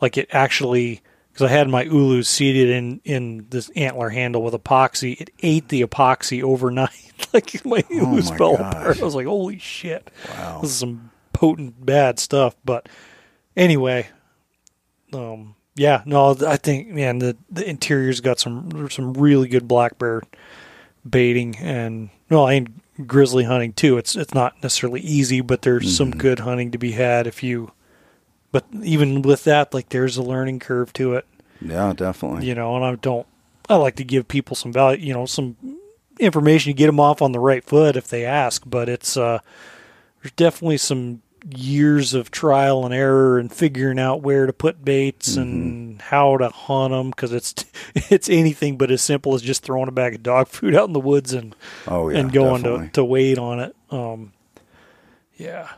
like 0.00 0.16
it 0.16 0.28
actually 0.32 1.00
because 1.32 1.52
I 1.52 1.54
had 1.54 1.68
my 1.68 1.84
Ulus 1.84 2.28
seated 2.28 2.68
in 2.68 3.00
in 3.04 3.46
this 3.50 3.70
antler 3.76 4.08
handle 4.08 4.42
with 4.42 4.54
epoxy. 4.54 5.20
It 5.20 5.30
ate 5.40 5.68
the 5.68 5.82
epoxy 5.82 6.42
overnight. 6.42 6.90
like 7.32 7.64
my 7.64 7.84
Ulus 7.90 8.26
Oh 8.28 8.30
my 8.32 8.36
fell 8.38 8.56
gosh. 8.56 8.74
apart. 8.74 9.00
I 9.00 9.04
was 9.04 9.14
like, 9.14 9.26
holy 9.28 9.58
shit, 9.60 10.10
Wow. 10.30 10.58
this 10.62 10.70
is 10.72 10.78
some 10.78 11.12
potent 11.32 11.86
bad 11.86 12.18
stuff. 12.18 12.56
But 12.64 12.88
anyway, 13.56 14.08
um, 15.12 15.54
yeah, 15.76 16.02
no, 16.06 16.36
I 16.46 16.56
think 16.56 16.88
man, 16.88 17.20
the 17.20 17.36
the 17.50 17.68
interior's 17.68 18.20
got 18.20 18.40
some 18.40 18.88
some 18.90 19.12
really 19.14 19.46
good 19.46 19.68
black 19.68 19.96
bear 19.98 20.22
baiting 21.10 21.56
and 21.56 22.10
well, 22.30 22.48
and 22.48 22.80
grizzly 23.06 23.44
hunting 23.44 23.72
too. 23.72 23.96
It's 23.98 24.16
it's 24.16 24.34
not 24.34 24.54
necessarily 24.62 25.00
easy, 25.00 25.40
but 25.40 25.62
there's 25.62 25.96
some 25.96 26.10
Mm-hmm. 26.10 26.18
good 26.20 26.38
hunting 26.40 26.70
to 26.72 26.78
be 26.78 26.92
had 26.92 27.26
if 27.26 27.42
you. 27.42 27.72
But 28.52 28.64
even 28.82 29.22
with 29.22 29.44
that, 29.44 29.74
like 29.74 29.90
there's 29.90 30.16
a 30.16 30.22
learning 30.22 30.58
curve 30.60 30.92
to 30.94 31.14
it, 31.14 31.26
Yeah, 31.60 31.92
definitely. 31.92 32.46
you 32.46 32.54
know. 32.54 32.76
And 32.76 32.84
I 32.84 32.94
don't. 32.94 33.26
I 33.68 33.76
like 33.76 33.96
to 33.96 34.04
give 34.04 34.26
people 34.28 34.56
some 34.56 34.72
value, 34.72 35.06
you 35.06 35.12
know, 35.12 35.26
some 35.26 35.56
information 36.18 36.70
to 36.70 36.74
get 36.76 36.86
them 36.86 36.98
off 36.98 37.20
on 37.20 37.32
the 37.32 37.38
right 37.40 37.62
foot 37.62 37.96
if 37.96 38.08
they 38.08 38.24
ask. 38.24 38.62
But 38.66 38.88
it's 38.88 39.16
uh, 39.16 39.40
there's 40.22 40.32
definitely 40.32 40.78
some 40.78 41.20
years 41.54 42.14
of 42.14 42.30
trial 42.30 42.84
and 42.84 42.92
error 42.94 43.38
and 43.38 43.52
figuring 43.52 43.98
out 43.98 44.22
where 44.22 44.46
to 44.46 44.52
put 44.52 44.84
baits 44.84 45.30
Mm-hmm. 45.36 45.40
and 45.42 46.02
how 46.02 46.36
to 46.36 46.48
hunt 46.48 46.92
them 46.92 47.10
because 47.10 47.32
it's 47.32 47.54
it's 47.94 48.28
anything 48.28 48.76
but 48.76 48.90
as 48.90 49.02
simple 49.02 49.34
as 49.34 49.42
just 49.42 49.62
throwing 49.62 49.88
a 49.88 49.92
bag 49.92 50.14
of 50.14 50.22
dog 50.22 50.48
food 50.48 50.74
out 50.74 50.86
in 50.88 50.92
the 50.92 51.00
woods 51.00 51.32
and 51.32 51.54
Oh 51.86 52.08
yeah, 52.08 52.18
and 52.18 52.32
going 52.32 52.62
definitely. 52.62 52.86
to, 52.88 52.92
to 52.94 53.04
wait 53.04 53.38
on 53.38 53.60
it. 53.60 53.76
Um, 53.90 54.32
yeah, 55.36 55.68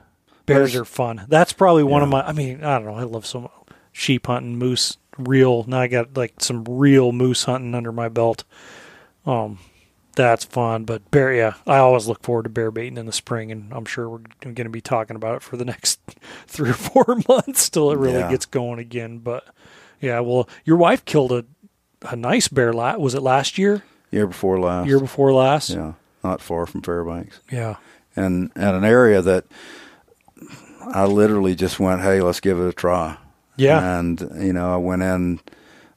bears 0.47 0.75
are 0.75 0.85
fun. 0.85 1.25
That's 1.29 1.53
probably 1.53 1.83
one 1.85 2.03
of 2.03 2.09
my. 2.09 2.23
I 2.27 2.33
mean, 2.33 2.65
I 2.65 2.79
don't 2.79 2.87
know. 2.87 2.95
I 2.95 3.03
love 3.05 3.27
some 3.27 3.49
sheep 3.93 4.27
hunting, 4.27 4.57
moose, 4.57 4.97
real. 5.19 5.65
Now 5.65 5.81
I 5.81 5.87
got 5.87 6.17
like 6.17 6.41
some 6.41 6.65
real 6.65 7.13
moose 7.13 7.45
hunting 7.45 7.75
under 7.75 7.93
my 7.93 8.09
belt. 8.09 8.45
Um, 9.27 9.59
that's 10.23 10.45
fun. 10.45 10.85
But 10.85 11.11
bear, 11.11 11.33
yeah, 11.33 11.55
I 11.67 11.79
always 11.79 12.07
look 12.09 12.23
forward 12.23 12.45
to 12.45 12.49
bear 12.51 12.71
baiting 12.71 12.97
in 12.99 13.07
the 13.07 13.13
spring, 13.13 13.51
and 13.53 13.73
I'm 13.73 13.85
sure 13.85 14.09
we're 14.09 14.19
going 14.43 14.55
to 14.57 14.69
be 14.69 14.81
talking 14.81 15.17
about 15.17 15.37
it 15.37 15.43
for 15.43 15.57
the 15.57 15.65
next 15.75 16.01
three 16.47 16.71
or 16.71 16.75
four 16.75 17.05
months 17.29 17.69
till 17.71 17.91
it 17.91 17.99
really 17.99 18.19
Yeah. 18.19 18.31
gets 18.31 18.47
going 18.47 18.79
again. 18.79 19.19
But 19.19 19.45
yeah, 20.01 20.21
well, 20.21 20.49
your 20.65 20.77
wife 20.77 21.05
killed 21.05 21.33
a 21.33 21.45
a 22.03 22.17
nice 22.17 22.49
bear. 22.49 22.73
La- 22.73 22.97
was 22.97 23.15
it 23.15 23.21
last 23.23 23.59
year? 23.59 23.83
year 24.11 24.27
before 24.27 24.59
last. 24.59 24.87
Year 24.89 24.99
before 25.01 25.33
last? 25.33 25.71
yeah, 25.71 25.93
not 26.25 26.41
far 26.41 26.65
from 26.67 26.81
Fairbanks, 26.83 27.41
Yeah. 27.53 27.77
and 28.17 28.51
at 28.57 28.75
an 28.75 28.85
area 28.85 29.21
that 29.23 29.45
I 30.93 31.05
literally 31.05 31.55
just 31.55 31.79
went, 31.79 32.01
"Hey, 32.01 32.21
let's 32.23 32.41
give 32.41 32.59
it 32.59 32.67
a 32.69 32.73
try." 32.73 33.17
Yeah. 33.57 33.99
and 33.99 34.19
you 34.39 34.53
know, 34.55 34.73
I 34.73 34.77
went 34.79 35.03
in. 35.03 35.41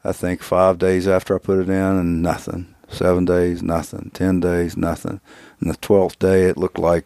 I 0.03 0.11
think 0.11 0.43
five 0.43 0.77
days 0.79 1.07
after 1.07 1.33
I 1.33 1.39
put 1.39 1.59
it 1.59 1.69
in, 1.69 1.73
and 1.73 2.21
nothing. 2.21 2.72
Seven 2.93 3.25
days, 3.25 3.61
nothing. 3.63 4.11
Ten 4.13 4.39
days, 4.39 4.77
nothing. 4.77 5.19
And 5.59 5.69
the 5.69 5.77
twelfth 5.77 6.19
day, 6.19 6.43
it 6.45 6.57
looked 6.57 6.77
like 6.79 7.05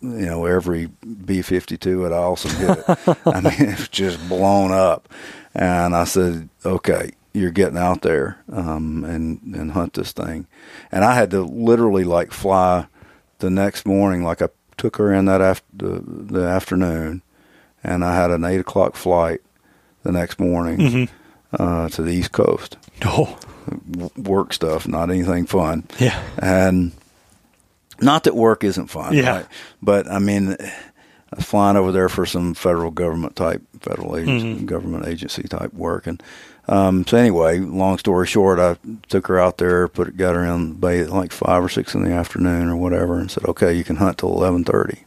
you 0.00 0.26
know 0.26 0.46
every 0.46 0.86
B 1.24 1.42
fifty 1.42 1.76
two 1.76 2.02
had 2.02 2.12
also 2.12 2.48
hit 2.48 2.78
it. 2.78 3.18
I 3.26 3.40
mean, 3.40 3.52
it 3.70 3.78
was 3.78 3.88
just 3.88 4.26
blown 4.28 4.72
up. 4.72 5.08
And 5.54 5.94
I 5.94 6.04
said, 6.04 6.48
"Okay, 6.64 7.12
you're 7.32 7.50
getting 7.50 7.78
out 7.78 8.02
there 8.02 8.38
um, 8.52 9.04
and 9.04 9.40
and 9.54 9.72
hunt 9.72 9.92
this 9.94 10.12
thing." 10.12 10.46
And 10.90 11.04
I 11.04 11.14
had 11.14 11.30
to 11.32 11.42
literally 11.42 12.04
like 12.04 12.32
fly 12.32 12.86
the 13.38 13.50
next 13.50 13.86
morning. 13.86 14.22
Like 14.24 14.40
I 14.42 14.48
took 14.76 14.96
her 14.96 15.12
in 15.12 15.26
that 15.26 15.40
after 15.40 15.64
the, 15.76 16.00
the 16.06 16.42
afternoon, 16.46 17.22
and 17.84 18.04
I 18.04 18.14
had 18.16 18.30
an 18.30 18.44
eight 18.44 18.60
o'clock 18.60 18.96
flight 18.96 19.40
the 20.02 20.12
next 20.12 20.38
morning 20.40 20.78
Mhm. 20.78 21.08
uh, 21.58 21.88
to 21.90 22.02
the 22.02 22.10
East 22.12 22.32
Coast. 22.32 22.76
Oh, 23.04 23.38
Work 24.16 24.52
stuff, 24.52 24.86
not 24.88 25.10
anything 25.10 25.46
fun. 25.46 25.84
yeah. 25.98 26.20
And 26.38 26.92
not 28.00 28.24
that 28.24 28.34
work 28.34 28.64
isn't 28.64 28.88
fun, 28.88 29.14
Yeah. 29.14 29.30
right? 29.36 29.46
But 29.82 30.10
I 30.10 30.18
mean, 30.18 30.56
I 30.60 31.36
was 31.36 31.44
flying 31.44 31.76
over 31.76 31.92
there 31.92 32.08
for 32.08 32.26
some 32.26 32.54
federal 32.54 32.90
government 32.90 33.36
type, 33.36 33.62
federal 33.80 34.16
agency, 34.16 34.54
Mhm. 34.62 34.66
government 34.66 35.06
agency 35.06 35.44
type 35.44 35.72
work. 35.74 36.06
And 36.06 36.22
um, 36.66 37.06
so 37.06 37.16
anyway, 37.18 37.58
long 37.60 37.98
story 37.98 38.26
short, 38.26 38.58
I 38.58 38.76
took 39.08 39.26
her 39.28 39.38
out 39.38 39.58
there, 39.58 39.86
put 39.88 40.16
got 40.16 40.34
her 40.34 40.44
in 40.44 40.68
the 40.70 40.74
bay 40.74 41.00
at 41.00 41.10
like 41.10 41.30
five 41.32 41.62
or 41.62 41.68
six 41.68 41.94
in 41.94 42.02
the 42.04 42.12
afternoon 42.12 42.68
or 42.68 42.76
whatever, 42.76 43.18
and 43.18 43.30
said, 43.30 43.44
"Okay, 43.44 43.74
you 43.74 43.84
can 43.84 43.96
hunt 43.96 44.18
till 44.18 44.30
eleven 44.32 44.64
thirty. 44.64 45.00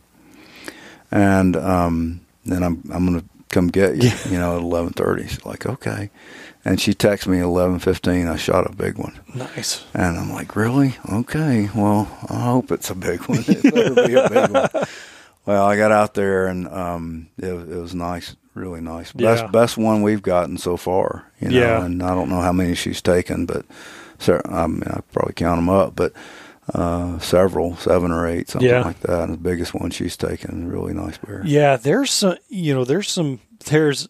And 1.12 1.56
um, 1.56 2.22
then 2.46 2.64
I'm 2.64 2.84
I'm 2.94 3.06
gonna 3.06 3.24
come 3.50 3.68
get 3.70 3.96
you, 3.96 4.10
Yeah. 4.10 4.18
you 4.30 4.38
know, 4.38 4.56
at 4.58 4.62
eleven 4.62 4.94
thirty. 4.94 5.28
She's 5.28 5.46
like, 5.46 5.66
"Okay." 5.66 6.10
And 6.68 6.82
she 6.82 6.94
texted 6.94 7.28
me 7.28 7.40
eleven 7.40 7.80
fifteen. 7.80 8.28
I 8.28 8.36
shot 8.36 8.70
a 8.70 8.76
big 8.76 8.98
one. 8.98 9.20
Nice. 9.34 9.86
And 9.94 10.18
I'm 10.18 10.32
like, 10.32 10.56
really? 10.56 10.96
Okay. 11.12 11.70
Well, 11.74 12.08
I 12.30 12.42
hope 12.42 12.72
it's 12.72 12.90
a 12.90 12.96
big 12.96 13.22
one. 13.22 13.40
It 13.48 13.64
better 13.64 14.08
be 14.08 14.14
a 14.16 14.30
big 14.30 14.50
one. 14.52 14.86
Well, 15.46 15.66
I 15.66 15.78
got 15.78 15.94
out 15.94 16.14
there 16.14 16.48
and 16.48 16.68
um, 16.68 17.30
it, 17.38 17.54
was- 17.54 17.70
it 17.70 17.78
was 17.78 17.96
nice, 17.96 18.36
really 18.54 18.82
nice. 18.82 19.14
Best 19.14 19.44
Yeah. 19.46 19.50
best 19.50 19.78
one 19.78 20.02
we've 20.02 20.22
gotten 20.22 20.58
so 20.58 20.76
far. 20.76 21.24
You 21.40 21.50
know, 21.50 21.58
Yeah. 21.60 21.86
and 21.86 22.04
I 22.04 22.10
don't 22.14 22.30
know 22.30 22.42
how 22.42 22.52
many 22.52 22.76
she's 22.76 23.02
taken, 23.02 23.46
but 23.46 23.66
cer- 24.20 24.42
I 24.46 24.68
mean, 24.68 24.84
I 24.88 25.00
probably 25.14 25.34
count 25.36 25.58
them 25.60 25.70
up, 25.70 25.96
but 25.96 26.12
uh, 26.74 27.18
several, 27.20 27.78
seven 27.78 28.12
or 28.12 28.28
eight, 28.28 28.50
something 28.50 28.70
Yeah. 28.70 28.82
like 28.82 29.00
that. 29.02 29.24
And 29.24 29.34
the 29.34 29.38
biggest 29.38 29.74
one 29.74 29.90
she's 29.90 30.18
taken, 30.18 30.68
really 30.70 30.94
nice 30.94 31.18
bear. 31.18 31.42
Yeah, 31.46 31.78
there's 31.78 32.12
some, 32.12 32.36
you 32.50 32.74
know, 32.76 32.84
there's 32.84 33.10
some, 33.10 33.40
there's 33.68 34.10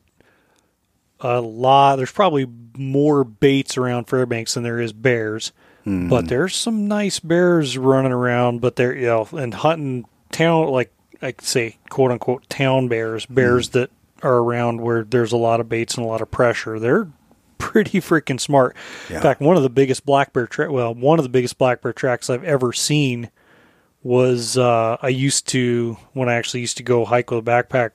a 1.19 1.41
lot, 1.41 1.95
there's 1.95 2.11
probably 2.11 2.47
more 2.77 3.23
baits 3.23 3.77
around 3.77 4.05
Fairbanks 4.05 4.53
than 4.53 4.63
there 4.63 4.79
is 4.79 4.93
bears, 4.93 5.51
Mhm. 5.85 6.09
but 6.09 6.27
there's 6.27 6.55
some 6.55 6.87
nice 6.87 7.19
bears 7.19 7.77
running 7.77 8.11
around, 8.11 8.61
but 8.61 8.75
they're, 8.75 8.95
you 8.95 9.07
know, 9.07 9.27
and 9.31 9.53
hunting 9.53 10.05
town, 10.31 10.67
like 10.69 10.91
I 11.21 11.31
could 11.31 11.47
say, 11.47 11.77
quote 11.89 12.11
unquote, 12.11 12.47
town 12.49 12.87
bears, 12.87 13.25
bears 13.25 13.69
that 13.69 13.89
are 14.21 14.37
around 14.37 14.81
where 14.81 15.03
there's 15.03 15.31
a 15.31 15.37
lot 15.37 15.59
of 15.59 15.69
baits 15.69 15.95
and 15.95 16.05
a 16.05 16.07
lot 16.09 16.21
of 16.21 16.29
pressure. 16.29 16.79
They're 16.79 17.07
pretty 17.57 17.99
freaking 18.01 18.39
smart. 18.39 18.75
Yeah. 19.09 19.17
In 19.17 19.21
fact, 19.23 19.41
one 19.41 19.57
of 19.57 19.63
the 19.63 19.69
biggest 19.69 20.05
black 20.05 20.33
bear 20.33 20.45
tra- 20.45 20.71
well, 20.71 20.93
one 20.93 21.17
of 21.19 21.23
the 21.23 21.29
biggest 21.29 21.57
black 21.57 21.81
bear 21.81 21.93
tracks 21.93 22.29
I've 22.29 22.43
ever 22.43 22.71
seen 22.73 23.29
was 24.03 24.57
uh, 24.57 24.97
I 25.01 25.07
used 25.09 25.47
to 25.49 25.97
when 26.13 26.29
I 26.29 26.35
actually 26.35 26.61
used 26.61 26.77
to 26.77 26.83
go 26.83 27.03
hike 27.05 27.31
with 27.31 27.39
a 27.39 27.51
backpack 27.51 27.91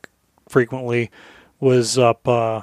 frequently 0.49 1.11
was 1.61 1.97
up 1.97 2.27
uh, 2.27 2.62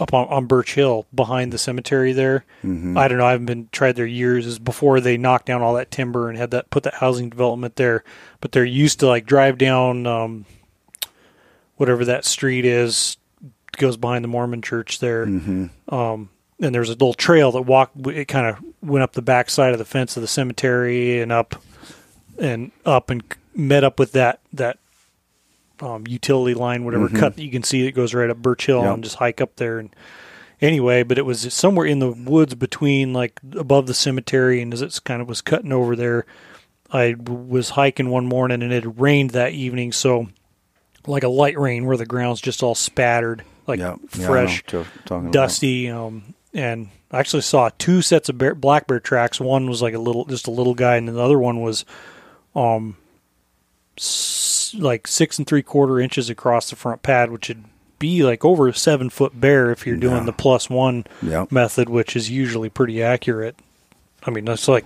up 0.00 0.14
on, 0.14 0.28
on 0.28 0.46
Birch 0.46 0.74
Hill 0.74 1.06
behind 1.14 1.52
the 1.52 1.58
cemetery 1.58 2.12
there. 2.12 2.44
Mhm. 2.64 2.96
I 2.98 3.08
don't 3.08 3.18
know. 3.18 3.26
I 3.26 3.32
haven't 3.32 3.46
been 3.46 3.68
tried 3.72 3.96
there 3.96 4.06
years. 4.06 4.46
Is 4.46 4.58
before 4.58 5.00
they 5.00 5.16
knocked 5.16 5.46
down 5.46 5.62
all 5.62 5.74
that 5.74 5.90
timber 5.90 6.28
and 6.28 6.38
had 6.38 6.50
that 6.52 6.70
put 6.70 6.84
that 6.84 6.94
housing 6.94 7.28
development 7.28 7.76
there. 7.76 8.04
But 8.40 8.52
they're 8.52 8.64
used 8.64 9.00
to 9.00 9.06
like 9.06 9.26
drive 9.26 9.58
down 9.58 10.06
um, 10.06 10.44
whatever 11.76 12.04
that 12.04 12.24
street 12.24 12.64
is 12.64 13.16
goes 13.76 13.96
behind 13.96 14.24
the 14.24 14.28
Mormon 14.28 14.60
church 14.62 14.98
there 14.98 15.24
Mhm. 15.26 15.70
um, 15.88 16.30
and 16.60 16.74
there's 16.74 16.88
a 16.88 16.92
little 16.92 17.14
trail 17.14 17.52
that 17.52 17.62
walked. 17.62 18.04
It 18.08 18.26
kind 18.26 18.46
of 18.46 18.56
went 18.82 19.04
up 19.04 19.12
the 19.12 19.22
back 19.22 19.48
side 19.50 19.72
of 19.72 19.78
the 19.78 19.84
fence 19.84 20.16
of 20.16 20.20
the 20.22 20.26
cemetery 20.26 21.20
and 21.20 21.30
up 21.30 21.62
and 22.38 22.72
up 22.84 23.10
and 23.10 23.22
met 23.54 23.84
up 23.84 23.98
with 23.98 24.12
that 24.12 24.40
that 24.52 24.78
um, 25.80 26.06
utility 26.06 26.54
line, 26.54 26.84
whatever 26.84 27.08
cut 27.08 27.36
that 27.36 27.42
you 27.42 27.50
can 27.50 27.62
see 27.62 27.84
that 27.84 27.92
goes 27.92 28.14
right 28.14 28.30
up 28.30 28.36
Birch 28.38 28.66
Hill 28.66 28.82
Yep. 28.82 28.94
and 28.94 29.04
just 29.04 29.16
hike 29.16 29.40
up 29.40 29.56
there. 29.56 29.78
And 29.78 29.94
anyway, 30.60 31.02
but 31.02 31.18
it 31.18 31.24
was 31.26 31.52
somewhere 31.52 31.86
in 31.86 31.98
the 32.00 32.10
woods 32.10 32.54
between 32.54 33.12
like 33.12 33.40
above 33.56 33.86
the 33.86 33.94
cemetery 33.94 34.60
and 34.60 34.72
as 34.72 34.82
it's 34.82 34.98
kind 35.00 35.22
of 35.22 35.28
was 35.28 35.40
cutting 35.40 35.72
over 35.72 35.94
there. 35.96 36.26
I 36.90 37.14
was 37.18 37.70
hiking 37.70 38.08
one 38.10 38.26
morning 38.26 38.62
and 38.62 38.72
it 38.72 38.82
had 38.84 38.98
rained 39.00 39.30
that 39.30 39.52
evening, 39.52 39.92
so 39.92 40.28
like 41.06 41.22
a 41.22 41.28
light 41.28 41.58
rain 41.58 41.84
where 41.86 41.96
the 41.98 42.06
ground's 42.06 42.40
just 42.40 42.62
all 42.62 42.74
spattered, 42.74 43.44
like 43.66 43.78
Yeah, 43.78 43.96
yeah, 44.14 44.20
know 44.22 44.26
fresh 44.26 44.62
about. 45.06 45.30
dusty 45.32 45.90
um 45.90 46.34
and 46.54 46.88
I 47.10 47.18
actually 47.20 47.42
saw 47.42 47.70
two 47.78 48.00
sets 48.02 48.28
of 48.30 48.38
bear, 48.38 48.54
black 48.54 48.86
bear 48.86 49.00
tracks 49.00 49.38
one 49.40 49.68
was 49.68 49.80
like 49.82 49.94
a 49.94 49.98
little 49.98 50.24
just 50.24 50.46
a 50.46 50.50
little 50.50 50.74
guy 50.74 50.96
and 50.96 51.06
the 51.08 51.18
other 51.20 51.38
one 51.38 51.60
was 51.60 51.84
um 52.56 52.96
like 54.78 55.06
six 55.06 55.38
and 55.38 55.46
three 55.46 55.62
quarter 55.62 55.98
inches 56.00 56.28
across 56.30 56.70
the 56.70 56.76
front 56.76 57.02
pad 57.02 57.30
which 57.30 57.48
would 57.48 57.64
be 57.98 58.22
like 58.22 58.44
over 58.44 58.68
a 58.68 58.74
seven 58.74 59.08
foot 59.10 59.40
bear 59.40 59.70
if 59.70 59.86
you're 59.86 59.96
doing 59.96 60.16
Yeah. 60.18 60.24
the 60.24 60.32
plus 60.32 60.68
one 60.70 61.04
Yep. 61.22 61.50
method 61.52 61.88
which 61.88 62.14
is 62.16 62.30
usually 62.30 62.68
pretty 62.68 63.02
accurate 63.02 63.56
i 64.24 64.30
mean 64.30 64.44
that's 64.44 64.68
like 64.68 64.84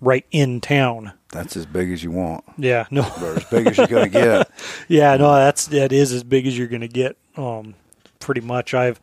right 0.00 0.24
in 0.30 0.60
town 0.60 1.12
That's 1.30 1.56
as 1.56 1.66
big 1.66 1.90
as 1.90 2.02
you 2.02 2.10
want, 2.10 2.44
yeah 2.58 2.86
no 2.90 3.02
or 3.22 3.36
as 3.36 3.44
big 3.44 3.66
as 3.66 3.78
you're 3.78 3.86
going 3.86 4.10
to 4.10 4.18
get. 4.18 4.50
Yeah, 4.88 5.16
no, 5.16 5.34
that's 5.34 5.66
that 5.68 5.90
is 5.92 6.12
as 6.12 6.22
big 6.22 6.46
as 6.46 6.56
you're 6.56 6.68
gonna 6.68 6.86
get. 6.88 7.16
Um, 7.36 7.74
pretty 8.20 8.40
much. 8.40 8.72
I've 8.74 9.00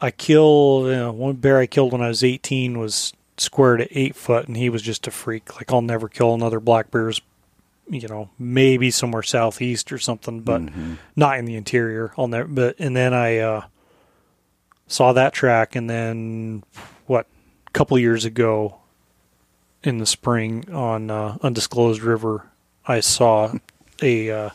I 0.00 0.10
killed 0.10 0.86
you 0.86 0.96
know, 0.96 1.12
one 1.12 1.36
bear 1.36 1.58
I 1.58 1.66
killed 1.66 1.92
when 1.92 2.02
I 2.02 2.08
was 2.08 2.24
18 2.24 2.78
was 2.78 3.12
squared 3.36 3.80
at 3.82 3.88
eight 3.92 4.16
foot, 4.16 4.48
and 4.48 4.56
he 4.56 4.68
was 4.68 4.82
just 4.82 5.06
a 5.06 5.10
freak. 5.10 5.54
Like 5.56 5.72
I'll 5.72 5.80
never 5.82 6.08
kill 6.08 6.34
another 6.34 6.58
black 6.60 6.90
bear's 6.90 7.20
you 7.90 8.08
know, 8.08 8.30
maybe 8.38 8.90
somewhere 8.90 9.22
southeast 9.22 9.92
or 9.92 9.98
something, 9.98 10.40
but 10.40 10.60
Mm-hmm. 10.62 10.94
not 11.16 11.38
in 11.38 11.44
the 11.44 11.56
interior. 11.56 12.12
I'll 12.16 12.28
never. 12.28 12.48
But 12.48 12.76
and 12.78 12.96
then 12.96 13.12
I 13.12 13.38
uh, 13.38 13.64
saw 14.86 15.12
that 15.12 15.32
track, 15.32 15.74
and 15.76 15.88
then 15.90 16.62
what? 17.06 17.26
A 17.66 17.70
couple 17.72 17.98
years 17.98 18.24
ago, 18.24 18.78
in 19.82 19.98
the 19.98 20.06
spring 20.06 20.72
on 20.72 21.10
uh, 21.10 21.38
undisclosed 21.42 22.02
river, 22.02 22.46
I 22.86 23.00
saw 23.00 23.52
a 24.02 24.30
uh, 24.30 24.50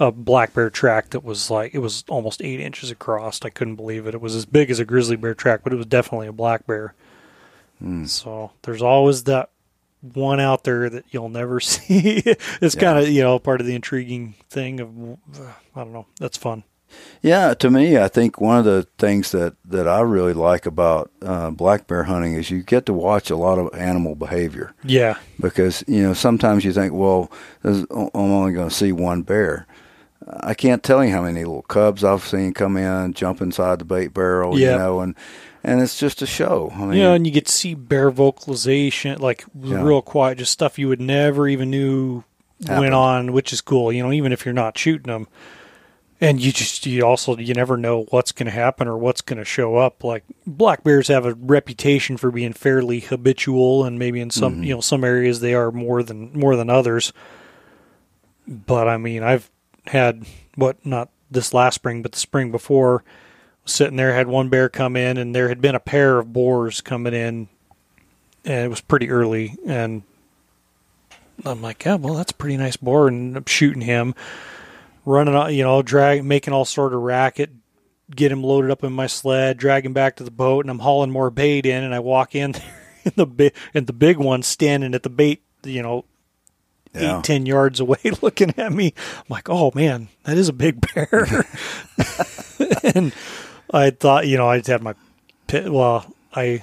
a 0.00 0.10
black 0.10 0.52
bear 0.54 0.70
track 0.70 1.10
that 1.10 1.22
was 1.24 1.50
like 1.50 1.74
it 1.74 1.78
was 1.78 2.02
almost 2.08 2.42
eight 2.42 2.58
inches 2.60 2.90
across. 2.90 3.40
I 3.44 3.50
couldn't 3.50 3.76
believe 3.76 4.06
it. 4.06 4.14
It 4.14 4.20
was 4.20 4.34
as 4.34 4.44
big 4.46 4.70
as 4.70 4.80
a 4.80 4.84
grizzly 4.84 5.16
bear 5.16 5.34
track, 5.34 5.60
but 5.62 5.72
it 5.72 5.76
was 5.76 5.86
definitely 5.86 6.26
a 6.26 6.32
black 6.32 6.66
bear. 6.66 6.94
So 8.06 8.52
there's 8.62 8.80
always 8.80 9.24
that 9.24 9.50
one 10.12 10.38
out 10.40 10.64
there 10.64 10.90
that 10.90 11.04
you'll 11.10 11.28
never 11.30 11.60
see. 11.60 12.22
it's 12.60 12.74
Yeah. 12.74 12.80
kind 12.80 12.98
of 12.98 13.08
you 13.08 13.22
know 13.22 13.38
part 13.38 13.60
of 13.60 13.66
the 13.66 13.74
intriguing 13.74 14.34
thing 14.50 14.80
of 14.80 14.90
I 15.74 15.82
don't 15.82 15.92
know. 15.92 16.06
That's 16.20 16.36
fun. 16.36 16.64
Yeah, 17.22 17.54
to 17.54 17.70
me, 17.70 17.98
I 17.98 18.06
think 18.06 18.40
one 18.40 18.58
of 18.58 18.64
the 18.64 18.86
things 18.98 19.32
that, 19.32 19.56
that 19.64 19.88
I 19.88 20.00
really 20.02 20.32
like 20.32 20.64
about 20.64 21.10
uh, 21.22 21.50
black 21.50 21.88
bear 21.88 22.04
hunting 22.04 22.34
is 22.34 22.50
you 22.52 22.62
get 22.62 22.86
to 22.86 22.92
watch 22.92 23.30
a 23.30 23.36
lot 23.36 23.58
of 23.58 23.74
animal 23.74 24.14
behavior 24.14 24.74
Yeah, 24.84 25.16
because 25.40 25.82
you 25.88 26.02
know 26.04 26.14
sometimes 26.14 26.64
you 26.64 26.72
think, 26.72 26.92
well, 26.92 27.32
there's, 27.62 27.80
I'm 27.90 28.10
only 28.14 28.52
going 28.52 28.68
to 28.68 28.74
see 28.74 28.92
one 28.92 29.22
bear. 29.22 29.66
I 30.40 30.54
can't 30.54 30.84
tell 30.84 31.04
you 31.04 31.10
how 31.10 31.22
many 31.22 31.40
little 31.44 31.62
cubs 31.62 32.04
I've 32.04 32.22
seen 32.24 32.54
come 32.54 32.76
in, 32.76 33.12
jump 33.12 33.40
inside 33.42 33.80
the 33.80 33.84
bait 33.84 34.14
barrel, 34.14 34.56
Yeah. 34.58 34.72
you 34.72 34.78
know, 34.78 35.00
and 35.00 35.16
and 35.64 35.80
it's 35.80 35.98
just 35.98 36.20
a 36.22 36.26
show. 36.26 36.70
I 36.74 36.78
mean, 36.84 36.92
you 36.98 37.02
know, 37.04 37.14
and 37.14 37.26
you 37.26 37.32
get 37.32 37.46
to 37.46 37.52
see 37.52 37.74
bear 37.74 38.10
vocalization, 38.10 39.18
like 39.20 39.44
Yeah. 39.60 39.82
real 39.82 40.02
quiet, 40.02 40.38
just 40.38 40.52
stuff 40.52 40.78
you 40.78 40.88
would 40.88 41.00
never 41.00 41.48
even 41.48 41.70
knew 41.70 42.22
went 42.68 42.94
on, 42.94 43.32
which 43.32 43.52
is 43.52 43.60
cool. 43.60 43.90
You 43.92 44.02
know, 44.04 44.12
even 44.12 44.30
if 44.32 44.44
you're 44.44 44.54
not 44.54 44.76
shooting 44.78 45.12
them, 45.12 45.26
and 46.20 46.40
you 46.40 46.52
just 46.52 46.86
you 46.86 47.02
also 47.04 47.36
you 47.36 47.52
never 47.54 47.76
know 47.76 48.06
what's 48.10 48.30
going 48.32 48.46
to 48.46 48.52
happen 48.52 48.86
or 48.88 48.96
what's 48.96 49.20
going 49.20 49.38
to 49.38 49.44
show 49.44 49.76
up. 49.76 50.04
Like 50.04 50.22
black 50.46 50.84
bears 50.84 51.08
have 51.08 51.26
a 51.26 51.34
reputation 51.34 52.16
for 52.16 52.30
being 52.30 52.52
fairly 52.52 53.00
habitual, 53.00 53.84
and 53.84 53.98
maybe 53.98 54.20
in 54.20 54.30
some 54.30 54.54
Mm-hmm. 54.54 54.62
you 54.64 54.74
know 54.76 54.80
some 54.80 55.02
areas 55.04 55.40
they 55.40 55.54
are 55.54 55.70
more 55.72 56.02
than 56.02 56.30
more 56.32 56.56
than 56.56 56.70
others. 56.70 57.12
But 58.46 58.88
I 58.88 58.96
mean, 58.96 59.22
I've 59.22 59.50
had 59.86 60.24
what 60.54 60.84
not 60.86 61.10
this 61.30 61.52
last 61.52 61.74
spring, 61.74 62.02
but 62.02 62.12
the 62.12 62.18
spring 62.20 62.50
before 62.50 63.02
sitting 63.64 63.96
there 63.96 64.14
had 64.14 64.26
one 64.28 64.48
bear 64.48 64.68
come 64.68 64.96
in 64.96 65.16
and 65.16 65.34
there 65.34 65.48
had 65.48 65.60
been 65.60 65.74
a 65.74 65.80
pair 65.80 66.18
of 66.18 66.32
boars 66.32 66.80
coming 66.80 67.14
in 67.14 67.48
and 68.44 68.64
it 68.64 68.68
was 68.68 68.80
pretty 68.80 69.10
early 69.10 69.56
and 69.66 70.02
I'm 71.44 71.60
like, 71.62 71.84
yeah, 71.84 71.96
well, 71.96 72.14
that's 72.14 72.30
a 72.30 72.34
pretty 72.36 72.56
nice 72.56 72.76
boar, 72.76 73.08
and 73.08 73.36
I'm 73.36 73.44
shooting 73.46 73.82
him, 73.82 74.14
running, 75.04 75.34
out, 75.34 75.52
you 75.52 75.64
know, 75.64 75.82
drag, 75.82 76.24
making 76.24 76.54
all 76.54 76.64
sort 76.64 76.94
of 76.94 77.00
racket, 77.02 77.50
get 78.14 78.30
him 78.30 78.44
loaded 78.44 78.70
up 78.70 78.84
in 78.84 78.92
my 78.92 79.08
sled, 79.08 79.58
drag 79.58 79.84
him 79.84 79.92
back 79.92 80.14
to 80.16 80.24
the 80.24 80.30
boat, 80.30 80.64
and 80.64 80.70
I'm 80.70 80.78
hauling 80.78 81.10
more 81.10 81.30
bait 81.30 81.66
in, 81.66 81.82
and 81.82 81.92
I 81.92 81.98
walk 81.98 82.36
in, 82.36 82.54
and 83.04 83.14
the 83.16 83.26
big, 83.26 83.52
and 83.74 83.88
the 83.88 83.92
big 83.92 84.16
one 84.18 84.42
standing 84.44 84.94
at 84.94 85.02
the 85.02 85.10
bait, 85.10 85.42
you 85.64 85.82
know, 85.82 86.04
Yeah. 86.94 87.18
eight, 87.18 87.24
ten 87.24 87.46
yards 87.46 87.80
away, 87.80 87.98
looking 88.22 88.54
at 88.56 88.72
me. 88.72 88.94
I'm 89.18 89.24
like, 89.28 89.50
oh 89.50 89.72
man, 89.74 90.08
that 90.22 90.36
is 90.38 90.48
a 90.48 90.52
big 90.52 90.86
bear. 90.94 91.46
and 92.94 93.12
I 93.72 93.90
thought, 93.90 94.26
you 94.26 94.36
know, 94.36 94.48
I 94.48 94.58
just 94.58 94.68
had 94.68 94.82
my, 94.82 94.94
well, 95.66 96.06
I, 96.34 96.62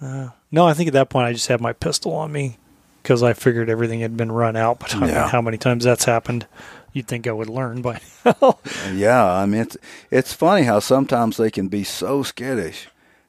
uh, 0.00 0.30
no, 0.50 0.66
I 0.66 0.74
think 0.74 0.88
at 0.88 0.94
that 0.94 1.10
point 1.10 1.26
I 1.26 1.32
just 1.32 1.48
had 1.48 1.60
my 1.60 1.72
pistol 1.72 2.12
on 2.12 2.32
me 2.32 2.56
because 3.02 3.22
I 3.22 3.32
figured 3.32 3.68
everything 3.70 4.00
had 4.00 4.16
been 4.16 4.32
run 4.32 4.56
out. 4.56 4.80
But 4.80 4.94
I 4.96 5.06
Yeah. 5.06 5.28
how 5.28 5.40
many 5.42 5.58
times 5.58 5.84
that's 5.84 6.04
happened? 6.04 6.46
You'd 6.92 7.06
think 7.06 7.26
I 7.26 7.32
would 7.32 7.48
learn 7.48 7.80
by 7.82 8.00
now. 8.24 8.58
Yeah, 8.92 9.24
I 9.24 9.46
mean 9.46 9.62
it's 9.62 9.76
it's 10.10 10.32
funny 10.34 10.62
how 10.64 10.78
sometimes 10.78 11.36
they 11.38 11.50
can 11.50 11.68
be 11.68 11.84
so 11.84 12.22
skittish, 12.22 12.88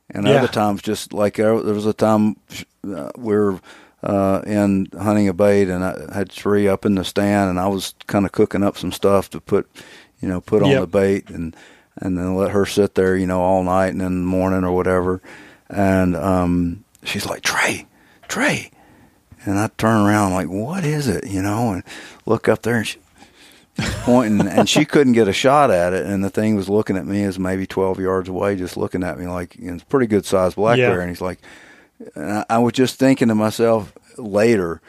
and 0.09 0.27
Yeah. 0.27 0.35
other 0.35 0.47
times 0.49 0.81
just 0.81 1.13
like 1.13 1.35
there, 1.37 1.59
there 1.61 1.73
was 1.73 1.85
a 1.85 1.93
time 1.93 2.35
uh, 2.85 3.09
we 3.17 3.33
were 3.35 3.59
uh, 4.03 4.41
in 4.45 4.87
hunting 4.99 5.29
a 5.29 5.33
bait, 5.33 5.69
and 5.69 5.81
I 5.83 6.13
had 6.13 6.29
three 6.29 6.67
up 6.67 6.85
in 6.85 6.95
the 6.95 7.05
stand, 7.05 7.49
and 7.51 7.59
I 7.59 7.67
was 7.67 7.95
kind 8.07 8.25
of 8.25 8.33
cooking 8.33 8.63
up 8.63 8.77
some 8.77 8.91
stuff 8.91 9.29
to 9.29 9.39
put, 9.39 9.69
you 10.19 10.27
know, 10.27 10.41
put 10.41 10.61
on 10.61 10.71
Yep. 10.71 10.81
the 10.81 10.87
bait, 10.87 11.29
and 11.29 11.55
and 11.97 12.17
then 12.17 12.35
let 12.35 12.51
her 12.51 12.65
sit 12.65 12.95
there, 12.95 13.15
you 13.15 13.27
know, 13.27 13.41
all 13.41 13.63
night 13.63 13.89
and 13.93 14.01
in 14.01 14.21
the 14.21 14.27
morning 14.27 14.63
or 14.63 14.71
whatever, 14.73 15.21
and 15.69 16.15
um, 16.15 16.83
she's 17.03 17.25
like 17.25 17.41
Trey, 17.43 17.87
Trey, 18.27 18.71
and 19.45 19.57
I 19.59 19.69
turn 19.77 20.05
around 20.05 20.33
like, 20.33 20.47
what 20.47 20.83
is 20.85 21.07
it, 21.07 21.27
you 21.27 21.41
know, 21.41 21.71
and 21.73 21.83
look 22.25 22.47
up 22.47 22.61
there, 22.63 22.77
and 22.77 22.87
she 22.87 22.97
pointing 24.03 24.47
and 24.47 24.69
she 24.69 24.85
couldn't 24.85 25.13
get 25.13 25.27
a 25.27 25.33
shot 25.33 25.71
at 25.71 25.93
it. 25.93 26.05
And 26.05 26.23
the 26.23 26.29
thing 26.29 26.55
was 26.55 26.69
looking 26.69 26.95
at 26.95 27.07
me 27.07 27.23
as 27.23 27.39
maybe 27.39 27.65
12 27.65 27.99
yards 27.99 28.29
away 28.29 28.55
just 28.55 28.77
looking 28.77 29.03
at 29.03 29.17
me 29.17 29.25
like 29.25 29.55
you 29.55 29.69
know, 29.69 29.73
it's 29.73 29.81
a 29.81 29.87
pretty 29.87 30.05
good 30.05 30.25
sized 30.27 30.57
black 30.57 30.77
Yeah. 30.77 30.89
bear. 30.91 30.99
And 31.01 31.09
he's 31.09 31.21
like 31.21 31.39
and 32.13 32.31
I, 32.31 32.45
I 32.51 32.57
was 32.59 32.73
just 32.73 32.99
thinking 32.99 33.29
to 33.29 33.35
myself 33.35 33.91
later 34.15 34.79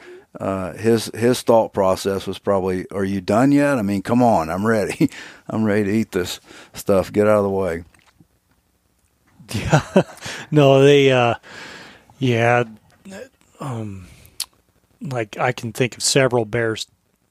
uh, 0.41 0.73
his 0.73 1.11
his 1.15 1.43
thought 1.43 1.73
process 1.73 2.27
was 2.27 2.39
probably 2.39 2.89
are 2.91 3.05
you 3.05 3.21
done 3.21 3.53
yet? 3.53 3.79
I 3.79 3.83
mean 3.83 4.03
come 4.03 4.23
on 4.23 4.51
i'm 4.51 4.67
ready. 4.67 5.11
I'm 5.49 5.65
ready 5.65 5.85
to 5.85 5.91
eat 5.91 6.13
this 6.13 6.41
stuff. 6.73 7.13
Get 7.13 7.27
out 7.27 7.39
of 7.39 7.45
the 7.45 7.51
way. 7.51 7.85
Yeah. 9.53 10.03
no, 10.51 10.83
they 10.83 11.13
uh 11.13 11.35
yeah, 12.19 12.65
um 13.61 14.07
like 15.01 15.39
I 15.39 15.53
can 15.53 15.73
think 15.73 15.97
of 15.97 16.03
several 16.03 16.45
bears 16.45 16.87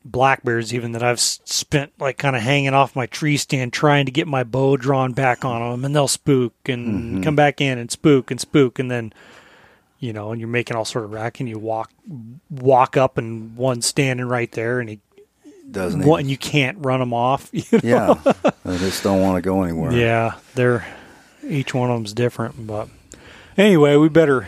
black 0.05 0.43
bears 0.43 0.73
even 0.73 0.91
that 0.91 1.03
I've 1.03 1.19
spent 1.19 1.93
like 1.97 2.17
kind 2.17 2.35
of 2.35 2.41
hanging 2.41 2.73
off 2.73 2.95
my 2.95 3.05
tree 3.05 3.37
stand 3.37 3.71
trying 3.71 4.05
to 4.05 4.11
get 4.11 4.27
my 4.27 4.43
bow 4.43 4.75
drawn 4.75 5.13
back 5.13 5.45
on 5.45 5.71
them 5.71 5.85
and 5.85 5.95
they'll 5.95 6.09
spook 6.09 6.53
and 6.65 7.23
come 7.23 7.35
back 7.35 7.61
in 7.61 7.77
and 7.77 7.89
spook 7.89 8.29
and 8.29 8.39
spook 8.39 8.79
and 8.79 8.91
then 8.91 9.13
you 10.03 10.13
know 10.13 10.31
and 10.31 10.41
you're 10.41 10.49
making 10.49 10.75
all 10.75 10.85
sort 10.85 11.05
of 11.05 11.11
rack 11.11 11.39
and 11.39 11.47
you 11.47 11.57
walk 11.57 11.91
walk 12.49 12.97
up 12.97 13.17
and 13.17 13.55
one 13.55 13.81
standing 13.81 14.25
right 14.25 14.51
there 14.51 14.79
and 14.79 14.89
he 14.89 14.99
doesn't 15.71 16.03
one 16.03 16.21
and 16.21 16.29
you 16.29 16.37
can't 16.37 16.77
run 16.81 16.99
them 16.99 17.13
off 17.13 17.49
you 17.53 17.63
know? 17.71 17.79
yeah 17.83 18.33
they 18.65 18.77
just 18.77 19.01
don't 19.03 19.21
want 19.21 19.37
to 19.37 19.41
go 19.41 19.63
anywhere 19.63 19.93
Yeah, 19.93 20.35
they're 20.55 20.85
each 21.47 21.73
one 21.73 21.89
of 21.89 21.97
them's 21.97 22.13
different, 22.13 22.65
but 22.65 22.89
anyway, 23.57 23.95
we 23.95 24.09
better. 24.09 24.47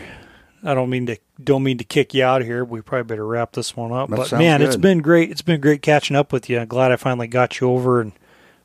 I 0.62 0.74
don't 0.74 0.90
mean 0.90 1.06
to 1.06 1.18
don't 1.42 1.62
mean 1.62 1.78
to 1.78 1.84
kick 1.84 2.14
you 2.14 2.24
out 2.24 2.40
of 2.40 2.46
here. 2.46 2.64
We 2.64 2.80
probably 2.80 3.04
better 3.04 3.26
wrap 3.26 3.52
this 3.52 3.76
one 3.76 3.92
up. 3.92 4.08
That 4.10 4.16
but 4.16 4.32
man, 4.32 4.62
it's 4.62 4.76
been 4.76 5.00
great. 5.00 5.30
It's 5.30 5.42
been 5.42 5.60
great 5.60 5.82
catching 5.82 6.16
up 6.16 6.32
with 6.32 6.48
you. 6.48 6.58
I'm 6.58 6.68
glad 6.68 6.92
I 6.92 6.96
finally 6.96 7.26
got 7.26 7.60
you 7.60 7.68
over, 7.68 8.00
and 8.00 8.12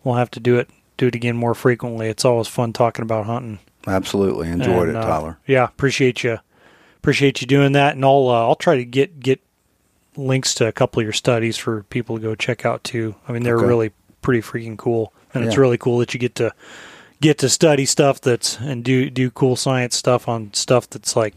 we'll 0.04 0.16
have 0.16 0.32
to 0.32 0.40
do 0.40 0.58
it 0.58 0.70
do 0.98 1.08
it 1.08 1.16
again 1.16 1.36
more 1.36 1.54
frequently. 1.54 2.08
It's 2.08 2.26
always 2.26 2.48
fun 2.48 2.74
talking 2.74 3.04
about 3.04 3.26
hunting. 3.26 3.60
absolutely 3.88 4.50
enjoyed 4.50 4.90
And, 4.90 4.98
it 4.98 5.04
uh, 5.04 5.06
tyler 5.06 5.38
Yeah, 5.46 5.66
appreciate 5.66 6.24
you. 6.24 6.40
Appreciate 7.02 7.41
you 7.41 7.48
doing 7.48 7.72
that, 7.72 7.95
and 7.95 8.06
I'll 8.06 8.30
uh, 8.30 8.48
I'll 8.48 8.56
try 8.56 8.76
to 8.78 8.86
get 8.86 9.19
get 9.19 9.40
links 10.15 10.53
to 10.56 10.68
a 10.68 10.72
couple 10.72 10.99
of 10.99 11.06
your 11.06 11.14
studies 11.14 11.57
for 11.57 11.84
people 11.84 12.18
to 12.18 12.22
go 12.22 12.36
check 12.36 12.65
out 12.65 12.84
too. 12.84 13.15
I 13.28 13.32
mean, 13.32 13.44
they're 13.44 13.57
Okay. 13.57 13.65
really 13.65 13.91
pretty 14.22 14.41
freaking 14.41 14.78
cool, 14.78 15.11
and 15.34 15.44
it's 15.44 15.57
really 15.57 15.78
cool 15.80 15.98
that 15.99 16.14
you 16.14 16.19
get 16.19 16.36
to 16.36 16.53
get 17.19 17.38
to 17.40 17.49
study 17.49 17.86
stuff 17.86 18.22
that's 18.22 18.57
and 18.60 18.84
do 18.84 19.10
do 19.10 19.32
cool 19.32 19.56
science 19.56 19.95
stuff 19.95 20.28
on 20.28 20.53
stuff 20.53 20.90
that's 20.90 21.15
like 21.15 21.34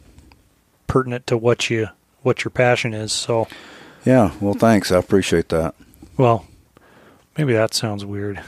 pertinent 0.87 1.27
to 1.29 1.37
what 1.39 1.71
you 1.71 1.89
what 2.23 2.45
your 2.45 2.51
passion 2.51 2.93
is. 2.93 3.13
So, 3.13 3.49
yeah 4.05 4.33
well 4.41 4.55
thanks 4.55 4.91
i 4.93 4.99
appreciate 4.99 5.49
that 5.51 5.75
well, 6.17 6.47
maybe 7.37 7.53
that 7.55 7.75
sounds 7.75 8.05
weird. 8.05 8.41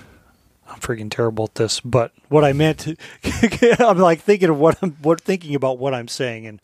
I'm 0.68 0.78
freaking 0.80 1.10
terrible 1.10 1.44
at 1.46 1.56
this, 1.56 1.80
but 1.80 2.12
what 2.28 2.44
I 2.44 2.52
meant, 2.52 2.78
to 2.80 2.96
I'm 3.88 3.98
like 3.98 4.20
thinking 4.20 4.50
of 4.50 4.58
what 4.58 4.78
I'm 4.82 4.92
what 5.02 5.20
thinking 5.20 5.54
about 5.54 5.78
what 5.78 5.92
I'm 5.94 6.08
saying, 6.08 6.46
and 6.46 6.60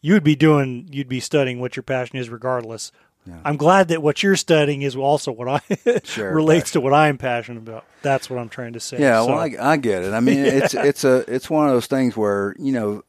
you'd 0.00 0.24
be 0.24 0.36
doing, 0.36 0.88
you'd 0.90 1.08
be 1.08 1.20
studying 1.20 1.60
what 1.60 1.76
your 1.76 1.82
passion 1.82 2.18
is, 2.18 2.28
regardless. 2.28 2.92
Yeah. 3.26 3.34
I'm 3.44 3.56
glad 3.58 3.88
that 3.88 4.02
what 4.02 4.22
you're 4.22 4.36
studying 4.36 4.80
is 4.82 4.96
also 4.96 5.30
what 5.30 5.46
I 5.46 6.00
Share 6.04 6.34
relates 6.34 6.70
to 6.72 6.80
what 6.80 6.94
I'm 6.94 7.18
passionate 7.18 7.58
about. 7.58 7.84
That's 8.02 8.30
what 8.30 8.38
I'm 8.38 8.48
trying 8.48 8.72
to 8.72 8.80
say. 8.80 8.98
Yeah, 8.98 9.20
So, 9.20 9.26
well, 9.28 9.38
I, 9.38 9.54
I 9.60 9.76
get 9.76 10.02
it. 10.02 10.14
I 10.14 10.20
mean, 10.20 10.38
it's 10.38 10.72
it's 10.74 11.04
a 11.04 11.16
it's 11.32 11.50
one 11.50 11.66
of 11.66 11.74
those 11.74 11.86
things 11.86 12.16
where 12.16 12.56
you 12.58 12.72
know 12.72 13.04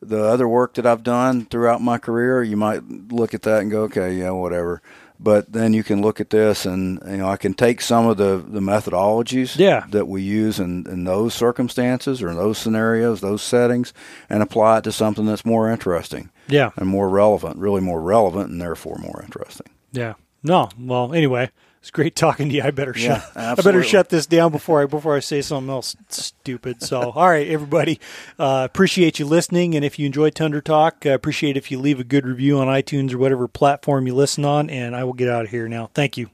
the 0.00 0.22
other 0.22 0.46
work 0.46 0.74
that 0.74 0.86
I've 0.86 1.02
done 1.02 1.46
throughout 1.46 1.82
my 1.82 1.98
career, 1.98 2.42
you 2.44 2.56
might 2.56 2.86
look 3.10 3.34
at 3.34 3.42
that 3.42 3.60
and 3.62 3.70
go, 3.70 3.82
okay, 3.84 4.12
yeah, 4.14 4.30
whatever. 4.30 4.82
But 5.18 5.52
then 5.52 5.72
you 5.72 5.82
can 5.82 6.02
look 6.02 6.20
at 6.20 6.28
this, 6.30 6.64
and 6.66 7.00
you 7.06 7.16
know, 7.16 7.28
I 7.28 7.36
can 7.36 7.52
take 7.54 7.80
some 7.80 8.06
of 8.06 8.18
the 8.18 8.36
the 8.46 8.60
methodologies 8.60 9.58
Yeah. 9.58 9.86
that 9.90 10.06
we 10.06 10.22
use 10.22 10.60
in 10.60 10.86
in 10.86 11.02
those 11.04 11.34
circumstances 11.34 12.22
or 12.22 12.28
in 12.30 12.36
those 12.36 12.58
scenarios, 12.58 13.20
those 13.20 13.42
settings, 13.42 13.92
and 14.30 14.42
apply 14.44 14.78
it 14.78 14.84
to 14.84 14.92
something 14.92 15.26
that's 15.26 15.44
more 15.44 15.68
interesting 15.70 16.30
yeah, 16.48 16.70
and 16.76 16.88
more 16.88 17.08
relevant, 17.08 17.56
really 17.58 17.80
more 17.80 18.00
relevant, 18.00 18.50
and 18.50 18.60
therefore 18.60 18.96
more 19.00 19.22
interesting. 19.24 19.68
yeah. 19.92 20.14
No, 20.42 20.68
well, 20.78 21.12
anyway, 21.12 21.50
It's 21.80 21.90
great 21.90 22.14
talking 22.14 22.48
to 22.50 22.54
you. 22.54 22.62
I 22.62 22.70
better 22.70 22.94
Yeah, 22.96 23.20
shut. 23.20 23.36
I 23.36 23.54
better 23.62 23.82
shut 23.82 24.10
this 24.10 24.26
down 24.26 24.52
before 24.52 24.80
I 24.82 24.86
before 24.86 25.16
I 25.16 25.20
say 25.20 25.42
something 25.42 25.70
else 25.70 25.96
stupid. 26.08 26.82
So, 26.82 27.10
all 27.12 27.28
right, 27.28 27.48
everybody, 27.48 27.98
uh, 28.38 28.62
appreciate 28.70 29.18
you 29.18 29.26
listening, 29.26 29.74
and 29.74 29.84
if 29.84 29.98
you 29.98 30.06
enjoy 30.06 30.30
Tundra 30.30 30.62
Talk, 30.62 31.04
uh, 31.04 31.10
appreciate 31.10 31.56
if 31.56 31.70
you 31.72 31.80
leave 31.80 31.98
a 31.98 32.04
good 32.04 32.24
review 32.26 32.58
on 32.58 32.68
iTunes 32.68 33.12
or 33.12 33.18
whatever 33.18 33.48
platform 33.48 34.06
you 34.06 34.14
listen 34.14 34.44
on. 34.44 34.70
And 34.70 34.94
I 34.94 35.02
will 35.02 35.14
get 35.14 35.28
out 35.28 35.46
of 35.46 35.50
here 35.50 35.68
now. 35.68 35.90
Thank 35.94 36.16
you. 36.16 36.30